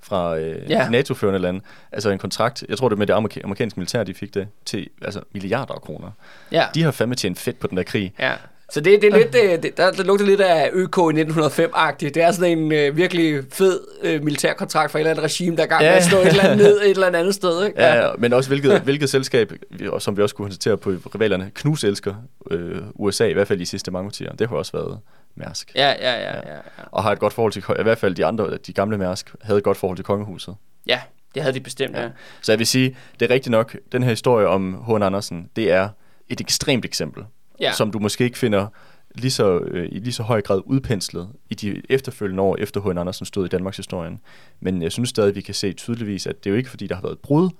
fra 0.00 0.36
øh, 0.38 0.70
Ja. 0.70 0.82
ja. 0.82 0.88
NATO-førende 0.88 1.38
lande. 1.40 1.60
Altså 1.92 2.10
en 2.10 2.18
kontrakt, 2.18 2.64
jeg 2.68 2.78
tror 2.78 2.88
det 2.88 2.94
er 2.96 2.98
med 2.98 3.06
det 3.06 3.12
amerika- 3.12 3.40
amerikanske 3.44 3.80
militær, 3.80 4.04
de 4.04 4.14
fik 4.14 4.34
det, 4.34 4.48
til 4.64 4.88
altså 5.02 5.20
milliarder 5.32 5.74
af 5.74 5.80
kroner. 5.80 6.10
Ja. 6.52 6.64
De 6.74 6.82
har 6.82 6.90
fandme 6.90 7.14
tjent 7.14 7.38
fedt 7.38 7.58
på 7.58 7.66
den 7.66 7.76
der 7.76 7.82
krig. 7.82 8.12
Ja. 8.18 8.32
Så 8.70 8.80
det, 8.80 9.02
det 9.02 9.12
er 9.14 9.16
lidt, 9.18 9.34
øh, 9.44 9.62
det, 9.62 9.76
der, 9.76 9.90
der 9.92 10.04
lugter 10.04 10.26
lidt 10.26 10.40
af 10.40 10.70
ØK 10.72 10.96
i 10.96 11.22
1905-agtigt. 11.22 12.14
Det 12.14 12.16
er 12.22 12.32
sådan 12.32 12.58
en 12.58 12.72
øh, 12.72 12.96
virkelig 12.96 13.42
fed 13.52 13.80
øh, 14.02 14.24
militærkontrakt 14.24 14.92
fra 14.92 14.98
et 14.98 15.00
eller 15.00 15.10
andet 15.10 15.24
regime, 15.24 15.56
der 15.56 15.62
er 15.62 15.66
gang 15.66 15.82
med 15.82 15.88
Ja. 15.90 15.96
at 15.96 16.04
slå 16.04 16.18
et 16.18 16.26
eller 16.26 16.42
andet 16.42 16.56
ned 16.66 16.80
et 16.80 16.90
eller 16.90 17.06
andet 17.06 17.34
sted. 17.34 17.64
Ikke? 17.66 17.82
Ja, 17.82 18.06
ja, 18.06 18.12
men 18.18 18.32
også 18.32 18.50
hvilket, 18.50 18.80
hvilket 18.80 19.10
selskab, 19.10 19.52
som 19.98 20.16
vi 20.16 20.22
også 20.22 20.34
kunne 20.34 20.44
konstatere 20.46 20.76
på 20.76 20.90
rivalerne, 20.90 21.50
knus 21.54 21.84
elsker 21.84 22.14
øh, 22.50 22.78
USA, 22.94 23.26
i 23.26 23.32
hvert 23.32 23.48
fald 23.48 23.60
i 23.60 23.64
sidste 23.64 23.90
mange 23.90 24.06
årtier. 24.06 24.32
Det 24.32 24.48
har 24.48 24.56
også 24.56 24.72
været 24.72 24.98
Mærsk. 25.36 25.72
ja, 25.74 25.88
ja, 26.00 26.12
ja, 26.12 26.30
ja, 26.36 26.54
ja. 26.54 26.58
Og 26.92 27.02
har 27.02 27.12
et 27.12 27.18
godt 27.18 27.32
forhold 27.32 27.52
til, 27.52 27.64
i 27.80 27.82
hvert 27.82 27.98
fald 27.98 28.14
de 28.14 28.24
andre, 28.26 28.56
de 28.66 28.72
gamle 28.72 28.98
Mærsk, 28.98 29.34
havde 29.42 29.58
et 29.58 29.64
godt 29.64 29.76
forhold 29.76 29.96
til 29.98 30.04
kongehuset. 30.04 30.54
Ja, 30.86 31.00
det 31.34 31.42
havde 31.42 31.54
de 31.54 31.60
bestemt, 31.60 31.96
ja. 31.96 32.02
Ja. 32.02 32.08
Så 32.42 32.52
jeg 32.52 32.58
vil 32.58 32.66
sige, 32.66 32.96
det 33.20 33.30
er 33.30 33.34
rigtigt 33.34 33.50
nok, 33.50 33.76
den 33.92 34.02
her 34.02 34.10
historie 34.10 34.46
om 34.46 34.84
H.N. 34.88 35.02
Andersen, 35.02 35.48
det 35.56 35.72
er 35.72 35.88
et 36.28 36.40
ekstremt 36.40 36.84
eksempel, 36.84 37.24
Ja. 37.60 37.72
som 37.72 37.90
du 37.90 37.98
måske 37.98 38.24
ikke 38.24 38.38
finder 38.38 38.66
lige 39.14 39.30
så, 39.30 39.58
øh, 39.58 39.88
i 39.92 39.98
lige 39.98 40.12
så 40.12 40.22
høj 40.22 40.42
grad 40.42 40.60
udpenslet 40.64 41.28
i 41.50 41.54
de 41.54 41.82
efterfølgende 41.88 42.42
år, 42.42 42.56
efter 42.56 42.80
H.N. 42.80 42.98
Andersen 42.98 43.26
stod 43.26 43.44
i 43.44 43.48
Danmarks 43.48 43.76
historien. 43.76 44.20
Men 44.60 44.82
jeg 44.82 44.92
synes 44.92 45.08
stadig, 45.08 45.34
vi 45.34 45.40
kan 45.40 45.54
se 45.54 45.72
tydeligvis, 45.72 46.26
at 46.26 46.44
det 46.44 46.50
er 46.50 46.54
jo 46.54 46.56
ikke 46.56 46.70
fordi, 46.70 46.86
der 46.86 46.94
har 46.94 47.02
været 47.02 47.12
et 47.12 47.18
brud 47.18 47.50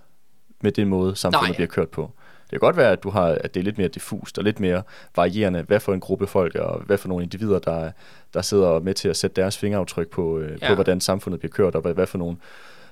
med 0.62 0.72
den 0.72 0.88
måde, 0.88 1.16
samfundet 1.16 1.48
Nej. 1.48 1.56
bliver 1.56 1.68
kørt 1.68 1.88
på. 1.88 2.12
Det 2.42 2.50
kan 2.50 2.58
godt 2.58 2.76
være, 2.76 2.92
at, 2.92 3.02
du 3.02 3.10
har, 3.10 3.24
at 3.26 3.54
det 3.54 3.60
er 3.60 3.64
lidt 3.64 3.78
mere 3.78 3.88
diffust 3.88 4.38
og 4.38 4.44
lidt 4.44 4.60
mere 4.60 4.82
varierende, 5.16 5.62
hvad 5.62 5.80
for 5.80 5.94
en 5.94 6.00
gruppe 6.00 6.26
folk 6.26 6.54
og 6.54 6.80
hvad 6.86 6.98
for 6.98 7.08
nogle 7.08 7.24
individer, 7.24 7.58
der, 7.58 7.90
der 8.34 8.42
sidder 8.42 8.78
med 8.80 8.94
til 8.94 9.08
at 9.08 9.16
sætte 9.16 9.42
deres 9.42 9.58
fingeraftryk 9.58 10.08
på, 10.10 10.38
øh, 10.38 10.58
Ja. 10.62 10.68
på 10.68 10.74
hvordan 10.74 11.00
samfundet 11.00 11.40
bliver 11.40 11.50
kørt, 11.52 11.74
og 11.74 11.80
hvad, 11.82 11.94
hvad 11.94 12.06
for 12.06 12.18
nogle 12.18 12.36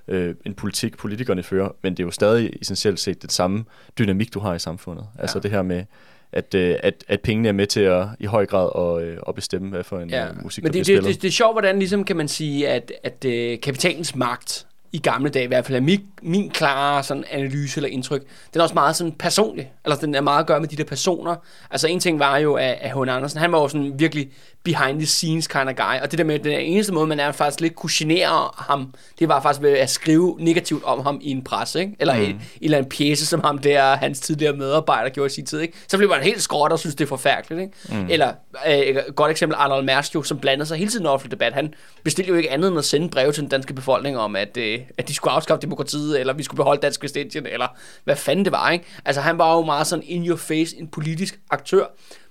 øh, 0.08 0.34
en 0.46 0.54
politik, 0.54 0.96
politikerne 0.98 1.42
fører, 1.42 1.68
men 1.82 1.92
det 1.92 2.00
er 2.02 2.04
jo 2.06 2.10
stadig 2.10 2.52
essentielt 2.60 3.00
set 3.00 3.22
det 3.22 3.32
samme 3.32 3.64
dynamik, 3.98 4.34
du 4.34 4.40
har 4.40 4.54
i 4.54 4.58
samfundet. 4.58 5.06
Ja. 5.16 5.22
Altså 5.22 5.38
det 5.38 5.50
her 5.50 5.62
med, 5.62 5.84
at, 6.32 6.54
øh, 6.54 6.76
at, 6.82 7.04
at 7.08 7.20
pengene 7.20 7.48
er 7.48 7.52
med 7.52 7.66
til 7.66 7.80
at 7.80 8.06
i 8.18 8.26
høj 8.26 8.46
grad 8.46 8.98
at, 8.98 9.08
øh, 9.08 9.18
at 9.28 9.34
bestemme, 9.34 9.68
hvad 9.70 9.84
for 9.84 9.98
en 9.98 10.10
Ja, 10.10 10.24
ja. 10.24 10.28
musik, 10.42 10.64
men 10.64 10.72
der 10.72 10.78
det, 10.78 10.86
bliver 10.86 10.96
det, 10.96 11.04
spillet. 11.04 11.14
det, 11.14 11.22
det 11.22 11.28
er 11.28 11.32
sjovt, 11.32 11.54
hvordan 11.54 11.78
ligesom 11.78 12.04
kan 12.04 12.16
man 12.16 12.28
sige, 12.28 12.68
at, 12.68 12.92
at 13.02 13.24
uh, 13.26 13.60
kapitalens 13.62 14.16
magt 14.16 14.66
i 14.94 14.98
gamle 14.98 15.30
dage, 15.30 15.44
i 15.44 15.48
hvert 15.48 15.66
fald 15.66 15.76
er 15.76 15.80
min, 15.80 16.00
min 16.22 16.50
klare 16.50 17.02
sådan 17.02 17.24
analyse 17.30 17.78
eller 17.78 17.88
indtryk, 17.88 18.22
den 18.52 18.60
er 18.60 18.62
også 18.62 18.74
meget 18.74 18.96
sådan 18.96 19.12
personlig. 19.12 19.72
Altså 19.84 20.06
den 20.06 20.14
er 20.14 20.20
meget 20.20 20.40
at 20.40 20.46
gøre 20.46 20.60
med 20.60 20.68
de 20.68 20.76
der 20.76 20.84
personer. 20.84 21.36
Altså 21.70 21.88
en 21.88 22.00
ting 22.00 22.18
var 22.18 22.36
jo, 22.38 22.54
at, 22.54 22.78
at 22.80 22.90
H.N. 22.90 23.08
Andersen, 23.08 23.40
han 23.40 23.52
var 23.52 23.60
jo 23.60 23.68
sådan 23.68 23.92
virkelig 23.98 24.30
behind 24.64 24.98
the 24.98 25.07
scenes 25.07 25.46
kind 25.46 25.68
of 25.68 25.75
guy. 25.77 26.01
Og 26.03 26.11
det 26.11 26.18
der 26.18 26.25
med, 26.25 26.38
den 26.38 26.53
eneste 26.53 26.92
måde, 26.92 27.07
man 27.07 27.20
er 27.20 27.33
faktisk 27.33 27.61
lidt 27.61 27.75
kunne 27.75 27.90
genere 27.92 28.51
ham, 28.57 28.94
det 29.18 29.29
var 29.29 29.42
faktisk 29.42 29.62
ved 29.62 29.70
at 29.70 29.90
skrive 29.90 30.37
negativt 30.40 30.85
om 30.85 31.03
ham 31.03 31.18
i 31.22 31.31
en 31.31 31.44
presse, 31.44 31.81
ikke? 31.81 31.96
Eller 31.98 32.14
mm. 32.14 32.22
en, 32.22 32.29
en 32.29 32.40
eller 32.61 32.79
anden 32.79 32.90
pjæse, 32.90 33.27
som 33.27 33.40
ham 33.40 33.59
der, 33.59 33.96
hans 33.96 34.20
tidligere 34.20 34.57
medarbejder 34.57 35.11
gjorde 35.11 35.27
i 35.27 35.31
sin 35.31 35.46
tid, 35.46 35.61
ikke? 35.61 35.75
Så 35.88 35.96
blev 35.96 36.09
man 36.09 36.22
helt 36.22 36.42
skråt 36.42 36.72
og 36.72 36.79
synes, 36.79 36.94
det 36.94 37.05
er 37.05 37.09
forfærdeligt, 37.09 37.61
ikke? 37.61 38.03
Mm. 38.03 38.07
Eller 38.11 38.33
øh, 38.66 38.75
et 38.75 39.05
godt 39.16 39.31
eksempel, 39.31 39.57
Arnold 39.59 39.85
Mærsk 39.85 40.14
jo, 40.14 40.22
som 40.22 40.38
blandede 40.38 40.68
sig 40.68 40.79
hele 40.79 40.90
tiden 40.90 41.07
i 41.07 41.09
offentlig 41.09 41.31
debat. 41.31 41.53
Han 41.53 41.75
bestilte 42.05 42.29
jo 42.29 42.37
ikke 42.37 42.51
andet 42.51 42.68
end 42.68 42.79
at 42.79 42.85
sende 42.85 43.09
breve 43.09 43.33
til 43.33 43.40
den 43.40 43.51
danske 43.51 43.75
befolkning 43.75 44.18
om, 44.18 44.37
at, 44.37 44.57
øh, 44.57 44.81
at 44.98 45.09
de 45.09 45.14
skulle 45.14 45.33
afskaffe 45.33 45.62
demokratiet, 45.62 46.20
eller 46.20 46.33
vi 46.33 46.42
skulle 46.42 46.59
beholde 46.59 46.81
Dansk 46.81 47.03
Vestindien, 47.03 47.46
eller 47.46 47.66
hvad 48.05 48.16
fanden 48.16 48.44
det 48.44 48.53
var, 48.53 48.70
ikke? 48.70 48.85
Altså 49.05 49.20
han 49.20 49.38
var 49.38 49.55
jo 49.55 49.62
meget 49.64 49.87
sådan 49.87 50.05
in 50.07 50.29
your 50.29 50.37
face, 50.37 50.77
en 50.79 50.88
politisk 50.88 51.40
aktør, 51.51 51.85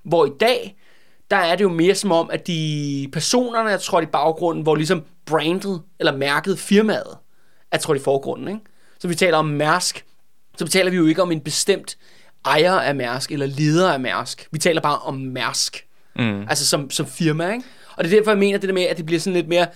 hvor 0.04 0.26
i 0.26 0.30
dag, 0.40 0.76
der 1.32 1.38
er 1.38 1.56
det 1.56 1.64
jo 1.64 1.70
mere 1.70 1.96
som 1.96 2.12
om, 2.12 2.30
at 2.34 2.48
de 2.48 3.10
personerne 3.14 3.72
er 3.72 3.78
trådt 3.78 4.04
i 4.04 4.08
baggrunden, 4.08 4.64
hvor 4.64 4.76
ligesom 4.76 5.04
brandet 5.26 5.82
eller 6.00 6.18
mærket 6.18 6.60
firmaet 6.60 7.18
er 7.72 7.78
trådt 7.78 7.98
i 7.98 8.04
forgrunden. 8.04 8.48
Ikke? 8.48 8.60
Så 9.00 9.08
vi 9.08 9.16
taler 9.16 9.38
om 9.38 9.46
Mærsk, 9.46 10.06
så 10.58 10.68
taler 10.68 10.92
vi 10.92 10.98
jo 10.98 11.06
ikke 11.06 11.22
om 11.22 11.32
en 11.32 11.42
bestemt 11.42 11.98
ejer 12.46 12.74
af 12.74 12.96
Mærsk 12.96 13.32
eller 13.32 13.46
leder 13.46 13.94
af 13.94 14.00
Mærsk. 14.00 14.48
Vi 14.52 14.60
taler 14.60 14.82
bare 14.82 14.98
om 14.98 15.16
Mærsk. 15.16 15.86
Mm. 16.16 16.42
Altså 16.50 16.66
som, 16.66 16.90
som 16.90 17.06
firma, 17.06 17.52
ikke? 17.52 17.66
Og 17.96 18.04
det 18.04 18.14
er 18.14 18.18
derfor, 18.18 18.32
jeg 18.32 18.40
mener 18.40 18.58
det 18.58 18.70
der 18.70 18.74
med, 18.74 18.84
at 18.84 18.98
det 18.98 19.06
bliver 19.06 19.20
sådan 19.20 19.34
lidt 19.34 19.48
mere... 19.48 19.68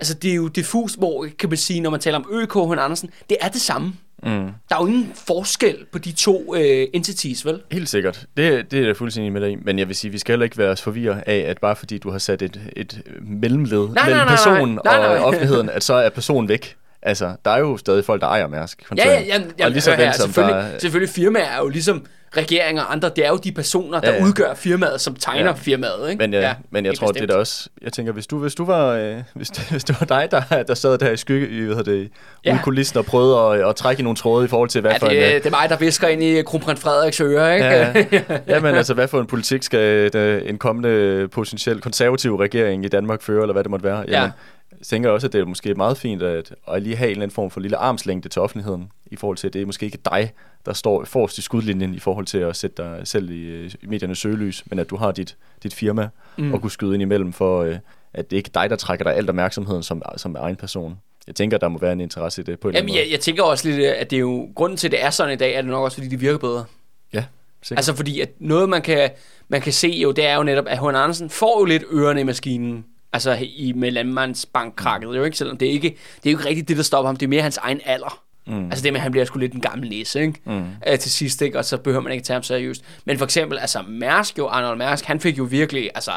Altså 0.00 0.14
det 0.14 0.30
er 0.30 0.34
jo 0.34 0.48
diffust, 0.48 0.98
hvor 0.98 1.26
kan 1.38 1.48
man 1.48 1.58
sige, 1.58 1.80
når 1.80 1.90
man 1.90 2.00
taler 2.00 2.18
om 2.18 2.28
ØK 2.32 2.56
og 2.56 2.84
Andersen, 2.84 3.10
det 3.28 3.36
er 3.40 3.48
det 3.48 3.60
samme. 3.60 3.92
Mm. 4.22 4.30
Der 4.68 4.76
er 4.76 4.80
jo 4.80 4.86
ingen 4.86 5.12
forskel 5.26 5.76
på 5.92 5.98
de 5.98 6.12
to 6.12 6.54
øh, 6.56 6.86
entities, 6.92 7.46
vel? 7.46 7.60
Helt 7.72 7.88
sikkert. 7.88 8.26
Det, 8.36 8.70
det 8.70 8.80
er 8.80 8.86
jeg 8.86 8.96
fuldstændig 8.96 9.32
med 9.32 9.40
dig 9.40 9.50
i. 9.50 9.56
Men 9.62 9.78
jeg 9.78 9.88
vil 9.88 9.96
sige, 9.96 10.10
vi 10.10 10.18
skal 10.18 10.32
heller 10.32 10.44
ikke 10.44 10.58
være 10.58 10.70
os 10.70 10.82
forvirret 10.82 11.22
af, 11.26 11.38
at 11.38 11.58
bare 11.58 11.76
fordi 11.76 11.98
du 11.98 12.10
har 12.10 12.18
sat 12.18 12.42
et, 12.42 12.60
et 12.76 13.02
mellemled 13.22 13.88
nej, 13.88 14.04
mellem 14.04 14.26
nej, 14.26 14.28
personen 14.28 14.78
nej, 14.84 14.98
nej. 14.98 15.06
og 15.06 15.24
offentligheden, 15.24 15.70
at 15.70 15.84
så 15.84 15.94
er 15.94 16.08
personen 16.08 16.48
væk. 16.48 16.76
Altså, 17.02 17.34
der 17.44 17.50
er 17.50 17.58
jo 17.58 17.76
stadig 17.76 18.04
folk, 18.04 18.20
der 18.20 18.26
ejer 18.26 18.46
Mærsk. 18.46 18.82
Ja, 18.98 19.08
ja, 19.08 19.20
ja, 19.20 19.40
ja 19.58 19.64
og 19.64 19.70
lige 19.70 19.80
så 19.80 19.92
her, 19.94 20.12
som 20.12 20.26
selvfølgelig, 20.26 20.72
der, 20.72 20.78
selvfølgelig 20.78 21.14
firmaer 21.14 21.44
er 21.44 21.58
jo 21.58 21.68
ligesom 21.68 22.06
regeringer 22.36 22.82
og 22.82 22.92
andre, 22.92 23.10
det 23.16 23.24
er 23.24 23.28
jo 23.28 23.36
de 23.36 23.52
personer, 23.52 24.00
der 24.00 24.08
ja, 24.08 24.12
Ja, 24.12 24.18
ja. 24.18 24.22
ja. 24.22 24.28
udgør 24.28 24.54
firmaet, 24.54 25.00
som 25.00 25.14
tegner 25.14 25.40
ja. 25.40 25.46
Ja. 25.46 25.52
firmaet, 25.52 26.10
ikke? 26.10 26.18
Men, 26.20 26.32
ja, 26.32 26.54
men 26.70 26.86
jeg 26.86 26.94
tror, 26.94 27.06
det 27.06 27.16
er 27.16 27.20
bestemt. 27.26 27.38
også... 27.38 27.68
Jeg 27.82 27.92
tænker, 27.92 28.12
hvis 28.12 28.26
du, 28.26 28.38
hvis 28.38 28.54
du 28.54 28.64
var... 28.64 28.92
Øh, 28.92 29.16
hvis, 29.34 29.48
det, 29.48 29.70
hvis 29.70 29.84
det 29.84 29.96
var 30.00 30.06
dig, 30.06 30.28
der, 30.30 30.62
der 30.62 30.74
sad 30.74 30.98
der 30.98 31.10
i 31.10 31.16
skygge, 31.16 31.48
i, 31.48 31.60
hvad 31.60 31.84
det, 31.84 32.00
Ja. 32.00 32.50
ja. 32.50 32.52
ude 32.54 32.60
kulissen 32.64 32.98
og 32.98 33.04
prøvede 33.04 33.38
at, 33.62 33.68
at, 33.68 33.76
trække 33.76 34.00
i 34.00 34.02
nogle 34.02 34.16
tråde 34.16 34.44
i 34.44 34.48
forhold 34.48 34.68
til, 34.68 34.80
hvad 34.80 34.90
Ja, 34.90 34.96
for 34.96 35.06
en... 35.06 35.16
det, 35.16 35.24
øh, 35.26 35.34
det 35.34 35.46
er 35.46 35.50
mig, 35.50 35.68
der 35.68 35.76
visker 35.76 36.08
ind 36.08 36.22
i 36.22 36.42
kronprins 36.42 36.80
Frederiks 36.80 37.20
ører, 37.20 37.52
ikke? 37.54 37.66
Ja, 37.66 38.04
ja. 38.48 38.60
men 38.66 38.74
altså, 38.74 38.94
hvad 38.94 39.08
for 39.08 39.20
en 39.20 39.26
politik 39.26 39.62
skal 39.62 40.10
øh, 40.16 40.42
en 40.48 40.58
kommende 40.58 41.28
potentiel 41.28 41.80
konservativ 41.80 42.36
regering 42.36 42.84
i 42.84 42.88
Danmark 42.88 43.22
føre, 43.22 43.42
eller 43.42 43.52
hvad 43.52 43.64
det 43.64 43.70
måtte 43.70 43.84
være? 43.84 44.04
Ja. 44.08 44.30
Jeg 44.78 44.86
tænker 44.86 45.10
også, 45.10 45.26
at 45.26 45.32
det 45.32 45.40
er 45.40 45.44
måske 45.44 45.74
meget 45.74 45.98
fint 45.98 46.22
at, 46.22 46.54
at 46.68 46.82
lige 46.82 46.96
have 46.96 47.08
en 47.08 47.10
eller 47.10 47.22
anden 47.22 47.34
form 47.34 47.50
for 47.50 47.60
lille 47.60 47.76
armslængde 47.76 48.28
til 48.28 48.42
offentligheden, 48.42 48.92
i 49.06 49.16
forhold 49.16 49.36
til, 49.36 49.46
at 49.46 49.52
det 49.52 49.62
er 49.62 49.66
måske 49.66 49.86
ikke 49.86 49.98
dig, 50.04 50.32
der 50.66 50.72
står 50.72 51.04
forrest 51.04 51.38
i 51.38 51.42
skudlinjen 51.42 51.94
i 51.94 51.98
forhold 51.98 52.26
til 52.26 52.38
at 52.38 52.56
sætte 52.56 52.82
dig 52.82 53.00
selv 53.04 53.30
i, 53.30 53.66
i 53.66 53.86
mediernes 53.86 54.18
søgelys, 54.18 54.64
men 54.66 54.78
at 54.78 54.90
du 54.90 54.96
har 54.96 55.12
dit, 55.12 55.36
dit 55.62 55.74
firma 55.74 56.08
mm. 56.38 56.54
og 56.54 56.60
kunne 56.60 56.70
skyde 56.70 56.94
ind 56.94 57.02
imellem 57.02 57.32
for, 57.32 57.62
øh, 57.62 57.78
at 58.14 58.30
det 58.30 58.36
ikke 58.36 58.50
er 58.54 58.60
dig, 58.60 58.70
der 58.70 58.76
trækker 58.76 59.04
dig 59.04 59.16
alt 59.16 59.28
opmærksomheden 59.28 59.82
som, 59.82 60.02
som 60.16 60.36
egen 60.36 60.56
person. 60.56 60.98
Jeg 61.26 61.34
tænker, 61.34 61.58
der 61.58 61.68
må 61.68 61.78
være 61.78 61.92
en 61.92 62.00
interesse 62.00 62.42
i 62.42 62.44
det 62.44 62.60
på 62.60 62.68
en 62.68 62.74
Jamen, 62.74 62.88
eller 62.88 63.00
anden 63.00 63.06
jeg, 63.06 63.12
jeg 63.12 63.20
tænker 63.20 63.42
også 63.42 63.68
lidt, 63.68 63.80
at 63.80 64.10
det 64.10 64.16
er 64.16 64.20
jo, 64.20 64.48
grunden 64.54 64.76
til, 64.76 64.88
at 64.88 64.92
det 64.92 65.02
er 65.02 65.10
sådan 65.10 65.32
i 65.32 65.36
dag, 65.36 65.54
er 65.54 65.62
det 65.62 65.70
nok 65.70 65.84
også, 65.84 65.96
fordi 65.96 66.08
det 66.08 66.20
virker 66.20 66.38
bedre. 66.38 66.52
måde. 66.52 66.64
Ja, 67.12 67.24
sikkert. 67.62 67.78
Altså 67.78 67.96
fordi, 67.96 68.20
at 68.20 68.30
noget 68.38 68.68
man 68.68 68.82
kan, 68.82 69.10
man 69.48 69.60
kan 69.60 69.72
se 69.72 69.88
jo, 69.88 70.12
det 70.12 70.26
er 70.26 70.34
jo 70.36 70.42
netop, 70.42 70.64
at 70.68 70.78
H.N. 70.78 70.86
Andersen 70.86 71.30
får 71.30 71.60
jo 71.60 71.64
lidt 71.64 71.82
ørerne 71.92 72.20
i 72.20 72.24
maskinen. 72.24 72.84
Altså 73.12 73.38
i, 73.56 73.72
med 73.76 73.90
landmandsbankkrakket 73.90 75.06
jo 75.16 75.24
ikke, 75.24 75.36
selvom 75.36 75.56
det 75.56 75.68
er 75.68 75.72
ikke, 75.72 75.88
det 76.22 76.28
er 76.28 76.32
jo 76.32 76.38
ikke 76.38 76.48
rigtigt 76.48 76.68
det, 76.68 76.76
der 76.76 76.82
stopper 76.82 77.08
ham. 77.08 77.16
Det 77.16 77.26
er 77.26 77.30
mere 77.30 77.42
hans 77.42 77.56
egen 77.56 77.80
alder. 77.84 78.22
Mm. 78.46 78.64
Altså 78.64 78.82
det 78.84 78.92
med, 78.92 78.98
at 79.00 79.02
han 79.02 79.12
bliver 79.12 79.24
sgu 79.24 79.38
lidt 79.38 79.52
en 79.52 79.60
gammel 79.60 79.88
næse, 79.88 80.20
ikke? 80.20 80.40
Mm. 80.46 80.64
Øh, 80.86 80.98
til 80.98 81.10
sidst, 81.10 81.42
ikke? 81.42 81.58
Og 81.58 81.64
så 81.64 81.76
behøver 81.76 82.02
man 82.02 82.12
ikke 82.12 82.24
tage 82.24 82.34
ham 82.34 82.42
seriøst. 82.42 82.84
Men 83.04 83.18
for 83.18 83.24
eksempel, 83.24 83.58
altså 83.58 83.82
Mærsk 83.88 84.38
jo, 84.38 84.46
Arnold 84.48 84.78
Mærsk, 84.78 85.04
han 85.04 85.20
fik 85.20 85.38
jo 85.38 85.44
virkelig, 85.44 85.90
altså 85.94 86.10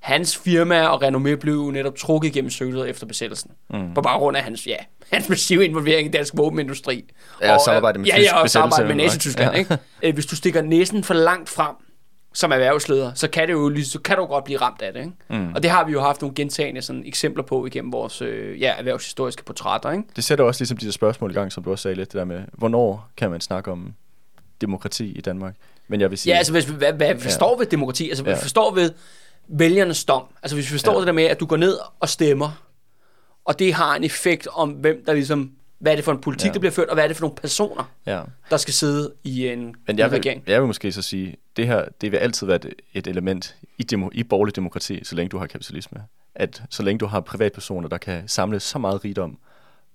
hans 0.00 0.36
firma 0.36 0.86
og 0.86 1.04
renommé 1.04 1.34
blev 1.34 1.54
jo 1.54 1.70
netop 1.70 1.96
trukket 1.96 2.32
gennem 2.32 2.50
sølet 2.50 2.88
efter 2.90 3.06
besættelsen. 3.06 3.50
Mm. 3.70 3.94
På 3.94 4.00
baggrund 4.02 4.36
af 4.36 4.42
hans, 4.42 4.66
ja, 4.66 4.76
hans 5.12 5.28
massive 5.28 5.64
involvering 5.64 6.08
i 6.08 6.10
dansk 6.10 6.34
våbenindustri. 6.36 7.04
Ja, 7.42 7.54
og 7.54 7.60
samarbejde 7.64 7.98
med 7.98 8.06
ja, 8.06 8.14
tysk 8.16 8.26
ja, 8.32 8.40
og 8.40 8.50
samarbejde 8.50 8.94
med? 8.94 9.04
Nazi-Tyskland, 9.04 9.50
Ja. 9.52 9.58
ikke? 9.58 9.78
Øh, 10.02 10.14
Hvis 10.14 10.26
du 10.26 10.36
stikker 10.36 10.62
næsen 10.62 11.04
for 11.04 11.14
langt 11.14 11.48
frem, 11.48 11.74
som 12.34 12.52
erhvervsleder, 12.52 13.14
så 13.14 13.28
kan, 13.30 13.48
det 13.48 13.52
jo, 13.52 13.84
så 13.84 13.98
kan 14.00 14.16
du 14.16 14.24
godt 14.24 14.44
blive 14.44 14.58
ramt 14.60 14.82
af 14.82 14.92
det. 14.92 15.00
Ikke? 15.00 15.12
Mm. 15.44 15.52
Og 15.54 15.62
det 15.62 15.70
har 15.70 15.84
vi 15.84 15.92
jo 15.92 16.00
haft 16.00 16.20
nogle 16.20 16.34
gentagende 16.34 16.82
sådan, 16.82 17.02
eksempler 17.06 17.42
på 17.44 17.66
igennem 17.66 17.92
vores 17.92 18.22
øh, 18.22 18.60
ja, 18.60 18.74
erhvervshistoriske 18.78 19.44
portrætter. 19.44 19.90
Ikke? 19.90 20.04
Det 20.16 20.24
sætter 20.24 20.44
også 20.44 20.60
ligesom 20.60 20.76
de 20.76 20.86
der 20.86 20.92
spørgsmål 20.92 21.30
i 21.30 21.34
gang, 21.34 21.52
som 21.52 21.64
du 21.64 21.70
også 21.70 21.82
sagde 21.82 21.94
lidt, 21.94 22.12
det 22.12 22.18
der 22.18 22.24
med, 22.24 22.42
hvornår 22.52 23.10
kan 23.16 23.30
man 23.30 23.40
snakke 23.40 23.70
om 23.70 23.94
demokrati 24.60 25.12
i 25.12 25.20
Danmark? 25.20 25.54
Men 25.88 26.00
jeg 26.00 26.10
vil 26.10 26.18
sige, 26.18 26.32
Ja, 26.32 26.38
altså 26.38 26.52
hvis, 26.52 26.70
vi- 26.70 26.74
hvad, 26.76 26.92
hvad 26.92 27.18
forstår 27.18 27.58
ved 27.58 27.66
demokrati, 27.66 28.08
altså 28.08 28.24
Ja. 28.24 28.30
vi 28.34 28.36
forstår 28.40 28.74
ved 28.74 28.92
vælgernes 29.48 30.04
dom, 30.04 30.22
altså 30.42 30.56
hvis 30.56 30.66
vi 30.66 30.70
forstår 30.74 30.92
Ja. 30.92 30.98
det 30.98 31.06
der 31.06 31.12
med, 31.12 31.24
at 31.24 31.40
du 31.40 31.46
går 31.46 31.56
ned 31.56 31.78
og 32.00 32.08
stemmer, 32.08 32.62
og 33.44 33.58
det 33.58 33.74
har 33.74 33.94
en 33.96 34.04
effekt 34.04 34.48
om, 34.52 34.70
hvem 34.70 35.02
der 35.06 35.12
ligesom, 35.12 35.52
hvad 35.80 35.92
er 35.92 35.96
det 35.96 36.04
for 36.04 36.12
en 36.12 36.20
politik, 36.20 36.48
Ja. 36.48 36.52
der 36.52 36.58
bliver 36.58 36.72
ført, 36.72 36.88
og 36.88 36.94
hvad 36.94 37.04
er 37.04 37.08
det 37.08 37.16
for 37.16 37.22
nogle 37.22 37.36
personer, 37.36 37.90
ja. 38.06 38.22
der 38.50 38.56
skal 38.56 38.74
sidde 38.74 39.12
i 39.24 39.48
en, 39.48 39.58
Men 39.60 39.74
en 39.88 39.98
jeg 39.98 40.10
vil, 40.10 40.18
regering. 40.18 40.42
jeg 40.46 40.60
vil 40.60 40.66
måske 40.66 40.92
så 40.92 41.02
sige, 41.02 41.36
det 41.56 41.66
her, 41.66 41.84
det 42.00 42.12
vil 42.12 42.16
altid 42.18 42.46
være 42.46 42.56
et, 42.56 42.74
et 42.94 43.06
element 43.06 43.56
i, 43.78 43.82
demo, 43.82 44.08
i 44.12 44.22
borgerlig 44.22 44.56
demokrati, 44.56 45.04
så 45.04 45.14
længe 45.16 45.28
du 45.28 45.38
har 45.38 45.46
kapitalisme. 45.46 46.02
At 46.34 46.62
så 46.70 46.82
længe 46.82 46.98
du 46.98 47.06
har 47.06 47.20
privatpersoner, 47.20 47.88
der 47.88 47.98
kan 47.98 48.28
samle 48.28 48.60
så 48.60 48.78
meget 48.78 49.04
rigdom 49.04 49.38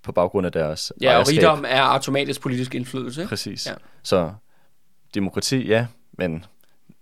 på 0.04 0.12
baggrund 0.12 0.46
af 0.46 0.52
deres 0.52 0.94
Ja, 1.02 1.18
og 1.18 1.28
rigdom 1.28 1.66
er 1.68 1.82
automatisk 1.82 2.42
politisk 2.42 2.76
indflydelse. 2.76 3.22
Ikke? 3.22 3.30
Præcis. 3.30 3.68
Ja. 3.68 3.74
Så 4.04 4.32
demokrati, 5.16 5.68
ja, 5.68 5.86
men 6.18 6.46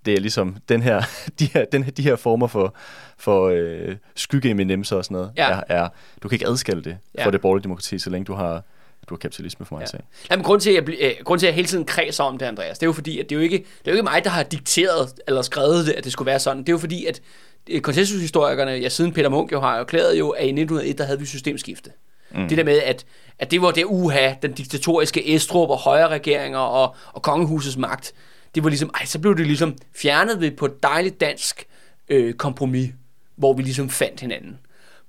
det 0.05 0.13
er 0.13 0.19
ligesom 0.19 0.57
den 0.69 0.81
her, 0.81 1.01
de 1.39 1.45
her, 1.45 1.65
den 1.65 1.83
her, 1.83 1.91
de 1.91 2.01
her 2.03 2.15
former 2.15 2.47
for, 2.47 2.75
for 3.17 3.47
øh, 3.53 3.95
skyggeeminenser 4.15 4.95
og 4.95 5.05
sådan 5.05 5.15
noget, 5.15 5.31
Ja. 5.37 5.51
er, 5.51 5.61
er, 5.69 5.89
du 6.23 6.27
kan 6.27 6.35
ikke 6.35 6.47
adskille 6.47 6.83
det 6.83 6.97
Ja. 7.17 7.25
fra 7.25 7.31
det 7.31 7.41
borgerlige 7.41 7.63
demokrati, 7.63 7.99
så 7.99 8.09
længe 8.09 8.25
du 8.25 8.33
har, 8.33 8.63
du 9.09 9.13
har 9.15 9.17
kapitalisme 9.19 9.65
for 9.65 9.75
mig 9.75 9.79
Ja. 9.81 9.83
at 9.83 9.89
sige. 9.89 10.01
Jamen, 10.31 10.43
grund 10.45 10.61
til, 10.61 10.69
at 10.69 10.75
jeg, 10.75 10.83
bl- 10.83 11.05
øh, 11.05 11.11
grund 11.23 11.39
til, 11.39 11.45
at 11.45 11.49
jeg 11.49 11.55
hele 11.55 11.67
tiden 11.67 11.85
kredser 11.85 12.23
om 12.23 12.37
det, 12.37 12.45
Andreas, 12.45 12.77
det 12.79 12.83
er 12.85 12.87
jo 12.87 12.93
fordi, 12.93 13.19
at 13.19 13.29
det 13.29 13.35
er 13.35 13.39
jo 13.39 13.43
ikke, 13.43 13.57
det 13.57 13.87
er 13.87 13.91
jo 13.91 13.93
ikke 13.93 14.03
mig, 14.03 14.23
der 14.23 14.29
har 14.29 14.43
dikteret 14.43 15.13
eller 15.27 15.41
skrevet 15.41 15.85
det, 15.85 15.93
at 15.93 16.03
det 16.03 16.11
skulle 16.11 16.25
være 16.25 16.39
sådan. 16.39 16.57
Det 16.63 16.69
er 16.69 16.73
jo 16.73 16.77
fordi, 16.77 17.05
at 17.05 17.21
øh, 17.69 17.81
konsensushistorikerne, 17.81 18.71
ja, 18.71 18.89
siden 18.89 19.13
Peter 19.13 19.29
Munk 19.29 19.51
jo 19.51 19.59
har 19.61 19.79
erklæret 19.79 20.19
jo, 20.19 20.29
at 20.29 20.43
i 20.45 20.47
1901, 20.47 20.97
der 20.97 21.03
havde 21.03 21.19
vi 21.19 21.25
systemskifte. 21.25 21.89
Mm. 22.35 22.47
Det 22.47 22.57
der 22.57 22.63
med, 22.63 22.77
at, 22.81 23.05
at 23.39 23.51
det 23.51 23.61
var 23.61 23.71
det 23.71 23.83
uha, 23.85 24.33
den 24.41 24.51
diktatoriske 24.53 25.35
Estrup 25.35 25.69
og 25.69 25.77
højre 25.77 26.07
regeringer 26.07 26.59
og, 26.59 26.95
og 27.13 27.21
kongehusets 27.21 27.77
magt. 27.77 28.13
Det 28.55 28.63
var 28.63 28.69
ligesom, 28.69 28.91
ej, 28.99 29.05
så 29.05 29.19
blev 29.19 29.37
det 29.37 29.45
ligesom 29.47 29.75
fjernet 29.95 30.41
ved 30.41 30.51
på 30.51 30.65
et 30.65 30.83
dejligt 30.83 31.21
dansk 31.21 31.65
øh, 32.09 32.33
kompromis, 32.33 32.89
hvor 33.35 33.53
vi 33.53 33.61
ligesom 33.63 33.89
fandt 33.89 34.19
hinanden. 34.21 34.59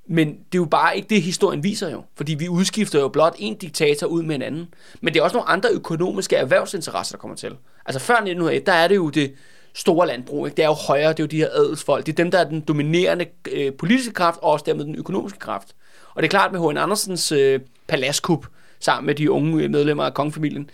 Men 0.06 0.28
det 0.28 0.34
er 0.34 0.58
jo 0.58 0.64
bare 0.64 0.96
ikke 0.96 1.08
det, 1.08 1.22
historien 1.22 1.64
viser 1.64 1.90
jo. 1.90 2.02
Fordi 2.16 2.34
vi 2.34 2.48
udskifter 2.48 3.00
jo 3.00 3.08
blot 3.08 3.34
en 3.38 3.54
diktator 3.54 4.06
ud 4.06 4.22
med 4.22 4.34
en 4.34 4.42
anden. 4.42 4.74
Men 5.00 5.14
det 5.14 5.20
er 5.20 5.24
også 5.24 5.36
nogle 5.36 5.48
andre 5.48 5.68
økonomiske 5.72 6.36
erhvervsinteresser, 6.36 7.16
der 7.16 7.20
kommer 7.20 7.36
til. 7.36 7.56
Altså 7.86 8.00
før 8.00 8.14
1901, 8.14 8.66
der 8.66 8.72
er 8.72 8.88
det 8.88 8.96
jo 8.96 9.10
det 9.10 9.34
store 9.74 10.06
landbrug. 10.06 10.46
Ikke? 10.46 10.56
Det 10.56 10.62
er 10.62 10.68
jo 10.68 10.74
højere, 10.74 11.08
det 11.08 11.20
er 11.20 11.24
jo 11.24 11.28
de 11.28 11.36
her 11.36 11.48
adelsfolk. 11.48 12.06
Det 12.06 12.12
er 12.12 12.16
dem, 12.16 12.30
der 12.30 12.38
er 12.38 12.48
den 12.48 12.60
dominerende 12.60 13.26
øh, 13.52 13.72
politiske 13.72 14.14
kraft, 14.14 14.38
og 14.42 14.50
også 14.50 14.64
dermed 14.66 14.84
den 14.84 14.96
økonomiske 14.96 15.38
kraft. 15.38 15.74
Og 16.14 16.22
det 16.22 16.28
er 16.28 16.30
klart 16.30 16.52
med 16.52 16.60
H.N. 16.60 16.78
Andersens 16.78 17.32
øh, 17.32 17.60
paladskup, 17.86 18.46
sammen 18.80 19.06
med 19.06 19.14
de 19.14 19.30
unge 19.30 19.68
medlemmer 19.68 20.04
af 20.04 20.14
kongefamilien, 20.14 20.70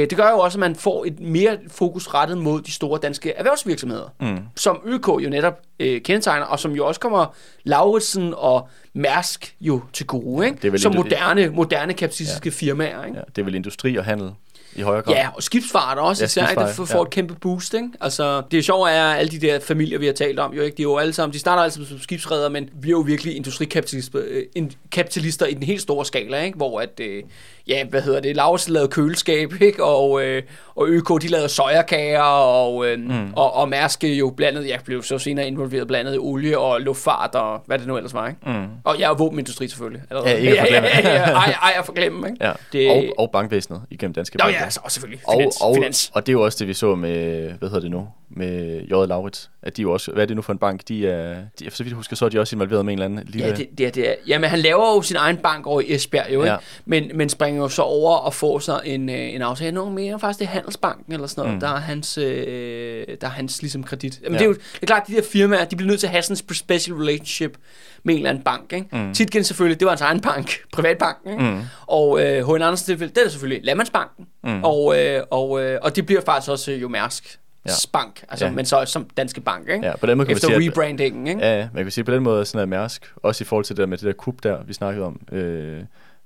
det 0.00 0.16
gør 0.16 0.30
jo 0.30 0.38
også, 0.38 0.56
at 0.56 0.60
man 0.60 0.76
får 0.76 1.04
et 1.04 1.20
mere 1.20 1.58
fokus 1.68 2.14
rettet 2.14 2.38
mod 2.38 2.62
de 2.62 2.72
store 2.72 3.00
danske 3.02 3.32
erhvervsvirksomheder, 3.32 4.14
mm. 4.20 4.38
som 4.56 4.80
ØK 4.86 5.08
jo 5.08 5.30
netop 5.30 5.60
øh, 5.80 6.02
kendetegner, 6.02 6.46
og 6.46 6.60
som 6.60 6.72
jo 6.72 6.86
også 6.86 7.00
kommer 7.00 7.34
Lauritsen 7.64 8.34
og 8.36 8.68
Mærsk 8.94 9.56
jo 9.60 9.80
til 9.92 10.06
gode, 10.06 10.46
ikke? 10.46 10.70
det 10.70 10.80
som 10.80 10.94
moderne, 10.94 11.48
moderne 11.48 11.92
kapitalistiske 11.92 12.48
ja. 12.48 12.50
firmaer. 12.50 13.04
Ikke? 13.04 13.18
Ja, 13.18 13.22
det 13.36 13.42
er 13.42 13.44
vel 13.44 13.54
industri 13.54 13.96
og 13.96 14.04
handel 14.04 14.32
i 14.76 14.80
højere 14.80 15.02
grad. 15.02 15.14
Ja, 15.14 15.28
og 15.34 15.42
skibsfart 15.42 15.98
også, 15.98 16.22
Ja, 16.22 16.26
især, 16.26 16.48
ikke? 16.48 16.60
der 16.60 16.66
skibsfart, 16.66 16.88
får, 16.88 16.98
ja. 16.98 17.02
et 17.02 17.10
kæmpe 17.10 17.34
boost. 17.34 17.74
Ikke? 17.74 17.88
Altså, 18.00 18.42
det 18.50 18.58
er 18.58 18.62
sjovt, 18.62 18.90
er 18.90 19.04
alle 19.04 19.30
de 19.30 19.38
der 19.38 19.60
familier, 19.60 19.98
vi 19.98 20.06
har 20.06 20.12
talt 20.12 20.38
om, 20.38 20.52
jo 20.52 20.62
ikke, 20.62 20.76
de 20.76 20.82
er 20.82 20.84
jo 20.84 20.96
alle 20.96 21.12
sammen, 21.12 21.32
de 21.32 21.38
starter 21.38 21.62
altid 21.62 21.86
som 21.86 21.98
skibsredere, 21.98 22.50
men 22.50 22.68
vi 22.74 22.88
er 22.88 22.90
jo 22.90 23.00
virkelig 23.00 23.36
industrikapitalister 23.36 24.22
øh, 24.56 24.66
kapitalister 24.90 25.46
i 25.46 25.54
den 25.54 25.62
helt 25.62 25.80
store 25.80 26.04
skala, 26.04 26.42
ikke? 26.42 26.56
hvor 26.56 26.80
at, 26.80 27.00
øh, 27.00 27.22
ja, 27.68 27.84
hvad 27.84 28.02
hedder 28.02 28.20
det, 28.20 28.36
Lars 28.36 28.68
lavede 28.68 28.88
køleskab, 28.88 29.52
ikke? 29.60 29.84
Og, 29.84 30.22
øh, 30.24 30.42
og 30.74 30.86
ØK, 30.88 31.08
de 31.22 31.28
lavede 31.28 31.48
sojakager, 31.48 32.20
og, 32.22 32.86
øh, 32.86 32.98
mm. 33.00 33.32
og, 33.36 33.54
og 33.54 33.68
Mærsk 33.68 34.04
jo 34.04 34.30
blandet, 34.36 34.68
jeg 34.68 34.78
blev 34.84 35.02
så 35.02 35.18
senere 35.18 35.46
involveret 35.46 35.86
blandet 35.88 36.14
i 36.14 36.18
olie 36.18 36.58
og 36.58 36.80
luftfart, 36.80 37.34
og 37.34 37.62
hvad 37.66 37.78
det 37.78 37.86
nu 37.86 37.96
ellers 37.96 38.14
var, 38.14 38.28
ikke? 38.28 38.40
Mm. 38.46 38.66
Og 38.84 39.00
jeg 39.00 39.10
er 39.10 39.14
våbenindustri 39.14 39.68
selvfølgelig. 39.68 40.02
allerede. 40.10 40.30
Ja, 40.30 40.36
ikke 40.38 40.60
at 40.60 40.66
forglemme. 40.66 40.88
ja, 41.04 41.08
ja, 41.10 41.14
ja, 41.30 41.32
ej, 41.34 41.54
ej, 41.62 41.72
at 41.78 41.84
forglemme, 41.86 42.28
ikke? 42.30 42.44
Ja. 42.46 42.52
Det- 42.72 42.90
Og, 42.90 43.04
og 43.18 43.30
bankvæsenet 43.30 43.80
igennem 43.90 44.14
danske 44.14 44.36
Nå 44.38 44.42
banker. 44.44 44.60
ja, 44.60 44.66
og 44.84 44.90
selvfølgelig. 44.92 45.20
og, 45.26 45.34
Finans, 45.34 45.56
og, 45.60 45.74
finans. 45.74 46.10
og 46.14 46.26
det 46.26 46.32
er 46.32 46.32
jo 46.32 46.42
også 46.44 46.56
det, 46.60 46.68
vi 46.68 46.74
så 46.74 46.94
med, 46.94 47.50
hvad 47.58 47.68
hedder 47.68 47.80
det 47.80 47.90
nu, 47.90 48.08
med 48.36 48.80
J. 48.82 48.90
Laurits, 48.90 49.50
at 49.62 49.76
de 49.76 49.82
jo 49.82 49.92
også, 49.92 50.12
hvad 50.12 50.22
er 50.22 50.26
det 50.26 50.36
nu 50.36 50.42
for 50.42 50.52
en 50.52 50.58
bank, 50.58 50.80
de 50.88 51.08
er, 51.08 51.34
de, 51.58 51.70
så 51.70 51.82
vidt 51.82 51.90
jeg 51.90 51.96
husker, 51.96 52.16
så 52.16 52.24
er 52.24 52.28
de 52.28 52.40
også 52.40 52.56
involveret 52.56 52.84
med 52.84 52.92
en 52.92 52.98
eller 53.02 53.04
anden 53.16 53.26
lille... 53.28 53.46
Ja, 53.48 53.54
det, 53.54 53.68
det, 53.78 53.86
er- 53.86 53.90
det 53.90 54.10
er. 54.10 54.14
Jamen, 54.26 54.50
han 54.50 54.58
laver 54.58 54.94
jo 54.94 55.02
sin 55.02 55.16
egen 55.16 55.36
bank 55.36 55.66
over 55.66 55.80
i 55.80 55.94
Esbjerg, 55.94 56.26
jo, 56.34 56.40
ikke? 56.42 56.52
Ja. 56.52 56.56
Men, 56.84 57.10
men 57.14 57.28
springer 57.28 57.62
jo 57.62 57.68
så 57.68 57.82
over 57.82 58.16
og 58.16 58.34
får 58.34 58.58
sig 58.58 58.80
en, 58.84 59.08
øh, 59.08 59.34
en 59.34 59.42
aftale. 59.42 59.72
Nogle 59.72 59.94
mere 59.94 60.20
faktisk, 60.20 60.38
det 60.38 60.44
er 60.44 60.50
Handelsbanken 60.50 61.12
eller 61.12 61.26
sådan 61.26 61.42
noget. 61.42 61.54
Mm. 61.54 61.60
Der 61.60 61.68
er 61.68 61.76
hans, 61.80 62.18
øh, 62.18 63.06
der 63.20 63.26
er 63.26 63.30
hans 63.30 63.62
ligesom 63.62 63.84
kredit. 63.84 64.20
Jamen, 64.24 64.32
Ja. 64.34 64.38
det 64.38 64.44
er 64.44 64.48
jo 64.48 64.54
det 64.54 64.82
er 64.82 64.86
klart, 64.86 65.02
de 65.06 65.12
der 65.14 65.22
firmaer, 65.32 65.64
de 65.64 65.76
bliver 65.76 65.88
nødt 65.90 66.00
til 66.00 66.06
at 66.06 66.10
have 66.10 66.22
sådan 66.22 66.36
en 66.50 66.54
special 66.54 66.96
relationship 66.96 67.56
med 68.04 68.14
en 68.14 68.18
eller 68.18 68.30
anden 68.30 68.44
bank, 68.44 68.72
ikke? 68.72 68.86
Mm. 68.92 69.14
Titgen 69.14 69.44
selvfølgelig, 69.44 69.80
det 69.80 69.84
var 69.86 69.90
hans 69.90 70.00
egen 70.00 70.20
bank, 70.20 70.58
privatbanken, 70.74 71.30
ikke? 71.32 71.42
Mm. 71.44 71.60
Og 71.86 72.22
øh, 72.24 72.46
H.N. 72.48 72.62
Andersen 72.62 72.86
tilfælde, 72.86 73.14
det 73.14 73.26
er 73.26 73.28
selvfølgelig 73.28 73.64
Landmandsbanken. 73.64 74.26
Mm. 74.44 74.64
Og, 74.64 74.98
øh, 75.04 75.22
og, 75.30 75.62
øh, 75.64 75.78
og 75.82 75.96
det 75.96 76.06
bliver 76.06 76.20
faktisk 76.20 76.50
også 76.50 76.72
øh, 76.72 76.82
jo 76.82 76.88
Mærsk. 76.88 77.38
Ja. 77.66 77.70
Bank, 77.92 78.24
altså, 78.28 78.46
Ja. 78.46 78.50
men 78.52 78.64
så 78.66 78.84
som 78.84 79.06
Danske 79.16 79.40
Bank, 79.40 79.68
ikke? 79.68 79.86
Ja, 79.86 79.96
på 79.96 80.06
den 80.06 80.16
måde 80.16 80.26
kan 80.26 80.30
man 80.30 80.36
Efter 80.36 80.48
sige, 80.48 80.56
at- 80.56 80.70
rebrandingen, 80.72 81.26
ikke? 81.26 81.40
Ja, 81.40 81.58
ja, 81.58 81.68
man 81.74 81.84
kan 81.84 81.90
sige 81.92 82.04
på 82.04 82.12
den 82.12 82.22
måde, 82.22 82.44
sådan 82.44 82.60
er 82.62 82.66
Mærsk, 82.66 83.12
også 83.16 83.44
i 83.44 83.46
forhold 83.46 83.64
til 83.64 83.76
det 83.76 83.80
der 83.80 83.86
med 83.86 83.98
det 83.98 84.06
der 84.06 84.12
kub 84.12 84.42
der, 84.42 84.62
vi 84.64 84.72
snakkede 84.72 85.06
om, 85.06 85.20
øh, 85.32 85.82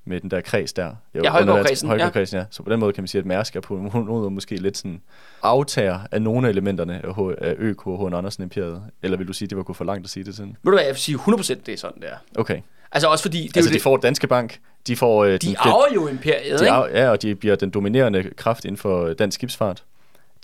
med 0.09 0.21
den 0.21 0.31
der 0.31 0.41
kreds 0.41 0.73
der. 0.73 0.85
Er 0.85 0.91
jo 1.15 1.21
Ja, 1.25 1.31
Højgaardkredsen, 1.31 1.89
Højgaardkredsen, 1.89 2.39
ja. 2.39 2.45
Så 2.51 2.63
på 2.63 2.71
den 2.71 2.81
måde 2.81 2.93
kan 2.93 3.03
man 3.03 3.09
sige, 3.09 3.19
at 3.21 3.27
Mærsk 3.27 3.57
er 3.57 3.61
på 3.61 3.75
nogen 3.75 4.07
måde 4.07 4.31
måske 4.31 4.57
lidt 4.57 4.77
sådan 4.77 5.01
aftager 5.43 5.99
af 6.13 6.23
nogle 6.23 6.47
af 6.47 6.51
elementerne 6.51 7.03
af, 7.41 7.55
ØK 7.59 7.87
og 7.87 8.11
H. 8.11 8.15
Andersen 8.17 8.43
Imperiet. 8.43 8.83
Eller 9.03 9.17
vil 9.19 9.29
du 9.29 9.33
sige, 9.33 9.49
det 9.49 9.57
var 9.57 9.63
gået 9.63 9.77
for 9.77 9.85
langt 9.85 10.05
at 10.05 10.11
sige 10.11 10.25
det 10.25 10.35
sådan? 10.37 10.57
Ved 10.63 10.71
du 10.73 10.77
hvad, 10.77 10.85
jeg 10.85 10.93
vil 10.93 11.01
sige 11.01 11.19
100% 11.19 11.67
det 11.67 11.75
er 11.75 11.79
sådan 11.79 12.03
der. 12.03 12.09
Okay. 12.39 12.61
Altså 12.93 13.09
også 13.09 13.23
fordi, 13.23 13.39
det 13.43 13.45
er 13.49 13.59
altså, 13.59 13.71
de 13.71 13.75
det, 13.75 13.83
får 13.83 13.97
Danske 13.97 14.27
Bank, 14.27 14.59
de 14.87 14.97
får... 14.97 15.25
Øh, 15.25 15.39
de 15.43 15.59
arver 15.59 15.95
jo 15.95 16.09
imperiet, 16.09 16.45
de 16.45 16.65
ikke? 16.65 16.71
arver, 16.71 16.89
ja, 16.89 17.11
og 17.11 17.23
de 17.23 17.35
bliver 17.35 17.57
den 17.57 17.71
dominerende 17.71 18.31
kraft 18.37 18.65
inden 18.65 18.77
for 18.77 19.13
dansk 19.13 19.35
skibsfart. 19.35 19.85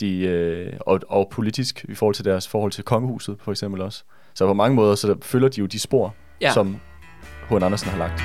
De, 0.03 0.18
øh, 0.20 0.72
og, 0.80 1.00
og 1.09 1.28
politisk 1.30 1.84
i 1.88 1.94
forhold 1.94 2.14
til 2.14 2.24
deres 2.24 2.48
forhold 2.48 2.72
til 2.72 2.84
kongehuset, 2.84 3.36
for 3.40 3.50
eksempel 3.50 3.80
også. 3.82 4.05
Så 4.34 4.46
på 4.46 4.55
mange 4.55 4.74
måder, 4.74 4.94
så 4.94 5.16
følger 5.22 5.48
de 5.48 5.61
jo 5.61 5.66
de 5.66 5.78
spor, 5.78 6.14
Ja. 6.40 6.53
som 6.53 6.76
H. 7.48 7.55
Andersen 7.55 7.88
har 7.90 7.98
lagt. 7.98 8.22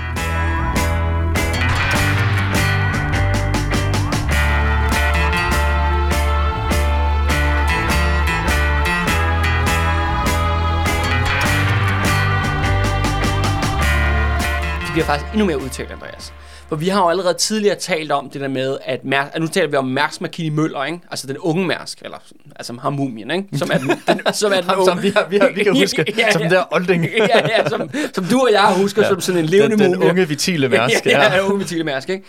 De 14.88 14.92
bliver 14.94 15.06
faktisk 15.06 15.32
endnu 15.34 15.46
mere 15.46 15.58
udtalt, 15.58 15.92
Andreas. 15.92 16.34
For 16.70 16.76
vi 16.76 16.88
har 16.88 17.02
jo 17.04 17.10
allerede 17.10 17.34
tidligere 17.34 17.76
talt 17.76 18.12
om 18.12 18.30
det 18.30 18.42
der 18.42 18.48
med, 18.48 18.78
at 18.86 19.06
Mærsk, 19.06 19.40
nu 19.40 19.48
taler 19.48 19.68
vi 19.70 19.76
om 19.76 19.86
Mærsk 19.86 20.22
Makini 20.22 20.50
Møller, 20.50 20.84
ikke? 20.86 21.00
Altså 21.12 21.28
den 21.28 21.38
unge 21.38 21.68
Mærsk, 21.68 22.00
eller 22.02 22.18
altså 22.56 22.74
ham 22.82 22.94
mumien, 22.94 23.32
ikke? 23.32 23.58
Som 23.58 23.70
er 23.74 23.78
den, 23.78 23.90
den, 24.08 24.34
som 24.34 24.52
er 24.52 24.62
den 24.62 24.72
unge. 24.76 24.86
som 24.86 25.04
vi 25.04 25.10
har- 25.16 25.28
vi 25.30 25.38
har- 25.38 25.52
vi 25.56 25.64
kan 25.64 25.74
huske, 25.82 26.06
som 26.32 26.42
den 26.42 26.52
der 26.52 26.64
olding. 26.72 27.06
ja, 27.18 27.48
ja, 27.48 27.70
som, 27.70 27.90
som 28.14 28.24
du 28.26 28.40
og 28.40 28.50
jeg 28.52 28.74
husker 28.82 29.02
ja. 29.02 29.08
som 29.10 29.22
sådan 29.22 29.40
en 29.44 29.46
levende 29.50 29.78
Den, 29.78 29.84
den 29.86 29.92
mumie. 29.94 30.10
unge 30.10 30.28
vitile 30.28 30.70
Mærsk. 30.70 31.06
ja, 31.06 31.12
ja, 31.24 31.36
ja, 31.36 31.46
unge 31.46 31.58
Mathilde 31.58 31.84
Mærsk, 31.84 32.10
ikke? 32.10 32.24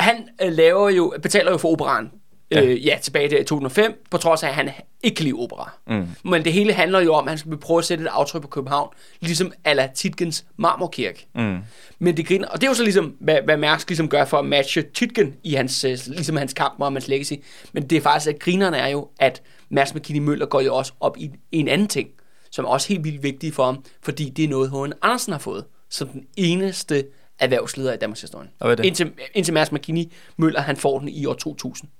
Han 0.00 0.16
øh, 0.42 0.52
laver 0.52 0.90
jo, 0.90 1.14
betaler 1.22 1.50
jo 1.50 1.56
for 1.58 1.68
operan. 1.72 2.10
Ja. 2.50 2.64
Øh, 2.64 2.86
ja, 2.86 2.98
tilbage 3.02 3.30
der 3.30 3.38
i 3.38 3.44
2005, 3.44 4.04
på 4.10 4.18
trods 4.18 4.42
af, 4.42 4.48
at 4.48 4.54
han 4.54 4.70
ikke 5.02 5.14
kan 5.14 5.24
lide 5.24 5.34
opera. 5.34 5.70
Mm. 5.86 6.06
Men 6.24 6.44
det 6.44 6.52
hele 6.52 6.72
handler 6.72 7.00
jo 7.00 7.14
om, 7.14 7.24
at 7.24 7.30
han 7.30 7.38
skal 7.38 7.56
prøve 7.56 7.78
at 7.78 7.84
sætte 7.84 8.04
et 8.04 8.08
aftryk 8.08 8.42
på 8.42 8.48
København, 8.48 8.88
ligesom 9.20 9.52
ala 9.64 9.88
Titgens 9.94 10.44
marmorkirke. 10.56 11.26
Mm. 11.34 11.58
Men 11.98 12.16
det 12.16 12.26
griner, 12.26 12.48
og 12.48 12.60
det 12.60 12.66
er 12.66 12.70
jo 12.70 12.74
så 12.74 12.82
ligesom, 12.82 13.16
hvad, 13.20 13.38
hvad 13.44 13.56
Mærsk 13.56 13.88
ligesom 13.88 14.08
gør 14.08 14.24
for 14.24 14.38
at 14.38 14.44
matche 14.44 14.82
Titgen 14.82 15.34
i 15.44 15.54
hans, 15.54 15.84
øh, 15.84 15.98
ligesom 16.06 16.36
hans 16.36 16.52
kamp 16.52 16.80
om 16.80 16.94
hans 16.94 17.08
legacy. 17.08 17.32
Men 17.72 17.86
det 17.86 17.96
er 17.96 18.02
faktisk, 18.02 18.34
at 18.34 18.40
grinerne 18.40 18.76
er 18.76 18.88
jo, 18.88 19.08
at 19.18 19.42
Mærsk 19.68 19.94
McKinney 19.94 20.22
Møller 20.22 20.46
går 20.46 20.60
jo 20.60 20.74
også 20.74 20.92
op 21.00 21.16
i 21.18 21.30
en 21.52 21.68
anden 21.68 21.88
ting, 21.88 22.08
som 22.50 22.64
er 22.64 22.68
også 22.68 22.88
helt 22.88 23.04
vildt 23.04 23.22
vigtig 23.22 23.54
for 23.54 23.64
ham, 23.64 23.84
fordi 24.02 24.28
det 24.28 24.44
er 24.44 24.48
noget, 24.48 24.70
H.N. 24.70 24.92
Andersen 25.02 25.32
har 25.32 25.38
fået, 25.40 25.64
som 25.90 26.08
den 26.08 26.26
eneste 26.36 27.04
erhvervsleder 27.38 27.92
i 27.92 27.96
Danmarks 27.96 28.20
historie. 28.20 28.48
Indtil, 28.84 29.12
indtil 29.34 29.54
Mads 29.54 29.72
McKinney 29.72 30.04
Møller, 30.36 30.60
han 30.60 30.76
får 30.76 30.98
den 30.98 31.08
i 31.08 31.26
år 31.26 31.34
2000. 31.34 31.90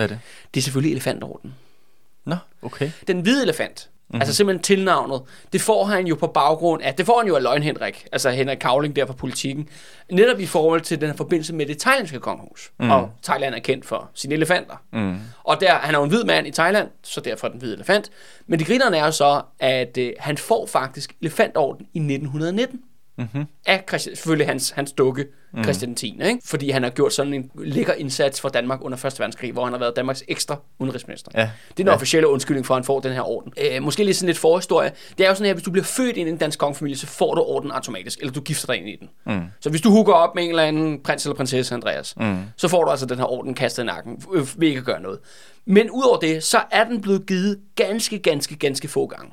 Hvad 0.00 0.10
er 0.10 0.14
det? 0.14 0.20
Det 0.54 0.60
er 0.60 0.62
selvfølgelig 0.62 0.92
elefantorden. 0.92 1.54
Nå, 2.26 2.36
okay. 2.62 2.90
Den 3.06 3.20
hvide 3.20 3.42
elefant, 3.42 3.88
Mhm. 3.90 4.14
mm-hmm. 4.16 4.20
altså 4.22 4.34
simpelthen 4.34 4.62
tilnavnet, 4.62 5.22
det 5.52 5.60
får 5.60 5.84
han 5.84 6.06
jo 6.06 6.14
på 6.14 6.26
baggrund 6.26 6.82
af, 6.82 6.94
det 6.94 7.06
får 7.06 7.18
han 7.18 7.28
jo 7.28 7.36
af 7.36 7.42
Løgn 7.42 7.62
Henrik, 7.62 8.06
altså 8.12 8.30
Henrik 8.30 8.58
Kavling 8.58 8.96
der 8.96 9.06
fra 9.06 9.12
politikken, 9.12 9.68
netop 10.12 10.40
i 10.40 10.46
forhold 10.46 10.80
til 10.80 11.00
den 11.00 11.08
her 11.10 11.16
forbindelse 11.16 11.54
med 11.54 11.66
det 11.66 11.78
thailandske 11.78 12.20
kongehus. 12.20 12.70
Mm. 12.78 12.90
Og 12.90 13.10
Thailand 13.22 13.54
er 13.54 13.58
kendt 13.58 13.86
for 13.86 14.10
sine 14.14 14.34
elefanter. 14.34 14.76
Mm. 14.92 15.18
Og 15.44 15.60
der, 15.60 15.74
han 15.74 15.94
er 15.94 15.98
jo 15.98 16.04
en 16.04 16.10
hvid 16.10 16.24
mand 16.24 16.46
i 16.46 16.50
Thailand, 16.50 16.88
så 17.02 17.20
derfor 17.20 17.48
den 17.48 17.58
hvide 17.58 17.74
elefant. 17.74 18.10
Men 18.46 18.58
det 18.58 18.66
grinerne 18.66 18.96
er 18.96 19.04
jo 19.04 19.10
så, 19.12 19.42
at 19.58 19.98
øh, 19.98 20.12
han 20.18 20.38
får 20.38 20.66
faktisk 20.66 21.12
elefantorden 21.20 21.86
i 21.94 21.98
1919 21.98 22.80
Mm-hmm. 23.20 23.44
af 23.66 23.84
Christian, 23.88 24.16
selvfølgelig 24.16 24.46
hans, 24.46 24.70
hans 24.70 24.92
dukke, 24.92 25.26
mm. 25.52 25.62
Christian 25.62 25.94
10. 25.94 26.06
Ikke? 26.24 26.38
Fordi 26.44 26.70
han 26.70 26.82
har 26.82 26.90
gjort 26.90 27.12
sådan 27.12 27.34
en 27.34 27.50
lækker 27.58 27.92
indsats 27.94 28.40
for 28.40 28.48
Danmark 28.48 28.78
under 28.84 29.04
1. 29.06 29.18
verdenskrig, 29.18 29.52
hvor 29.52 29.64
han 29.64 29.72
har 29.72 29.78
været 29.80 29.96
Danmarks 29.96 30.24
ekstra 30.28 30.56
udenrigsminister. 30.78 31.30
Ja. 31.34 31.40
Det 31.40 31.48
er 31.70 31.74
den 31.76 31.86
Ja. 31.86 31.94
officielle 31.94 32.28
undskyldning 32.28 32.66
for, 32.66 32.74
at 32.74 32.78
han 32.78 32.84
får 32.84 33.00
den 33.00 33.12
her 33.12 33.22
orden. 33.28 33.52
Øh, 33.72 33.82
måske 33.82 34.04
lige 34.04 34.14
sådan 34.14 34.26
lidt 34.26 34.38
forhistorie. 34.38 34.92
Det 35.18 35.24
er 35.24 35.28
jo 35.28 35.34
sådan 35.34 35.46
her, 35.46 35.54
hvis 35.54 35.64
du 35.64 35.70
bliver 35.70 35.84
født 35.84 36.16
ind 36.16 36.28
i 36.28 36.32
en 36.32 36.38
dansk 36.38 36.58
kongefamilie, 36.58 36.96
så 36.96 37.06
får 37.06 37.34
du 37.34 37.40
orden 37.42 37.70
automatisk, 37.70 38.18
eller 38.18 38.32
du 38.32 38.40
gifter 38.40 38.66
dig 38.66 38.76
ind 38.76 38.88
i 38.88 38.96
den. 38.96 39.08
Mm. 39.26 39.40
Så 39.60 39.70
hvis 39.70 39.80
du 39.80 39.90
hooker 39.90 40.12
op 40.12 40.34
med 40.34 40.42
en 40.44 40.50
eller 40.50 40.62
anden 40.62 41.02
prins 41.02 41.24
eller 41.24 41.36
prinsesse, 41.36 41.74
Andreas, 41.74 42.16
Mm. 42.16 42.36
så 42.56 42.68
får 42.68 42.84
du 42.84 42.90
altså 42.90 43.06
den 43.06 43.18
her 43.18 43.32
orden 43.32 43.54
kastet 43.54 43.82
i 43.82 43.86
nakken, 43.86 44.22
øh, 44.34 44.46
ved 44.56 44.68
ikke 44.68 44.78
at 44.78 44.84
gøre 44.84 45.00
noget. 45.02 45.18
Men 45.66 45.90
udover 45.90 46.16
det, 46.18 46.42
så 46.44 46.60
er 46.70 46.84
den 46.84 47.00
blevet 47.00 47.26
givet 47.26 47.58
ganske, 47.76 48.18
ganske, 48.18 48.56
ganske 48.56 48.88
få 48.88 49.06
gange 49.06 49.32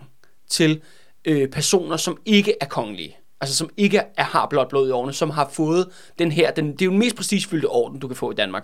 til 0.49 0.81
øh, 1.25 1.49
personer, 1.49 1.97
som 1.97 2.17
ikke 2.25 2.53
er 2.61 2.65
kongelige. 2.65 3.17
Altså 3.41 3.55
som 3.55 3.69
ikke 3.77 3.97
er, 4.17 4.23
har 4.23 4.47
blot 4.49 4.69
blod 4.69 4.87
i 4.87 4.91
årene, 4.91 5.13
som 5.13 5.29
har 5.29 5.49
fået 5.53 5.87
den 6.19 6.31
her, 6.31 6.51
den, 6.51 6.71
det 6.71 6.81
er 6.81 6.85
jo 6.85 6.91
den 6.91 6.99
mest 6.99 7.15
prestigefyldte 7.15 7.65
orden, 7.65 7.99
du 7.99 8.07
kan 8.07 8.15
få 8.17 8.31
i 8.31 8.35
Danmark. 8.35 8.63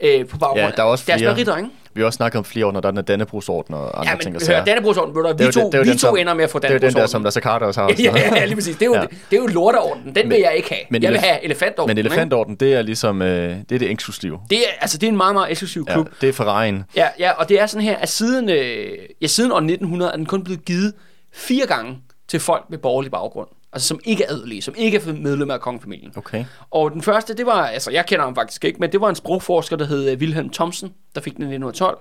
Øh, 0.00 0.26
på 0.26 0.38
baggrund 0.38 0.60
Ja, 0.60 0.70
der 0.76 0.82
er 0.82 0.86
også 0.86 1.04
af 1.12 1.18
deres 1.18 1.36
flere. 1.38 1.58
ikke? 1.58 1.70
Vi 1.94 2.00
har 2.00 2.06
også 2.06 2.16
snakket 2.16 2.38
om 2.38 2.44
flere 2.44 2.66
år, 2.66 2.72
når 2.72 2.80
der 2.80 2.88
er 2.88 2.92
den 2.92 3.04
Dannebrugsorden 3.04 3.74
og 3.74 4.00
andre 4.00 4.12
Ja, 4.12 4.18
ting. 4.18 4.32
men 4.32 4.36
og 4.36 4.40
hør, 4.42 4.46
sager. 4.46 4.64
Dannebrugsorden, 4.64 5.14
ved 5.16 5.22
du, 5.22 5.28
vi 5.38 5.44
Det 5.46 5.54
to, 5.54 5.70
det 5.70 5.80
vi 5.84 5.90
den, 5.90 5.98
to 5.98 6.16
ender 6.16 6.34
med 6.34 6.44
at 6.44 6.50
få 6.50 6.58
Det 6.58 6.64
er 6.64 6.68
jo 6.68 6.74
den 6.74 6.82
der, 6.82 6.86
Dannebrugsorden. 6.88 7.08
som 7.10 7.24
Lasse 7.24 7.40
Carter 7.40 7.66
også 7.66 7.80
har. 7.80 7.88
ja, 7.98 8.12
ja, 8.16 8.34
ja, 8.36 8.44
lige 8.44 8.54
præcis. 8.56 8.76
Det 8.76 8.82
er 8.82 8.86
jo, 8.86 8.94
Ja. 8.94 9.00
ja. 9.00 9.06
det 9.30 9.36
er 9.36 9.40
jo 9.40 9.46
lorteorden. 9.46 10.04
Den 10.06 10.14
vil 10.14 10.26
Men- 10.28 10.40
jeg 10.40 10.52
ikke 10.56 10.68
have. 10.68 10.80
men 10.90 11.02
jeg 11.02 11.12
vil 11.12 11.20
have 11.20 11.44
elefantorden. 11.44 11.90
Men 11.90 11.98
elefantorden, 11.98 12.54
det 12.56 12.74
er 12.74 12.82
ligesom, 12.82 13.22
øh, 13.22 13.56
det 13.68 13.72
er 13.74 13.78
det 13.78 13.90
eksklusive. 13.90 14.40
Det 14.50 14.58
er, 14.58 14.62
altså, 14.80 14.98
det 14.98 15.06
er 15.06 15.10
en 15.10 15.16
meget, 15.16 15.34
meget 15.34 15.50
eksklusiv 15.50 15.84
Ja, 15.88 15.92
klub. 15.94 16.08
det 16.20 16.28
er 16.28 16.32
Ferrari'en. 16.32 16.82
Ja, 16.96 17.08
ja, 17.18 17.30
og 17.32 17.48
det 17.48 17.60
er 17.60 17.66
sådan 17.66 17.84
her, 17.84 17.96
at 17.96 18.08
siden, 18.08 18.48
øh, 18.50 18.86
ja, 19.22 19.26
siden 19.26 19.52
år 19.52 19.56
1900 19.60 20.12
er 20.12 20.16
den 20.16 20.26
kun 20.26 20.44
blevet 20.44 20.64
givet 20.64 20.92
fire 21.34 21.66
gange 21.66 21.98
til 22.28 22.40
folk 22.40 22.64
med 22.70 22.78
borgerlig 22.78 23.10
baggrund. 23.10 23.48
Altså 23.74 23.88
som 23.88 24.00
ikke 24.04 24.24
er 24.24 24.32
adelige, 24.32 24.62
som 24.62 24.74
ikke 24.78 24.98
er 24.98 25.12
medlemmer 25.12 25.54
af 25.54 25.60
kongefamilien. 25.60 26.12
Okay. 26.16 26.44
Og 26.70 26.90
den 26.90 27.02
første, 27.02 27.34
det 27.34 27.46
var, 27.46 27.66
altså 27.66 27.90
jeg 27.90 28.06
kender 28.06 28.24
ham 28.24 28.34
faktisk 28.34 28.64
ikke, 28.64 28.78
men 28.80 28.92
det 28.92 29.00
var 29.00 29.08
en 29.08 29.14
sprogforsker, 29.14 29.76
der 29.76 29.84
hed 29.84 30.10
øh, 30.10 30.18
Wilhelm 30.18 30.50
Thomsen, 30.50 30.94
der 31.14 31.20
fik 31.20 31.32
den 31.36 31.42
i 31.42 31.54
1912. 31.54 31.98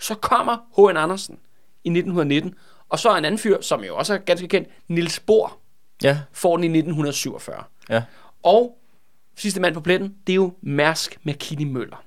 Så 0.00 0.14
kommer 0.14 0.56
H.N. 0.76 0.96
Andersen 0.96 1.38
i 1.84 1.88
1919, 1.88 2.54
og 2.88 2.98
så 2.98 3.08
er 3.10 3.16
en 3.16 3.24
anden 3.24 3.38
fyr, 3.38 3.60
som 3.60 3.84
jo 3.84 3.96
også 3.96 4.14
er 4.14 4.18
ganske 4.18 4.48
kendt, 4.48 4.68
Niels 4.88 5.20
Bohr, 5.20 5.58
Ja, 6.02 6.18
får 6.32 6.56
den 6.56 6.64
i 6.64 6.66
1947. 6.78 7.64
ja. 7.90 8.02
Og 8.42 8.78
sidste 9.36 9.60
mand 9.60 9.74
på 9.74 9.80
pletten, 9.80 10.14
det 10.26 10.32
er 10.32 10.36
jo 10.36 10.52
Mærsk 10.62 11.18
McKinney 11.24 11.66
Møller, 11.72 12.02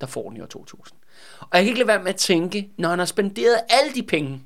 der 0.00 0.06
får 0.06 0.28
den 0.28 0.36
i 0.36 0.40
år 0.40 0.46
2000. 0.46 0.98
Og 1.40 1.48
jeg 1.52 1.60
kan 1.62 1.66
ikke 1.68 1.78
lade 1.78 1.88
være 1.88 2.02
med 2.02 2.08
at 2.08 2.16
tænke, 2.16 2.68
når 2.78 2.88
han 2.88 2.98
har 2.98 3.06
spenderet 3.06 3.56
alle 3.68 3.94
de 3.94 4.02
penge 4.02 4.40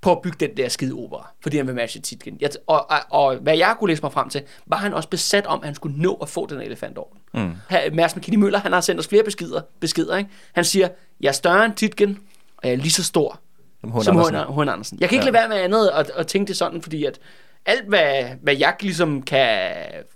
på 0.00 0.12
at 0.12 0.22
bygge 0.22 0.46
den 0.46 0.56
der 0.56 0.68
skide 0.68 0.94
opera, 0.94 1.28
fordi 1.42 1.56
han 1.56 1.66
vil 1.66 1.74
matche 1.74 2.00
titlen. 2.00 2.36
Jeg, 2.40 2.50
og, 2.66 2.90
og, 2.90 2.98
og, 3.10 3.36
hvad 3.36 3.56
jeg 3.56 3.74
kunne 3.78 3.88
læse 3.88 4.02
mig 4.02 4.12
frem 4.12 4.28
til, 4.28 4.42
var 4.66 4.76
han 4.76 4.94
også 4.94 5.08
besat 5.08 5.46
om, 5.46 5.60
at 5.60 5.66
han 5.66 5.74
skulle 5.74 6.02
nå 6.02 6.14
at 6.22 6.28
få 6.28 6.46
den 6.46 6.60
elefantorden. 6.60 7.18
Mm. 7.34 7.52
Mærsk 7.92 8.16
McKinney 8.16 8.38
Møller, 8.38 8.58
han 8.58 8.72
har 8.72 8.80
sendt 8.80 9.00
os 9.00 9.08
flere 9.08 9.24
beskeder, 9.24 9.60
beskeder 9.80 10.16
ikke? 10.16 10.30
Han 10.52 10.64
siger, 10.64 10.88
jeg 11.20 11.28
er 11.28 11.32
større 11.32 11.64
end 11.64 11.74
Titgen, 11.74 12.18
og 12.56 12.68
jeg 12.68 12.72
er 12.72 12.76
lige 12.76 12.90
så 12.90 13.04
stor 13.04 13.40
Som 13.80 13.92
H. 13.92 14.02
som 14.02 14.16
Andersen. 14.16 14.54
H. 14.54 14.54
H. 14.54 14.60
Andersen. 14.60 14.98
Jeg 15.00 15.08
kan 15.08 15.16
ikke 15.16 15.26
ja. 15.26 15.30
lade 15.30 15.40
være 15.40 15.48
med 15.48 15.64
andet 15.64 15.88
at, 15.88 16.10
at 16.16 16.26
tænke 16.26 16.48
det 16.48 16.56
sådan, 16.56 16.82
fordi 16.82 17.04
at 17.04 17.18
alt, 17.66 17.88
hvad, 17.88 18.24
hvad 18.42 18.56
jeg 18.56 18.74
ligesom 18.80 19.22
kan 19.22 19.70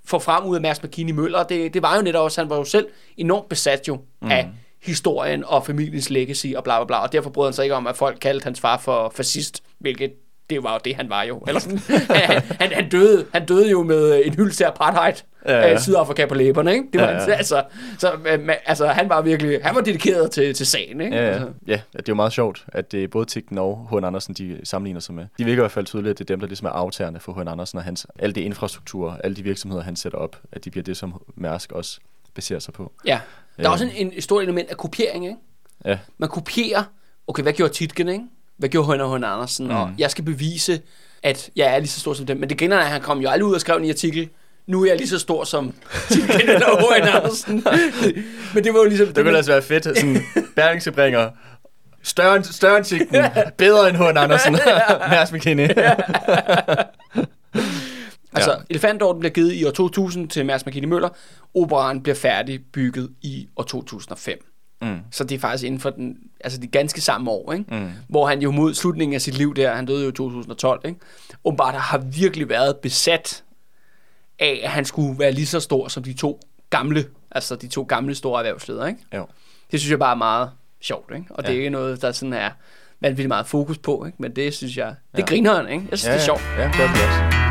få 0.05 0.19
frem 0.19 0.45
ud 0.45 0.57
af 0.57 0.63
Mads 0.63 0.83
McKinney 0.83 1.13
Møller, 1.13 1.43
det, 1.43 1.75
det 1.75 1.83
var 1.83 1.97
jo 1.97 2.03
netop 2.03 2.25
også, 2.25 2.41
han 2.41 2.51
var 2.51 2.57
jo 2.57 2.65
selv 2.65 2.87
enormt 3.17 3.49
besat 3.49 3.89
jo 3.89 3.99
mm. 4.23 4.31
af 4.31 4.49
historien 4.83 5.45
og 5.47 5.67
familiens 5.67 6.11
legacy 6.11 6.47
og 6.57 6.65
bla 6.65 6.79
bla 6.79 6.85
bla, 6.87 6.97
og 6.97 7.13
derfor 7.13 7.31
brød 7.31 7.47
han 7.47 7.53
sig 7.53 7.63
ikke 7.63 7.75
om, 7.75 7.87
at 7.87 7.97
folk 7.97 8.19
kaldte 8.21 8.45
hans 8.45 8.61
far 8.61 8.79
for 8.79 9.13
fascist, 9.17 9.63
hvilket 9.85 10.13
det 10.51 10.63
var 10.63 10.73
jo 10.73 10.81
det, 10.85 10.97
han 10.97 11.09
var 11.11 11.23
jo. 11.23 11.39
Eller 11.47 11.61
sådan. 11.61 11.79
han, 12.11 12.43
han, 12.61 12.73
han, 12.73 12.89
døde, 12.89 13.27
han 13.33 13.47
døde 13.47 13.71
jo 13.71 13.83
med 13.83 14.23
en 14.25 14.35
hyldest 14.35 14.57
til 14.57 14.65
apartheid 14.65 15.15
Ja, 15.47 15.53
ja, 15.61 15.69
ja. 15.69 15.79
Sydafrika 15.81 16.27
på 16.27 16.35
læberne, 16.35 16.73
ikke? 16.73 16.85
Det 16.93 17.01
var, 17.01 17.07
Ja, 17.07 17.13
ja, 17.15 17.25
ja. 17.31 17.33
Altså, 17.35 17.65
så, 17.99 18.13
øh, 18.13 18.35
ma- 18.49 18.63
altså, 18.67 18.87
han 18.87 19.09
var 19.09 19.23
virkelig, 19.23 19.59
han 19.63 19.75
var 19.75 19.81
dedikeret 19.81 20.31
til, 20.31 20.55
til 20.55 20.67
sagen, 20.67 21.01
ikke? 21.01 21.17
Ja, 21.17 21.23
ja. 21.23 21.29
Altså. 21.31 21.49
ja, 21.67 21.81
det 21.93 21.99
er 21.99 22.03
jo 22.09 22.15
meget 22.15 22.33
sjovt, 22.33 22.65
at 22.69 22.93
det 22.93 23.05
er 23.05 23.09
både 23.09 23.25
Tigten 23.25 23.59
og 23.59 23.89
H. 23.91 23.95
Andersen, 23.95 24.35
de 24.35 24.61
sammenligner 24.65 25.01
sig 25.01 25.15
med. 25.15 25.27
De 25.39 25.45
virker 25.45 25.53
i 25.53 25.63
hvert 25.63 25.71
fald 25.71 25.87
tydeligt, 25.87 26.11
at 26.11 26.19
det 26.19 26.25
er 26.25 26.35
dem, 26.35 26.41
der 26.41 26.47
ligesom 26.47 26.67
er 26.67 26.71
aftagerne 26.71 27.21
for 27.21 27.33
H. 27.33 27.41
Andersen 27.41 27.79
og 27.79 27.85
hans, 27.85 28.07
alle 28.19 28.33
de 28.33 28.41
infrastrukturer, 28.41 29.17
alle 29.25 29.37
de 29.37 29.43
virksomheder, 29.43 29.83
han 29.83 29.97
sætter 29.97 30.19
op, 30.19 30.37
at 30.53 30.65
de 30.65 30.71
bliver 30.71 30.85
det, 30.85 30.97
som 30.97 31.23
Mærsk 31.37 31.73
også 31.73 31.99
baserer 32.35 32.59
sig 32.61 32.75
på. 32.75 32.93
Ja. 33.07 33.11
Der 33.11 33.63
er 33.63 33.63
Ja. 33.63 33.71
også 33.73 33.85
en, 33.97 34.13
en 34.13 34.21
stort 34.23 34.43
element 34.43 34.71
af 34.71 34.77
kopiering, 34.77 35.25
ikke? 35.27 35.37
Ja, 35.85 35.99
Man 36.19 36.29
kopierer, 36.29 36.83
okay, 37.27 37.43
hvad 37.43 37.53
gjorde 37.53 37.73
Titgen, 37.73 38.09
ikke? 38.09 38.25
Hvad 38.59 38.69
gjorde 38.69 38.87
Højner 38.87 39.07
Højner 39.07 39.29
Andersen? 39.29 39.67
Mm. 39.67 39.75
Og 39.75 39.91
jeg 39.99 40.11
skal 40.11 40.25
bevise, 40.25 40.81
at 41.23 41.51
jeg 41.57 41.75
er 41.75 41.79
lige 41.79 41.89
så 41.89 42.01
stor 42.01 42.15
som 42.15 42.27
dem. 42.27 42.37
Men 42.37 42.49
det 42.49 42.59
griner, 42.59 42.79
at 42.79 42.87
han 42.87 43.01
kom 43.01 43.19
jo 43.21 43.29
aldrig 43.29 43.45
ud 43.49 43.55
og 43.55 43.61
skrev 43.61 43.77
en 43.77 43.89
artikel. 43.91 44.29
Nu 44.67 44.83
er 44.83 44.87
jeg 44.89 44.97
lige 44.97 45.09
så 45.09 45.19
stor 45.19 45.45
som 45.45 45.75
Titgen 46.11 46.41
eller 46.51 46.87
Højner 46.89 47.13
Andersen. 47.13 47.65
Men 48.55 48.65
det 48.65 48.73
var 48.75 48.79
jo 48.79 48.85
ligesom... 48.85 49.07
det 49.07 49.25
ville 49.25 49.37
altså 49.37 49.53
være 49.53 49.63
fedt, 49.63 49.85
sådan 49.85 50.23
Berlingske 50.57 50.93
bringer 50.93 51.31
større, 52.03 52.37
end- 52.37 52.45
større 52.45 52.77
end 52.77 52.85
Tigten, 52.85 53.25
bedre 53.59 53.89
end 53.89 53.97
H. 53.97 54.01
Andersen, 54.03 54.53
Mærsk 55.11 55.33
McKinney. 55.33 55.69
Altså, 58.37 58.51
Ja. 58.51 58.57
elefantorden 58.71 59.21
bliver 59.21 59.33
givet 59.33 59.53
i 59.53 59.65
år 59.65 59.71
2000 59.71 60.29
til 60.29 60.47
Mads 60.47 60.67
McKinney 60.67 60.89
Møller. 60.89 61.09
Operaen 61.55 62.03
bliver 62.03 62.17
færdig 62.17 62.61
bygget 62.73 63.11
i 63.23 63.49
år 63.57 63.63
2005. 63.63 64.45
Mm. 64.85 64.99
Så 65.11 65.25
det 65.25 65.35
er 65.35 65.39
faktisk 65.39 65.65
inden 65.65 65.81
for 65.81 65.91
den, 65.91 66.17
altså 66.41 66.61
de 66.61 66.67
ganske 66.67 67.01
samme 67.01 67.31
år, 67.31 67.53
ikke? 67.53 67.65
Mm. 67.77 67.91
hvor 68.09 68.27
han 68.27 68.43
jo 68.43 68.51
mod 68.51 68.75
slutningen 68.75 69.15
af 69.15 69.21
sit 69.21 69.35
liv 69.39 69.55
der, 69.55 69.75
han 69.75 69.87
døde 69.87 70.03
jo 70.05 70.09
i 70.09 70.13
2012, 70.13 70.81
ikke? 70.85 71.01
åbenbart 71.45 71.75
har 71.75 71.99
virkelig 71.99 72.49
været 72.49 72.77
besat 72.77 73.43
af, 74.39 74.61
at 74.65 74.71
han 74.71 74.85
skulle 74.85 75.19
være 75.19 75.33
lige 75.33 75.47
så 75.47 75.61
stor 75.61 75.89
som 75.89 76.03
de 76.03 76.13
to 76.13 76.41
gamle, 76.71 77.05
altså 77.31 77.57
de 77.57 77.69
to 77.69 77.83
gamle 77.83 78.15
store 78.15 78.39
erhvervsledere. 78.41 78.89
Ikke? 78.89 79.01
Jo. 79.15 79.27
Det 79.73 79.81
synes 79.81 79.91
jeg 79.91 79.99
bare 79.99 80.11
er 80.13 80.17
meget 80.19 80.51
sjovt, 80.81 81.11
ikke? 81.15 81.27
og 81.31 81.43
det 81.43 81.49
Ja. 81.49 81.55
er 81.55 81.59
ikke 81.59 81.71
noget, 81.71 82.03
der 82.03 82.13
sådan 82.13 82.33
er 82.33 82.51
vanvittigt 83.01 83.29
meget 83.29 83.47
fokus 83.47 83.79
på, 83.79 84.05
ikke? 84.07 84.17
men 84.21 84.37
det 84.37 84.55
synes 84.55 84.77
jeg, 84.77 84.95
det 85.13 85.19
Ja. 85.19 85.25
griner 85.27 85.55
han, 85.63 85.69
ikke? 85.73 85.87
Jeg 85.91 85.99
synes, 85.99 86.09
Ja, 86.09 86.13
det 86.15 86.21
er 86.21 86.25
sjovt. 86.25 86.43
Ja, 86.59 86.63
det 86.65 86.81
er 86.81 86.93
det 86.93 87.03
også. 87.07 87.44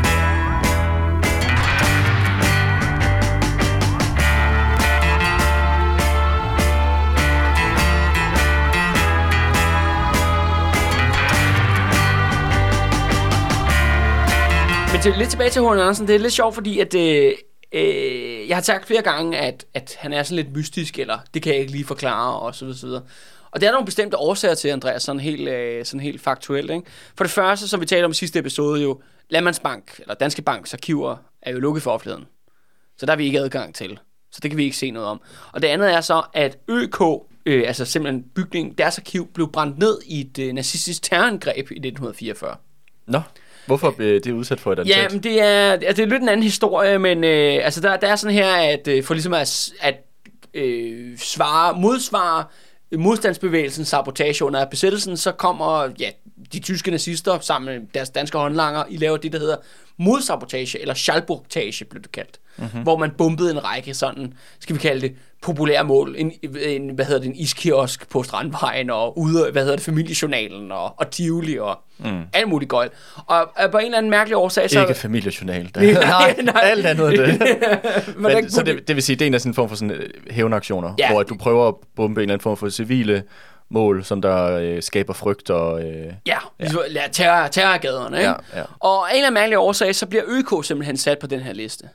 Til, 15.04 15.14
lidt 15.18 15.30
tilbage 15.30 15.50
til 15.50 15.62
H.N. 15.62 15.68
Andersen, 15.68 16.08
det 16.08 16.14
er 16.14 16.18
lidt 16.18 16.32
sjovt, 16.32 16.54
fordi 16.54 16.80
at, 16.80 16.94
øh, 16.94 17.32
øh, 17.72 18.48
jeg 18.48 18.56
har 18.56 18.62
sagt 18.62 18.86
flere 18.86 19.02
gange, 19.02 19.38
at, 19.38 19.64
at 19.74 19.96
han 19.98 20.12
er 20.12 20.22
sådan 20.22 20.44
lidt 20.44 20.56
mystisk, 20.56 20.98
eller 20.98 21.18
det 21.34 21.42
kan 21.42 21.52
jeg 21.52 21.60
ikke 21.60 21.72
lige 21.72 21.84
forklare, 21.84 22.38
og 22.40 22.54
så 22.54 22.64
videre, 22.64 22.78
så 22.78 22.86
videre. 22.86 23.02
Og 23.50 23.60
der 23.60 23.68
er 23.68 23.72
nogle 23.72 23.84
bestemte 23.84 24.16
årsager 24.16 24.54
til, 24.54 24.68
Andreas, 24.68 25.02
sådan 25.02 25.20
helt, 25.20 25.48
øh, 25.48 25.84
sådan 25.84 26.00
helt 26.00 26.20
faktuelt. 26.20 26.70
Ikke? 26.70 26.82
For 27.16 27.24
det 27.24 27.30
første, 27.30 27.68
som 27.68 27.80
vi 27.80 27.86
talte 27.86 28.04
om 28.04 28.10
i 28.10 28.14
sidste 28.14 28.38
episode, 28.38 28.82
jo, 28.82 29.00
Landmandsbank, 29.30 29.98
eller 29.98 30.14
Danske 30.14 30.42
Banks 30.42 30.74
arkiver, 30.74 31.16
er 31.42 31.52
jo 31.52 31.58
lukket 31.58 31.82
for 31.82 31.90
offentligheden. 31.90 32.26
Så 32.98 33.06
der 33.06 33.12
har 33.12 33.16
vi 33.16 33.24
ikke 33.24 33.40
adgang 33.40 33.74
til. 33.74 33.98
Så 34.32 34.40
det 34.42 34.50
kan 34.50 34.58
vi 34.58 34.64
ikke 34.64 34.76
se 34.76 34.90
noget 34.90 35.08
om. 35.08 35.20
Og 35.52 35.62
det 35.62 35.68
andet 35.68 35.92
er 35.92 36.00
så, 36.00 36.22
at 36.32 36.58
ØK, 36.68 37.00
øh, 37.46 37.64
altså 37.66 37.84
simpelthen 37.84 38.24
bygningen, 38.34 38.74
deres 38.78 38.98
arkiv, 38.98 39.32
blev 39.34 39.52
brændt 39.52 39.78
ned 39.78 39.98
i 40.06 40.20
et 40.20 40.38
øh, 40.38 40.52
nazistisk 40.52 41.02
terrorangreb 41.02 41.70
i 41.70 41.74
1944. 41.74 42.56
Nå, 43.06 43.20
hvorfor 43.66 43.90
blev 43.90 44.20
det 44.20 44.32
udsat 44.32 44.60
for 44.60 44.72
et 44.72 44.78
attentat? 44.78 45.02
Ja, 45.02 45.08
men 45.08 45.22
det 45.22 45.42
er, 45.42 45.72
altså, 45.72 45.88
det 45.96 45.98
er 45.98 46.06
lidt 46.06 46.22
en 46.22 46.28
anden 46.28 46.42
historie, 46.42 46.98
men 46.98 47.24
øh, 47.24 47.64
altså, 47.64 47.80
der, 47.80 47.96
der 47.96 48.08
er 48.08 48.16
sådan 48.16 48.34
her, 48.34 48.54
at 48.54 48.88
øh, 48.88 49.04
for 49.04 49.14
ligesom 49.14 49.34
at, 49.34 49.72
at 49.80 49.94
øh, 50.54 51.18
svare, 51.18 51.80
modsvare 51.80 52.44
modstandsbevægelsen 52.96 53.84
sabotage 53.84 54.44
under 54.44 54.64
besættelsen, 54.64 55.16
så 55.16 55.32
kommer 55.32 55.88
ja, 56.00 56.10
de 56.52 56.60
tyske 56.60 56.90
nazister 56.90 57.38
sammen 57.40 57.74
med 57.74 57.88
deres 57.94 58.10
danske 58.10 58.38
håndlanger, 58.38 58.84
I 58.90 58.96
laver 58.96 59.16
det, 59.16 59.32
der 59.32 59.38
hedder 59.38 59.56
modsabotage, 59.98 60.80
eller 60.80 60.94
Schallburgtage 60.94 61.84
blev 61.84 62.02
det 62.02 62.12
kaldt. 62.12 62.40
Mm-hmm. 62.56 62.82
Hvor 62.82 62.98
man 62.98 63.10
bombede 63.18 63.50
en 63.50 63.64
række 63.64 63.94
sådan, 63.94 64.32
skal 64.60 64.74
vi 64.74 64.80
kalde 64.80 65.00
det, 65.00 65.16
populære 65.44 65.84
mål. 65.84 66.14
En, 66.18 66.32
en 66.60 66.94
hvad 66.94 67.04
hedder 67.04 67.20
det, 67.20 67.28
en 67.28 67.36
iskiosk 67.36 68.08
på 68.08 68.22
Strandvejen, 68.22 68.90
og 68.90 69.18
ude, 69.18 69.50
hvad 69.52 69.62
hedder 69.62 69.76
det, 69.76 69.84
familiejournalen, 69.84 70.72
og, 70.72 71.00
og 71.00 71.10
Tivoli, 71.10 71.58
og 71.58 71.78
mm. 71.98 72.22
alt 72.32 72.48
muligt 72.48 72.68
gøjl. 72.68 72.90
Og, 73.26 73.36
og 73.56 73.70
på 73.70 73.78
en 73.78 73.84
eller 73.84 73.98
anden 73.98 74.10
mærkelig 74.10 74.36
årsag, 74.36 74.70
så... 74.70 74.80
Ikke 74.80 74.94
familiejournal. 74.94 75.70
Der. 75.74 75.80
nej, 76.18 76.36
nej, 76.42 76.60
alt 76.62 76.86
andet 76.86 77.12
det. 77.18 78.16
Men, 78.16 78.50
så 78.50 78.62
det, 78.62 78.88
det 78.88 78.96
vil 78.96 79.02
sige, 79.02 79.16
det 79.16 79.24
er 79.24 79.26
en 79.26 79.34
af 79.34 79.40
sådan 79.40 79.50
en 79.50 79.54
form 79.54 79.68
for 79.68 79.76
sådan 79.76 79.90
øh, 79.90 80.10
hævnaktioner, 80.30 80.94
ja. 80.98 81.12
hvor 81.12 81.22
du 81.22 81.36
prøver 81.36 81.68
at 81.68 81.74
bombe 81.96 82.20
en 82.20 82.22
eller 82.22 82.34
anden 82.34 82.42
form 82.42 82.56
for 82.56 82.68
civile 82.68 83.22
mål, 83.74 84.04
som 84.04 84.22
der 84.22 84.58
øh, 84.58 84.82
skaber 84.82 85.12
frygt 85.12 85.50
og... 85.50 85.82
Øh, 85.82 86.12
ja, 86.26 86.38
ligesom, 86.58 86.80
ja. 86.94 87.08
terror, 87.12 87.48
terrorgaderne, 87.48 88.16
ikke? 88.18 88.30
Ja, 88.30 88.58
ja. 88.58 88.64
Og 88.80 89.10
af 89.10 89.12
en 89.12 89.16
eller 89.16 89.26
anden 89.26 89.34
mærkelig 89.34 89.58
årsag, 89.58 89.94
så 89.94 90.06
bliver 90.06 90.24
ØK 90.26 90.64
simpelthen 90.64 90.96
sat 90.96 91.18
på 91.18 91.26
den 91.26 91.40
her 91.40 91.52
liste. 91.52 91.88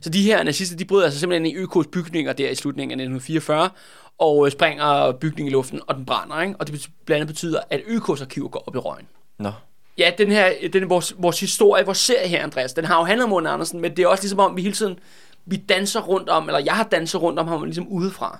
Så 0.00 0.10
de 0.10 0.22
her 0.22 0.42
nazister, 0.42 0.76
de 0.76 0.84
bryder 0.84 1.04
altså 1.04 1.20
simpelthen 1.20 1.46
i 1.46 1.64
ØK's 1.64 1.88
bygninger 1.92 2.32
der 2.32 2.50
i 2.50 2.54
slutningen 2.54 3.00
af 3.00 3.04
1944, 3.04 3.70
og 4.18 4.46
øh, 4.46 4.52
springer 4.52 5.12
bygningen 5.12 5.50
i 5.50 5.52
luften, 5.52 5.80
og 5.86 5.94
den 5.94 6.04
brænder, 6.04 6.40
ikke? 6.40 6.54
Og 6.58 6.66
det 6.66 6.88
blandt 7.04 7.20
andet 7.20 7.34
betyder, 7.34 7.60
at 7.70 7.80
ØK's 7.80 8.22
arkiv 8.22 8.50
går 8.50 8.64
op 8.66 8.74
i 8.74 8.78
røgen. 8.78 9.06
Nå. 9.38 9.52
Ja, 9.98 10.10
den 10.18 10.32
her, 10.32 10.52
den, 10.72 10.90
vores, 10.90 11.14
vores 11.18 11.40
historie, 11.40 11.84
vores 11.84 11.98
serie 11.98 12.28
her, 12.28 12.42
Andreas, 12.42 12.72
den 12.72 12.84
har 12.84 12.98
jo 12.98 13.04
handlet 13.04 13.24
om 13.24 13.30
Morten 13.30 13.46
Andersen, 13.46 13.80
men 13.80 13.96
det 13.96 14.02
er 14.02 14.08
også 14.08 14.22
ligesom 14.22 14.38
om, 14.38 14.56
vi 14.56 14.62
hele 14.62 14.74
tiden, 14.74 14.98
vi 15.46 15.56
danser 15.56 16.00
rundt 16.00 16.28
om, 16.28 16.48
eller 16.48 16.58
jeg 16.58 16.74
har 16.74 16.84
danset 16.84 17.22
rundt 17.22 17.38
om 17.38 17.48
ham 17.48 17.64
ligesom 17.64 17.88
udefra. 17.88 18.38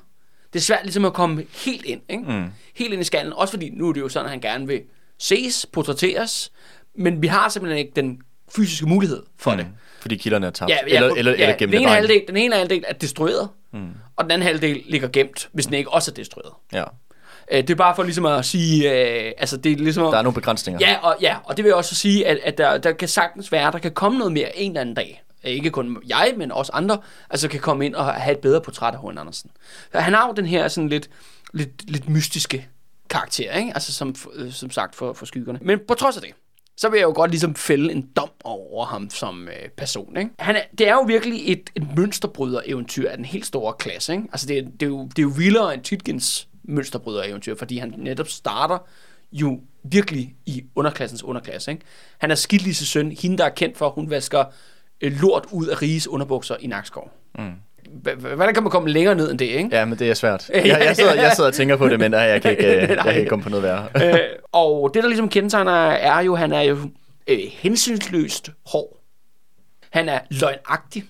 Det 0.53 0.59
er 0.59 0.63
svært 0.63 0.81
ligesom 0.83 1.05
at 1.05 1.13
komme 1.13 1.45
helt 1.65 1.85
ind, 1.85 2.01
ikke? 2.09 2.25
Mm. 2.25 2.45
Helt 2.75 2.93
ind 2.93 3.03
i 3.03 3.05
skallen, 3.05 3.33
også 3.33 3.53
fordi 3.53 3.71
nu 3.71 3.89
er 3.89 3.93
det 3.93 4.01
jo 4.01 4.09
sådan, 4.09 4.25
at 4.25 4.31
han 4.31 4.41
gerne 4.41 4.67
vil 4.67 4.81
ses, 5.19 5.67
portrætteres, 5.73 6.53
men 6.95 7.23
vi 7.23 7.27
har 7.27 7.49
simpelthen 7.49 7.79
ikke 7.79 7.93
den 7.97 8.21
fysiske 8.57 8.87
mulighed 8.87 9.23
for 9.39 9.51
mm. 9.51 9.57
det. 9.57 9.67
Fordi 10.01 10.17
kilderne 10.17 10.47
er 10.47 10.51
tabt. 10.51 10.71
Ja, 10.71 10.77
ja, 10.89 10.97
eller, 10.97 11.15
eller, 11.15 11.33
ja, 11.33 11.43
eller 11.43 11.57
gemt 11.57 11.73
den 11.73 11.81
ene, 11.81 11.91
halvdel, 11.91 12.23
den 12.29 12.37
ene 12.37 12.57
halvdel 12.57 12.85
er 12.89 12.93
destrueret, 12.93 13.49
mm. 13.73 13.89
og 14.17 14.25
den 14.25 14.31
anden 14.31 14.47
halvdel 14.47 14.83
ligger 14.87 15.09
gemt, 15.09 15.49
hvis 15.53 15.67
den 15.67 15.75
ikke 15.75 15.91
også 15.91 16.11
er 16.11 16.15
destrueret. 16.15 16.53
Ja. 16.73 16.85
Øh, 17.53 17.59
det 17.59 17.71
er 17.71 17.75
bare 17.75 17.97
for 17.97 18.03
ligesom 18.03 18.27
at 18.27 18.45
sige, 18.45 18.93
øh, 18.93 19.33
altså 19.39 19.57
det 19.57 19.73
er 19.73 19.77
ligesom... 19.77 20.11
Der 20.11 20.19
er 20.19 20.23
nogle 20.23 20.35
begrænsninger. 20.35 20.81
Ja, 20.89 20.97
og, 21.03 21.17
ja, 21.21 21.37
og 21.45 21.57
det 21.57 21.65
vil 21.65 21.75
også 21.75 21.95
sige, 21.95 22.27
at, 22.27 22.39
at 22.45 22.59
der, 22.59 22.79
der 22.79 22.93
kan 22.93 23.09
sagtens 23.09 23.53
være, 23.53 23.73
der 23.73 23.79
kan 23.79 23.93
komme 23.93 24.19
noget 24.19 24.33
mere 24.33 24.59
en 24.59 24.71
eller 24.71 24.81
anden 24.81 24.95
dag. 24.95 25.23
Ikke 25.47 25.71
kun 25.71 26.03
jeg, 26.07 26.35
men 26.37 26.53
også 26.53 26.73
andre, 26.75 26.99
altså 27.31 27.49
kan 27.49 27.61
komme 27.61 27.87
ind 27.87 27.95
og 27.95 28.15
have 28.15 28.35
et 28.37 28.41
bedre 28.41 28.61
portræt 28.61 28.95
af 28.95 29.01
H.N. 29.01 29.19
Andersen. 29.19 29.51
Han 29.93 30.15
har 30.15 30.27
jo 30.27 30.33
den 30.33 30.47
her 30.47 30.69
sådan 30.69 30.89
lidt, 30.89 31.11
lidt, 31.53 31.91
lidt 31.91 32.09
mystiske 32.09 32.69
karakter, 33.11 33.53
ikke? 33.53 33.73
Altså 33.75 33.93
som, 33.93 34.15
øh, 34.35 34.53
som 34.53 34.71
sagt 34.71 34.95
for, 34.95 35.13
for 35.13 35.27
skyggerne. 35.27 35.59
Men 35.63 35.79
på 35.89 35.95
trods 35.95 36.17
af 36.17 36.23
det, 36.23 36.33
så 36.77 36.89
vil 36.89 36.99
jeg 36.99 37.05
jo 37.05 37.13
godt 37.15 37.31
ligesom 37.31 37.55
fælde 37.55 37.93
en 37.93 38.09
dom 38.17 38.31
over 38.45 38.87
ham 38.87 39.11
som 39.11 39.49
øh, 39.49 39.69
person. 39.77 40.17
Ikke? 40.17 40.31
Han 40.39 40.57
er, 40.57 40.63
det 40.79 40.89
er 40.89 40.93
jo 40.93 41.01
virkelig 41.01 41.53
et, 41.53 41.71
et 41.75 41.97
mønsterbryder-eventyr 41.97 43.09
af 43.09 43.17
den 43.17 43.25
helt 43.25 43.47
store 43.47 43.75
klasse. 43.79 44.13
Ikke? 44.13 44.25
Altså 44.33 44.47
det, 44.47 44.65
det, 44.81 44.83
er 44.83 44.91
jo, 44.91 45.05
det 45.05 45.19
er 45.19 45.23
jo 45.23 45.33
vildere 45.37 45.75
end 45.75 45.83
Tytkins 45.83 46.49
mønsterbryder-eventyr, 46.65 47.55
fordi 47.55 47.79
han 47.79 47.95
netop 47.97 48.29
starter 48.29 48.79
jo 49.33 49.61
virkelig 49.83 50.35
i 50.47 50.65
underklassens 50.75 51.23
underklasse. 51.23 51.71
Ikke? 51.71 51.85
Han 52.19 52.31
er 52.31 52.35
Skidlise 52.35 52.87
søn, 52.87 53.13
hende 53.13 53.39
der 53.39 53.45
er 53.45 53.49
kendt 53.49 53.79
for, 53.79 53.91
hun 53.91 54.11
vasker 54.11 54.45
lort 55.01 55.47
ud 55.51 55.67
af 55.67 55.83
riges 55.83 56.09
underbukser 56.09 56.57
i 56.61 56.67
Nakskov. 56.67 57.11
Mm. 57.39 57.53
Hvordan 58.35 58.55
kan 58.55 58.63
man 58.63 58.71
komme 58.71 58.89
længere 58.91 59.15
ned 59.15 59.31
end 59.31 59.39
det, 59.39 59.45
ikke? 59.45 59.69
Ja, 59.73 59.85
men 59.85 59.99
det 59.99 60.11
er 60.11 60.15
svært. 60.15 60.51
Jeg, 60.55 60.65
jeg, 60.67 60.97
sidder, 60.97 61.15
jeg 61.15 61.33
sidder 61.33 61.51
og 61.51 61.55
tænker 61.55 61.77
på 61.77 61.89
det, 61.89 61.99
men 62.01 62.13
jeg 62.13 62.43
kan 62.43 62.51
ikke, 62.51 62.67
jeg 62.95 62.99
kan 62.99 63.15
ikke 63.17 63.29
komme 63.29 63.43
på 63.43 63.49
noget 63.49 63.63
værre. 63.63 63.89
øh, 64.15 64.19
og 64.53 64.91
det, 64.95 65.03
der 65.03 65.09
ligesom 65.09 65.29
kendetegner, 65.29 65.73
er 65.87 66.21
jo, 66.21 66.35
han 66.35 66.53
er 66.53 66.61
jo 66.61 66.79
øh, 67.27 67.39
hensynsløst 67.53 68.51
hård. 68.67 68.97
Han 69.91 70.09
er 70.09 70.19
løgnagtig. 70.31 71.05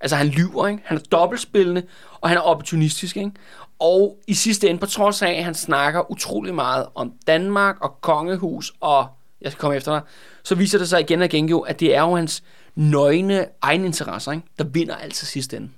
Altså, 0.00 0.16
han 0.16 0.26
lyver, 0.26 0.66
ikke? 0.66 0.82
Han 0.84 0.96
er 0.98 1.02
dobbeltspillende, 1.12 1.82
og 2.20 2.28
han 2.28 2.38
er 2.38 2.42
opportunistisk, 2.42 3.16
ikke? 3.16 3.30
Og 3.78 4.18
i 4.26 4.34
sidste 4.34 4.68
ende, 4.68 4.80
på 4.80 4.86
trods 4.86 5.22
af, 5.22 5.30
at 5.30 5.44
han 5.44 5.54
snakker 5.54 6.10
utrolig 6.10 6.54
meget 6.54 6.86
om 6.94 7.12
Danmark 7.26 7.76
og 7.80 8.00
kongehus, 8.00 8.72
og 8.80 9.06
jeg 9.40 9.52
skal 9.52 9.60
komme 9.60 9.76
efter 9.76 9.92
dig, 9.92 10.00
så 10.42 10.54
viser 10.54 10.78
det 10.78 10.88
sig 10.88 11.00
igen 11.00 11.18
og 11.20 11.24
igen 11.24 11.48
jo, 11.48 11.60
at 11.60 11.80
det 11.80 11.96
er 11.96 12.00
jo 12.00 12.16
hans 12.16 12.42
nøgne 12.78 13.46
egeninteresser, 13.62 14.32
ikke? 14.32 14.44
der 14.58 14.64
vinder 14.64 14.96
altid 14.96 15.26
sidste 15.26 15.56
ende. 15.56 15.70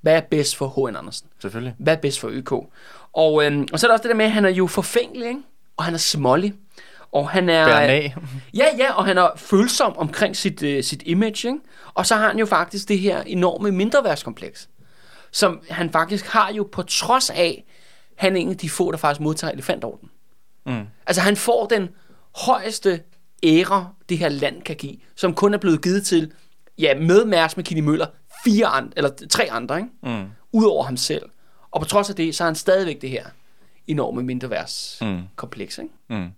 Hvad 0.00 0.16
er 0.16 0.20
bedst 0.20 0.56
for 0.56 0.88
H.N. 0.88 0.96
Andersen? 0.96 1.28
Selvfølgelig. 1.40 1.74
Hvad 1.78 1.96
er 1.96 2.00
bedst 2.00 2.20
for 2.20 2.28
ØK? 2.32 2.52
Og, 3.12 3.44
øhm, 3.44 3.68
og 3.72 3.80
så 3.80 3.86
er 3.86 3.88
der 3.88 3.92
også 3.92 4.02
det 4.02 4.08
der 4.08 4.16
med, 4.16 4.24
at 4.24 4.32
han 4.32 4.44
er 4.44 4.50
jo 4.50 4.66
forfængelig, 4.66 5.28
ikke? 5.28 5.40
og 5.76 5.84
han 5.84 5.94
er 5.94 5.98
smålig. 5.98 6.54
Og 7.12 7.30
han 7.30 7.48
er... 7.48 7.66
Ja, 8.54 8.64
ja, 8.78 8.92
og 8.92 9.04
han 9.04 9.18
er 9.18 9.28
følsom 9.36 9.96
omkring 9.96 10.36
sit, 10.36 10.62
uh, 10.62 10.84
sit 10.84 11.02
image, 11.06 11.48
ikke? 11.48 11.58
Og 11.94 12.06
så 12.06 12.16
har 12.16 12.28
han 12.28 12.38
jo 12.38 12.46
faktisk 12.46 12.88
det 12.88 12.98
her 12.98 13.22
enorme 13.22 13.70
mindreværdskompleks, 13.70 14.68
som 15.30 15.60
han 15.70 15.90
faktisk 15.90 16.26
har 16.26 16.52
jo 16.52 16.68
på 16.72 16.82
trods 16.82 17.30
af, 17.30 17.64
han 18.16 18.36
er 18.36 18.40
en 18.40 18.50
af 18.50 18.56
de 18.56 18.70
få, 18.70 18.90
der 18.90 18.98
faktisk 18.98 19.20
modtager 19.20 19.52
elefantorden. 19.52 20.10
Mm. 20.66 20.82
Altså 21.06 21.22
han 21.22 21.36
får 21.36 21.66
den 21.66 21.88
højeste 22.46 23.00
ære, 23.42 23.92
det 24.08 24.18
her 24.18 24.28
land 24.28 24.62
kan 24.62 24.76
give, 24.76 24.96
som 25.14 25.34
kun 25.34 25.54
er 25.54 25.58
blevet 25.58 25.82
givet 25.82 26.06
til, 26.06 26.32
ja, 26.78 26.98
med 26.98 27.24
Mærs 27.24 27.56
med 27.56 27.64
Kini 27.64 27.80
Møller, 27.80 28.06
fire 28.44 28.66
andre, 28.66 28.92
eller 28.96 29.10
tre 29.30 29.50
andre, 29.50 29.78
ikke? 29.78 29.90
Mm. 30.02 30.28
Udover 30.52 30.84
ham 30.84 30.96
selv. 30.96 31.22
Og 31.70 31.80
på 31.80 31.86
trods 31.86 32.10
af 32.10 32.16
det, 32.16 32.34
så 32.34 32.44
har 32.44 32.48
han 32.48 32.54
stadigvæk 32.54 33.00
det 33.02 33.10
her 33.10 33.26
enorme 33.86 34.22
mindreværds 34.22 34.98
mm. 35.00 35.22
kompleks, 35.36 35.78
ikke? 35.78 35.94
Mm. 36.08 36.30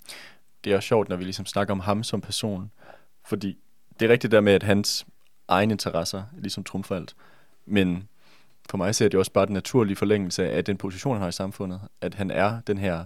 Det 0.65 0.73
er 0.73 0.77
også 0.77 0.87
sjovt, 0.87 1.09
når 1.09 1.17
vi 1.17 1.25
ligesom 1.25 1.47
snakker 1.47 1.75
om 1.75 1.81
ham 1.81 2.03
som 2.03 2.21
person, 2.21 2.71
fordi 3.27 3.59
det 4.01 4.07
er 4.07 4.13
rigtigt 4.13 4.31
der 4.31 4.41
med, 4.41 4.53
at 4.53 4.63
hans 4.63 5.07
egne 5.49 5.73
interesser 5.73 6.23
ligesom 6.39 6.65
trumfer 6.65 6.97
alt. 6.97 7.15
Men 7.67 8.09
for 8.71 8.77
mig 8.77 8.95
ser 8.95 9.09
det 9.09 9.19
også 9.19 9.33
bare 9.33 9.47
den 9.47 9.55
naturlige 9.55 9.97
forlængelse 9.97 10.51
af 10.51 10.65
den 10.65 10.77
position, 10.77 11.15
han 11.15 11.21
har 11.23 11.29
i 11.29 11.33
samfundet. 11.33 11.81
At 12.01 12.15
han 12.15 12.31
er 12.31 12.61
den 12.67 12.79
her 12.79 13.05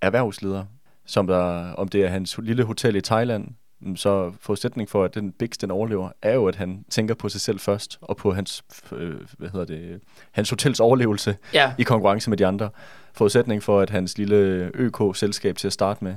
erhvervsleder, 0.00 0.64
som 1.06 1.26
der, 1.26 1.72
om 1.72 1.88
det 1.88 2.04
er 2.04 2.08
hans 2.08 2.38
lille 2.42 2.64
hotel 2.64 2.96
i 2.96 3.00
Thailand, 3.00 3.48
så 3.96 4.32
forudsætning 4.40 4.88
for, 4.88 5.04
at 5.04 5.14
den 5.14 5.32
Bix 5.32 5.50
den 5.50 5.70
overlever, 5.70 6.08
er 6.22 6.34
jo, 6.34 6.46
at 6.46 6.56
han 6.56 6.84
tænker 6.90 7.14
på 7.14 7.28
sig 7.28 7.40
selv 7.40 7.60
først, 7.60 7.98
og 8.00 8.16
på 8.16 8.32
hans, 8.32 8.64
øh, 8.92 9.14
hvad 9.38 9.48
hedder 9.48 9.66
det, 9.66 10.00
hans 10.32 10.50
hotels 10.50 10.80
overlevelse 10.80 11.36
ja. 11.54 11.72
i 11.78 11.82
konkurrence 11.82 12.30
med 12.30 12.38
de 12.38 12.46
andre. 12.46 12.70
Forudsætning 13.14 13.62
for, 13.62 13.80
at 13.80 13.90
hans 13.90 14.18
lille 14.18 14.70
ØK-selskab 14.74 15.56
til 15.56 15.66
at 15.66 15.72
starte 15.72 16.04
med, 16.04 16.14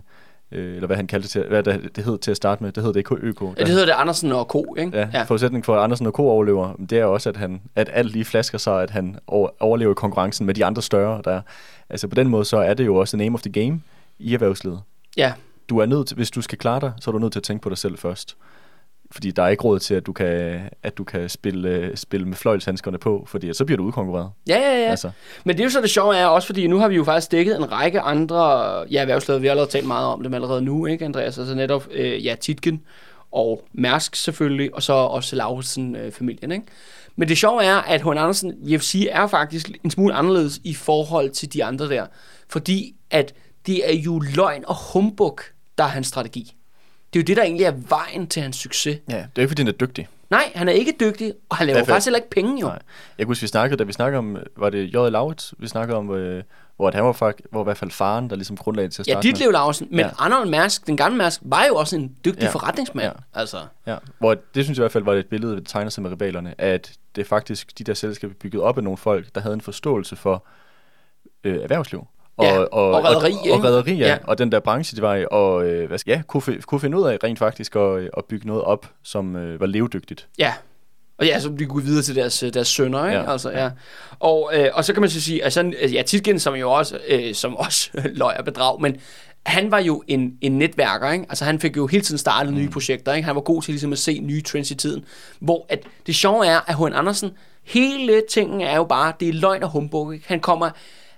øh, 0.51 0.75
eller 0.75 0.87
hvad 0.87 0.95
han 0.95 1.07
kaldte 1.07 1.23
det 1.23 1.31
til, 1.31 1.43
hvad 1.47 1.63
det, 1.63 1.95
det 1.95 2.03
hed 2.03 2.17
til 2.17 2.31
at 2.31 2.37
starte 2.37 2.63
med, 2.63 2.71
det 2.71 2.83
hed 2.83 2.93
det 2.93 2.99
ikke 2.99 3.15
ØK. 3.15 3.41
Ja, 3.41 3.47
det 3.57 3.67
hedder 3.67 3.85
det 3.85 3.93
Andersen 3.93 4.31
og 4.31 4.45
Co, 4.45 4.75
ikke? 4.77 4.97
Ja, 4.97 5.07
ja. 5.13 5.23
forudsætning 5.23 5.65
for, 5.65 5.75
at 5.75 5.83
Andersen 5.83 6.05
og 6.05 6.13
Co 6.13 6.29
overlever, 6.29 6.73
det 6.89 6.99
er 6.99 7.05
også, 7.05 7.29
at, 7.29 7.37
han, 7.37 7.61
at 7.75 7.89
alt 7.93 8.11
lige 8.11 8.25
flasker 8.25 8.57
sig, 8.57 8.83
at 8.83 8.89
han 8.89 9.17
overlever 9.59 9.93
konkurrencen 9.93 10.45
med 10.45 10.53
de 10.53 10.65
andre 10.65 10.81
større. 10.81 11.21
Der. 11.25 11.41
Altså 11.89 12.07
på 12.07 12.15
den 12.15 12.27
måde, 12.27 12.45
så 12.45 12.57
er 12.57 12.73
det 12.73 12.85
jo 12.85 12.95
også 12.95 13.17
the 13.17 13.23
name 13.25 13.35
of 13.35 13.41
the 13.41 13.63
game 13.63 13.81
i 14.19 14.33
erhvervslivet. 14.33 14.81
Ja. 15.17 15.33
Du 15.69 15.77
er 15.77 15.85
nødt 15.85 16.07
til, 16.07 16.15
hvis 16.15 16.31
du 16.31 16.41
skal 16.41 16.57
klare 16.57 16.79
dig, 16.79 16.91
så 17.01 17.09
er 17.09 17.11
du 17.11 17.19
nødt 17.19 17.31
til 17.31 17.39
at 17.39 17.43
tænke 17.43 17.61
på 17.61 17.69
dig 17.69 17.77
selv 17.77 17.97
først. 17.97 18.37
Fordi 19.11 19.31
der 19.31 19.43
er 19.43 19.47
ikke 19.47 19.63
råd 19.63 19.79
til, 19.79 19.95
at 19.95 20.05
du 20.05 20.13
kan, 20.13 20.61
at 20.83 20.97
du 20.97 21.03
kan 21.03 21.29
spille, 21.29 21.91
spille 21.95 22.27
med 22.27 22.35
fløjlshandskerne 22.35 22.97
på, 22.97 23.23
fordi 23.27 23.53
så 23.53 23.65
bliver 23.65 23.77
du 23.77 23.83
udkonkurreret. 23.83 24.31
Ja, 24.47 24.57
ja, 24.57 24.81
ja. 24.81 24.89
Altså. 24.89 25.11
Men 25.43 25.55
det 25.55 25.61
er 25.61 25.65
jo 25.65 25.69
så 25.69 25.81
det 25.81 25.89
sjove 25.89 26.17
er 26.17 26.25
også, 26.25 26.45
fordi 26.45 26.67
nu 26.67 26.77
har 26.77 26.87
vi 26.87 26.95
jo 26.95 27.03
faktisk 27.03 27.31
dækket 27.31 27.57
en 27.57 27.71
række 27.71 27.99
andre 27.99 28.39
ja, 28.91 29.01
erhvervsledere. 29.01 29.41
Vi 29.41 29.47
har 29.47 29.51
allerede 29.51 29.71
talt 29.71 29.87
meget 29.87 30.07
om 30.07 30.23
dem 30.23 30.33
allerede 30.33 30.61
nu, 30.61 30.85
ikke 30.85 31.05
Andreas? 31.05 31.37
Altså 31.37 31.55
netop, 31.55 31.87
øh, 31.91 32.25
ja, 32.25 32.35
Titken 32.41 32.81
og 33.31 33.63
Mærsk 33.73 34.15
selvfølgelig, 34.15 34.75
og 34.75 34.83
så 34.83 34.93
også 34.93 35.35
Lauritsen-familien, 35.35 36.51
ikke? 36.51 36.65
Men 37.15 37.27
det 37.27 37.37
sjove 37.37 37.63
er, 37.63 37.75
at 37.75 38.01
H. 38.01 38.07
Andersen, 38.07 38.49
jeg 38.49 38.71
vil 38.71 38.81
sige, 38.81 39.09
er 39.09 39.27
faktisk 39.27 39.71
en 39.83 39.91
smule 39.91 40.13
anderledes 40.13 40.59
i 40.63 40.73
forhold 40.73 41.29
til 41.29 41.53
de 41.53 41.63
andre 41.63 41.89
der. 41.89 42.05
Fordi 42.49 42.95
at 43.11 43.33
det 43.65 43.89
er 43.89 43.95
jo 43.95 44.19
løgn 44.19 44.63
og 44.67 44.75
humbug, 44.93 45.39
der 45.77 45.83
er 45.83 45.87
hans 45.87 46.07
strategi. 46.07 46.55
Det 47.13 47.19
er 47.19 47.23
jo 47.23 47.25
det, 47.25 47.37
der 47.37 47.43
egentlig 47.43 47.65
er 47.65 47.73
vejen 47.89 48.27
til 48.27 48.41
hans 48.41 48.55
succes. 48.55 48.99
Ja, 49.09 49.15
det 49.15 49.23
er 49.35 49.41
ikke, 49.41 49.47
fordi 49.47 49.61
han 49.61 49.67
er 49.67 49.71
dygtig. 49.71 50.07
Nej, 50.29 50.51
han 50.55 50.67
er 50.67 50.73
ikke 50.73 50.93
dygtig, 50.99 51.33
og 51.49 51.57
han 51.57 51.67
laver 51.67 51.77
Derfor, 51.79 51.91
faktisk 51.93 52.07
heller 52.07 52.17
ikke 52.17 52.29
penge 52.29 52.61
jo. 52.61 52.67
Nej. 52.67 52.79
Jeg 53.17 53.25
kunne 53.25 53.31
huske, 53.31 53.41
vi 53.41 53.47
snakkede, 53.47 53.77
da 53.77 53.83
vi 53.83 53.93
snakkede 53.93 54.17
om, 54.17 54.37
var 54.57 54.69
det 54.69 54.93
J. 54.93 54.95
Laurits, 54.95 55.53
vi 55.57 55.67
snakkede 55.67 55.97
om, 55.97 56.11
øh, 56.11 56.43
hvor 56.75 56.91
han 56.91 57.03
var, 57.03 57.11
faktisk, 57.11 57.47
hvor 57.51 57.61
i 57.61 57.63
hvert 57.63 57.77
fald 57.77 57.91
faren, 57.91 58.29
der 58.29 58.35
ligesom 58.35 58.57
grundlagde 58.57 58.89
til 58.89 59.01
at 59.01 59.05
starte 59.05 59.27
Ja, 59.27 59.31
dit 59.31 59.39
Lev 59.39 59.51
Lausen, 59.51 59.87
men 59.91 59.99
ja. 59.99 60.09
Arnold 60.17 60.49
Mærsk, 60.49 60.87
den 60.87 60.97
gamle 60.97 61.17
Mærsk, 61.17 61.41
var 61.43 61.65
jo 61.65 61.75
også 61.75 61.95
en 61.95 62.15
dygtig 62.25 62.43
ja. 62.43 62.49
forretningsmand. 62.49 63.05
Ja. 63.07 63.39
Altså. 63.39 63.57
ja, 63.85 63.97
hvor 64.19 64.33
det 64.55 64.63
synes 64.63 64.77
jeg 64.77 64.81
i 64.81 64.83
hvert 64.83 64.91
fald 64.91 65.03
var 65.03 65.13
et 65.13 65.27
billede, 65.27 65.55
der 65.55 65.61
tegner 65.61 65.89
sig 65.89 66.03
med 66.03 66.11
rivalerne, 66.11 66.61
at 66.61 66.91
det 67.15 67.27
faktisk, 67.27 67.79
de 67.79 67.83
der 67.83 67.93
selskaber 67.93 68.33
bygget 68.33 68.63
op 68.63 68.77
af 68.77 68.83
nogle 68.83 68.97
folk, 68.97 69.35
der 69.35 69.41
havde 69.41 69.53
en 69.53 69.61
forståelse 69.61 70.15
for 70.15 70.45
øh, 71.43 71.55
erhvervsliv 71.63 72.07
og, 72.39 72.45
ja, 72.45 72.59
og, 72.59 72.91
og 72.91 73.03
rederi, 73.03 73.49
og, 73.51 73.57
og, 73.57 73.63
rederi 73.63 73.93
ja. 73.93 74.07
ja. 74.07 74.17
og 74.23 74.37
den 74.37 74.51
der 74.51 74.59
branche, 74.59 74.95
de 74.95 75.01
var 75.01 75.15
i, 75.15 75.25
og 75.31 75.65
øh, 75.65 75.87
hvad 75.87 75.97
skal, 75.97 76.11
ja, 76.11 76.21
kunne, 76.27 76.61
kunne 76.61 76.81
finde 76.81 76.97
ud 76.97 77.07
af 77.07 77.17
rent 77.23 77.39
faktisk 77.39 77.75
at, 77.75 78.09
at 78.17 78.25
bygge 78.29 78.47
noget 78.47 78.63
op, 78.63 78.85
som 79.03 79.35
øh, 79.35 79.59
var 79.59 79.65
levedygtigt. 79.65 80.27
Ja, 80.37 80.53
og 81.17 81.25
ja, 81.25 81.39
så 81.39 81.51
de 81.59 81.65
kunne 81.65 81.83
videre 81.83 82.03
til 82.03 82.15
deres, 82.15 82.43
deres 82.53 82.67
sønner, 82.67 83.05
ikke? 83.05 83.19
Ja. 83.19 83.31
Altså, 83.31 83.49
ja. 83.49 83.69
Og, 84.19 84.51
øh, 84.53 84.69
og 84.73 84.85
så 84.85 84.93
kan 84.93 85.01
man 85.01 85.09
så 85.09 85.21
sige, 85.21 85.43
altså, 85.43 85.73
ja, 85.93 86.01
Titgen, 86.01 86.39
som 86.39 86.55
jo 86.55 86.71
også, 86.71 86.99
øh, 87.07 87.33
som 87.33 87.55
også 87.55 87.89
løg 88.21 88.37
og 88.37 88.45
bedrag, 88.45 88.81
men 88.81 88.95
han 89.45 89.71
var 89.71 89.79
jo 89.79 90.03
en, 90.07 90.33
en 90.41 90.57
netværker, 90.57 91.11
ikke? 91.11 91.25
Altså 91.29 91.45
han 91.45 91.59
fik 91.59 91.77
jo 91.77 91.87
hele 91.87 92.03
tiden 92.03 92.17
startet 92.17 92.53
nye 92.53 92.69
projekter, 92.69 93.13
ikke? 93.13 93.25
Han 93.25 93.35
var 93.35 93.41
god 93.41 93.61
til 93.61 93.71
ligesom 93.71 93.91
at 93.91 93.99
se 93.99 94.19
nye 94.19 94.41
trends 94.41 94.71
i 94.71 94.75
tiden. 94.75 95.05
Hvor 95.39 95.65
at 95.69 95.83
det 96.07 96.15
sjove 96.15 96.47
er, 96.47 96.59
at 96.69 96.75
H.N. 96.75 96.93
Andersen, 96.93 97.31
hele 97.63 98.21
tingen 98.31 98.61
er 98.61 98.75
jo 98.75 98.83
bare, 98.83 99.13
det 99.19 99.29
er 99.29 99.33
løgn 99.33 99.63
og 99.63 99.69
humbug, 99.69 100.13
ikke? 100.13 100.27
Han 100.27 100.39
kommer, 100.39 100.69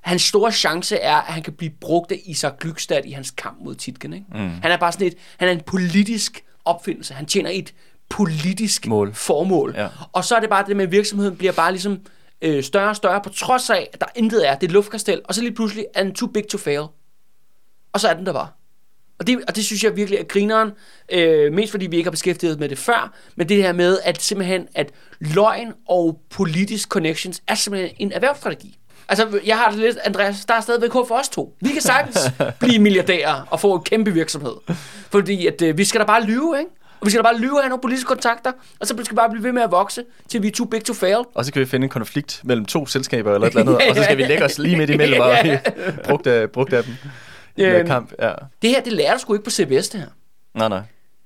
hans 0.01 0.21
store 0.21 0.51
chance 0.51 0.97
er, 0.97 1.15
at 1.15 1.33
han 1.33 1.43
kan 1.43 1.53
blive 1.53 1.71
brugt 1.81 2.11
af 2.11 2.21
Isak 2.25 2.59
Glykstad 2.59 3.01
i 3.05 3.11
hans 3.11 3.31
kamp 3.31 3.57
mod 3.61 3.75
Titken, 3.75 4.13
ikke? 4.13 4.25
Mm. 4.31 4.49
Han 4.49 4.71
er 4.71 4.77
bare 4.77 4.91
sådan 4.91 5.07
et, 5.07 5.17
han 5.37 5.47
er 5.47 5.51
en 5.51 5.61
politisk 5.61 6.43
opfindelse. 6.65 7.13
Han 7.13 7.25
tjener 7.25 7.49
et 7.53 7.73
politisk 8.09 8.87
Mål. 8.87 9.13
formål. 9.13 9.73
Ja. 9.77 9.87
Og 10.11 10.25
så 10.25 10.35
er 10.35 10.39
det 10.39 10.49
bare 10.49 10.65
det 10.67 10.75
med, 10.75 10.85
at 10.85 10.91
virksomheden 10.91 11.35
bliver 11.35 11.53
bare 11.53 11.71
ligesom 11.71 11.99
øh, 12.41 12.63
større 12.63 12.89
og 12.89 12.95
større, 12.95 13.21
på 13.21 13.29
trods 13.29 13.69
af, 13.69 13.89
at 13.93 14.01
der 14.01 14.07
intet 14.15 14.49
er. 14.49 14.55
Det 14.55 14.63
er 14.63 14.67
et 14.67 14.71
luftkastel, 14.71 15.21
og 15.25 15.35
så 15.35 15.41
lige 15.41 15.53
pludselig 15.53 15.85
er 15.93 16.03
den 16.03 16.13
too 16.13 16.27
big 16.27 16.47
to 16.47 16.57
fail. 16.57 16.85
Og 17.93 17.99
så 17.99 18.07
er 18.07 18.13
den 18.13 18.25
der 18.25 18.33
bare. 18.33 18.47
Og 19.19 19.27
det, 19.27 19.39
og 19.47 19.55
det 19.55 19.65
synes 19.65 19.83
jeg 19.83 19.95
virkelig 19.95 20.19
er 20.19 20.23
grineren, 20.23 20.71
øh, 21.11 21.53
mest 21.53 21.71
fordi 21.71 21.87
vi 21.87 21.97
ikke 21.97 22.07
har 22.07 22.11
beskæftiget 22.11 22.59
med 22.59 22.69
det 22.69 22.77
før, 22.77 23.13
men 23.35 23.49
det 23.49 23.57
her 23.57 23.73
med, 23.73 23.99
at 24.03 24.21
simpelthen, 24.21 24.67
at 24.75 24.91
løgn 25.19 25.73
og 25.87 26.21
politisk 26.29 26.89
connections 26.89 27.41
er 27.47 27.55
simpelthen 27.55 27.95
en 27.99 28.11
erhvervsstrategi. 28.11 28.77
Altså, 29.11 29.39
jeg 29.45 29.57
har 29.57 29.69
det 29.71 29.79
lidt, 29.79 29.97
Andreas, 30.05 30.45
der 30.45 30.53
er 30.53 30.61
stadigvæk 30.61 30.91
håb 30.91 31.07
for 31.07 31.15
os 31.15 31.29
to. 31.29 31.55
Vi 31.61 31.69
kan 31.69 31.81
sagtens 31.81 32.19
blive 32.59 32.79
milliardærer 32.79 33.47
og 33.49 33.59
få 33.59 33.73
en 33.75 33.83
kæmpe 33.83 34.11
virksomhed. 34.11 34.53
Fordi 35.09 35.47
at, 35.47 35.61
øh, 35.61 35.77
vi 35.77 35.83
skal 35.85 36.01
da 36.01 36.05
bare 36.05 36.23
lyve, 36.23 36.55
ikke? 36.59 36.71
Og 36.99 37.05
vi 37.05 37.11
skal 37.11 37.23
da 37.23 37.23
bare 37.23 37.37
lyve 37.37 37.59
have 37.61 37.69
nogle 37.69 37.81
politiske 37.81 38.07
kontakter, 38.07 38.51
og 38.79 38.87
så 38.87 38.95
skal 39.03 39.11
vi 39.11 39.15
bare 39.15 39.29
blive 39.29 39.43
ved 39.43 39.51
med 39.51 39.61
at 39.61 39.71
vokse, 39.71 40.03
til 40.29 40.41
vi 40.41 40.47
er 40.47 40.51
too 40.51 40.65
big 40.65 40.83
to 40.85 40.93
fail. 40.93 41.17
Og 41.35 41.45
så 41.45 41.53
kan 41.53 41.59
vi 41.59 41.65
finde 41.65 41.83
en 41.85 41.89
konflikt 41.89 42.41
mellem 42.43 42.65
to 42.65 42.85
selskaber 42.85 43.33
eller 43.33 43.47
et 43.47 43.51
eller 43.51 43.61
andet, 43.61 43.79
Ja, 43.85 43.89
og 43.89 43.95
så 43.95 44.03
skal 44.03 44.17
vi 44.17 44.21
ja. 44.21 44.27
lægge 44.27 44.45
os 44.45 44.57
lige 44.57 44.75
midt 44.77 44.89
imellem 44.89 45.21
og 45.25 45.29
Ja. 45.45 45.59
brugt 46.03 46.27
af, 46.27 46.49
brugt 46.49 46.73
af 46.73 46.83
dem. 46.83 46.93
Øhm. 47.57 47.87
kamp, 47.87 48.11
ja. 48.19 48.31
Det 48.61 48.69
her, 48.69 48.81
det 48.81 48.93
lærer 48.93 49.13
du 49.13 49.19
sgu 49.19 49.33
ikke 49.33 49.43
på 49.43 49.49
CBS, 49.51 49.89
det 49.89 49.99
her. 49.99 50.07
Nej, 50.55 50.67
nej. 50.69 50.81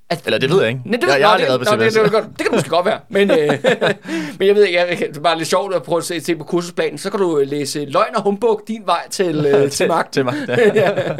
At, 0.09 0.21
Eller 0.25 0.37
det 0.37 0.49
ved 0.49 0.59
jeg 0.61 0.69
ikke. 0.69 0.81
Nej, 0.85 0.99
det, 1.01 1.07
Jeg- 1.07 1.19
jeg 1.19 1.27
har 1.27 1.33
aldrig 1.33 1.47
været 1.49 1.59
på 1.59 1.65
CBS. 1.65 1.93
det, 1.93 2.03
det, 2.03 2.11
det, 2.13 2.29
det 2.37 2.45
kan 2.45 2.55
måske 2.55 2.69
godt 2.69 2.85
være. 2.85 2.99
Men, 3.09 3.31
øh, 3.31 3.37
men 4.39 4.47
jeg 4.47 4.55
ved 4.55 4.65
ikke, 4.65 4.79
jeg, 4.79 4.97
det 4.99 5.17
er 5.17 5.21
bare 5.21 5.37
lidt 5.37 5.49
sjovt 5.49 5.75
at 5.75 5.83
prøve 5.83 5.97
at 5.97 6.03
se, 6.03 6.21
se 6.21 6.35
på 6.35 6.43
kursusplanen. 6.43 6.97
Så 6.97 7.09
kan 7.09 7.19
du 7.19 7.39
øh, 7.39 7.47
læse 7.47 7.85
løgn 7.85 8.15
og 8.15 8.21
humbug 8.23 8.61
din 8.67 8.81
vej 8.85 9.09
til, 9.09 9.45
øh, 9.55 9.71
til 9.71 9.87
magt. 9.87 10.13
Til 10.13 10.25
magt, 10.25 10.49
ja. 10.75 11.15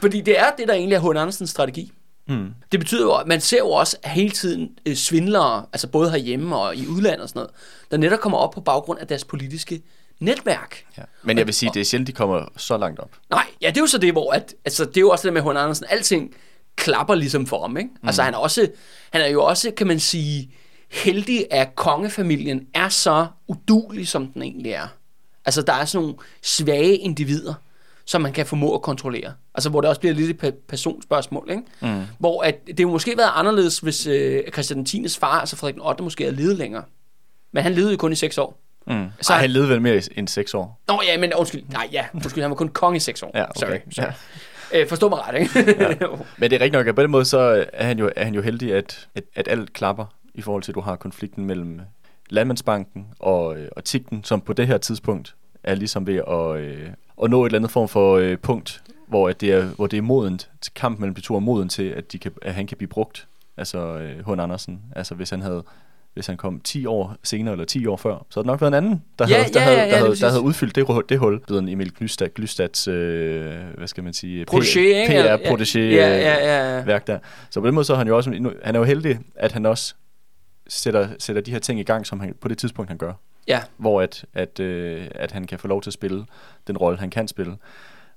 Fordi 0.00 0.20
det 0.20 0.38
er 0.38 0.44
det, 0.58 0.68
der 0.68 0.74
egentlig 0.74 0.96
er 0.96 1.00
H. 1.00 1.06
Andersens 1.20 1.50
strategi. 1.50 1.92
Hmm. 2.26 2.48
Det 2.72 2.80
betyder 2.80 3.02
jo, 3.02 3.12
at 3.14 3.26
man 3.26 3.40
ser 3.40 3.58
jo 3.58 3.70
også 3.70 3.96
hele 4.04 4.30
tiden 4.30 4.68
øh, 4.86 4.94
svindlere, 4.94 5.64
altså 5.72 5.88
både 5.88 6.10
herhjemme 6.10 6.56
og 6.56 6.76
i 6.76 6.86
udlandet 6.86 7.22
og 7.22 7.28
sådan 7.28 7.38
noget, 7.40 7.50
der 7.90 7.96
netop 7.96 8.18
kommer 8.20 8.38
op 8.38 8.50
på 8.50 8.60
baggrund 8.60 8.98
af 9.00 9.06
deres 9.06 9.24
politiske 9.24 9.80
netværk. 10.20 10.84
ja. 10.98 11.02
Men 11.22 11.38
jeg 11.38 11.46
vil 11.46 11.54
sige, 11.54 11.70
det 11.74 11.80
er 11.80 11.84
sjældent, 11.84 12.06
de 12.06 12.12
kommer 12.12 12.44
så 12.56 12.76
langt 12.76 13.00
op. 13.00 13.10
Nej, 13.30 13.44
ja, 13.62 13.68
det 13.68 13.76
er 13.76 13.80
jo 13.80 13.86
så 13.86 13.98
det, 13.98 14.12
hvor 14.12 14.32
at, 14.32 14.54
altså, 14.64 14.84
det 14.84 14.96
er 14.96 15.00
jo 15.00 15.10
også 15.10 15.28
det 15.28 15.32
med 15.32 15.42
H. 15.42 15.46
Andersen, 15.48 15.86
alting 15.88 16.34
klapper 16.80 17.14
ligesom 17.14 17.46
for 17.46 17.60
ham, 17.60 17.76
ikke? 17.76 17.90
Mm. 18.02 18.08
Altså 18.08 18.22
han 18.22 18.34
er, 18.34 18.38
også, 18.38 18.68
han 19.12 19.22
er 19.22 19.26
jo 19.26 19.44
også, 19.44 19.70
kan 19.76 19.86
man 19.86 20.00
sige, 20.00 20.50
heldig, 20.90 21.46
at 21.50 21.74
kongefamilien 21.76 22.66
er 22.74 22.88
så 22.88 23.26
udulig, 23.48 24.08
som 24.08 24.26
den 24.26 24.42
egentlig 24.42 24.72
er. 24.72 24.86
Altså 25.44 25.62
der 25.62 25.72
er 25.72 25.84
sådan 25.84 26.02
nogle 26.04 26.18
svage 26.42 26.96
individer, 26.96 27.54
som 28.06 28.20
man 28.20 28.32
kan 28.32 28.46
formå 28.46 28.74
at 28.74 28.82
kontrollere. 28.82 29.32
Altså 29.54 29.70
hvor 29.70 29.80
det 29.80 29.88
også 29.88 30.00
bliver 30.00 30.14
lidt 30.14 30.30
et 30.44 30.44
pe- 30.48 30.66
personspørgsmål, 30.68 31.48
ikke? 31.50 31.62
Mm. 31.80 32.02
Hvor 32.18 32.42
at, 32.42 32.54
det 32.66 32.80
jo 32.80 32.90
måske 32.90 33.16
været 33.16 33.30
anderledes, 33.34 33.78
hvis 33.78 34.06
øh, 34.06 34.42
Christian 34.52 34.84
10. 34.84 35.08
far, 35.20 35.40
altså 35.40 35.56
Frederik 35.56 35.74
den 35.74 35.82
8. 35.82 36.02
måske 36.04 36.24
havde 36.24 36.36
levet 36.36 36.56
længere. 36.56 36.82
Men 37.52 37.62
han 37.62 37.72
levede 37.72 37.90
jo 37.92 37.96
kun 37.96 38.12
i 38.12 38.14
6 38.14 38.38
år. 38.38 38.60
Mm. 38.86 38.92
Så- 39.20 39.26
Så 39.26 39.32
Ej, 39.32 39.40
han 39.40 39.50
levede 39.50 39.68
vel 39.68 39.82
mere 39.82 40.02
end 40.16 40.28
seks 40.28 40.54
år. 40.54 40.80
Nå 40.88 41.00
ja, 41.06 41.18
men 41.18 41.34
undskyld. 41.34 41.62
Nej, 41.72 41.88
ja, 41.92 42.04
undskyld, 42.14 42.42
han 42.42 42.50
var 42.50 42.56
kun 42.56 42.68
konge 42.68 42.96
i 42.96 43.00
6 43.00 43.22
år. 43.22 43.30
Ja, 43.34 43.44
okay. 43.44 43.60
Sorry, 43.60 43.78
sorry. 43.90 44.12
Øh, 44.74 44.88
forstå 44.88 45.08
mig 45.08 45.18
ret, 45.28 45.40
ikke? 45.40 45.84
Ja. 45.84 46.06
Men 46.38 46.50
det 46.50 46.56
er 46.56 46.60
rigtigt 46.60 46.72
nok, 46.72 46.86
at 46.86 46.94
på 46.94 47.02
den 47.02 47.10
måde 47.10 47.24
så 47.24 47.66
er 47.72 47.86
han 47.86 47.98
jo, 47.98 48.10
er 48.16 48.24
han 48.24 48.34
jo 48.34 48.42
heldig, 48.42 48.74
at, 48.74 49.08
at, 49.14 49.24
at 49.34 49.48
alt 49.48 49.72
klapper 49.72 50.06
i 50.34 50.42
forhold 50.42 50.62
til, 50.62 50.72
at 50.72 50.74
du 50.74 50.80
har 50.80 50.96
konflikten 50.96 51.46
mellem 51.46 51.80
Landmandsbanken 52.30 53.06
og, 53.18 53.58
øh, 53.58 53.68
og 53.76 53.84
Tigten, 53.84 54.24
som 54.24 54.40
på 54.40 54.52
det 54.52 54.66
her 54.66 54.78
tidspunkt 54.78 55.34
er 55.64 55.74
ligesom 55.74 56.06
ved 56.06 56.16
at, 56.28 56.56
øh, 56.60 56.90
at 57.22 57.30
nå 57.30 57.44
et 57.44 57.48
eller 57.48 57.58
andet 57.58 57.70
form 57.70 57.88
for 57.88 58.16
øh, 58.16 58.38
punkt, 58.38 58.82
hvor, 59.06 59.28
at 59.28 59.40
det 59.40 59.52
er, 59.52 59.64
hvor 59.64 59.86
det 59.86 59.96
er 59.96 60.02
modent, 60.02 60.50
til 60.60 60.72
kamp 60.74 60.98
mellem 60.98 61.14
de 61.14 61.20
to 61.20 61.36
er 61.36 61.40
moden 61.40 61.68
til, 61.68 61.82
at, 61.82 62.12
de 62.12 62.18
kan, 62.18 62.32
at 62.42 62.54
han 62.54 62.66
kan 62.66 62.76
blive 62.76 62.88
brugt. 62.88 63.26
Altså 63.56 63.78
øh, 63.78 64.26
H.N. 64.26 64.40
Andersen. 64.40 64.80
Altså 64.96 65.14
hvis 65.14 65.30
han 65.30 65.42
havde 65.42 65.64
hvis 66.14 66.26
han 66.26 66.36
kom 66.36 66.60
10 66.60 66.86
år 66.86 67.16
senere 67.22 67.52
eller 67.52 67.64
10 67.64 67.86
år 67.86 67.96
før, 67.96 68.26
så 68.30 68.40
havde 68.40 68.44
det 68.44 68.46
nok 68.46 68.60
været 68.60 68.70
en 68.70 68.74
anden, 68.74 69.02
der, 69.18 69.28
Ja, 69.28 69.36
havde, 69.36 69.52
der, 69.52 69.60
ja, 69.60 69.66
havde, 69.66 69.80
ja, 69.80 69.90
der, 69.90 69.96
havde, 69.96 70.16
der 70.16 70.28
havde 70.28 70.42
udfyldt 70.42 70.74
det, 70.74 71.08
det 71.08 71.18
hul. 71.18 71.40
Det 71.40 71.50
ved 71.50 71.58
Emil 71.58 71.92
Glystad, 71.94 72.28
Glystads, 72.34 72.88
øh, 72.88 73.56
hvad 73.78 73.86
skal 73.86 74.04
man 74.04 74.12
sige, 74.12 74.46
Protégé, 74.50 74.78
ikke? 74.78 75.12
Ja, 75.12 75.36
PR-protégé 75.36 75.78
ja, 75.78 76.08
ja, 76.08 76.34
ja, 76.34 76.76
ja. 76.76 76.84
værk 76.84 77.06
der. 77.06 77.18
Så 77.50 77.60
på 77.60 77.66
den 77.66 77.74
måde 77.74 77.84
så 77.84 77.92
er 77.92 77.96
han 77.96 78.08
jo 78.08 78.16
også, 78.16 78.30
han 78.64 78.74
er 78.74 78.78
jo 78.78 78.84
heldig, 78.84 79.18
at 79.34 79.52
han 79.52 79.66
også 79.66 79.94
sætter, 80.68 81.08
sætter 81.18 81.42
de 81.42 81.50
her 81.50 81.58
ting 81.58 81.80
i 81.80 81.82
gang, 81.82 82.06
som 82.06 82.20
han 82.20 82.34
på 82.40 82.48
det 82.48 82.58
tidspunkt 82.58 82.88
han 82.88 82.98
gør. 82.98 83.12
Ja, 83.48 83.60
Hvor 83.76 84.02
at, 84.02 84.24
at, 84.34 84.60
øh, 84.60 85.06
at 85.14 85.32
han 85.32 85.46
kan 85.46 85.58
få 85.58 85.68
lov 85.68 85.82
til 85.82 85.90
at 85.90 85.94
spille 85.94 86.26
den 86.66 86.76
rolle, 86.76 86.98
han 86.98 87.10
kan 87.10 87.28
spille. 87.28 87.56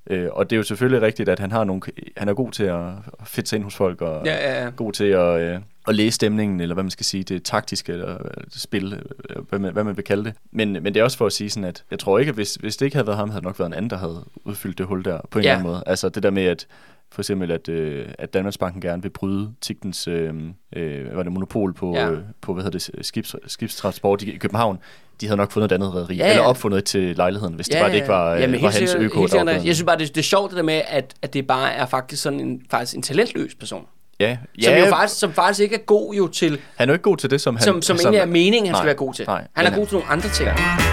Øh, 0.09 0.27
og 0.31 0.49
det 0.49 0.55
er 0.55 0.57
jo 0.57 0.63
selvfølgelig 0.63 1.01
rigtigt, 1.01 1.29
at 1.29 1.39
han 1.39 1.51
har 1.51 1.63
nogle, 1.63 1.81
han 2.17 2.29
er 2.29 2.33
god 2.33 2.51
til 2.51 2.63
at 2.63 2.81
fedte 3.25 3.49
sig 3.49 3.55
ind 3.57 3.63
hos 3.63 3.75
folk, 3.75 4.01
og 4.01 4.25
ja, 4.25 4.35
ja, 4.35 4.63
ja. 4.63 4.69
god 4.69 4.93
til 4.93 5.03
at, 5.03 5.41
øh, 5.41 5.59
at 5.87 5.95
læse 5.95 6.15
stemningen, 6.15 6.59
eller 6.61 6.73
hvad 6.73 6.83
man 6.83 6.91
skal 6.91 7.05
sige, 7.05 7.23
det 7.23 7.43
taktiske 7.43 7.93
eller, 7.93 8.17
spil, 8.49 9.03
hvad 9.49 9.59
man, 9.59 9.73
hvad 9.73 9.83
man 9.83 9.97
vil 9.97 10.03
kalde 10.05 10.23
det. 10.23 10.33
Men, 10.51 10.73
men 10.73 10.85
det 10.85 10.97
er 10.97 11.03
også 11.03 11.17
for 11.17 11.25
at 11.25 11.33
sige 11.33 11.49
sådan, 11.49 11.69
at 11.69 11.83
jeg 11.91 11.99
tror 11.99 12.19
ikke, 12.19 12.29
at 12.29 12.35
hvis, 12.35 12.55
hvis 12.55 12.77
det 12.77 12.85
ikke 12.85 12.95
havde 12.95 13.07
været 13.07 13.17
ham, 13.19 13.29
havde 13.29 13.41
det 13.41 13.45
nok 13.45 13.59
været 13.59 13.69
en 13.69 13.73
anden, 13.73 13.89
der 13.89 13.97
havde 13.97 14.23
udfyldt 14.45 14.77
det 14.77 14.85
hul 14.85 15.05
der, 15.05 15.19
på 15.31 15.39
en 15.39 15.43
Ja. 15.45 15.49
eller 15.49 15.59
anden 15.59 15.71
måde. 15.71 15.83
Altså 15.85 16.09
det 16.09 16.23
der 16.23 16.31
med, 16.31 16.43
at 16.43 16.67
for 17.13 17.21
eksempel, 17.21 17.51
at, 17.51 17.69
øh, 17.69 18.05
at 18.19 18.33
Danmarksbanken 18.33 18.81
gerne 18.81 19.01
vil 19.01 19.09
bryde 19.09 19.51
Tigtens 19.61 20.07
øh, 20.07 20.33
øh, 20.75 21.15
var 21.17 21.23
det, 21.23 21.31
monopol 21.31 21.73
på, 21.73 21.93
Ja. 21.95 22.05
ja. 22.05 22.11
øh, 22.11 22.19
på 22.41 22.53
hvad 22.53 22.63
hedder 22.63 22.79
det, 22.79 23.05
skibs, 23.05 23.35
skibstransport 23.47 24.21
i 24.21 24.37
København. 24.37 24.79
De 25.21 25.27
havde 25.27 25.37
nok 25.37 25.51
fundet 25.51 25.71
et 25.71 25.75
andet 25.75 25.95
rederi, 25.95 26.15
Ja, 26.15 26.25
ja, 26.25 26.29
eller 26.31 26.43
ja. 26.43 26.49
opfundet 26.49 26.77
et 26.77 26.83
til 26.85 27.15
lejligheden, 27.15 27.53
hvis 27.53 27.67
det 27.69 27.79
bare 27.79 27.89
det 27.89 27.95
ikke 27.95 28.07
var, 28.07 28.33
Jamen, 28.35 28.55
øh, 28.55 28.61
var 28.63 28.69
helt 28.69 28.79
hans 28.79 28.95
øko. 28.95 29.27
Jeg 29.47 29.61
synes 29.61 29.83
bare, 29.83 29.97
det, 29.97 30.07
det 30.07 30.17
er 30.17 30.23
sjovt 30.23 30.49
det 30.51 30.57
der 30.57 30.63
med, 30.63 30.81
at, 30.87 31.13
at 31.21 31.33
det 31.33 31.47
bare 31.47 31.73
er 31.73 31.85
faktisk 31.85 32.23
sådan 32.23 32.39
en, 32.39 32.61
faktisk 32.71 32.95
en 32.95 33.01
talentløs 33.01 33.55
person. 33.55 33.85
Ja, 34.19 34.37
Som, 34.63 34.73
ja 34.73 34.79
jo 34.85 34.89
faktisk, 34.89 35.19
som 35.19 35.33
faktisk 35.33 35.59
ikke 35.59 35.75
er 35.75 35.79
god 35.79 36.13
jo 36.15 36.27
til, 36.27 36.59
han 36.75 36.89
er 36.89 36.93
jo 36.93 36.93
ikke 36.93 37.03
god 37.03 37.17
til 37.17 37.29
det, 37.29 37.41
som 37.41 37.55
han... 37.55 37.63
som, 37.63 37.81
som 37.81 37.95
egentlig 37.97 38.19
er 38.19 38.25
meningen, 38.25 38.65
han 38.65 38.75
skal 38.75 38.79
nej, 38.79 38.85
være 38.85 38.95
god 38.95 39.13
til. 39.13 39.25
nej, 39.27 39.47
han 39.55 39.65
er 39.65 39.75
god 39.75 39.85
til 39.85 39.93
nogle 39.95 40.09
andre 40.09 40.29
ting. 40.29 40.49
kan 40.49 40.92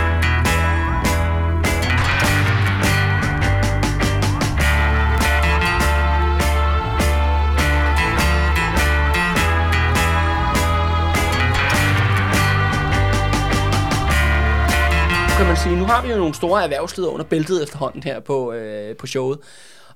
sige. 15.63 15.77
Nu 15.77 15.85
har 15.85 16.03
vi 16.03 16.09
jo 16.11 16.17
nogle 16.17 16.35
store 16.35 16.63
erhvervsledere 16.65 17.13
under 17.13 17.25
bæltet 17.25 17.63
efterhånden 17.63 18.03
her 18.03 18.21
på, 18.21 18.53
øh, 18.53 18.97
på 18.97 19.07
showet. 19.07 19.39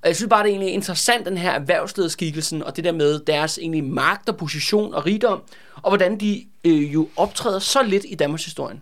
Og 0.03 0.09
jeg 0.09 0.17
synes 0.17 0.29
bare, 0.31 0.43
det 0.43 0.49
er 0.49 0.53
egentlig 0.53 0.75
interessant, 0.75 1.27
den 1.27 1.39
her 1.39 1.51
erhvervslederskikkelsen, 1.51 2.63
og 2.63 2.77
det 2.77 2.85
der 2.85 2.93
med 2.93 3.19
deres 3.19 3.59
egentlig 3.59 3.85
magt 3.85 4.29
og 4.29 4.37
position 4.37 4.95
og 4.95 5.07
rigdom, 5.07 5.43
og 5.83 5.91
hvordan 5.91 6.21
de 6.21 6.45
øh, 6.65 6.95
jo 6.95 7.09
optræder 7.17 7.59
så 7.59 7.83
lidt 7.83 8.05
i 8.09 8.15
Danmarks 8.15 8.45
historien. 8.45 8.81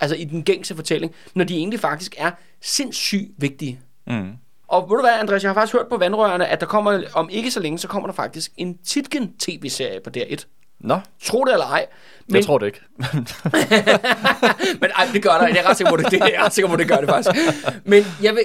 Altså 0.00 0.16
i 0.16 0.24
den 0.24 0.42
gængse 0.42 0.74
fortælling, 0.74 1.12
når 1.34 1.44
de 1.44 1.56
egentlig 1.56 1.80
faktisk 1.80 2.14
er 2.18 2.30
sindssygt 2.62 3.30
vigtige. 3.38 3.80
Mm. 4.06 4.32
Og 4.68 4.82
ved 4.90 4.96
du 4.96 5.02
hvad, 5.02 5.18
Andreas, 5.20 5.42
jeg 5.42 5.48
har 5.48 5.54
faktisk 5.54 5.72
hørt 5.72 5.88
på 5.90 5.96
vandrørene, 5.96 6.46
at 6.46 6.60
der 6.60 6.66
kommer, 6.66 7.02
om 7.14 7.28
ikke 7.30 7.50
så 7.50 7.60
længe, 7.60 7.78
så 7.78 7.88
kommer 7.88 8.06
der 8.06 8.14
faktisk 8.14 8.52
en 8.56 8.78
Titken 8.78 9.32
tv-serie 9.38 10.00
på 10.00 10.10
DR1. 10.16 10.44
Nå, 10.80 11.00
Tro 11.22 11.44
det 11.44 11.52
eller 11.52 11.66
ej. 11.66 11.86
Men... 12.26 12.36
jeg 12.36 12.44
tror 12.44 12.58
det 12.58 12.66
ikke. 12.66 12.80
Men 14.80 14.90
ej, 14.96 15.08
det 15.12 15.22
gør 15.22 15.30
der. 15.30 15.46
Jeg 15.46 15.56
er 15.56 15.68
ret 15.68 15.76
sikker 15.76 15.90
på, 15.90 15.96
det, 15.96 16.10
det, 16.10 16.18
jeg 16.18 16.32
er 16.34 16.44
ret 16.44 16.54
sikker 16.54 16.68
på, 16.70 16.76
det 16.76 16.88
gør 16.88 16.96
det 16.96 17.08
faktisk. 17.08 17.36
Men 17.84 18.04
jeg 18.22 18.34
vil, 18.34 18.44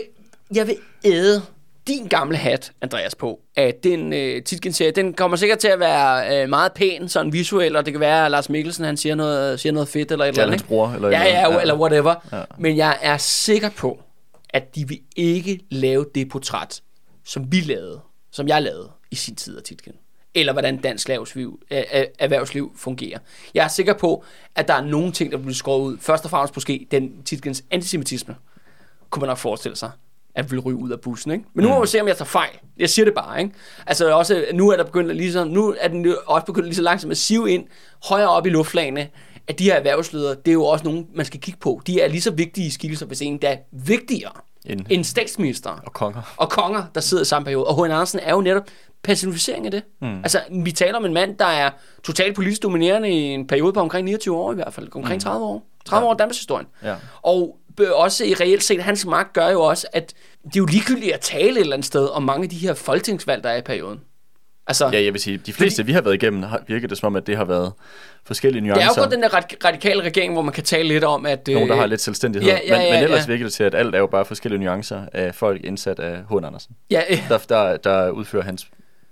jeg 0.55 0.67
vil 0.67 0.75
æde 1.05 1.41
din 1.87 2.07
gamle 2.07 2.37
hat, 2.37 2.71
Andreas, 2.81 3.15
på, 3.15 3.39
at 3.55 3.83
den 3.83 4.13
øh, 4.13 4.43
Titgen-serie, 4.43 4.91
den 4.91 5.13
kommer 5.13 5.37
sikkert 5.37 5.59
til 5.59 5.67
at 5.67 5.79
være 5.79 6.41
øh, 6.43 6.49
meget 6.49 6.71
pæn, 6.73 7.09
sådan 7.09 7.33
visuel, 7.33 7.75
og 7.75 7.85
det 7.85 7.93
kan 7.93 7.99
være, 7.99 8.25
at 8.25 8.31
Lars 8.31 8.49
Mikkelsen, 8.49 8.85
han 8.85 8.97
siger 8.97 9.15
noget, 9.15 9.59
siger 9.59 9.73
noget 9.73 9.89
fedt, 9.89 10.11
eller 10.11 10.25
et 10.25 10.29
eller 10.29 10.43
Eller 10.43 10.53
andet. 10.53 10.67
bror, 10.67 10.89
eller 10.89 11.09
ja, 11.09 11.23
andet. 11.23 11.55
ja, 11.55 11.61
eller 11.61 11.79
whatever. 11.79 12.15
Ja. 12.31 12.43
Men 12.57 12.77
jeg 12.77 12.97
er 13.01 13.17
sikker 13.17 13.69
på, 13.69 13.99
at 14.49 14.75
de 14.75 14.87
vil 14.87 14.99
ikke 15.15 15.59
lave 15.71 16.05
det 16.15 16.29
portræt, 16.29 16.81
som 17.25 17.51
vi 17.51 17.59
lavede, 17.59 17.99
som 18.31 18.47
jeg 18.47 18.61
lavede 18.61 18.89
i 19.11 19.15
sin 19.15 19.35
tid 19.35 19.57
af 19.57 19.63
Titken. 19.63 19.93
Eller 20.35 20.53
hvordan 20.53 20.77
dansk 20.77 21.09
erhvervsliv, 21.09 21.59
øh, 21.71 21.83
erhvervsliv 22.19 22.71
fungerer. 22.75 23.19
Jeg 23.53 23.63
er 23.63 23.67
sikker 23.67 23.93
på, 23.93 24.23
at 24.55 24.67
der 24.67 24.73
er 24.73 24.81
nogle 24.81 25.11
ting, 25.11 25.31
der 25.31 25.37
bliver 25.37 25.53
skåret 25.53 25.81
ud. 25.81 25.97
Først 26.01 26.23
og 26.23 26.29
fremmest 26.31 26.55
måske 26.55 26.87
den 26.91 27.23
Titkens 27.23 27.63
antisemitisme, 27.71 28.35
kunne 29.09 29.21
man 29.21 29.27
nok 29.27 29.37
forestille 29.37 29.75
sig, 29.75 29.91
at 30.35 30.51
vil 30.51 30.59
ryge 30.59 30.77
ud 30.77 30.89
af 30.89 31.01
bussen. 31.01 31.31
Ikke? 31.31 31.45
Men 31.53 31.65
nu 31.65 31.69
må 31.69 31.81
vi 31.81 31.87
se, 31.87 32.01
om 32.01 32.07
jeg 32.07 32.17
tager 32.17 32.25
fejl. 32.25 32.59
Jeg 32.77 32.89
siger 32.89 33.05
det 33.05 33.13
bare. 33.13 33.41
Ikke? 33.41 33.53
Altså 33.87 34.15
også, 34.15 34.45
nu 34.53 34.69
er 34.69 34.75
der 34.75 34.83
begyndt 34.83 35.09
at 35.09 35.15
ligesom, 35.15 35.47
nu 35.47 35.75
er 35.79 35.87
den 35.87 36.15
også 36.25 36.45
begyndt 36.45 36.67
lige 36.67 36.75
så 36.75 36.81
langsomt 36.81 37.11
at 37.11 37.17
sive 37.17 37.51
ind 37.51 37.67
højere 38.03 38.29
op 38.29 38.45
i 38.45 38.49
luftlagene, 38.49 39.07
at 39.47 39.59
de 39.59 39.63
her 39.63 39.73
erhvervsledere, 39.73 40.35
det 40.35 40.47
er 40.47 40.53
jo 40.53 40.65
også 40.65 40.85
nogen, 40.85 41.07
man 41.15 41.25
skal 41.25 41.39
kigge 41.39 41.59
på. 41.59 41.81
De 41.87 42.01
er 42.01 42.07
lige 42.07 42.21
så 42.21 42.31
vigtige 42.31 42.71
skikkelser, 42.71 43.05
hvis 43.05 43.21
en 43.21 43.37
der 43.37 43.49
er 43.49 43.57
vigtigere 43.71 44.31
En, 44.65 44.85
end 44.89 45.03
statsminister 45.03 45.69
og 45.69 45.93
konger. 45.93 46.33
og 46.37 46.49
konger, 46.49 46.83
der 46.95 47.01
sidder 47.01 47.23
i 47.23 47.25
samme 47.25 47.45
periode. 47.45 47.65
Og 47.65 47.85
H.N. 47.85 47.91
Andersen 47.91 48.19
er 48.19 48.33
jo 48.33 48.41
netop 48.41 48.63
personificering 49.03 49.65
af 49.65 49.71
det. 49.71 49.83
Mm. 50.01 50.17
Altså, 50.17 50.39
vi 50.63 50.71
taler 50.71 50.97
om 50.97 51.05
en 51.05 51.13
mand, 51.13 51.37
der 51.37 51.45
er 51.45 51.69
totalt 52.03 52.35
politisk 52.35 52.63
dominerende 52.63 53.09
i 53.09 53.13
en 53.21 53.47
periode 53.47 53.73
på 53.73 53.79
omkring 53.79 54.05
29 54.05 54.35
år 54.37 54.51
i 54.51 54.55
hvert 54.55 54.73
fald. 54.73 54.87
Omkring 54.95 55.15
mm. 55.17 55.19
30 55.19 55.45
år. 55.45 55.65
30 55.85 56.05
ja. 56.05 56.09
år 56.09 56.13
Danmarks 56.13 56.37
historien. 56.37 56.67
Ja. 56.83 56.95
Og 57.21 57.57
også 57.93 58.25
i 58.25 58.33
reelt 58.33 58.63
set, 58.63 58.83
hans 58.83 59.05
magt 59.05 59.33
gør 59.33 59.49
jo 59.49 59.61
også, 59.61 59.87
at 59.93 60.13
det 60.43 60.55
er 60.55 60.59
jo 60.59 60.65
ligegyldigt 60.65 61.13
at 61.13 61.19
tale 61.19 61.51
et 61.51 61.57
eller 61.59 61.73
andet 61.73 61.85
sted 61.85 62.07
om 62.07 62.23
mange 62.23 62.43
af 62.43 62.49
de 62.49 62.55
her 62.57 62.73
folketingsvalg, 62.73 63.43
der 63.43 63.49
er 63.49 63.57
i 63.57 63.61
perioden. 63.61 63.99
Altså, 64.67 64.89
Ja, 64.93 65.03
jeg 65.03 65.13
vil 65.13 65.21
sige, 65.21 65.37
de 65.37 65.53
fleste, 65.53 65.85
vi 65.85 65.91
har 65.93 66.01
været 66.01 66.13
igennem, 66.15 66.43
har 66.43 66.61
virket 66.67 66.89
det 66.89 66.97
som 66.97 67.07
om, 67.07 67.15
at 67.15 67.27
det 67.27 67.37
har 67.37 67.45
været 67.45 67.73
forskellige 68.25 68.61
det 68.63 68.69
er 68.69 68.75
nuancer. 68.75 68.93
jo 68.97 69.01
godt 69.01 69.11
den 69.11 69.21
der 69.21 69.29
rad- 69.33 69.65
radikale 69.65 70.01
regering, 70.03 70.33
hvor 70.33 70.41
man 70.41 70.53
kan 70.53 70.63
tale 70.63 70.87
lidt 70.87 71.03
om, 71.03 71.25
at... 71.25 71.47
Nogen, 71.47 71.69
der 71.69 71.75
øh, 71.75 71.79
har 71.79 71.87
lidt 71.87 72.01
selvstændighed. 72.01 72.49
ja, 72.49 72.59
ja, 72.67 72.77
men, 72.77 72.87
ja, 72.87 72.93
men 72.93 73.03
ellers 73.03 73.27
ja. 73.27 73.31
virker 73.31 73.45
det 73.45 73.53
til, 73.53 73.63
at 73.63 73.75
alt 73.75 73.95
er 73.95 73.99
jo 73.99 74.07
bare 74.07 74.25
forskellige 74.25 74.59
nuancer 74.63 75.01
af 75.13 75.35
folk 75.35 75.63
indsat 75.63 75.99
af 75.99 76.17
H. 76.29 76.33
Andersen, 76.33 76.75
Ja, 76.91 77.01
øh, 77.09 77.29
der, 77.29 77.37
der, 77.37 77.77
der 77.77 78.09
udfører 78.09 78.43
hans 78.43 78.67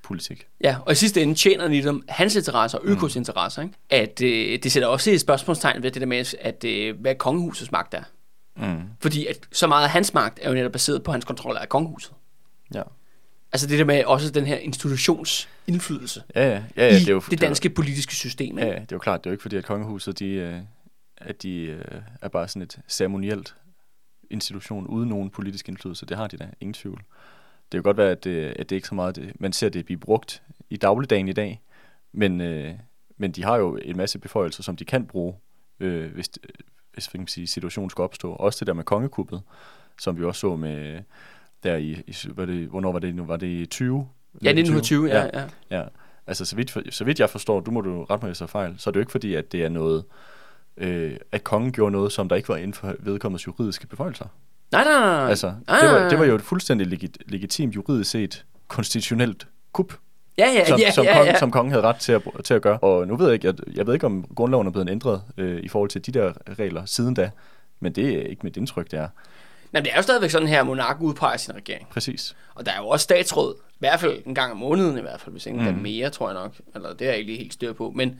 politik. 0.07 0.47
Ja, 0.63 0.77
og 0.85 0.91
i 0.91 0.95
sidste 0.95 1.21
ende 1.21 1.35
tjener 1.35 1.67
ligesom 1.67 2.03
hans 2.09 2.35
interesser 2.35 2.77
og 2.77 2.85
Økos 2.85 3.15
mm. 3.15 3.19
interesser. 3.19 3.61
Ikke? 3.61 3.73
At 3.89 4.21
øh, 4.21 4.59
det 4.63 4.71
sætter 4.71 4.87
også 4.87 5.11
et 5.11 5.21
spørgsmålstegn 5.21 5.83
ved 5.83 5.91
det 5.91 6.01
der 6.01 6.07
med, 6.07 6.35
at 6.41 6.63
øh, 6.63 6.99
hvad 6.99 7.15
kongehusets 7.15 7.71
magt 7.71 7.93
er. 7.93 8.03
Mm. 8.57 8.81
Fordi 8.99 9.25
at 9.25 9.39
så 9.51 9.67
meget 9.67 9.83
af 9.83 9.89
hans 9.89 10.13
magt 10.13 10.39
er 10.41 10.49
jo 10.49 10.55
netop 10.55 10.71
baseret 10.71 11.03
på 11.03 11.11
hans 11.11 11.25
kontrol 11.25 11.57
af 11.57 11.69
kongehuset. 11.69 12.13
Ja. 12.73 12.81
Altså 13.53 13.67
det 13.67 13.79
der 13.79 13.85
med 13.85 14.05
også 14.05 14.29
den 14.31 14.45
her 14.45 14.57
institutionsindflydelse 14.57 16.23
Ja, 16.35 16.47
ja, 16.47 16.63
ja, 16.77 16.87
ja, 16.87 16.95
i 16.95 16.99
det 16.99 17.07
er 17.07 17.13
jo, 17.13 17.21
det 17.29 17.41
danske 17.41 17.69
politiske 17.69 18.15
system. 18.15 18.57
Ja, 18.57 18.63
Ikke? 18.63 18.73
ja, 18.75 18.81
det 18.81 18.91
er 18.91 18.95
jo 18.95 18.99
klart, 18.99 19.23
det 19.23 19.25
er 19.25 19.31
jo 19.31 19.33
ikke 19.33 19.41
fordi, 19.41 19.55
at 19.55 19.65
kongehuset, 19.65 20.19
de, 20.19 20.25
øh, 20.25 20.59
at 21.17 21.43
de 21.43 21.59
øh, 21.59 21.81
er 22.21 22.27
bare 22.27 22.47
sådan 22.47 22.61
et 22.61 22.79
ceremonielt 22.87 23.55
institution 24.29 24.87
uden 24.87 25.09
nogen 25.09 25.29
politisk 25.29 25.69
indflydelse. 25.69 26.05
Det 26.05 26.17
har 26.17 26.27
de 26.27 26.37
da, 26.37 26.47
ingen 26.61 26.73
tvivl. 26.73 27.03
Det 27.71 27.77
kan 27.77 27.83
godt 27.83 27.97
være, 27.97 28.11
at 28.11 28.23
det, 28.23 28.45
at 28.45 28.69
det 28.69 28.75
ikke 28.75 28.87
så 28.87 28.95
meget, 28.95 29.15
det, 29.15 29.41
man 29.41 29.53
ser 29.53 29.69
det 29.69 29.85
blive 29.85 29.99
brugt 29.99 30.43
i 30.69 30.77
dagligdagen 30.77 31.27
i 31.27 31.33
dag, 31.33 31.61
men, 32.11 32.41
øh, 32.41 32.73
men 33.17 33.31
de 33.31 33.43
har 33.43 33.57
jo 33.57 33.77
en 33.81 33.97
masse 33.97 34.19
beføjelser, 34.19 34.63
som 34.63 34.75
de 34.75 34.85
kan 34.85 35.05
bruge, 35.05 35.35
øh, 35.79 36.13
hvis, 36.13 36.29
hvis 36.93 37.07
kan 37.07 37.19
man 37.19 37.27
sige, 37.27 37.47
situationen 37.47 37.89
skal 37.89 38.01
opstå. 38.01 38.33
Også 38.33 38.59
det 38.59 38.67
der 38.67 38.73
med 38.73 38.83
kongekuppet, 38.83 39.41
som 39.99 40.17
vi 40.17 40.23
også 40.23 40.39
så 40.39 40.55
med, 40.55 41.01
der 41.63 41.75
i, 41.75 42.01
i 42.07 42.15
var 42.27 42.45
det, 42.45 42.67
hvornår 42.67 42.91
var 42.91 42.99
det 42.99 43.15
nu? 43.15 43.25
Var 43.25 43.37
det 43.37 43.47
i 43.47 43.65
20? 43.65 44.07
Ja, 44.43 44.49
1920, 44.49 45.07
ja. 45.07 45.29
ja. 45.33 45.47
Ja, 45.71 45.83
altså 46.27 46.45
så 46.45 46.55
vidt, 46.55 46.71
for, 46.71 46.81
så 46.89 47.03
vidt 47.03 47.19
jeg 47.19 47.29
forstår, 47.29 47.59
du 47.59 47.71
må 47.71 47.81
du 47.81 48.03
ret 48.03 48.21
mig, 48.21 48.29
hvis 48.29 48.41
jeg 48.41 48.49
fejl, 48.49 48.75
så 48.77 48.89
er 48.89 48.91
det 48.91 48.95
jo 48.95 49.01
ikke 49.01 49.11
fordi, 49.11 49.35
at 49.35 49.51
det 49.51 49.63
er 49.63 49.69
noget, 49.69 50.05
øh, 50.77 51.17
at 51.31 51.43
kongen 51.43 51.71
gjorde 51.71 51.91
noget, 51.91 52.11
som 52.11 52.29
der 52.29 52.35
ikke 52.35 52.49
var 52.49 52.57
inden 52.57 52.73
for 52.73 52.95
vedkommende 52.99 53.43
juridiske 53.47 53.87
beføjelser. 53.87 54.27
Nej, 54.71 54.83
nej, 54.83 54.99
nej. 54.99 55.29
Altså, 55.29 55.53
Ah. 55.67 55.81
det 55.81 55.89
var, 55.89 56.09
det 56.09 56.19
var 56.19 56.25
jo 56.25 56.35
et 56.35 56.41
fuldstændig 56.41 56.87
legit, 56.87 57.17
legitimt 57.25 57.75
juridisk 57.75 58.11
set 58.11 58.45
konstitutionelt 58.67 59.47
kup, 59.71 59.93
ja, 60.37 60.51
ja, 60.51 60.65
som, 60.65 60.79
ja, 60.79 60.91
som, 60.91 61.05
ja, 61.05 61.13
kongen, 61.13 61.33
ja. 61.33 61.39
som 61.39 61.51
kongen 61.51 61.71
havde 61.71 61.83
ret 61.83 61.95
til 61.95 62.11
at, 62.11 62.21
til 62.43 62.53
at 62.53 62.61
gøre. 62.61 62.77
Og 62.77 63.07
nu 63.07 63.15
ved 63.15 63.25
jeg 63.25 63.33
ikke, 63.33 63.47
jeg, 63.47 63.55
jeg 63.75 63.87
ved 63.87 63.93
ikke, 63.93 64.05
om 64.05 64.25
grundloven 64.35 64.67
er 64.67 64.71
blevet 64.71 64.89
ændret 64.89 65.21
øh, 65.37 65.59
i 65.63 65.67
forhold 65.67 65.89
til 65.89 66.05
de 66.05 66.11
der 66.11 66.33
regler 66.59 66.85
siden 66.85 67.13
da, 67.13 67.29
men 67.79 67.91
det 67.93 68.09
er 68.17 68.21
ikke 68.21 68.41
mit 68.43 68.57
indtryk, 68.57 68.91
det 68.91 68.99
er. 68.99 69.07
Nej, 69.71 69.79
men 69.81 69.83
det 69.83 69.91
er 69.91 69.95
jo 69.97 70.01
stadigvæk 70.01 70.29
sådan 70.29 70.47
her, 70.47 70.59
at 70.59 70.65
monarken 70.67 71.05
udpeger 71.05 71.37
sin 71.37 71.55
regering. 71.55 71.87
Præcis. 71.91 72.35
Og 72.55 72.65
der 72.65 72.71
er 72.71 72.77
jo 72.77 72.87
også 72.87 73.03
statsråd, 73.03 73.55
i 73.69 73.75
hvert 73.79 73.99
fald 73.99 74.21
en 74.25 74.35
gang 74.35 74.51
om 74.51 74.57
måneden 74.57 74.97
i 74.97 75.01
hvert 75.01 75.21
fald, 75.21 75.31
hvis 75.31 75.45
ikke 75.45 75.59
mm. 75.59 75.77
mere, 75.77 76.09
tror 76.09 76.29
jeg 76.29 76.33
nok. 76.33 76.53
Eller 76.75 76.93
det 76.93 77.01
er 77.01 77.09
jeg 77.09 77.17
ikke 77.19 77.31
lige 77.31 77.39
helt 77.39 77.53
styr 77.53 77.73
på. 77.73 77.91
Men, 77.95 78.19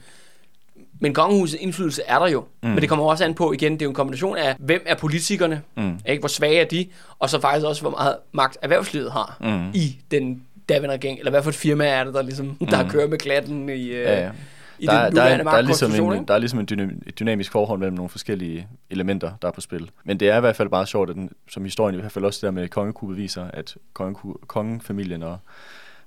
men 1.00 1.14
kongehusets 1.14 1.62
indflydelse 1.62 2.02
er 2.06 2.18
der 2.18 2.28
jo. 2.28 2.44
Mm. 2.62 2.68
Men 2.68 2.78
det 2.80 2.88
kommer 2.88 3.04
også 3.04 3.24
an 3.24 3.34
på, 3.34 3.52
igen, 3.52 3.72
det 3.72 3.82
er 3.82 3.86
jo 3.86 3.90
en 3.90 3.94
kombination 3.94 4.36
af, 4.36 4.56
hvem 4.58 4.82
er 4.86 4.94
politikerne, 4.94 5.62
Mm. 5.76 5.98
ikke? 6.06 6.20
hvor 6.20 6.28
svage 6.28 6.60
er 6.60 6.64
de, 6.64 6.86
og 7.18 7.30
så 7.30 7.40
faktisk 7.40 7.66
også, 7.66 7.82
hvor 7.82 7.90
meget 7.90 8.16
magt 8.32 8.58
erhvervslivet 8.62 9.12
har 9.12 9.36
Mm. 9.40 9.70
i 9.74 9.96
den 10.10 10.42
daværende 10.68 10.94
regering, 10.94 11.18
eller 11.18 11.30
hvad 11.30 11.42
for 11.42 11.50
et 11.50 11.54
firma 11.56 11.86
er 11.86 12.04
det, 12.04 12.14
der 12.14 12.22
ligesom, 12.22 12.56
der 12.70 12.88
kører 12.88 13.08
med 13.08 13.18
klatten 13.18 13.68
i, 13.68 13.72
øh, 13.86 13.90
Ja, 14.02 14.20
ja. 14.24 14.30
i 14.78 14.86
der, 14.86 14.92
er- 14.92 15.06
den 15.08 15.16
der, 15.16 15.22
er, 15.22 15.42
der, 15.42 15.50
er 15.50 15.60
ligesom 15.60 15.92
en, 16.12 16.24
der 16.28 16.34
er 16.34 16.38
ligesom 16.38 16.58
en 16.58 16.66
dynam, 16.70 16.90
et 17.06 17.18
dynamisk 17.18 17.52
forhold 17.52 17.78
mellem 17.78 17.96
nogle 17.96 18.08
forskellige 18.08 18.66
elementer, 18.90 19.32
der 19.42 19.48
er 19.48 19.52
på 19.52 19.60
spil. 19.60 19.90
Men 20.04 20.20
det 20.20 20.28
er 20.28 20.36
i 20.36 20.40
hvert 20.40 20.56
fald 20.56 20.68
bare 20.68 20.86
sjovt, 20.86 21.10
at 21.10 21.16
den, 21.16 21.30
som 21.50 21.64
historien 21.64 21.94
i 21.96 22.00
hvert 22.00 22.12
fald 22.12 22.24
også 22.24 22.46
der 22.46 22.52
med 22.52 22.68
kongekuppet 22.68 23.16
viser, 23.18 23.44
at 23.52 23.76
kongeku- 24.00 24.46
kongefamilien 24.46 25.22
og 25.22 25.38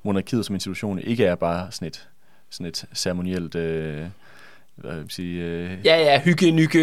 monarkiet 0.03 0.45
som 0.45 0.55
institution 0.55 0.99
ikke 0.99 1.25
er 1.25 1.35
bare 1.35 1.67
sådan 1.71 1.87
et, 1.87 2.07
sådan 2.49 2.65
et 2.65 2.85
ceremonielt, 2.95 3.55
øh, 3.55 4.05
hvad 4.81 4.95
vil 4.95 5.09
sige, 5.09 5.43
øh, 5.43 5.71
Ja, 5.85 5.97
ja, 5.99 6.21
hygge, 6.21 6.51
nykke, 6.51 6.79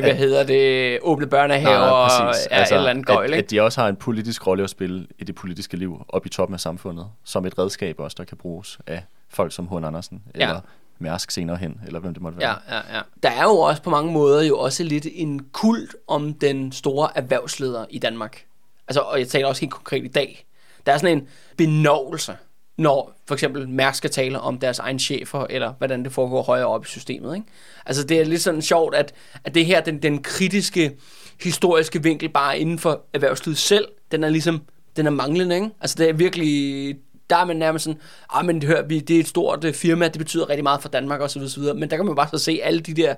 hvad 0.00 0.10
At- 0.10 0.16
hedder 0.16 0.44
det, 0.44 0.98
åbne 1.02 1.26
børnehaver, 1.26 1.76
og 1.76 2.10
ja, 2.20 2.26
altså, 2.50 2.74
et 2.74 2.78
eller 2.78 2.90
andet 2.90 3.06
gøjl, 3.06 3.30
at, 3.30 3.36
ikke? 3.36 3.44
at 3.44 3.50
de 3.50 3.60
også 3.62 3.80
har 3.80 3.88
en 3.88 3.96
politisk 3.96 4.46
rolle 4.46 4.64
at 4.64 4.70
spille 4.70 5.06
i 5.18 5.24
det 5.24 5.34
politiske 5.34 5.76
liv, 5.76 6.04
op 6.08 6.26
i 6.26 6.28
toppen 6.28 6.54
af 6.54 6.60
samfundet, 6.60 7.06
som 7.24 7.46
et 7.46 7.58
redskab 7.58 8.00
også, 8.00 8.14
der 8.18 8.24
kan 8.24 8.36
bruges 8.36 8.78
af 8.86 9.02
folk 9.28 9.52
som 9.52 9.68
H. 9.68 9.74
Andersen, 9.86 10.22
Ja. 10.34 10.40
eller 10.48 10.60
Mærsk 11.02 11.30
senere 11.30 11.56
hen, 11.56 11.80
eller 11.86 12.00
hvem 12.00 12.14
det 12.14 12.22
måtte 12.22 12.38
være. 12.38 12.56
Ja, 12.68 12.76
ja, 12.76 12.96
ja. 12.96 13.00
Der 13.22 13.30
er 13.30 13.42
jo 13.42 13.50
også 13.58 13.82
på 13.82 13.90
mange 13.90 14.12
måder 14.12 14.42
jo 14.42 14.58
også 14.58 14.84
lidt 14.84 15.06
en 15.12 15.44
kult 15.52 15.96
om 16.08 16.34
den 16.34 16.72
store 16.72 17.08
erhvervsleder 17.14 17.84
i 17.90 17.98
Danmark. 17.98 18.44
Altså, 18.88 19.00
og 19.00 19.18
jeg 19.18 19.28
taler 19.28 19.46
også 19.48 19.60
helt 19.60 19.72
konkret 19.72 20.04
i 20.04 20.08
dag. 20.08 20.46
Der 20.86 20.92
er 20.92 20.98
sådan 20.98 21.18
en 21.18 21.28
benovelse, 21.56 22.36
når 22.80 23.20
for 23.26 23.34
eksempel 23.34 23.68
Mærsk 23.68 23.98
skal 23.98 24.10
tale 24.10 24.40
om 24.40 24.58
deres 24.58 24.78
egen 24.78 24.98
chefer, 24.98 25.46
eller 25.50 25.72
hvordan 25.78 26.04
det 26.04 26.12
foregår 26.12 26.42
højere 26.42 26.66
op 26.66 26.84
i 26.84 26.88
systemet. 26.88 27.34
Ikke? 27.34 27.46
Altså, 27.86 28.04
det 28.04 28.20
er 28.20 28.24
lidt 28.24 28.42
sådan 28.42 28.62
sjovt, 28.62 28.94
at, 28.94 29.14
at 29.44 29.54
det 29.54 29.66
her, 29.66 29.80
den, 29.80 30.02
den 30.02 30.22
kritiske, 30.22 30.96
historiske 31.42 32.02
vinkel, 32.02 32.28
bare 32.28 32.58
inden 32.58 32.78
for 32.78 33.00
erhvervslivet 33.12 33.58
selv, 33.58 33.88
den 34.10 34.24
er 34.24 34.28
ligesom, 34.28 34.62
den 34.96 35.06
er 35.06 35.10
manglende, 35.10 35.54
ikke? 35.54 35.70
Altså, 35.80 35.96
det 35.98 36.08
er 36.08 36.12
virkelig, 36.12 36.96
der 37.30 37.36
er 37.36 37.44
man 37.44 37.56
nærmest 37.56 37.84
sådan, 37.84 38.00
ah, 38.30 38.44
men 38.44 38.62
hør, 38.62 38.82
vi, 38.82 39.00
det 39.00 39.16
er 39.16 39.20
et 39.20 39.28
stort 39.28 39.64
øh, 39.64 39.74
firma, 39.74 40.08
det 40.08 40.18
betyder 40.18 40.48
rigtig 40.48 40.64
meget 40.64 40.82
for 40.82 40.88
Danmark 40.88 41.20
osv. 41.20 41.42
osv. 41.42 41.62
Men 41.62 41.90
der 41.90 41.96
kan 41.96 42.06
man 42.06 42.16
bare 42.16 42.28
så 42.32 42.38
se 42.38 42.60
alle 42.62 42.80
de 42.80 42.94
der 42.94 43.14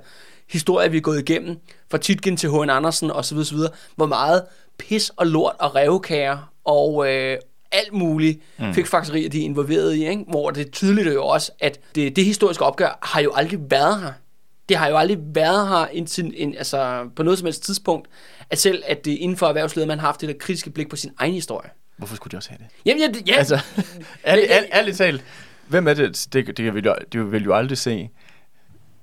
historier, 0.50 0.88
vi 0.88 0.96
er 0.96 1.00
gået 1.00 1.18
igennem, 1.18 1.56
fra 1.90 1.98
Titgen 1.98 2.36
til 2.36 2.50
H.N. 2.50 2.70
Andersen 2.70 3.10
osv. 3.10 3.38
osv. 3.38 3.58
Hvor 3.96 4.06
meget 4.06 4.42
pis 4.78 5.10
og 5.16 5.26
lort 5.26 5.54
og 5.58 5.74
revkager 5.74 6.52
og 6.64 7.08
øh, 7.08 7.38
alt 7.72 7.92
muligt 7.92 8.40
mm. 8.58 8.74
fik 8.74 8.86
fakserier, 8.86 9.28
de 9.28 9.40
er 9.40 9.44
involveret 9.44 9.94
i, 9.94 10.08
ikke? 10.08 10.24
hvor 10.28 10.50
det 10.50 10.66
er 10.66 10.70
tydeligt 10.70 11.06
jo 11.06 11.26
også, 11.26 11.52
at 11.60 11.80
det, 11.94 12.16
det 12.16 12.24
historiske 12.24 12.64
opgør 12.64 12.98
har 13.02 13.20
jo 13.20 13.32
aldrig 13.34 13.60
været 13.70 14.00
her. 14.00 14.12
Det 14.68 14.76
har 14.76 14.88
jo 14.88 14.96
aldrig 14.96 15.18
været 15.20 15.68
her 15.68 15.86
indtil, 15.92 16.32
en, 16.36 16.54
altså, 16.54 17.08
på 17.16 17.22
noget 17.22 17.38
som 17.38 17.46
helst 17.46 17.62
tidspunkt, 17.62 18.08
at 18.50 18.58
selv 18.58 18.82
at 18.86 19.04
det 19.04 19.10
inden 19.10 19.36
for 19.36 19.46
erhvervslivet, 19.46 19.88
man 19.88 19.98
har 19.98 20.06
haft 20.06 20.20
det 20.20 20.28
der 20.28 20.34
kritiske 20.40 20.70
blik 20.70 20.88
på 20.88 20.96
sin 20.96 21.10
egen 21.18 21.34
historie. 21.34 21.70
Hvorfor 21.96 22.16
skulle 22.16 22.32
de 22.32 22.36
også 22.36 22.50
have 22.50 22.58
det? 22.58 22.66
Jamen, 22.86 23.00
ja, 23.00 23.08
ja, 23.26 23.38
Altså, 23.38 23.60
ærligt, 24.26 24.50
ærligt, 24.50 24.74
ærligt 24.74 24.96
talt, 24.96 25.24
hvem 25.68 25.88
er 25.88 25.94
det, 25.94 26.26
det, 26.32 26.56
det, 26.56 26.74
vil, 26.74 26.92
det 27.12 27.32
vil 27.32 27.44
jo 27.44 27.54
aldrig 27.54 27.78
se 27.78 28.08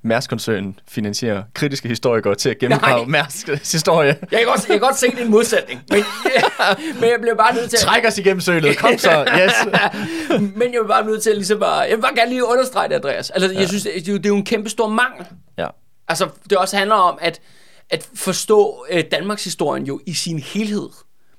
Mærsk-koncernen 0.02 0.80
finansiere 0.88 1.44
kritiske 1.54 1.88
historikere 1.90 2.36
til 2.36 2.50
at 2.50 2.60
gennemgrave. 2.60 3.06
Mærsks 3.08 3.72
historie. 3.72 4.08
jeg, 4.32 4.40
kan 4.40 4.46
godt, 4.48 4.60
jeg 4.60 4.68
kan 4.68 4.80
godt 4.80 4.98
se, 4.98 5.08
det 5.12 5.20
er 5.20 5.24
en 5.26 5.32
modsætning, 5.32 5.82
men, 5.90 6.04
men 7.00 7.10
jeg 7.10 7.18
bliver 7.22 7.36
bare 7.36 7.54
nødt 7.56 7.70
til 7.70 7.78
at... 7.78 7.82
Træk 7.82 8.06
os 8.06 8.18
igennem 8.18 8.42
sølet, 8.42 8.78
kom 8.78 8.98
så, 8.98 9.26
yes. 9.44 9.54
Men 10.60 10.74
jeg 10.74 10.82
vil 10.82 10.88
bare 10.88 11.06
nødt 11.06 11.24
til 11.24 11.30
at 11.30 11.36
ligesom 11.36 11.60
bare, 11.60 11.78
jeg 11.80 11.96
vil 11.98 12.02
bare 12.02 12.16
gerne 12.16 12.30
lige 12.30 12.46
understrege 12.46 12.90
det, 12.90 12.96
Andreas. 12.96 13.30
Altså, 13.30 13.52
ja. 13.52 13.60
jeg 13.60 13.68
synes, 13.68 13.84
det 13.84 13.98
er, 14.08 14.12
jo- 14.12 14.18
det 14.18 14.26
er 14.26 14.30
jo 14.30 14.36
en 14.36 14.46
kæmpe 14.46 14.70
stor 14.70 14.88
mangel. 14.88 15.26
Ja, 15.58 15.68
Altså, 16.08 16.30
det 16.50 16.58
også 16.58 16.78
handler 16.78 16.96
om 16.96 17.18
at, 17.22 17.42
at 17.90 18.10
forstå 18.16 18.86
øh, 18.92 19.04
Danmarks 19.12 19.44
historien 19.44 19.86
jo 19.86 20.00
i 20.06 20.14
sin 20.14 20.40
helhed. 20.40 20.90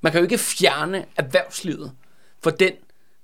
Man 0.00 0.12
kan 0.12 0.18
jo 0.20 0.22
ikke 0.22 0.38
fjerne 0.38 1.04
erhvervslivet 1.16 1.92
for 2.42 2.50
den 2.50 2.72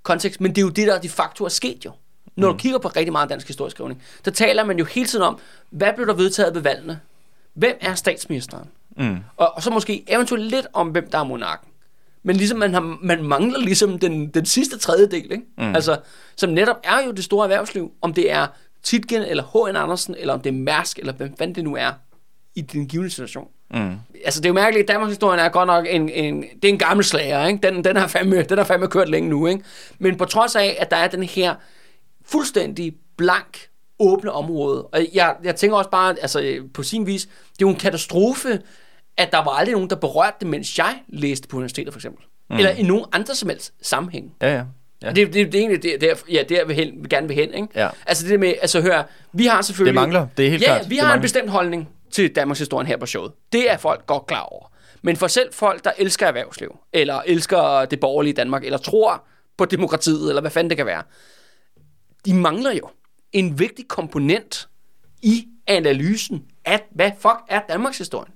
kontekst, 0.03 0.41
men 0.41 0.51
det 0.51 0.59
er 0.59 0.62
jo 0.62 0.68
det, 0.68 0.87
der 0.87 0.99
de 0.99 1.09
facto 1.09 1.45
er 1.45 1.49
sket 1.49 1.84
jo. 1.84 1.93
Når 2.37 2.49
du 2.49 2.57
kigger 2.57 2.78
på 2.78 2.89
rigtig 2.89 3.12
meget 3.12 3.30
dansk 3.30 3.47
historieskrivning, 3.47 4.03
der 4.24 4.30
taler 4.30 4.64
man 4.64 4.78
jo 4.78 4.84
hele 4.84 5.07
tiden 5.07 5.24
om, 5.24 5.39
hvad 5.70 5.93
blev 5.95 6.07
der 6.07 6.14
vedtaget 6.14 6.55
ved 6.55 6.62
valgene? 6.62 7.01
Hvem 7.55 7.76
er 7.80 7.95
statsministeren? 7.95 8.68
mm. 8.97 9.16
Og, 9.37 9.57
og 9.57 9.62
så 9.62 9.70
måske 9.70 10.05
eventuelt 10.09 10.45
lidt 10.45 10.66
om, 10.72 10.89
hvem 10.89 11.11
der 11.11 11.18
er 11.18 11.24
monarken. 11.24 11.68
Men 12.22 12.37
ligesom 12.37 12.59
man, 12.59 12.74
har, 12.74 12.99
man 13.03 13.22
mangler 13.22 13.59
ligesom 13.59 13.99
den, 13.99 14.28
den 14.28 14.47
sidste 14.47 14.78
tredjedel, 14.78 15.32
ikke? 15.32 15.45
Mm. 15.59 15.74
Altså, 15.74 15.99
som 16.37 16.51
netop 16.51 16.76
er 16.84 17.05
jo 17.07 17.11
det 17.11 17.24
store 17.24 17.45
erhvervsliv. 17.45 17.93
Om 18.03 18.14
det 18.14 18.32
er 18.32 18.47
Titgen 18.82 19.22
eller 19.22 19.68
H.N. 19.68 19.76
Andersen, 19.76 20.14
eller 20.18 20.34
om 20.34 20.41
det 20.41 20.51
er 20.51 20.55
Mærsk, 20.55 20.99
eller 20.99 21.12
hvem 21.12 21.37
fanden 21.39 21.55
det 21.55 21.64
nu 21.64 21.76
er 21.76 21.93
i 22.55 22.61
den 22.61 22.89
givende 22.89 23.11
situation. 23.11 23.49
Mm. 23.70 23.97
Altså, 24.24 24.41
det 24.41 24.47
er 24.47 24.51
jo 24.51 24.55
mærkeligt, 24.55 24.82
at 24.82 24.89
Danmarks 24.89 25.11
historie 25.11 25.41
er 25.41 25.49
godt 25.49 25.66
nok 25.66 25.87
en, 25.91 26.09
en, 26.09 26.43
det 26.43 26.64
er 26.64 26.68
en 26.68 26.78
gammel 26.78 27.05
slager, 27.05 27.47
ikke? 27.47 27.70
Den, 27.70 27.84
den, 27.84 27.97
har 27.97 28.07
fandme, 28.07 28.43
den 28.43 28.59
har 28.59 28.64
fandme 28.64 28.89
kørt 28.89 29.09
længe 29.09 29.28
nu, 29.28 29.47
ikke? 29.47 29.64
Men 29.99 30.16
på 30.16 30.24
trods 30.24 30.57
af, 30.57 30.76
at 30.80 30.91
der 30.91 30.97
er 30.97 31.09
den 31.09 31.22
her 31.22 31.55
fuldstændig 32.28 32.94
blank, 33.16 33.68
åbne 33.98 34.32
område, 34.32 34.86
og 34.86 35.06
jeg, 35.14 35.36
jeg 35.44 35.56
tænker 35.56 35.76
også 35.76 35.90
bare, 35.90 36.16
altså 36.22 36.40
øh, 36.40 36.64
på 36.74 36.82
sin 36.82 37.06
vis, 37.06 37.22
det 37.24 37.32
er 37.32 37.56
jo 37.60 37.68
en 37.68 37.76
katastrofe, 37.76 38.60
at 39.16 39.32
der 39.32 39.38
var 39.38 39.50
aldrig 39.50 39.72
nogen, 39.72 39.90
der 39.90 39.96
berørte 39.96 40.36
det, 40.40 40.48
mens 40.48 40.78
jeg 40.78 40.98
læste 41.08 41.48
på 41.48 41.56
universitetet, 41.56 41.92
for 41.92 41.98
eksempel. 41.98 42.24
Mm. 42.50 42.56
Eller 42.56 42.70
i 42.70 42.82
nogen 42.82 43.04
andre 43.12 43.34
som 43.34 43.48
helst 43.48 43.74
sammenhæng. 43.82 44.34
Ja, 44.42 44.54
ja. 44.54 44.64
ja. 45.02 45.08
Det, 45.08 45.16
det, 45.16 45.34
det 45.34 45.54
er 45.54 45.58
egentlig 45.58 45.82
det, 45.82 46.00
der, 46.00 46.14
ja, 46.30 46.42
jeg 46.50 46.68
vil, 46.68 46.76
hen, 46.76 46.92
vil 47.00 47.08
gerne 47.08 47.28
vil 47.28 47.36
hen, 47.36 47.54
ikke? 47.54 47.68
Ja. 47.74 47.88
Altså 48.06 48.24
det 48.24 48.30
der 48.30 48.38
med, 48.38 48.54
altså 48.62 48.80
hør, 48.80 49.02
vi 49.32 49.46
har 49.46 49.62
selvfølgelig... 49.62 49.94
Det 49.94 50.00
mangler, 50.00 50.26
det 50.36 50.46
er 50.46 50.50
helt 50.50 50.62
ja, 50.62 50.66
klart. 50.66 50.90
vi 50.90 50.96
har 50.96 51.14
en 51.14 51.20
bestemt 51.20 51.50
holdning 51.50 51.88
til 52.10 52.36
Danmarks 52.36 52.58
historien 52.58 52.86
her 52.86 52.96
på 52.96 53.06
showet. 53.06 53.32
Det 53.52 53.70
er 53.70 53.76
folk 53.76 54.06
godt 54.06 54.26
klar 54.26 54.42
over. 54.42 54.72
Men 55.02 55.16
for 55.16 55.26
selv 55.26 55.52
folk, 55.52 55.84
der 55.84 55.90
elsker 55.98 56.26
erhvervsliv, 56.26 56.76
eller 56.92 57.22
elsker 57.26 57.84
det 57.84 58.00
borgerlige 58.00 58.34
Danmark, 58.34 58.64
eller 58.64 58.78
tror 58.78 59.24
på 59.58 59.64
demokratiet, 59.64 60.28
eller 60.28 60.40
hvad 60.40 60.50
fanden 60.50 60.70
det 60.70 60.76
kan 60.76 60.86
være, 60.86 61.02
de 62.26 62.34
mangler 62.34 62.72
jo 62.72 62.88
en 63.32 63.58
vigtig 63.58 63.88
komponent 63.88 64.68
i 65.22 65.46
analysen 65.66 66.44
af, 66.64 66.82
hvad 66.90 67.10
fuck 67.18 67.36
er 67.48 67.60
Danmarks 67.68 67.98
historien. 67.98 68.32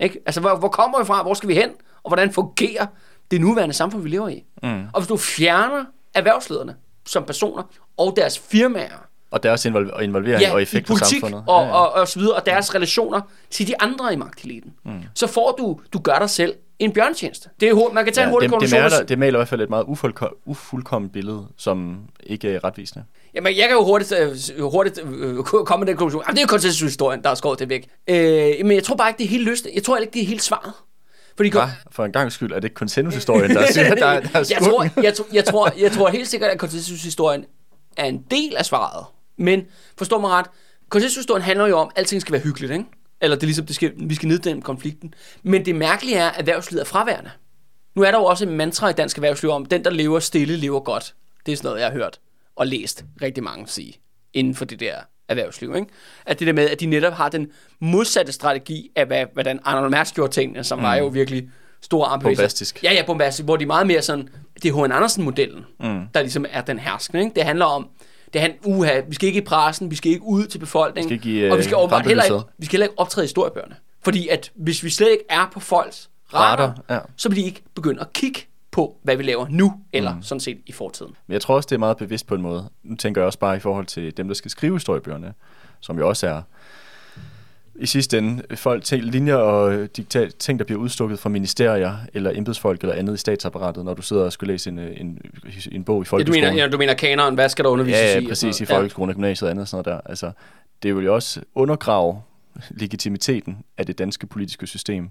Ikke? 0.00 0.20
Altså, 0.26 0.40
hvor, 0.40 0.56
hvor 0.56 0.68
kommer 0.68 0.98
vi 0.98 1.04
fra? 1.04 1.22
Hvor 1.22 1.34
skal 1.34 1.48
vi 1.48 1.54
hen? 1.54 1.70
Og 2.02 2.08
hvordan 2.08 2.32
fungerer 2.32 2.86
det 3.30 3.40
nuværende 3.40 3.74
samfund, 3.74 4.02
vi 4.02 4.08
lever 4.08 4.28
i? 4.28 4.44
Mm. 4.62 4.84
Og 4.92 5.00
hvis 5.00 5.08
du 5.08 5.16
fjerner 5.16 5.84
erhvervslederne 6.14 6.76
som 7.06 7.24
personer 7.24 7.62
og 7.96 8.16
deres 8.16 8.38
firmaer, 8.38 9.06
Og 9.32 9.42
deres 9.42 9.66
involv- 9.66 10.00
involvering 10.02 10.42
ja, 10.42 10.52
og 10.52 10.60
i 10.60 10.62
effekt 10.62 10.86
på 10.86 10.92
politik 10.94 11.20
samfundet. 11.20 11.44
og, 11.46 11.70
og, 11.70 11.92
og 11.92 12.08
så 12.08 12.18
videre, 12.18 12.34
og 12.34 12.46
deres 12.46 12.74
relationer 12.74 13.20
til 13.50 13.66
de 13.68 13.80
andre 13.80 14.12
i 14.12 14.16
magteliten, 14.16 14.72
mm. 14.84 14.92
så 15.14 15.26
får 15.26 15.54
du, 15.58 15.80
du 15.92 15.98
gør 15.98 16.18
dig 16.18 16.30
selv 16.30 16.54
en 16.78 16.92
bjørntjeneste. 16.92 17.48
Det 17.60 17.68
er, 17.68 17.92
man 17.92 18.04
kan 18.04 18.14
tage 18.14 18.22
ja, 18.22 18.28
en 18.28 18.32
hurtig 18.32 18.50
det, 18.50 18.60
det, 18.60 18.70
maler, 18.70 19.02
det 19.02 19.18
maler 19.18 19.38
i 19.38 19.38
hvert 19.38 19.48
fald 19.48 19.60
et 19.60 19.70
meget 19.70 19.84
ufuldko- 19.84 20.42
ufuldkomment 20.46 21.12
billede, 21.12 21.46
som 21.56 21.98
ikke 22.22 22.50
er 22.54 22.64
retvisende. 22.64 23.04
Jamen, 23.34 23.56
jeg 23.56 23.68
kan 23.68 23.76
jo 23.76 23.84
hurtigt, 23.84 24.12
øh, 24.56 24.62
hurtigt 24.70 25.00
øh, 25.04 25.36
komme 25.44 25.84
med 25.84 25.86
den 25.86 25.96
konklusion. 25.96 26.22
Jamen, 26.26 26.36
det 26.36 26.40
er 26.40 26.44
jo 26.44 26.48
konsensushistorien, 26.48 27.22
der 27.22 27.30
er 27.30 27.34
skåret 27.34 27.58
det 27.58 27.68
væk. 27.68 27.88
Øh, 28.08 28.16
men 28.66 28.72
jeg 28.72 28.84
tror 28.84 28.96
bare 28.96 29.08
ikke, 29.10 29.18
det 29.18 29.24
er 29.24 29.28
helt 29.28 29.44
løst. 29.44 29.66
Jeg 29.74 29.82
tror 29.82 29.96
ikke, 29.96 30.12
det 30.12 30.22
er 30.22 30.26
helt 30.26 30.42
svaret. 30.42 30.72
Fordi 31.36 31.50
Ja, 31.54 31.70
for 31.90 32.04
en 32.04 32.12
gang 32.12 32.32
skyld 32.32 32.50
er 32.52 32.54
det 32.56 32.64
ikke 32.64 32.74
konsensushistorien, 32.74 33.50
der 33.50 33.66
siger, 33.72 33.88
der, 33.88 33.94
der 33.94 34.06
er 34.06 34.20
jeg, 34.50 34.58
tror, 34.62 35.02
jeg, 35.02 35.14
tror, 35.14 35.26
jeg, 35.32 35.44
tror, 35.44 35.72
jeg 35.78 35.92
tror 35.92 36.08
helt 36.08 36.28
sikkert, 36.28 36.50
at 36.50 36.58
konsensushistorien 36.58 37.44
er 37.96 38.04
en 38.04 38.22
del 38.30 38.56
af 38.56 38.64
svaret. 38.64 39.06
Men 39.36 39.66
forstå 39.98 40.20
mig 40.20 40.30
ret, 40.30 40.46
konsensushistorien 40.88 41.42
handler 41.42 41.66
jo 41.66 41.78
om, 41.78 41.86
at 41.86 41.98
alting 41.98 42.20
skal 42.20 42.32
være 42.32 42.42
hyggeligt, 42.42 42.72
ikke? 42.72 42.84
Eller 43.20 43.36
det 43.36 43.42
er 43.42 43.46
ligesom, 43.46 43.66
det 43.66 43.74
skal, 43.74 43.92
vi 43.96 44.14
skal 44.14 44.28
neddæmme 44.28 44.62
konflikten. 44.62 45.14
Men 45.42 45.64
det 45.64 45.74
mærkelige 45.74 46.16
er, 46.16 46.28
at 46.28 46.38
erhvervslivet 46.38 46.80
er 46.80 46.84
fraværende. 46.86 47.30
Nu 47.94 48.02
er 48.02 48.10
der 48.10 48.18
jo 48.18 48.24
også 48.24 48.44
en 48.44 48.56
mantra 48.56 48.88
i 48.88 48.92
dansk 48.92 49.16
erhvervsliv 49.16 49.50
om, 49.50 49.66
den 49.66 49.84
der 49.84 49.90
lever 49.90 50.18
stille, 50.18 50.56
lever 50.56 50.80
godt. 50.80 51.14
Det 51.46 51.52
er 51.52 51.56
sådan 51.56 51.68
noget, 51.68 51.80
jeg 51.80 51.88
har 51.88 51.94
hørt 51.94 52.20
og 52.56 52.66
læst 52.66 53.04
rigtig 53.22 53.44
mange 53.44 53.68
sige 53.68 53.94
inden 54.32 54.54
for 54.54 54.64
det 54.64 54.80
der 54.80 54.94
erhvervsliv. 55.28 55.74
Ikke? 55.76 55.86
At 56.26 56.38
det 56.38 56.46
der 56.46 56.52
med, 56.52 56.70
at 56.70 56.80
de 56.80 56.86
netop 56.86 57.12
har 57.12 57.28
den 57.28 57.50
modsatte 57.80 58.32
strategi 58.32 58.90
af, 58.96 59.06
hvad, 59.06 59.26
hvordan 59.32 59.60
Arnold 59.64 59.90
Mærsk 59.90 60.14
gjorde 60.14 60.32
tingene, 60.32 60.64
som 60.64 60.78
mm. 60.78 60.84
var 60.84 60.94
jo 60.94 61.06
virkelig 61.06 61.50
store 61.80 62.06
armbevægelser. 62.06 62.42
Bombastisk. 62.42 62.84
Ja, 62.84 62.92
ja, 62.92 63.02
bombastisk, 63.06 63.44
hvor 63.44 63.56
de 63.56 63.62
er 63.62 63.66
meget 63.66 63.86
mere 63.86 64.02
sådan, 64.02 64.28
det 64.62 64.68
er 64.68 64.84
H.N. 64.84 64.92
Andersen-modellen, 64.92 65.64
mm. 65.80 66.06
der 66.14 66.20
ligesom 66.20 66.46
er 66.50 66.60
den 66.60 66.78
herskende. 66.78 67.22
Ikke? 67.22 67.34
Det 67.34 67.44
handler 67.44 67.64
om, 67.64 67.88
det 68.32 68.40
han, 68.40 68.52
uha, 68.64 69.00
vi 69.08 69.14
skal 69.14 69.26
ikke 69.26 69.40
i 69.40 69.44
pressen, 69.44 69.90
vi 69.90 69.96
skal 69.96 70.12
ikke 70.12 70.24
ud 70.24 70.46
til 70.46 70.58
befolkningen, 70.58 71.10
Vi 71.10 71.16
skal 71.18 71.30
ikke 71.30 71.46
i, 71.46 71.50
og 71.50 71.58
vi 71.58 71.62
skal, 71.62 71.74
øh, 71.74 71.82
åbenbart 71.82 72.06
heller 72.06 72.24
ikke, 72.24 72.36
vi 72.58 72.66
skal 72.66 72.72
heller 72.72 72.84
ikke 72.84 72.98
optræde 72.98 73.24
i 73.24 73.26
historiebøgerne. 73.26 73.76
Fordi 74.02 74.28
at 74.28 74.52
hvis 74.54 74.84
vi 74.84 74.90
slet 74.90 75.10
ikke 75.10 75.24
er 75.28 75.50
på 75.52 75.60
folks 75.60 76.10
radar, 76.34 76.66
Radar, 76.66 76.80
ja. 76.90 76.98
så 77.16 77.28
vil 77.28 77.38
de 77.38 77.42
ikke 77.42 77.62
begynde 77.74 78.00
at 78.00 78.12
kigge 78.12 78.40
på, 78.70 78.96
hvad 79.02 79.16
vi 79.16 79.22
laver 79.22 79.46
nu, 79.50 79.74
eller 79.92 80.14
mm. 80.14 80.22
sådan 80.22 80.40
set 80.40 80.58
i 80.66 80.72
fortiden. 80.72 81.16
Men 81.26 81.32
jeg 81.32 81.40
tror 81.40 81.54
også, 81.54 81.66
det 81.66 81.74
er 81.74 81.78
meget 81.78 81.96
bevidst 81.96 82.26
på 82.26 82.34
en 82.34 82.42
måde. 82.42 82.68
Nu 82.82 82.96
tænker 82.96 83.20
jeg 83.20 83.26
også 83.26 83.38
bare 83.38 83.56
i 83.56 83.60
forhold 83.60 83.86
til 83.86 84.16
dem, 84.16 84.28
der 84.28 84.34
skal 84.34 84.50
skrive 84.50 84.74
historiebøgerne, 84.74 85.34
som 85.80 85.98
jo 85.98 86.08
også 86.08 86.26
er 86.26 86.42
i 87.74 87.86
sidste 87.86 88.18
ende 88.18 88.42
folk, 88.56 88.84
ting, 88.84 89.04
linjer 89.04 89.34
og 89.34 89.74
øh, 89.74 89.88
dikta- 89.98 90.30
ting, 90.38 90.58
der 90.58 90.64
bliver 90.64 90.80
udstukket 90.80 91.18
fra 91.18 91.28
ministerier 91.28 91.96
eller 92.14 92.30
embedsfolk 92.34 92.80
eller 92.80 92.94
andet 92.94 93.14
i 93.14 93.16
statsapparatet, 93.16 93.84
når 93.84 93.94
du 93.94 94.02
sidder 94.02 94.24
og 94.24 94.32
skal 94.32 94.48
læse 94.48 94.70
en, 94.70 94.78
øh, 94.78 95.00
en, 95.00 95.18
en 95.72 95.84
bog 95.84 95.96
i 95.96 95.98
Ja, 95.98 96.02
du 96.04 96.08
folkeskolen. 96.08 96.44
mener, 96.44 96.62
ja, 96.62 96.68
du 96.68 96.78
mener 96.78 96.94
kanonen, 96.94 97.34
hvad 97.34 97.48
skal 97.48 97.64
der 97.64 97.70
undervises 97.70 97.98
Ja, 98.00 98.18
i? 98.18 98.22
ja, 98.24 98.30
og 98.30 98.36
sådan 98.36 98.50
præcis, 98.50 98.60
i 98.60 98.64
folkeskolen 98.64 99.08
og 99.10 99.14
gymnasiet 99.14 99.48
og 99.48 99.50
andet 99.50 99.68
sådan 99.68 99.84
noget 99.88 100.04
der. 100.04 100.10
Altså, 100.10 100.32
det 100.82 100.96
vil 100.96 101.04
jo 101.04 101.14
også 101.14 101.40
undergrave 101.54 102.20
legitimiteten 102.70 103.58
af 103.78 103.86
det 103.86 103.98
danske 103.98 104.26
politiske 104.26 104.66
system, 104.66 105.08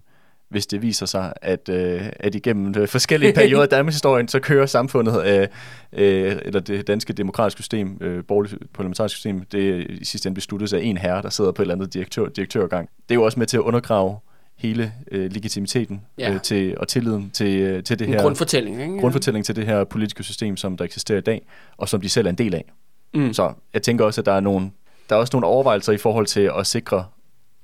hvis 0.52 0.68
det 0.68 0.82
viser 0.82 1.06
sig, 1.06 1.34
at, 1.42 1.70
øh, 1.70 2.02
at 2.20 2.36
igennem 2.36 2.74
øh, 2.78 2.88
forskellige 2.88 3.34
perioder 3.34 3.64
af 3.64 3.70
Danmarks 3.78 3.96
historien, 3.96 4.28
så 4.28 4.40
kører 4.40 4.66
samfundet, 4.66 5.26
øh, 5.26 5.48
øh, 5.94 6.36
eller 6.46 6.60
det 6.60 6.88
danske 6.88 7.14
demokratiske 7.14 7.62
system, 7.62 7.98
øh, 8.02 8.24
borgerlige 8.24 8.58
parlamentariske 8.74 9.16
system, 9.16 9.42
det 9.52 9.88
i 9.90 10.06
sidste 10.06 10.28
ende 10.28 10.36
besluttes 10.36 10.74
af 10.74 10.80
en 10.84 10.98
herre, 10.98 11.22
der 11.22 11.30
sidder 11.30 11.52
på 11.52 11.62
et 11.62 11.64
eller 11.64 11.76
andet 11.76 11.94
direktør, 11.94 12.26
direktørgang. 12.30 12.90
Det 13.10 13.16
er 13.16 13.16
jo 13.16 13.24
også 13.24 13.40
med 13.40 13.48
til 13.48 13.58
at 13.58 13.62
undergrave 13.62 14.18
hele 14.58 14.94
øh, 15.12 15.32
legitimiteten 15.32 16.02
Ja. 16.18 16.34
øh, 16.34 16.42
til, 16.42 16.78
og 16.78 16.88
tilliden 16.88 17.30
til, 17.34 17.60
øh, 17.60 17.84
til 17.84 18.00
det 18.00 18.08
En 18.08 18.14
her 18.14 18.22
grundfortælling, 18.22 18.82
ikke? 18.82 18.98
grundfortælling 19.00 19.46
til 19.46 19.56
det 19.56 19.66
her 19.66 19.84
politiske 19.84 20.24
system, 20.24 20.58
som 20.58 20.78
der 20.78 20.86
eksisterer 20.86 21.18
i 21.18 21.22
dag, 21.22 21.48
og 21.78 21.90
som 21.90 22.02
de 22.02 22.10
selv 22.10 22.26
er 22.26 22.30
en 22.30 22.38
del 22.38 22.54
af. 22.54 22.72
Mm. 23.14 23.34
Så 23.34 23.54
jeg 23.74 23.82
tænker 23.82 24.06
også, 24.06 24.22
at 24.22 24.26
der 24.26 24.32
er, 24.32 24.40
nogle, 24.40 24.72
der 25.10 25.16
er 25.16 25.20
også 25.20 25.32
nogle 25.34 25.48
overvejelser 25.48 25.94
i 25.94 25.98
forhold 25.98 26.26
til 26.26 26.52
at 26.60 26.68
sikre 26.68 27.06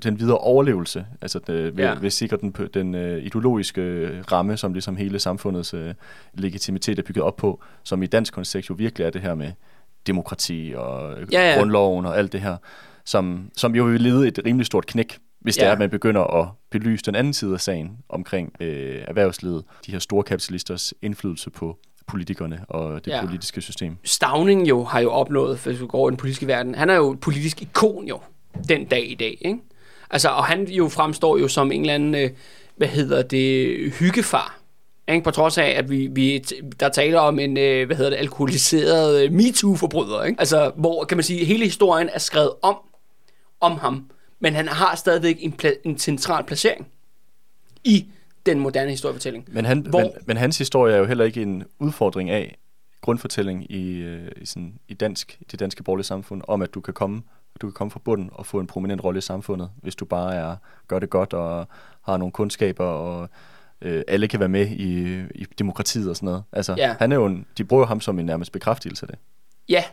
den 0.03 0.19
videre 0.19 0.37
overlevelse, 0.37 1.05
altså 1.21 1.39
det, 1.39 1.77
ved, 1.77 1.83
Ja. 1.83 1.95
ved 2.01 2.09
sikre 2.09 2.37
den, 2.37 2.55
den 2.73 2.95
øh, 2.95 3.23
ideologiske 3.23 3.81
øh, 3.81 4.23
ramme, 4.31 4.57
som 4.57 4.73
ligesom 4.73 4.95
hele 4.95 5.19
samfundets 5.19 5.73
øh, 5.73 5.93
legitimitet 6.33 6.99
er 6.99 7.03
bygget 7.03 7.23
op 7.23 7.35
på, 7.35 7.61
som 7.83 8.03
i 8.03 8.05
dansk 8.05 8.33
kontekst 8.33 8.69
jo 8.69 8.75
virkelig 8.77 9.05
er 9.05 9.09
det 9.09 9.21
her 9.21 9.35
med 9.35 9.51
demokrati 10.07 10.73
og 10.77 11.19
øh, 11.19 11.27
Ja, 11.33 11.49
ja. 11.51 11.57
grundloven 11.57 12.05
og 12.05 12.17
alt 12.17 12.33
det 12.33 12.41
her, 12.41 12.57
som, 13.05 13.49
som 13.57 13.75
jo 13.75 13.83
vil 13.83 14.01
lede 14.01 14.27
et 14.27 14.39
rimelig 14.45 14.65
stort 14.65 14.85
knæk, 14.85 15.17
hvis 15.39 15.55
det 15.55 15.61
Ja. 15.61 15.67
er, 15.67 15.71
at 15.71 15.79
man 15.79 15.89
begynder 15.89 16.21
at 16.41 16.47
belyse 16.71 17.03
den 17.05 17.15
anden 17.15 17.33
side 17.33 17.53
af 17.53 17.61
sagen 17.61 17.97
omkring 18.09 18.53
øh, 18.59 19.01
erhvervslivet, 19.07 19.63
de 19.85 19.91
her 19.91 19.99
store 19.99 20.23
kapitalisters 20.23 20.93
indflydelse 21.01 21.49
på 21.49 21.77
politikerne 22.07 22.65
og 22.69 23.05
det 23.05 23.11
Ja. 23.11 23.25
politiske 23.25 23.61
system. 23.61 23.97
Stavning 24.03 24.69
jo 24.69 24.83
har 24.83 24.99
jo 24.99 25.11
opnået, 25.11 25.59
hvis 25.65 25.81
vi 25.81 25.87
går 25.87 26.09
i 26.09 26.11
den 26.11 26.17
politiske 26.17 26.47
verden, 26.47 26.75
han 26.75 26.89
er 26.89 26.95
jo 26.95 27.11
et 27.11 27.19
politisk 27.19 27.61
ikon 27.61 28.07
jo, 28.07 28.19
den 28.69 28.85
dag 28.85 29.11
i 29.11 29.15
dag, 29.15 29.37
ikke? 29.41 29.59
Altså, 30.09 30.29
og 30.29 30.45
han 30.45 30.67
jo 30.67 30.89
fremstår 30.89 31.37
jo 31.37 31.47
som 31.47 31.71
en 31.71 31.81
eller 31.81 31.93
anden, 31.93 32.15
øh, 32.15 32.29
hvad 32.75 32.87
hedder 32.87 33.21
det, 33.21 33.93
hyggefar. 33.93 34.59
Ikke? 35.07 35.23
På 35.23 35.31
trods 35.31 35.57
af, 35.57 35.65
at 35.69 35.89
vi, 35.89 36.07
vi 36.07 36.37
der 36.79 36.89
taler 36.89 37.19
om 37.19 37.39
en, 37.39 37.57
øh, 37.57 37.85
hvad 37.85 37.95
hedder 37.95 38.09
det, 38.11 38.17
alkoholiseret 38.17 39.23
øh, 39.23 39.31
MeToo-forbryder, 39.31 40.23
ikke? 40.23 40.39
Altså, 40.39 40.71
hvor, 40.75 41.03
kan 41.03 41.17
man 41.17 41.23
sige, 41.23 41.45
hele 41.45 41.63
historien 41.63 42.09
er 42.13 42.19
skrevet 42.19 42.51
om, 42.61 42.75
om 43.61 43.71
ham, 43.71 44.09
men 44.39 44.53
han 44.53 44.67
har 44.67 44.95
stadigvæk 44.95 45.37
en, 45.39 45.55
pla- 45.63 45.81
en 45.83 45.97
central 45.97 46.43
placering 46.43 46.87
i 47.83 48.05
den 48.45 48.59
moderne 48.59 48.89
historiefortælling. 48.89 49.45
Men, 49.47 49.65
han, 49.65 49.79
Hvor- 49.79 49.99
men, 49.99 50.11
men 50.25 50.37
hans 50.37 50.57
historie 50.57 50.93
er 50.93 50.97
jo 50.97 51.05
heller 51.05 51.25
ikke 51.25 51.41
en 51.41 51.63
udfordring 51.79 52.29
af 52.29 52.57
grundfortælling 53.01 53.71
i, 53.71 53.97
øh, 53.97 54.31
i, 54.41 54.45
sådan, 54.45 54.73
i 54.87 54.93
dansk, 54.93 55.39
det 55.51 55.59
danske 55.59 55.83
borgerlige 55.83 56.05
samfund, 56.05 56.41
om 56.47 56.61
at 56.61 56.73
du 56.73 56.81
kan 56.81 56.93
komme 56.93 57.21
du 57.61 57.67
kan 57.67 57.73
komme 57.73 57.91
fra 57.91 57.99
bunden 58.05 58.29
og 58.33 58.45
få 58.45 58.59
en 58.59 58.67
prominent 58.67 59.03
rolle 59.03 59.17
i 59.17 59.21
samfundet, 59.21 59.69
hvis 59.81 59.95
du 59.95 60.05
bare 60.05 60.35
er, 60.35 60.55
gør 60.87 60.99
det 60.99 61.09
godt 61.09 61.33
og 61.33 61.67
har 62.01 62.17
nogle 62.17 62.31
kundskaber, 62.31 62.85
og 62.85 63.29
øh, 63.81 64.03
alle 64.07 64.27
kan 64.27 64.39
være 64.39 64.49
med 64.49 64.67
i, 64.67 65.19
i 65.35 65.45
demokratiet 65.59 66.09
og 66.09 66.15
sådan 66.15 66.25
noget. 66.27 66.43
Altså, 66.51 66.75
Ja. 66.77 66.95
han 66.99 67.11
er 67.11 67.15
jo 67.15 67.25
en, 67.25 67.45
de 67.57 67.63
bruger 67.63 67.85
ham 67.85 68.01
som 68.01 68.19
en 68.19 68.25
nærmest 68.25 68.51
bekræftelse 68.51 69.03
af 69.03 69.07
det. 69.07 69.19
Ja, 69.69 69.83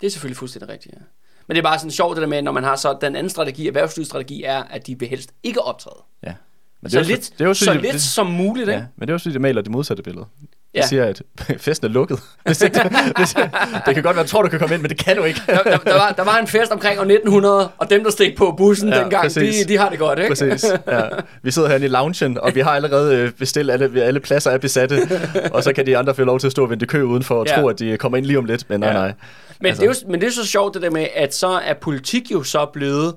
det 0.00 0.06
er 0.06 0.10
selvfølgelig 0.10 0.36
fuldstændig 0.36 0.68
rigtigt, 0.68 0.94
ja. 0.94 1.00
Men 1.46 1.54
det 1.54 1.58
er 1.58 1.68
bare 1.68 1.78
sådan 1.78 1.90
sjovt 1.90 2.16
det 2.16 2.22
der 2.22 2.28
med, 2.28 2.42
når 2.42 2.52
man 2.52 2.64
har 2.64 2.76
så 2.76 2.98
den 3.00 3.16
anden 3.16 3.30
strategi, 3.30 3.66
erhvervslivsstrategi, 3.68 4.42
er, 4.42 4.62
at 4.62 4.86
de 4.86 4.98
vil 4.98 5.08
helst 5.08 5.32
ikke 5.42 5.62
optræde. 5.62 6.02
Ja. 6.22 6.34
Men 6.80 6.90
så 6.90 6.98
er 6.98 7.02
jo 7.02 7.08
lidt, 7.08 7.32
det 7.32 7.40
er 7.40 7.48
jo 7.48 7.54
så 7.54 7.64
fordi, 7.64 7.78
lidt 7.80 7.92
det, 7.92 8.02
som 8.02 8.26
muligt, 8.26 8.68
ikke? 8.68 8.80
Ja, 8.80 8.86
men 8.96 9.08
det 9.08 9.12
er 9.12 9.14
også 9.14 9.24
fordi, 9.24 9.32
det 9.32 9.40
maler 9.40 9.62
det 9.62 9.70
modsatte 9.72 10.02
billede. 10.02 10.26
Ja. 10.74 10.86
siger, 10.86 11.04
at 11.04 11.22
festen 11.58 11.86
er 11.86 11.90
lukket. 11.92 12.18
Hvis 12.46 12.62
ikke, 12.62 12.80
hvis, 13.16 13.34
det 13.86 13.94
kan 13.94 14.02
godt 14.02 14.16
være, 14.16 14.20
at 14.24 14.26
du 14.26 14.30
tror, 14.30 14.42
du 14.42 14.48
kan 14.48 14.58
komme 14.58 14.74
ind, 14.74 14.82
men 14.82 14.88
det 14.90 14.98
kan 14.98 15.16
du 15.16 15.22
ikke. 15.24 15.40
Der, 15.46 15.62
der, 15.62 15.76
der, 15.76 15.92
var, 15.94 16.12
der 16.16 16.24
var 16.24 16.38
en 16.38 16.46
fest 16.46 16.72
omkring 16.72 16.98
år 16.98 17.02
1900, 17.02 17.68
og 17.78 17.90
dem, 17.90 18.04
der 18.04 18.10
steg 18.10 18.34
på 18.38 18.54
bussen 18.58 18.88
ja, 18.88 19.00
dengang, 19.00 19.22
de, 19.22 19.26
præcis. 19.40 19.66
de 19.66 19.78
har 19.78 19.88
det 19.88 19.98
godt, 19.98 20.18
ikke? 20.18 20.28
Præcis. 20.28 20.64
Ja. 20.86 21.00
Vi 21.42 21.50
sidder 21.50 21.68
herinde 21.68 21.86
i 21.86 21.88
loungen, 21.88 22.38
og 22.38 22.54
vi 22.54 22.60
har 22.60 22.70
allerede 22.70 23.16
øh, 23.16 23.30
bestilt, 23.32 23.70
alle, 23.70 24.02
alle 24.02 24.20
pladser 24.20 24.50
er 24.50 24.58
besatte, 24.58 24.98
og 25.54 25.62
så 25.64 25.72
kan 25.72 25.86
de 25.86 25.96
andre 25.98 26.14
få 26.14 26.24
lov 26.24 26.38
til 26.40 26.46
at 26.46 26.52
stå 26.52 26.62
og 26.62 26.70
vente 26.70 26.86
kø 26.86 27.02
udenfor 27.02 27.34
og 27.34 27.46
Ja. 27.46 27.60
tro, 27.60 27.68
at 27.68 27.78
de 27.78 27.96
kommer 27.98 28.18
ind 28.18 28.26
lige 28.26 28.38
om 28.38 28.44
lidt, 28.44 28.70
men 28.70 28.80
nej, 28.80 28.88
Ja. 28.88 28.94
nej. 28.94 29.12
Men, 29.60 29.66
altså. 29.68 29.82
det 29.82 29.88
er 29.90 29.94
jo, 30.04 30.10
men 30.10 30.20
det 30.20 30.26
er 30.26 30.30
så 30.32 30.46
sjovt 30.46 30.74
det 30.74 30.82
der 30.82 30.90
med, 30.90 31.06
at 31.14 31.34
så 31.34 31.48
er 31.48 31.74
politik 31.74 32.32
jo 32.32 32.42
så 32.42 32.66
blevet 32.72 33.14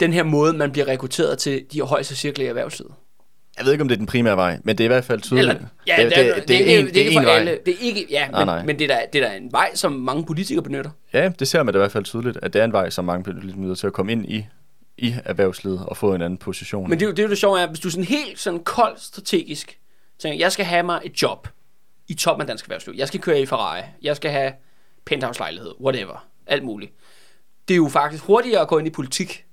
den 0.00 0.12
her 0.12 0.22
måde, 0.22 0.52
man 0.52 0.70
bliver 0.72 0.88
rekrutteret 0.88 1.38
til 1.38 1.62
de 1.72 1.82
højeste 1.82 2.16
cirkler 2.16 2.44
i 2.44 2.48
erhvervslivet. 2.48 2.92
Jeg 3.60 3.66
ved 3.66 3.72
ikke, 3.72 3.82
om 3.82 3.88
det 3.88 3.94
er 3.94 3.98
den 3.98 4.06
primære 4.06 4.36
vej, 4.36 4.58
men 4.64 4.78
det 4.78 4.84
er 4.84 4.86
i 4.86 4.88
hvert 4.88 5.04
fald 5.04 5.20
tydeligt. 5.20 5.48
Eller, 5.48 5.66
ja, 5.86 5.96
det, 6.04 6.12
det, 6.16 6.34
det, 6.36 6.48
det, 6.48 6.74
er 6.74 6.78
en, 6.80 6.86
det 6.86 6.96
er 6.96 7.00
ikke 7.00 7.12
for 7.12 7.20
en 7.20 7.26
vej. 7.26 7.34
alle. 7.34 7.58
Det 7.66 7.74
er 7.74 7.78
ikke, 7.80 8.06
ja, 8.10 8.28
Nej, 8.28 8.40
men, 8.40 8.46
nej. 8.46 8.64
men 8.64 8.78
det, 8.78 8.90
er 8.90 8.94
da, 8.96 9.02
det 9.12 9.24
er 9.24 9.28
da 9.28 9.36
en 9.36 9.52
vej, 9.52 9.74
som 9.74 9.92
mange 9.92 10.24
politikere 10.24 10.62
benytter. 10.62 10.90
Ja, 11.12 11.28
det 11.38 11.48
ser 11.48 11.62
man 11.62 11.74
da 11.74 11.78
i 11.78 11.80
hvert 11.80 11.92
fald 11.92 12.04
tydeligt, 12.04 12.38
at 12.42 12.52
det 12.52 12.60
er 12.60 12.64
en 12.64 12.72
vej, 12.72 12.90
som 12.90 13.04
mange 13.04 13.40
lidt 13.42 13.56
nødt 13.58 13.78
til 13.78 13.86
at 13.86 13.92
komme 13.92 14.12
ind 14.12 14.26
i, 14.26 14.46
i 14.98 15.14
erhvervslivet 15.24 15.84
og 15.86 15.96
få 15.96 16.14
en 16.14 16.22
anden 16.22 16.36
position. 16.38 16.90
Men 16.90 16.98
det, 16.98 17.04
er 17.04 17.08
jo- 17.08 17.12
det 17.12 17.18
er 17.18 17.22
jo 17.22 17.28
det 17.30 17.38
sjove, 17.38 17.60
er, 17.60 17.66
hvis 17.66 17.80
du 17.80 17.88
er 17.88 17.92
sådan 17.92 18.04
helt 18.04 18.38
sådan 18.40 18.60
kold 18.60 18.94
strategisk 18.96 19.78
tænker, 20.18 20.38
jeg 20.38 20.52
skal 20.52 20.64
have 20.64 20.82
mig 20.82 21.00
et 21.04 21.22
job 21.22 21.48
i 22.08 22.14
toppen 22.14 22.40
af 22.40 22.46
dansk 22.46 22.64
erhvervsliv. 22.64 22.94
Jeg 22.98 23.08
skal 23.08 23.20
køre 23.20 23.40
i 23.40 23.46
Ferrari. 23.46 23.80
Jeg 24.02 24.16
skal 24.16 24.30
have 24.30 24.52
penthouse-lejlighed. 25.04 25.70
Whatever. 25.80 26.26
Alt 26.46 26.64
muligt. 26.64 26.92
Det 27.68 27.74
er 27.74 27.78
jo 27.78 27.88
faktisk 27.88 28.22
hurtigere 28.24 28.60
at 28.60 28.68
gå 28.68 28.78
ind 28.78 28.86
i 28.86 28.90
politik, 28.90 29.44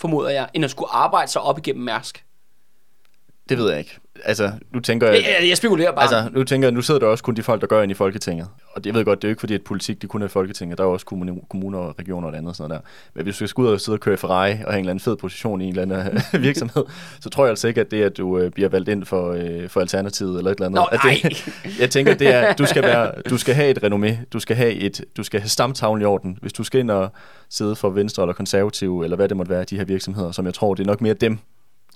formoder 0.00 0.30
jeg, 0.30 0.48
end 0.54 0.64
at 0.64 0.70
skulle 0.70 0.90
arbejde 0.90 1.30
sig 1.30 1.42
op 1.42 1.58
igennem 1.58 1.84
Mærsk. 1.84 2.24
Det 3.48 3.58
ved 3.58 3.70
jeg 3.70 3.78
ikke. 3.78 3.98
Altså, 4.24 4.52
nu 4.72 4.80
tænker 4.80 5.06
jeg... 5.06 5.16
Jeg, 5.40 5.48
jeg, 5.48 5.56
spekulerer 5.56 5.92
bare. 5.92 6.02
Altså, 6.02 6.30
nu 6.32 6.44
tænker 6.44 6.68
jeg, 6.68 6.72
nu 6.72 6.82
sidder 6.82 7.00
der 7.00 7.06
også 7.06 7.24
kun 7.24 7.34
de 7.34 7.42
folk, 7.42 7.60
der 7.60 7.66
gør 7.66 7.82
ind 7.82 7.90
i 7.90 7.94
Folketinget. 7.94 8.48
Og 8.72 8.84
det, 8.84 8.86
jeg 8.90 8.94
ved 8.94 9.04
godt, 9.04 9.22
det 9.22 9.28
er 9.28 9.30
jo 9.30 9.32
ikke 9.32 9.40
fordi, 9.40 9.54
at 9.54 9.62
politik 9.62 10.02
det 10.02 10.10
kun 10.10 10.22
er 10.22 10.26
i 10.26 10.28
Folketinget. 10.28 10.78
Der 10.78 10.84
er 10.84 10.88
jo 10.88 10.92
også 10.92 11.06
kommune, 11.06 11.40
kommuner 11.50 11.78
og 11.78 11.98
regioner 11.98 12.28
og 12.28 12.36
andet 12.36 12.48
og 12.48 12.56
sådan 12.56 12.68
noget 12.68 12.82
der. 12.82 12.90
Men 13.14 13.24
hvis 13.24 13.38
du 13.38 13.46
skal 13.46 13.62
ud 13.62 13.68
og 13.68 13.80
sidde 13.80 13.96
og 13.96 14.00
køre 14.00 14.16
Ferrari 14.16 14.50
og 14.50 14.56
have 14.56 14.72
en 14.72 14.78
eller 14.78 14.90
anden 14.90 15.00
fed 15.00 15.16
position 15.16 15.60
i 15.60 15.64
en 15.64 15.78
eller 15.78 15.82
anden 15.82 16.22
øh, 16.34 16.42
virksomhed, 16.48 16.84
så 17.20 17.30
tror 17.30 17.44
jeg 17.44 17.50
altså 17.50 17.68
ikke, 17.68 17.80
at 17.80 17.90
det, 17.90 18.02
at 18.02 18.16
du 18.16 18.38
øh, 18.38 18.50
bliver 18.50 18.68
valgt 18.68 18.88
ind 18.88 19.04
for, 19.04 19.32
øh, 19.32 19.68
for 19.68 19.80
Alternativet 19.80 20.38
eller 20.38 20.50
et 20.50 20.54
eller 20.54 20.66
andet. 20.66 20.80
Nå, 20.80 20.84
at 20.92 21.00
det, 21.22 21.46
jeg 21.80 21.90
tænker, 21.90 22.14
det 22.14 22.28
er, 22.28 22.52
du 22.60 22.66
skal, 22.66 22.82
være, 22.82 23.12
du 23.30 23.38
skal 23.38 23.54
have 23.54 23.70
et 23.70 23.78
renommé. 23.84 24.24
Du 24.32 24.40
skal 24.40 24.56
have, 24.56 24.72
et, 24.72 25.04
du 25.16 25.22
skal 25.22 25.40
have 25.40 25.48
stamtavlen 25.48 26.02
i 26.02 26.04
orden. 26.04 26.38
Hvis 26.40 26.52
du 26.52 26.64
skal 26.64 26.80
ind 26.80 26.90
og 26.90 27.12
sidde 27.50 27.76
for 27.76 27.90
Venstre 27.90 28.22
eller 28.22 28.34
Konservative, 28.34 29.04
eller 29.04 29.16
hvad 29.16 29.28
det 29.28 29.36
måtte 29.36 29.50
være, 29.50 29.64
de 29.64 29.76
her 29.76 29.84
virksomheder, 29.84 30.32
som 30.32 30.46
jeg 30.46 30.54
tror, 30.54 30.74
det 30.74 30.82
er 30.82 30.86
nok 30.86 31.00
mere 31.00 31.14
dem, 31.14 31.38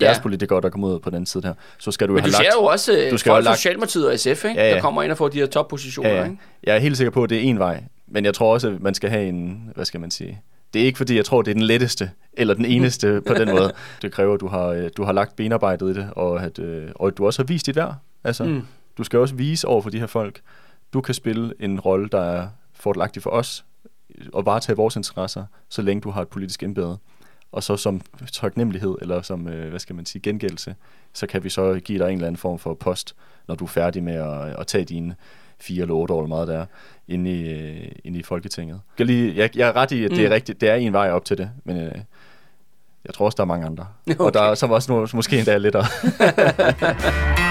deres 0.01 0.16
ja. 0.16 0.22
politikere, 0.22 0.61
der 0.61 0.68
kommer 0.68 0.88
ud 0.88 0.99
på 0.99 1.11
den 1.11 1.26
side 1.26 1.42
her, 1.46 1.55
så 1.78 1.90
skal 1.90 2.09
du 2.09 2.12
Men 2.12 2.22
have 2.22 2.32
du 2.32 2.42
lagt... 2.42 2.55
jo 2.55 2.64
også 2.64 2.92
du 2.92 3.11
du 3.11 3.18
skal 3.18 3.30
folk 3.30 3.46
fra 3.46 3.57
Socialdemokratiet 3.57 4.09
og 4.09 4.18
SF, 4.18 4.26
ikke? 4.44 4.61
Ja, 4.61 4.68
ja. 4.68 4.74
der 4.74 4.80
kommer 4.80 5.03
ind 5.03 5.12
og 5.12 5.18
får 5.18 5.28
de 5.28 5.38
her 5.38 5.46
toppositioner. 5.46 6.11
Ja, 6.11 6.16
ja. 6.16 6.24
Ikke? 6.24 6.38
Jeg 6.64 6.74
er 6.74 6.78
helt 6.78 6.96
sikker 6.96 7.11
på, 7.11 7.24
at 7.24 7.30
det 7.30 7.38
er 7.38 7.42
en 7.42 7.59
vej, 7.59 7.84
men 8.07 8.24
jeg 8.24 8.34
tror 8.34 8.53
også, 8.53 8.68
at 8.68 8.80
man 8.80 8.94
skal 8.94 9.11
have 9.11 9.28
en, 9.28 9.70
hvad 9.74 9.84
skal 9.84 10.01
man 10.01 10.11
sige, 10.11 10.42
det 10.74 10.82
er 10.82 10.86
ikke 10.86 10.96
fordi, 10.96 11.16
jeg 11.16 11.24
tror, 11.24 11.42
det 11.42 11.51
er 11.51 11.55
den 11.55 11.62
letteste, 11.62 12.11
eller 12.32 12.55
den 12.55 12.64
eneste 12.64 13.20
på 13.26 13.34
den 13.34 13.51
måde. 13.51 13.72
Det 14.03 14.12
kræver, 14.12 14.34
at 14.34 14.40
du 14.40 14.49
har, 14.49 14.66
øh, 14.66 14.90
du 14.96 15.05
har 15.05 15.12
lagt 15.12 15.36
benarbejdet 15.36 15.90
i 15.90 15.94
det, 15.94 16.11
og 16.12 16.42
at, 16.42 16.59
øh, 16.59 16.88
og 16.94 17.09
at 17.09 17.18
du 17.18 17.26
også 17.26 17.42
har 17.42 17.46
vist 17.46 17.66
dit 17.66 17.76
værd. 17.76 17.94
Altså, 18.24 18.44
mm. 18.44 18.62
Du 18.99 19.05
skal 19.05 19.18
også 19.18 19.34
vise 19.34 19.68
over 19.68 19.82
for 19.82 19.90
de 19.90 19.99
her 19.99 20.07
folk, 20.07 20.40
du 20.92 21.01
kan 21.01 21.14
spille 21.14 21.53
en 21.61 21.80
rolle, 21.80 22.09
der 22.12 22.20
er 22.20 22.49
fordelagtig 22.74 23.22
for 23.22 23.30
os, 23.30 23.64
og 24.32 24.46
varetage 24.46 24.76
vores 24.76 24.96
interesser, 24.96 25.44
så 25.68 25.82
længe 25.82 26.01
du 26.01 26.11
har 26.11 26.22
et 26.22 26.28
politisk 26.28 26.62
embede. 26.62 26.99
Og 27.53 27.62
så 27.62 27.76
som 27.76 28.01
taknemmelighed, 28.32 28.96
eller 29.01 29.22
som, 29.22 29.49
øh, 29.49 29.68
hvad 29.70 29.80
skal 29.80 29.96
man 29.96 30.07
sige, 30.07 30.22
gengældelse, 30.22 30.74
så 31.12 31.26
kan 31.26 31.44
vi 31.44 31.49
så 31.49 31.80
give 31.84 31.99
dig 31.99 32.07
en 32.07 32.12
eller 32.14 32.26
anden 32.26 32.38
form 32.38 32.59
for 32.59 32.74
post, 32.74 33.14
når 33.49 33.55
du 33.55 33.64
er 33.64 33.68
færdig 33.68 34.03
med 34.03 34.14
at, 34.14 34.61
at 34.61 34.66
tage 34.66 34.84
dine 34.84 35.14
fire 35.61 35.82
eller 35.82 35.94
otte 35.94 36.14
år, 36.14 36.20
eller 36.20 36.28
meget 36.28 36.49
der, 36.49 36.66
inde 37.09 37.30
i, 37.40 37.49
øh, 37.53 37.88
inde 38.05 38.18
i 38.18 38.22
Folketinget. 38.22 38.80
Jeg, 38.99 39.07
lige, 39.07 39.36
jeg, 39.36 39.57
jeg 39.57 39.68
er 39.68 39.76
ret 39.76 39.92
i, 39.92 40.05
at 40.05 40.11
det 40.11 40.18
er 40.24 40.28
Mm. 40.28 40.32
rigtigt. 40.32 40.61
Det 40.61 40.68
er 40.68 40.74
en 40.74 40.92
vej 40.92 41.11
op 41.11 41.24
til 41.24 41.38
det, 41.38 41.51
men 41.64 41.76
øh, 41.76 41.92
jeg 43.05 43.14
tror 43.14 43.26
også, 43.26 43.36
der 43.36 43.42
er 43.42 43.46
mange 43.46 43.66
andre. 43.66 43.86
Okay. 44.11 44.18
Og 44.24 44.34
der 44.34 44.42
er 44.42 44.55
som 44.55 44.70
også 44.70 44.92
nogle, 44.92 45.09
måske 45.14 45.38
endda 45.38 45.55
er 45.55 45.59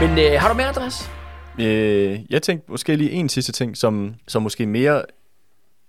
Men 0.00 0.18
øh, 0.18 0.40
har 0.40 0.48
du 0.48 0.54
mere, 0.54 0.66
Andreas? 0.68 1.10
Øh, 1.60 2.20
jeg 2.30 2.42
tænkte 2.42 2.70
måske 2.70 2.96
lige 2.96 3.10
en 3.10 3.28
sidste 3.28 3.52
ting, 3.52 3.76
som, 3.76 4.14
som 4.28 4.42
måske 4.42 4.66
mere 4.66 5.02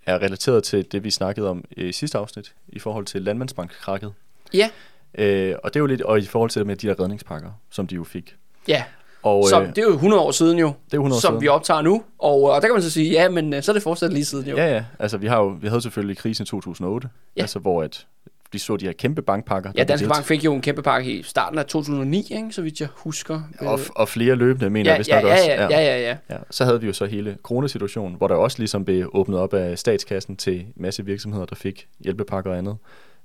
er 0.06 0.22
relateret 0.22 0.64
til 0.64 0.86
det, 0.92 1.04
vi 1.04 1.12
snakkede 1.12 1.50
om 1.50 1.64
i 1.72 1.92
sidste 1.92 2.18
afsnit, 2.18 2.54
i 2.68 2.80
forhold 2.80 3.06
til 3.06 3.22
Landmandsbank-krakket. 3.22 4.14
Ja. 4.54 4.70
Øh, 5.18 5.56
og 5.64 5.74
det 5.74 5.76
er 5.76 5.80
jo 5.80 5.86
lidt, 5.86 6.02
og 6.02 6.20
i 6.20 6.26
forhold 6.26 6.50
til 6.50 6.60
det 6.60 6.68
med 6.68 6.76
de 6.76 6.88
der 6.88 7.00
redningspakker, 7.00 7.52
som 7.70 7.88
de 7.88 7.96
jo 7.96 8.04
fik. 8.04 8.36
Ja, 8.68 8.84
Og, 9.24 9.48
som, 9.50 9.64
øh, 9.64 9.70
det 9.70 9.78
er 9.78 9.84
jo 9.84 9.94
100 9.94 10.22
år 10.22 10.32
siden 10.32 10.60
jo, 10.60 10.68
det 10.86 10.94
er 10.94 10.98
100 10.98 11.18
år 11.18 11.22
som 11.22 11.32
siden. 11.32 11.42
vi 11.42 11.48
optager 11.48 11.82
nu. 11.82 12.04
Og, 12.20 12.44
og 12.44 12.62
der 12.62 12.68
kan 12.68 12.74
man 12.74 12.82
så 12.84 12.90
sige, 12.92 13.12
ja, 13.12 13.30
men 13.30 13.54
øh, 13.54 13.64
så 13.64 13.72
er 13.72 13.74
det 13.74 13.84
fortsat 13.84 14.14
lige 14.14 14.26
siden 14.26 14.48
jo. 14.48 14.56
Ja, 14.58 14.74
ja. 14.74 14.84
Altså, 15.00 15.18
vi, 15.18 15.28
har 15.28 15.38
jo, 15.38 15.48
vi 15.48 15.68
havde 15.68 15.82
selvfølgelig 15.82 16.18
krisen 16.18 16.44
i 16.44 16.46
2008, 16.46 17.10
Ja. 17.36 17.42
altså, 17.42 17.60
hvor 17.60 17.84
at 17.84 18.06
de 18.54 18.60
så 18.60 18.78
de 18.78 18.86
her 18.86 18.94
kæmpe 18.94 19.22
bankpakker. 19.22 19.72
Ja, 19.78 19.84
Danske 19.84 20.08
Bank 20.08 20.26
fik 20.26 20.46
jo 20.46 20.54
en 20.54 20.62
kæmpe 20.62 20.82
pakke 20.82 21.12
i 21.12 21.24
starten 21.24 21.60
af 21.60 21.66
2009, 21.66 22.18
ikke? 22.32 22.52
så 22.52 22.62
vidt 22.62 22.80
jeg 22.80 22.88
husker. 22.96 23.42
Og, 23.60 23.80
og 23.96 24.10
flere 24.10 24.36
løbende, 24.36 24.70
mener 24.70 24.90
ja, 24.90 24.94
jeg 24.94 25.00
vist 25.00 25.10
ja, 25.10 25.16
nok 25.22 25.30
ja, 25.30 25.34
også. 25.34 25.46
ja, 25.52 25.68
ja, 25.70 25.80
ja, 25.80 26.00
ja. 26.02 26.18
Ja, 26.30 26.38
så 26.52 26.66
havde 26.66 26.82
vi 26.82 26.88
jo 26.88 26.94
så 26.94 27.06
hele 27.06 27.38
coronasituationen, 27.44 28.18
hvor 28.18 28.28
der 28.28 28.36
også 28.36 28.58
ligesom 28.60 28.86
blev 28.86 29.10
åbnet 29.14 29.40
op 29.40 29.54
af 29.54 29.80
statskassen 29.80 30.36
til 30.36 30.66
masse 30.76 31.06
virksomheder, 31.06 31.46
der 31.46 31.56
fik 31.56 31.88
hjælpepakker 32.00 32.52
og 32.52 32.58
andet. 32.58 32.78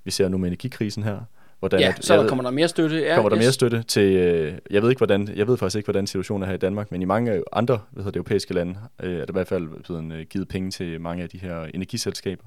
Vi 0.04 0.10
ser 0.10 0.28
nu 0.28 0.38
med 0.38 0.48
energikrisen 0.48 1.02
her, 1.02 1.18
hvordan 1.58 1.80
Ja, 1.80 1.88
at- 1.88 2.04
så 2.04 2.14
der 2.14 2.20
ved- 2.20 2.28
kommer 2.28 2.42
der 2.44 2.50
mere 2.50 2.68
støtte. 2.68 2.96
Ja, 3.02 3.14
kommer 3.14 3.28
der 3.28 3.36
yes. 3.38 3.44
mere 3.44 3.52
støtte 3.52 3.82
til, 3.82 4.12
øh, 4.16 4.52
jeg 4.70 4.82
ved 4.82 4.90
ikke 4.90 4.98
hvordan, 5.00 5.28
jeg 5.36 5.46
ved 5.46 5.56
faktisk 5.56 5.76
ikke, 5.76 5.86
hvordan 5.86 6.06
situationen 6.06 6.42
er 6.42 6.46
her 6.46 6.54
i 6.54 6.58
Danmark, 6.58 6.90
men 6.92 7.02
i 7.02 7.04
mange 7.04 7.42
andre 7.52 7.78
hvad 7.90 8.02
hedder 8.02 8.10
det, 8.10 8.16
europæiske 8.16 8.54
lande 8.54 8.74
øh, 9.02 9.12
er 9.12 9.16
der 9.18 9.22
i 9.22 9.32
hvert 9.32 9.48
fald 9.48 9.68
blevet 9.84 10.12
øh, 10.12 10.26
givet 10.30 10.48
penge 10.48 10.70
til 10.70 11.00
mange 11.00 11.22
af 11.22 11.28
de 11.28 11.38
her 11.38 11.64
energiselskaber, 11.74 12.44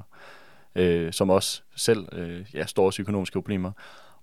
øh, 0.76 1.14
som 1.14 1.30
også 1.30 1.62
selv 1.76 2.06
øh, 2.12 2.46
ja, 2.54 2.66
står 2.66 2.86
også 2.86 3.02
økonomiske 3.02 3.34
problemer. 3.34 3.72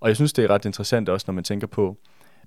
Og 0.01 0.09
jeg 0.09 0.17
synes, 0.17 0.33
det 0.33 0.45
er 0.45 0.49
ret 0.51 0.65
interessant 0.65 1.09
også, 1.09 1.25
når 1.29 1.35
man 1.35 1.45
tænker 1.45 1.67
på, 1.67 1.97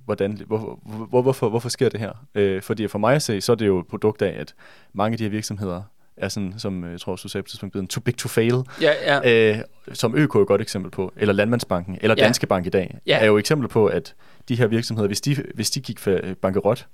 hvordan, 0.06 0.42
hvor, 0.48 0.80
hvor, 1.10 1.22
hvorfor, 1.22 1.50
hvorfor 1.50 1.70
sker 1.70 1.90
det 1.90 2.00
her? 2.00 2.12
Øh, 2.36 2.62
fordi 2.62 2.88
for 2.88 3.00
mig 3.00 3.16
at 3.16 3.22
se, 3.22 3.42
så 3.42 3.52
er 3.52 3.56
det 3.56 3.68
jo 3.68 3.80
et 3.80 3.88
produkt 3.88 4.22
af, 4.22 4.40
at 4.40 4.54
mange 4.94 5.14
af 5.14 5.18
de 5.18 5.24
her 5.24 5.32
virksomheder 5.32 5.82
er 6.18 6.30
sådan, 6.30 6.54
som 6.58 6.84
øh, 6.84 6.92
jeg 6.92 7.00
tror, 7.00 7.16
du 7.16 7.28
sagde 7.28 7.44
på 7.44 7.46
et 7.46 7.50
tidspunkt, 7.50 7.72
blevet 7.72 7.84
en 7.84 7.88
too 7.88 8.02
big 8.02 8.18
to 8.18 8.28
fail, 8.28 8.54
Ja, 8.82 9.22
ja. 9.26 9.52
øh, 9.58 9.62
som 9.94 10.16
ØK 10.18 10.36
er 10.36 10.40
et 10.40 10.48
godt 10.48 10.62
eksempel 10.62 10.92
på, 10.92 11.14
eller 11.18 11.34
Landmandsbanken, 11.34 11.98
eller 12.02 12.16
Ja. 12.18 12.24
Danske 12.24 12.48
Bank 12.48 12.66
i 12.66 12.70
dag, 12.70 12.98
Ja. 13.08 13.18
er 13.20 13.26
jo 13.26 13.38
eksempler 13.38 13.70
på, 13.70 13.86
at 13.86 14.16
de 14.50 14.56
her 14.56 14.68
virksomheder, 14.68 15.08
hvis 15.08 15.22
de, 15.22 15.36
hvis 15.56 15.72
de 15.72 15.82
gik 15.82 16.00
bankerot, 16.42 16.88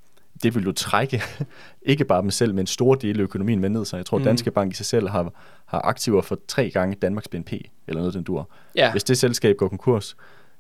det 0.43 0.55
vil 0.55 0.63
jo 0.63 0.71
trække 0.71 1.21
ikke 1.81 2.05
bare 2.05 2.21
dem 2.21 2.31
selv, 2.31 2.53
men 2.53 2.59
en 2.59 2.67
stor 2.67 2.95
del 2.95 3.19
af 3.19 3.23
økonomien 3.23 3.59
med 3.59 3.69
ned. 3.69 3.85
Så 3.85 3.95
jeg 3.95 4.05
tror, 4.05 4.17
Mm. 4.17 4.23
Danske 4.23 4.51
Bank 4.51 4.71
i 4.71 4.75
sig 4.75 4.85
selv 4.85 5.09
har, 5.09 5.31
har 5.65 5.81
aktiver 5.81 6.21
for 6.21 6.37
tre 6.47 6.69
gange 6.69 6.95
Danmarks 7.01 7.27
BNP, 7.27 7.51
eller 7.87 7.99
noget 8.01 8.13
den 8.13 8.23
dur. 8.23 8.49
ja. 8.75 8.91
Hvis 8.91 9.03
det 9.03 9.17
selskab 9.17 9.55
går 9.57 9.67
konkurs, 9.67 10.15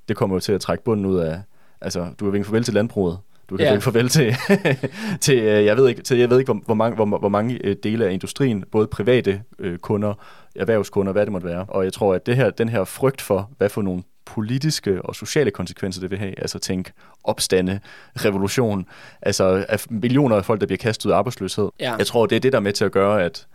det 0.07 0.15
kommer 0.17 0.35
jo 0.35 0.39
til 0.39 0.51
at 0.53 0.61
trække 0.61 0.83
bunden 0.83 1.05
ud 1.05 1.17
af, 1.17 1.41
altså 1.81 2.07
du 2.19 2.25
kan 2.25 2.33
vinke 2.33 2.45
farvel 2.45 2.63
til 2.63 2.73
landbruget, 2.73 3.17
du 3.49 3.55
kan 3.57 3.63
Ja. 3.63 3.67
ja. 3.67 3.73
vinke 3.73 3.83
farvel 3.83 4.09
til, 4.09 4.35
til, 5.25 5.37
øh, 5.37 5.65
jeg 5.65 5.77
ved 5.77 5.89
ikke, 5.89 6.01
til, 6.01 6.17
jeg 6.17 6.29
ved 6.29 6.39
ikke 6.39 6.53
hvor, 6.53 6.61
hvor 6.65 6.73
mange, 6.75 6.95
hvor, 6.95 7.05
hvor 7.19 7.29
mange 7.29 7.59
øh, 7.63 7.75
dele 7.83 8.05
af 8.07 8.13
industrien, 8.13 8.63
både 8.71 8.87
private 8.87 9.41
øh, 9.59 9.77
kunder, 9.77 10.13
erhvervskunder, 10.55 11.11
hvad 11.11 11.25
det 11.25 11.31
måtte 11.31 11.47
være. 11.47 11.65
Og 11.67 11.83
jeg 11.83 11.93
tror, 11.93 12.13
at 12.13 12.25
det 12.25 12.35
her, 12.35 12.49
den 12.49 12.69
her 12.69 12.83
frygt 12.83 13.21
for, 13.21 13.49
hvad 13.57 13.69
for 13.69 13.81
nogle 13.81 14.03
politiske 14.25 15.01
og 15.01 15.15
sociale 15.15 15.51
konsekvenser 15.51 16.01
det 16.01 16.11
vil 16.11 16.19
have, 16.19 16.39
altså 16.39 16.59
tænk 16.59 16.91
opstande, 17.23 17.79
revolution, 18.15 18.85
altså 19.21 19.65
af 19.69 19.85
millioner 19.89 20.35
af 20.35 20.45
folk, 20.45 20.61
der 20.61 20.67
bliver 20.67 20.77
kastet 20.77 21.05
ud 21.05 21.11
af 21.11 21.17
arbejdsløshed. 21.17 21.69
Ja. 21.79 21.95
Jeg 21.95 22.07
tror, 22.07 22.25
det 22.25 22.35
er 22.35 22.39
det, 22.39 22.51
der 22.51 22.57
er 22.57 22.63
med 22.63 22.73
til 22.73 22.85
at 22.85 22.91
gøre, 22.91 23.23
at 23.23 23.47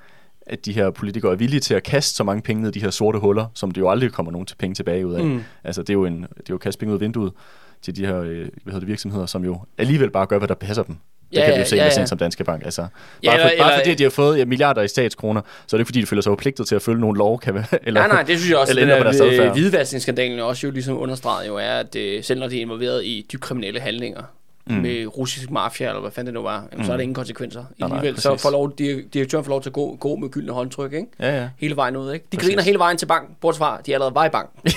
at 0.48 0.64
de 0.64 0.72
her 0.72 0.90
politikere 0.90 1.32
er 1.32 1.36
villige 1.36 1.60
til 1.60 1.74
at 1.74 1.82
kaste 1.82 2.16
så 2.16 2.24
mange 2.24 2.42
penge 2.42 2.62
ned 2.62 2.70
i 2.70 2.78
de 2.78 2.84
her 2.84 2.90
sorte 2.90 3.18
huller, 3.18 3.46
som 3.54 3.70
det 3.70 3.80
jo 3.80 3.90
aldrig 3.90 4.12
kommer 4.12 4.32
nogen 4.32 4.46
til 4.46 4.56
penge 4.56 4.74
tilbage 4.74 5.06
ud 5.06 5.14
af. 5.14 5.24
Mm. 5.24 5.42
Altså, 5.64 5.82
det 5.82 5.90
er 5.90 5.94
jo, 5.94 6.04
en, 6.04 6.22
det 6.22 6.38
er 6.38 6.44
jo 6.50 6.54
at 6.54 6.60
kaste 6.60 6.78
penge 6.78 6.92
ud 6.92 6.96
af 6.96 7.00
vinduet 7.00 7.32
til 7.82 7.96
de 7.96 8.06
her 8.06 8.18
øh, 8.18 8.36
hvad 8.36 8.48
hedder 8.64 8.78
det, 8.78 8.88
virksomheder, 8.88 9.26
som 9.26 9.44
jo 9.44 9.60
alligevel 9.78 10.10
bare 10.10 10.26
gør, 10.26 10.38
hvad 10.38 10.48
der 10.48 10.54
passer 10.54 10.82
dem. 10.82 10.96
Det 11.30 11.36
Ja, 11.38 11.44
kan 11.44 11.54
vi 11.54 11.58
jo 11.58 11.64
se 11.66 11.76
ja, 11.76 11.84
ja. 11.84 12.06
som 12.06 12.18
Danske 12.18 12.44
Bank. 12.44 12.64
Altså, 12.64 12.80
bare, 12.82 12.90
Ja, 13.22 13.30
for, 13.30 13.34
eller- 13.48 13.62
bare 13.62 13.72
eller- 13.72 13.84
fordi 13.84 13.94
de 13.94 14.02
har 14.02 14.10
fået 14.10 14.38
ja, 14.38 14.44
milliarder 14.44 14.82
i 14.82 14.88
statskroner, 14.88 15.40
så 15.66 15.76
er 15.76 15.78
det 15.78 15.80
ikke 15.82 15.88
fordi, 15.88 16.00
de 16.00 16.06
føler 16.06 16.22
sig 16.22 16.30
forpligtet 16.30 16.66
til 16.68 16.74
at 16.74 16.82
følge 16.82 17.00
nogle 17.00 17.18
lov, 17.18 17.40
kan 17.40 17.54
være, 17.54 17.64
eller, 17.86 18.00
Nej, 18.00 18.08
nej, 18.08 18.22
det 18.22 18.38
synes 18.38 18.50
jeg 18.50 18.58
også, 18.58 18.70
eller 18.70 18.96
den 18.96 19.04
der 19.04 19.22
adfærd. 19.24 19.52
hvidvaskningsskandalen 19.52 20.40
også 20.40 20.66
jo 20.66 20.70
ligesom 20.70 20.98
understreget 20.98 21.48
jo 21.48 21.56
er, 21.56 21.70
at 21.70 21.96
øh, 21.96 22.24
selv 22.24 22.40
når 22.40 22.48
de 22.48 22.56
er 22.56 22.60
involveret 22.60 23.04
i 23.04 23.26
dybt 23.32 23.42
kriminelle 23.42 23.80
handlinger, 23.80 24.22
mm. 24.68 24.74
med 24.76 25.06
russisk 25.18 25.50
mafia, 25.50 25.88
eller 25.88 26.00
hvad 26.00 26.10
fanden 26.10 26.26
det 26.26 26.34
nu 26.34 26.42
var, 26.42 26.64
jamen, 26.72 26.86
så 26.86 26.92
er 26.92 26.96
der 26.96 27.02
ingen 27.02 27.14
konsekvenser. 27.14 27.64
nej, 27.78 27.86
Alligevel 27.88 28.20
så 28.20 28.30
præcis. 28.30 28.42
får 28.42 28.50
lov, 28.50 28.72
dir- 28.80 29.08
direktøren 29.14 29.44
får 29.44 29.50
lov 29.50 29.62
til 29.62 29.68
at 29.70 29.74
gå, 29.74 29.96
gå 30.00 30.16
med 30.16 30.28
gyldne 30.28 30.52
håndtryk, 30.52 30.92
ikke? 30.92 31.06
Ja, 31.20 31.40
ja. 31.42 31.48
Hele 31.58 31.76
vejen 31.76 31.96
ud, 31.96 32.12
ikke? 32.12 32.26
De 32.32 32.36
Præcis. 32.36 32.50
griner 32.50 32.62
hele 32.62 32.78
vejen 32.78 32.96
til 32.96 33.06
bank, 33.06 33.28
bortset 33.40 33.58
fra, 33.58 33.80
de 33.86 33.94
allerede 33.94 34.14
var 34.14 34.26
i 34.26 34.28
bank. 34.28 34.48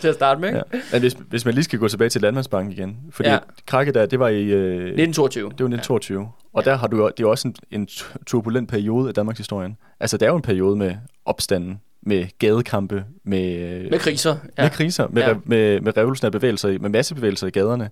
til 0.00 0.08
at 0.08 0.14
starte 0.14 0.40
med, 0.40 0.48
ikke? 0.48 0.62
ja. 0.72 0.78
Men 0.92 1.00
hvis, 1.00 1.16
hvis 1.28 1.44
man 1.44 1.54
lige 1.54 1.64
skal 1.64 1.78
gå 1.78 1.88
tilbage 1.88 2.08
til 2.08 2.20
Landmandsbanken 2.20 2.72
igen, 2.72 2.96
fordi 3.10 3.28
Ja. 3.28 3.34
ja. 3.34 3.40
krakket 3.66 3.94
der, 3.94 4.06
det 4.06 4.18
var 4.18 4.28
i... 4.28 4.42
Øh, 4.42 4.74
1922. 4.74 5.42
Det 5.42 5.50
var 5.50 5.50
1922. 5.50 6.28
Og 6.52 6.64
der 6.64 6.76
har 6.76 6.86
du 6.86 7.10
det 7.16 7.24
er 7.24 7.28
også 7.28 7.48
en, 7.48 7.54
en 7.70 7.88
turbulent 8.26 8.68
periode 8.68 9.10
i 9.10 9.12
Danmarks 9.12 9.38
historie. 9.38 9.76
Altså, 10.00 10.16
det 10.16 10.26
er 10.26 10.30
jo 10.30 10.36
en 10.36 10.42
periode 10.42 10.76
med 10.76 10.94
opstanden, 11.24 11.80
med 12.02 12.26
gadekampe, 12.38 13.04
med, 13.24 13.80
Med 13.90 13.98
kriser. 13.98 14.36
ja. 14.58 14.62
med 14.62 14.70
kriser, 14.70 15.06
med, 15.10 15.22
Ja. 15.22 15.34
med, 15.44 15.80
med 15.80 15.96
revolutionære 15.96 16.30
bevægelser, 16.32 16.68
i- 16.68 16.78
med 16.78 16.90
massebevægelser 16.90 17.46
i 17.46 17.50
gaderne. 17.50 17.90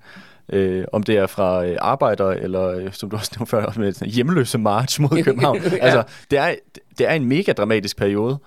Øh, 0.52 0.84
om 0.92 1.02
det 1.02 1.16
er 1.16 1.26
fra 1.26 1.64
øh, 1.66 1.76
arbejdere, 1.80 2.40
eller 2.40 2.62
øh, 2.68 2.92
som 2.92 3.10
du 3.10 3.16
også 3.16 3.32
nævnte 3.38 3.50
før, 3.50 3.72
med 3.76 4.06
hjemløse 4.06 4.58
march 4.58 5.00
mod 5.00 5.22
København. 5.24 5.56
Ja. 5.62 5.76
Altså, 5.80 6.02
det 6.30 6.38
er, 6.38 6.54
det 6.98 7.08
er 7.08 7.12
en 7.12 7.24
mega 7.24 7.52
dramatisk 7.52 7.96
periode, 7.96 8.38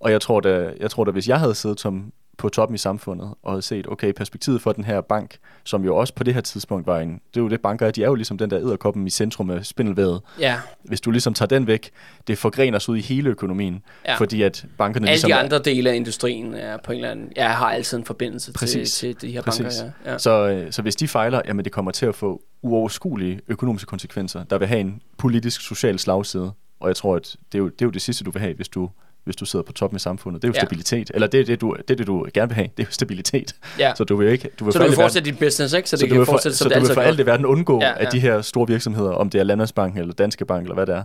og 0.00 0.12
jeg 0.12 0.20
tror 0.20 0.40
da, 0.40 0.70
jeg 0.80 0.90
tror 0.90 1.04
da, 1.04 1.10
hvis 1.10 1.28
jeg 1.28 1.38
havde 1.40 1.54
siddet 1.54 1.80
som 1.80 2.12
på 2.40 2.48
toppen 2.48 2.74
i 2.74 2.78
samfundet 2.78 3.34
og 3.42 3.52
havde 3.52 3.62
set, 3.62 3.86
okay, 3.88 4.12
perspektivet 4.12 4.62
for 4.62 4.72
den 4.72 4.84
her 4.84 5.00
bank, 5.00 5.36
som 5.64 5.84
jo 5.84 5.96
også 5.96 6.14
på 6.14 6.24
det 6.24 6.34
her 6.34 6.40
tidspunkt 6.40 6.86
var 6.86 6.98
en, 7.00 7.10
det 7.12 7.36
er 7.36 7.40
jo 7.40 7.48
det 7.48 7.60
banker, 7.60 7.86
er, 7.86 7.90
de 7.90 8.02
er 8.02 8.06
jo 8.08 8.14
ligesom 8.14 8.38
den 8.38 8.50
der 8.50 8.56
edderkoppen 8.58 9.06
i 9.06 9.10
centrum 9.10 9.50
af 9.50 9.66
spindelværet. 9.66 10.20
Ja, 10.40 10.56
Hvis 10.84 11.00
du 11.00 11.10
ligesom 11.10 11.34
tager 11.34 11.46
den 11.46 11.66
væk, 11.66 11.90
det 12.26 12.38
forgrener 12.38 12.78
sig 12.78 12.92
ud 12.92 12.96
i 12.98 13.00
hele 13.00 13.30
økonomien, 13.30 13.82
Ja. 14.06 14.14
fordi 14.16 14.42
at 14.42 14.64
bankerne 14.78 15.06
alle 15.06 15.12
ligesom 15.14 15.28
de 15.28 15.34
er- 15.34 15.38
andre 15.38 15.58
dele 15.58 15.90
af 15.90 15.94
industrien 15.96 16.54
er 16.54 16.76
på 16.84 16.92
en 16.92 16.98
eller 16.98 17.10
anden, 17.10 17.32
ja, 17.36 17.48
har 17.48 17.66
altid 17.70 17.98
en 17.98 18.04
forbindelse 18.04 18.46
til, 18.52 18.58
Præcis. 18.58 18.92
til 18.92 19.20
de 19.20 19.30
her 19.32 19.42
Præcis. 19.42 19.60
banker. 19.80 19.92
Ja. 20.04 20.12
Ja. 20.12 20.18
Så, 20.18 20.48
øh, 20.48 20.72
så 20.72 20.82
hvis 20.82 20.96
de 20.96 21.08
fejler, 21.08 21.42
jamen 21.46 21.64
det 21.64 21.72
kommer 21.72 21.90
til 21.90 22.06
at 22.06 22.14
få 22.14 22.42
uoverskuelige 22.62 23.40
økonomiske 23.48 23.86
konsekvenser, 23.88 24.44
der 24.44 24.58
vil 24.58 24.68
have 24.68 24.80
en 24.80 25.02
politisk, 25.18 25.60
social 25.60 25.98
slagside. 25.98 26.52
Og 26.80 26.88
jeg 26.88 26.96
tror, 26.96 27.16
at 27.16 27.36
det 27.52 27.58
er 27.58 27.62
jo 27.62 27.68
det, 27.68 27.82
er 27.82 27.86
jo 27.86 27.90
det 27.90 28.02
sidste, 28.02 28.24
du 28.24 28.30
vil 28.30 28.40
have, 28.40 28.54
hvis 28.54 28.68
du, 28.68 28.90
hvis 29.30 29.36
du 29.36 29.44
sidder 29.44 29.62
på 29.62 29.72
toppen 29.72 29.96
i 29.96 29.98
samfundet. 29.98 30.42
Det 30.42 30.48
er 30.48 30.52
jo 30.52 30.54
Ja. 30.56 30.60
stabilitet. 30.60 31.10
Eller 31.14 31.26
det 31.26 31.40
er 31.40 31.44
det, 31.44 31.60
du, 31.60 31.76
det, 31.78 31.90
er 31.90 31.96
det, 31.96 32.06
du 32.06 32.26
gerne 32.34 32.48
vil 32.48 32.54
have. 32.54 32.68
Det 32.76 32.82
er 32.82 32.86
jo 32.86 32.92
stabilitet. 32.92 33.54
Ja. 33.78 33.92
Så 33.96 34.04
du 34.04 34.16
vil 34.16 34.28
ikke... 34.28 34.48
Du 34.58 34.64
vil 34.64 34.72
Så 34.72 34.78
for 34.78 34.84
du 34.84 34.88
vil 34.90 34.94
i 34.94 34.96
verden- 34.96 35.02
fortsætte 35.04 35.30
dit 35.30 35.38
business, 35.38 35.74
ikke? 35.74 35.90
Så 35.90 35.96
det 35.96 36.00
så 36.00 36.06
du 36.06 36.08
kan 36.10 36.18
vil 36.18 36.26
for, 36.26 36.32
fortsætte, 36.32 36.56
så 36.58 36.62
som 36.64 36.68
det 36.70 36.80
du 36.82 36.86
vil 36.86 36.94
for 36.94 37.00
alt 37.00 37.20
i 37.20 37.26
verden 37.26 37.46
undgå, 37.46 37.80
Ja, 37.80 37.88
ja, 37.88 37.94
at 38.06 38.12
de 38.12 38.20
her 38.20 38.42
store 38.42 38.66
virksomheder, 38.66 39.10
om 39.10 39.30
det 39.30 39.38
er 39.38 39.44
Landmandsbanken 39.44 40.00
eller 40.00 40.14
Danske 40.14 40.44
Bank 40.44 40.62
eller 40.62 40.74
hvad 40.74 40.86
det 40.86 40.94
er, 40.94 41.02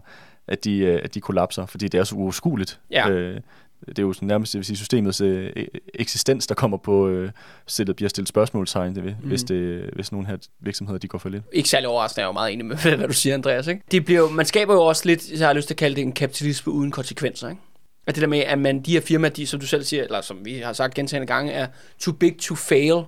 at 0.47 0.63
de, 0.63 0.77
øh, 0.77 0.99
at 1.03 1.13
de 1.15 1.21
kollapser, 1.21 1.65
fordi 1.65 1.87
det 1.87 1.99
er 1.99 2.03
så 2.03 2.15
uoverskueligt. 2.15 2.79
Ja. 2.91 3.09
Øh, 3.09 3.39
det 3.87 3.99
er 3.99 4.03
jo 4.03 4.13
sådan 4.13 4.27
nærmest 4.27 4.53
det 4.53 4.59
vil 4.59 4.65
sige, 4.65 4.77
systemets 4.77 5.21
øh, 5.21 5.51
eksistens, 5.93 6.47
der 6.47 6.55
kommer 6.55 6.77
på 6.77 7.07
øh, 7.07 7.31
stillet, 7.67 7.95
bliver 7.95 8.09
stillet 8.09 8.29
spørgsmålstegn, 8.29 8.95
det 8.95 9.03
ved, 9.03 9.13
mm. 9.21 9.27
hvis, 9.27 9.43
det, 9.43 9.89
hvis 9.93 10.11
nogle 10.11 10.27
her 10.27 10.37
virksomheder 10.59 10.99
de 10.99 11.07
går 11.07 11.17
for 11.17 11.29
lidt. 11.29 11.43
Ikke 11.53 11.69
særlig 11.69 11.87
overraskende, 11.89 12.21
jeg 12.21 12.25
er 12.25 12.29
jo 12.29 12.33
meget 12.33 12.53
enig 12.53 12.65
med, 12.65 12.77
hvad 12.97 13.07
du 13.07 13.13
siger, 13.13 13.33
Andreas. 13.33 13.67
Ikke? 13.67 13.81
Det 13.91 14.05
bliver 14.05 14.29
man 14.29 14.45
skaber 14.45 14.73
jo 14.73 14.81
også 14.81 15.01
lidt, 15.05 15.31
jeg 15.39 15.47
har 15.47 15.53
lyst 15.53 15.67
til 15.67 15.73
at 15.73 15.77
kalde 15.77 15.95
det 15.95 16.01
en 16.01 16.11
kapitalisme 16.11 16.71
uden 16.71 16.91
konsekvenser. 16.91 17.49
Ikke? 17.49 17.61
At 18.07 18.15
det 18.15 18.21
der 18.21 18.27
med, 18.27 18.39
at 18.39 18.59
man, 18.59 18.81
de 18.81 18.91
her 18.91 19.01
firmaer, 19.01 19.31
de, 19.31 19.47
som 19.47 19.59
du 19.59 19.67
selv 19.67 19.83
siger, 19.83 20.03
eller 20.03 20.21
som 20.21 20.45
vi 20.45 20.57
har 20.57 20.73
sagt 20.73 20.93
gentagende 20.93 21.27
gange, 21.27 21.51
er 21.51 21.67
too 21.99 22.13
big 22.13 22.39
to 22.39 22.55
fail. 22.55 23.03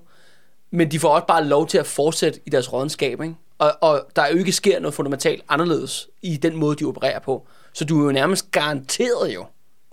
Men 0.72 0.92
de 0.92 1.00
får 1.00 1.10
også 1.10 1.26
bare 1.28 1.46
lov 1.46 1.68
til 1.68 1.78
at 1.78 1.86
fortsætte 1.86 2.40
i 2.46 2.50
deres 2.50 2.74
rådenskab. 2.74 3.22
Ikke? 3.22 3.36
Og, 3.58 3.72
og 3.82 4.08
der 4.16 4.22
er 4.22 4.32
jo 4.32 4.38
ikke 4.38 4.52
sker 4.52 4.80
noget 4.80 4.94
fundamentalt 4.94 5.44
anderledes 5.50 6.08
i 6.22 6.38
den 6.38 6.56
måde, 6.56 6.76
de 6.76 6.86
opererer 6.86 7.20
på. 7.20 7.48
Så 7.74 7.86
du 7.86 8.02
er 8.02 8.06
jo 8.06 8.12
nærmest 8.12 8.52
garanteret 8.52 9.34
jo, 9.34 9.46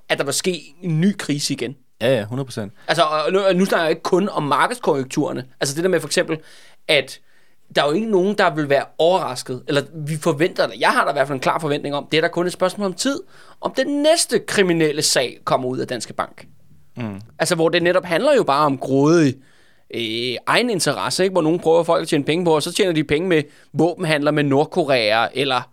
at 0.09 0.19
der 0.19 0.25
vil 0.25 0.35
ske 0.35 0.75
en 0.83 1.01
ny 1.01 1.17
krise 1.17 1.53
igen. 1.53 1.77
Ja, 2.01 2.15
ja, 2.15 2.21
100 2.21 2.47
procent. 2.47 2.73
Altså, 2.89 3.03
og 3.03 3.33
nu, 3.33 3.41
og 3.41 3.57
nu 3.57 3.65
snakker 3.65 3.85
jeg 3.85 3.91
ikke 3.91 4.03
kun 4.03 4.29
om 4.29 4.43
markedskonjunkturerne. 4.43 5.47
Altså 5.61 5.75
det 5.75 5.85
der 5.85 5.91
med 5.91 6.01
for 6.01 6.09
eksempel, 6.09 6.39
at 6.89 7.21
der 7.77 7.83
er 7.83 7.87
jo 7.87 7.93
ikke 7.93 8.11
nogen, 8.11 8.35
der 8.39 8.55
vil 8.55 8.69
være 8.69 8.85
overrasket, 8.99 9.63
eller 9.69 9.83
vi 9.95 10.17
forventer 10.17 10.67
det. 10.67 10.81
Jeg 10.81 10.89
har 10.89 11.05
da 11.05 11.11
i 11.11 11.13
hvert 11.13 11.27
fald 11.27 11.37
en 11.37 11.41
klar 11.41 11.59
forventning 11.59 11.95
om, 11.95 12.07
det 12.11 12.17
er 12.17 12.21
der 12.21 12.29
kun 12.29 12.47
et 12.47 12.53
spørgsmål 12.53 12.87
om 12.87 12.95
tid, 12.95 13.21
om 13.61 13.73
den 13.77 14.03
næste 14.03 14.39
kriminelle 14.39 15.03
sag 15.03 15.39
kommer 15.45 15.69
ud 15.69 15.79
af 15.79 15.87
Danske 15.87 16.13
Bank. 16.13 16.47
Mm. 16.97 17.21
Altså, 17.39 17.55
hvor 17.55 17.69
det 17.69 17.83
netop 17.83 18.05
handler 18.05 18.35
jo 18.37 18.43
bare 18.43 18.67
om 18.67 18.79
grådig 18.79 19.35
øh, 19.95 20.37
egen 20.47 20.71
interesse, 20.71 21.23
ikke? 21.23 21.33
hvor 21.33 21.43
nogen 21.43 21.59
prøver 21.61 21.83
folk 21.83 22.03
at 22.03 22.09
tjene 22.09 22.25
penge 22.25 22.45
på, 22.45 22.55
og 22.55 22.63
så 22.63 22.73
tjener 22.73 22.93
de 22.93 23.05
penge 23.05 23.29
med 23.29 23.43
våbenhandler 23.73 24.31
med 24.31 24.43
Nordkorea, 24.43 25.27
eller 25.35 25.71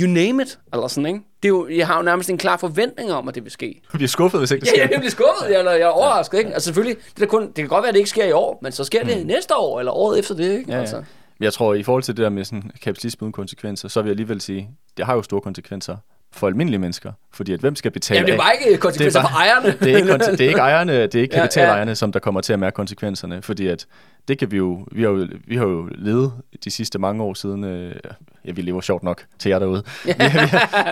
you 0.00 0.06
name 0.08 0.42
it, 0.42 0.58
eller 0.72 0.88
sådan, 0.88 1.06
ikke? 1.06 1.20
Det 1.42 1.48
er 1.48 1.50
jo, 1.50 1.68
jeg 1.68 1.86
har 1.86 1.96
jo 1.96 2.02
nærmest 2.02 2.30
en 2.30 2.38
klar 2.38 2.56
forventning 2.56 3.12
om, 3.12 3.28
at 3.28 3.34
det 3.34 3.44
vil 3.44 3.52
ske. 3.52 3.80
Du 3.92 3.96
bliver 3.96 4.08
skuffet, 4.08 4.40
hvis 4.40 4.50
ikke 4.50 4.60
det 4.64 4.66
Ja, 4.66 4.72
sker. 4.72 4.88
jeg 4.90 4.98
bliver 5.00 5.10
skuffet, 5.10 5.58
eller 5.58 5.72
jeg 5.72 5.80
er 5.82 5.86
overrasket, 5.86 6.38
ikke? 6.38 6.50
Altså 6.52 6.64
selvfølgelig, 6.64 6.96
det, 7.16 7.22
er 7.22 7.26
kun, 7.26 7.46
det 7.46 7.54
kan 7.54 7.68
godt 7.68 7.82
være, 7.82 7.88
at 7.88 7.94
det 7.94 8.00
ikke 8.00 8.10
sker 8.10 8.24
i 8.24 8.32
år, 8.32 8.58
men 8.62 8.72
så 8.72 8.84
sker 8.84 9.04
det 9.04 9.26
næste 9.26 9.56
år, 9.56 9.78
eller 9.78 9.92
året 9.92 10.18
efter 10.18 10.34
det, 10.34 10.52
ikke? 10.52 10.64
Mm. 10.64 10.70
Ja, 10.70 10.74
ja. 10.74 10.80
Altså. 10.80 11.02
Jeg 11.40 11.52
tror, 11.52 11.74
i 11.74 11.82
forhold 11.82 12.02
til 12.02 12.16
det 12.16 12.22
der 12.22 12.30
med 12.30 12.44
sådan 12.44 12.70
kapitalisme 12.82 13.24
uden 13.24 13.32
konsekvenser, 13.32 13.88
så 13.88 14.02
vil 14.02 14.08
jeg 14.08 14.12
alligevel 14.12 14.40
sige, 14.40 14.70
det 14.96 15.06
har 15.06 15.14
jo 15.14 15.22
store 15.22 15.40
konsekvenser 15.40 15.96
for 16.32 16.46
almindelige 16.46 16.78
mennesker. 16.78 17.12
Fordi 17.32 17.52
at 17.52 17.60
hvem 17.60 17.76
skal 17.76 17.90
betale 17.90 18.16
Jamen, 18.18 18.26
det 18.26 18.34
er 18.34 18.38
bare 18.38 18.52
ikke 18.66 18.80
konsekvenser 18.80 19.20
er 19.20 19.24
for 19.28 19.36
ejerne. 19.36 19.76
det 19.80 19.92
er 19.92 19.96
ikke, 19.96 20.12
det 20.12 20.40
er 20.40 20.48
ikke 20.48 20.60
ejerne, 20.60 20.92
det 20.92 21.14
er 21.14 21.20
ikke 21.20 21.34
Ja, 21.34 21.40
ja. 21.40 21.46
kapitalejerne, 21.46 21.94
som 21.94 22.12
der 22.12 22.18
kommer 22.18 22.40
til 22.40 22.52
at 22.52 22.58
mærke 22.58 22.74
konsekvenserne, 22.74 23.42
fordi 23.42 23.66
at 23.66 23.86
det 24.28 24.38
kan 24.38 24.50
vi 24.50 24.56
jo, 24.56 24.86
vi 24.92 25.02
har 25.02 25.10
jo, 25.10 25.28
vi 25.46 25.56
har 25.56 25.64
jo 25.64 25.88
levet 25.94 26.32
de 26.64 26.70
sidste 26.70 26.98
mange 26.98 27.22
år 27.22 27.34
siden, 27.34 27.64
øh, 27.64 27.94
ja, 28.44 28.52
vi 28.52 28.62
lever 28.62 28.80
sjovt 28.80 29.02
nok 29.02 29.24
til 29.38 29.48
jer 29.48 29.58
derude. 29.58 29.82
Vi, 30.04 30.12
vi, 30.18 30.24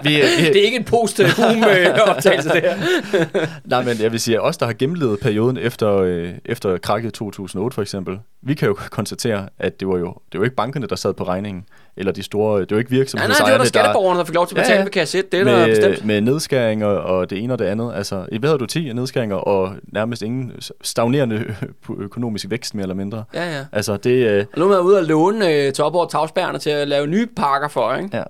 vi, 0.02 0.14
vi, 0.38 0.46
det 0.46 0.56
er 0.56 0.64
ikke 0.64 0.76
en 0.76 0.84
post-boom 0.84 1.64
øh, 1.64 1.98
optagelse, 2.06 2.48
det 2.48 2.62
her. 2.62 2.76
nej, 3.64 3.84
men 3.84 4.00
jeg 4.00 4.12
vil 4.12 4.20
sige, 4.20 4.36
at 4.36 4.44
os, 4.44 4.56
der 4.56 4.66
har 4.66 4.72
gennemlevet 4.72 5.20
perioden 5.20 5.56
efter, 5.56 5.96
øh, 5.96 6.34
efter 6.44 6.78
krakket 6.78 7.08
i 7.08 7.12
2008 7.12 7.74
for 7.74 7.82
eksempel, 7.82 8.18
vi 8.42 8.54
kan 8.54 8.68
jo 8.68 8.74
konstatere, 8.90 9.48
at 9.58 9.80
det 9.80 9.88
var 9.88 9.98
jo, 9.98 10.14
det 10.32 10.40
var 10.40 10.44
ikke 10.44 10.56
bankerne, 10.56 10.86
der 10.86 10.96
sad 10.96 11.14
på 11.14 11.24
regningen, 11.24 11.64
eller 11.98 12.12
de 12.12 12.22
store, 12.22 12.60
det 12.60 12.70
var 12.70 12.78
ikke 12.78 12.90
Nej, 12.90 12.96
nej, 12.96 12.98
virksomhedsejerne, 12.98 13.46
det 13.46 13.52
var 13.52 13.58
der 13.58 13.64
skatteborgerne, 13.64 14.18
der 14.18 14.24
fik 14.24 14.34
lov 14.34 14.46
til 14.46 14.54
at 14.54 14.60
betale 14.62 14.72
Ja, 14.74 14.78
ja. 14.78 14.84
ved 14.84 14.90
kasset. 14.90 15.32
Det 15.32 15.40
er 15.40 15.44
der 15.44 15.66
bestemt. 15.66 16.04
med, 16.04 16.20
med 16.22 16.32
nedskæringer 16.32 16.86
og 16.86 17.30
det 17.30 17.38
ene 17.42 17.52
og 17.52 17.58
det 17.58 17.64
andet. 17.64 17.92
Altså, 17.94 18.26
i 18.32 18.38
hvad 18.38 18.48
havde 18.50 18.58
du 18.58 18.66
10 18.66 18.92
nedskæringer 18.92 19.36
og 19.36 19.72
nærmest 19.92 20.22
ingen 20.22 20.52
stagnerende 20.82 21.54
økonomisk 21.98 22.46
vækst 22.50 22.74
mere 22.74 22.82
eller 22.82 22.94
mindre. 22.94 23.24
Ja, 23.34 23.56
ja. 23.56 23.64
Altså 23.72 23.96
det, 23.96 24.10
øh, 24.10 24.46
Og 24.52 24.58
nu 24.58 24.64
er 24.64 24.68
man 24.68 24.80
ude 24.80 24.98
og 24.98 25.04
låne 25.04 25.52
øh, 25.52 25.72
over 25.80 26.06
tavsbærene 26.06 26.58
til 26.58 26.70
at 26.70 26.88
lave 26.88 27.06
nye 27.06 27.26
pakker 27.36 27.68
for, 27.68 27.94
ikke? 27.94 28.16
ja. 28.16 28.22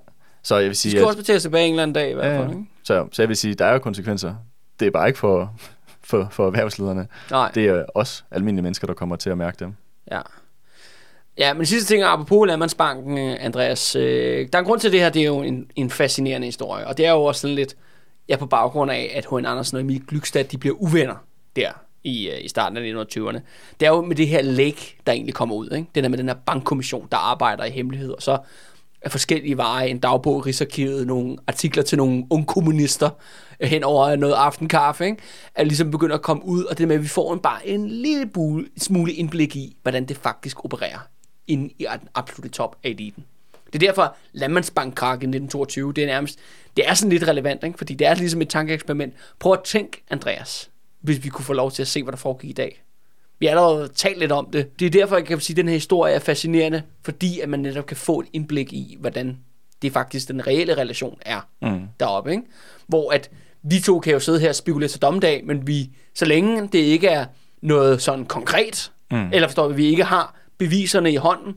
Så 0.43 0.55
jeg 0.55 0.63
vil 0.63 0.69
De 0.71 0.75
sige, 0.75 0.91
skal 0.91 1.05
også 1.05 1.17
betale 1.17 1.39
tilbage 1.39 1.65
en 1.65 1.73
eller 1.73 1.83
anden 1.83 1.93
dag 1.93 2.11
i 2.11 2.13
hvert 2.13 2.37
fald, 2.37 2.47
ja. 2.49 2.49
ikke? 2.49 2.65
så, 2.83 3.05
så 3.11 3.21
jeg 3.21 3.29
vil 3.29 3.37
sige, 3.37 3.53
der 3.53 3.65
er 3.65 3.73
jo 3.73 3.79
konsekvenser. 3.79 4.33
Det 4.79 4.85
er 4.87 4.91
bare 4.91 5.07
ikke 5.07 5.19
for, 5.19 5.53
for, 6.03 6.27
for 6.31 6.45
erhvervslederne. 6.45 7.07
Nej. 7.31 7.51
Det 7.55 7.65
er 7.67 7.83
os 7.95 8.25
almindelige 8.31 8.63
mennesker, 8.63 8.87
der 8.87 8.93
kommer 8.93 9.15
til 9.15 9.29
at 9.29 9.37
mærke 9.37 9.57
dem. 9.59 9.73
Ja. 10.11 10.19
Ja, 11.39 11.53
men 11.53 11.65
sidste 11.65 11.93
ting, 11.93 12.03
apropos 12.03 12.47
Landmandsbanken, 12.47 13.17
øh, 13.17 13.37
Andreas. 13.39 13.95
Øh, 13.95 14.47
der 14.51 14.57
er 14.57 14.59
en 14.59 14.65
grund 14.65 14.79
til 14.79 14.87
at 14.87 14.91
det 14.91 14.99
her, 14.99 15.09
det 15.09 15.21
er 15.21 15.25
jo 15.25 15.41
en, 15.41 15.71
en 15.75 15.89
fascinerende 15.89 16.47
historie. 16.47 16.87
Og 16.87 16.97
det 16.97 17.05
er 17.05 17.11
jo 17.11 17.23
også 17.23 17.41
sådan 17.41 17.55
lidt, 17.55 17.75
ja, 18.29 18.35
på 18.35 18.45
baggrund 18.45 18.91
af, 18.91 19.11
at 19.15 19.25
H.N. 19.25 19.45
Andersen 19.45 19.75
og 19.77 19.81
Emil 19.81 20.01
Glykstad, 20.07 20.43
de 20.43 20.57
bliver 20.57 20.75
uvenner 20.75 21.15
der 21.55 21.71
i, 22.03 22.29
øh, 22.29 22.45
i 22.45 22.47
starten 22.47 22.77
af 22.77 22.81
1920'erne. 22.81 23.39
Det 23.79 23.85
er 23.85 23.89
jo 23.89 24.01
med 24.01 24.15
det 24.15 24.27
her 24.27 24.41
læk, 24.41 24.97
der 25.05 25.11
egentlig 25.11 25.33
kommer 25.33 25.55
ud. 25.55 25.69
Ikke? 25.69 25.87
Det 25.95 26.03
der 26.03 26.09
med 26.09 26.17
den 26.17 26.27
her 26.27 26.35
bankkommission, 26.45 27.07
der 27.11 27.17
arbejder 27.17 27.63
i 27.63 27.69
hemmelighed. 27.69 28.11
Og 28.11 28.21
så 28.21 28.37
af 29.01 29.11
forskellige 29.11 29.57
veje, 29.57 29.87
en 29.87 29.99
dagbog 29.99 30.37
i 30.37 30.41
Rigsarkivet, 30.41 31.07
nogle 31.07 31.37
artikler 31.47 31.83
til 31.83 31.97
nogle 31.97 32.23
unge 32.29 32.45
kommunister 32.45 33.09
øh, 33.59 33.69
hen 33.69 33.83
over 33.83 34.15
noget 34.15 34.33
aftenkaffe, 34.33 35.05
ikke? 35.05 35.17
at 35.55 35.67
ligesom 35.67 35.91
begynder 35.91 36.15
at 36.15 36.21
komme 36.21 36.45
ud, 36.45 36.63
og 36.63 36.77
det 36.77 36.87
med, 36.87 36.95
at 36.95 37.03
vi 37.03 37.07
får 37.07 37.33
en, 37.33 37.39
bare 37.39 37.67
en 37.67 37.87
lille 37.87 38.29
smule 38.77 39.13
indblik 39.13 39.55
i, 39.55 39.77
hvordan 39.81 40.05
det 40.05 40.17
faktisk 40.17 40.65
opererer 40.65 40.99
inde 41.49 41.73
i 41.79 41.87
den 41.99 42.09
absolutte 42.15 42.49
top 42.49 42.75
af 42.83 42.89
eliten. 42.89 43.25
Det 43.73 43.83
er 43.83 43.87
derfor, 43.87 44.15
Landmandsbankkrak 44.33 45.13
i 45.13 45.25
1922, 45.25 45.93
det 45.93 46.03
er 46.03 46.07
nærmest, 46.07 46.39
det 46.77 46.89
er 46.89 46.93
sådan 46.93 47.09
lidt 47.09 47.27
relevant, 47.27 47.63
ikke? 47.63 47.77
fordi 47.77 47.93
det 47.93 48.07
er 48.07 48.15
ligesom 48.15 48.41
et 48.41 48.49
tankeeksperiment. 48.49 49.13
Prøv 49.39 49.53
at 49.53 49.59
tænke, 49.63 50.03
Andreas, 50.09 50.69
hvis 51.01 51.23
vi 51.23 51.29
kunne 51.29 51.45
få 51.45 51.53
lov 51.53 51.71
til 51.71 51.81
at 51.81 51.87
se, 51.87 52.03
hvad 52.03 52.11
der 52.11 52.17
foregik 52.17 52.49
i 52.49 52.53
dag. 52.53 52.83
Vi 53.39 53.45
har 53.45 53.51
allerede 53.51 53.87
talt 53.87 54.19
lidt 54.19 54.31
om 54.31 54.49
det. 54.53 54.79
Det 54.79 54.85
er 54.85 54.89
derfor, 54.89 55.15
jeg 55.15 55.25
kan 55.25 55.39
sige, 55.39 55.53
at 55.53 55.57
den 55.57 55.67
her 55.67 55.73
historie 55.73 56.13
er 56.13 56.19
fascinerende, 56.19 56.81
fordi 57.03 57.39
at 57.39 57.49
man 57.49 57.59
netop 57.59 57.85
kan 57.85 57.97
få 57.97 58.19
et 58.19 58.27
indblik 58.33 58.73
i, 58.73 58.97
hvordan 58.99 59.37
det 59.81 59.93
faktisk 59.93 60.27
den 60.27 60.47
reelle 60.47 60.77
relation 60.77 61.17
er 61.21 61.41
Mm. 61.61 61.81
deroppe. 61.99 62.31
Ikke? 62.31 62.43
Hvor 62.87 63.11
at 63.11 63.29
vi 63.63 63.79
to 63.79 63.99
kan 63.99 64.13
jo 64.13 64.19
sidde 64.19 64.39
her 64.39 64.49
og 64.49 64.55
spekulere 64.55 64.89
til 64.89 65.01
dommedag, 65.01 65.45
men 65.45 65.67
vi, 65.67 65.89
så 66.15 66.25
længe 66.25 66.67
det 66.67 66.79
ikke 66.79 67.07
er 67.07 67.25
noget 67.61 68.01
sådan 68.01 68.25
konkret, 68.25 68.91
mm. 69.11 69.29
eller 69.33 69.47
forstår 69.47 69.67
vi, 69.67 69.75
vi 69.75 69.85
ikke 69.85 70.03
har 70.03 70.38
beviserne 70.59 71.11
i 71.11 71.15
hånden, 71.15 71.53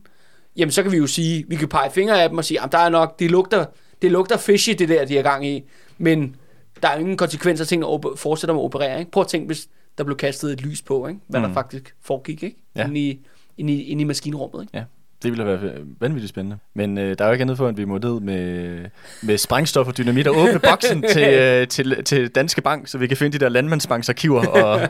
jamen 0.57 0.73
så 0.73 0.83
kan 0.83 0.93
vi 0.93 0.97
jo 0.97 1.07
sige, 1.07 1.45
vi 1.49 1.57
kan 1.57 1.69
pege 1.69 1.91
fingre 1.91 2.23
af 2.23 2.29
dem 2.29 2.39
og 2.39 2.45
sige, 2.45 2.62
at 2.62 2.73
der 2.73 2.79
er 2.79 2.89
nok, 2.89 3.19
det 3.19 3.31
lugter, 3.31 3.65
det 4.03 4.12
lugter 4.12 4.37
fishy, 4.37 4.70
det 4.70 4.89
der, 4.89 5.05
de 5.05 5.19
er 5.19 5.23
gang 5.23 5.47
i, 5.47 5.62
men 5.99 6.37
der 6.83 6.89
er 6.89 6.99
ingen 6.99 7.16
konsekvenser 7.16 7.77
at 7.77 7.85
op- 7.85 8.19
fortsætte 8.19 8.53
med 8.53 8.61
at 8.61 8.65
operere. 8.65 8.99
Ikke? 8.99 9.11
Prøv 9.11 9.20
at 9.20 9.27
tænke, 9.27 9.47
hvis 9.47 9.69
der 9.99 10.05
blev 10.05 10.16
kastet 10.16 10.53
et 10.53 10.61
lys 10.62 10.83
på, 10.83 11.07
ikke? 11.07 11.20
hvad 11.29 11.41
mm. 11.41 11.47
der 11.47 11.55
faktisk 11.55 11.95
foregik 12.01 12.43
ikke? 12.43 12.57
Ja. 12.77 12.87
Inde, 12.87 13.01
i, 13.01 13.27
inde, 13.59 13.73
i, 13.73 13.83
inde 13.83 14.03
i 14.03 14.05
maskinrummet. 14.05 14.62
Ikke? 14.62 14.77
Ja, 14.79 14.85
det 15.23 15.32
ville 15.32 15.47
være 15.47 15.59
vanvittigt 16.01 16.28
spændende. 16.31 16.59
Men 16.74 16.99
øh, 16.99 17.19
der 17.19 17.24
er 17.24 17.28
jo 17.28 17.32
ikke 17.32 17.43
andet 17.43 17.57
for, 17.57 17.69
at 17.69 17.77
vi 17.77 17.85
må 17.85 17.99
ned 17.99 18.20
med, 18.20 18.78
med 19.23 19.39
sprængstof 19.39 19.86
og 19.86 19.99
dynamit 19.99 20.27
og 20.27 20.36
åbne 20.36 20.59
boksen 20.59 21.05
til, 21.15 21.23
øh, 21.23 21.69
til, 21.69 22.05
til 22.05 22.28
Danske 22.28 22.62
Bank, 22.62 22.89
så 22.89 22.99
vi 22.99 23.07
kan 23.07 23.16
finde 23.16 23.39
de 23.39 23.44
der 23.44 23.49
landmandsbanksarkiver 23.49 24.47
og 24.47 24.81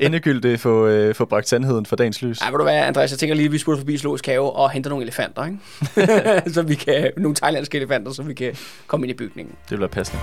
endegyldigt 0.00 0.60
få, 0.60 0.86
øh, 0.86 1.14
få 1.14 1.24
bragt 1.24 1.48
sandheden 1.48 1.86
for 1.86 1.96
dagens 1.96 2.22
lys. 2.22 2.40
Ej, 2.40 2.50
ved 2.50 2.58
du 2.58 2.64
hvad, 2.64 2.74
Andreas, 2.74 3.10
jeg 3.10 3.18
tænker 3.18 3.34
lige, 3.34 3.46
at 3.46 3.52
vi 3.52 3.58
skulle 3.58 3.78
forbi 3.78 3.98
Zoologisk 3.98 4.26
Have 4.26 4.56
og 4.56 4.70
hente 4.70 4.88
nogle 4.88 5.02
elefanter, 5.02 5.44
ikke? 5.44 6.50
så 6.54 6.62
vi 6.62 6.74
kan, 6.74 7.10
nogle 7.16 7.34
thailandske 7.34 7.76
elefanter, 7.78 8.12
så 8.12 8.22
vi 8.22 8.34
kan 8.34 8.56
komme 8.86 9.06
ind 9.06 9.10
i 9.10 9.16
bygningen. 9.16 9.54
Det 9.70 9.80
være 9.80 9.88
passende. 9.88 10.20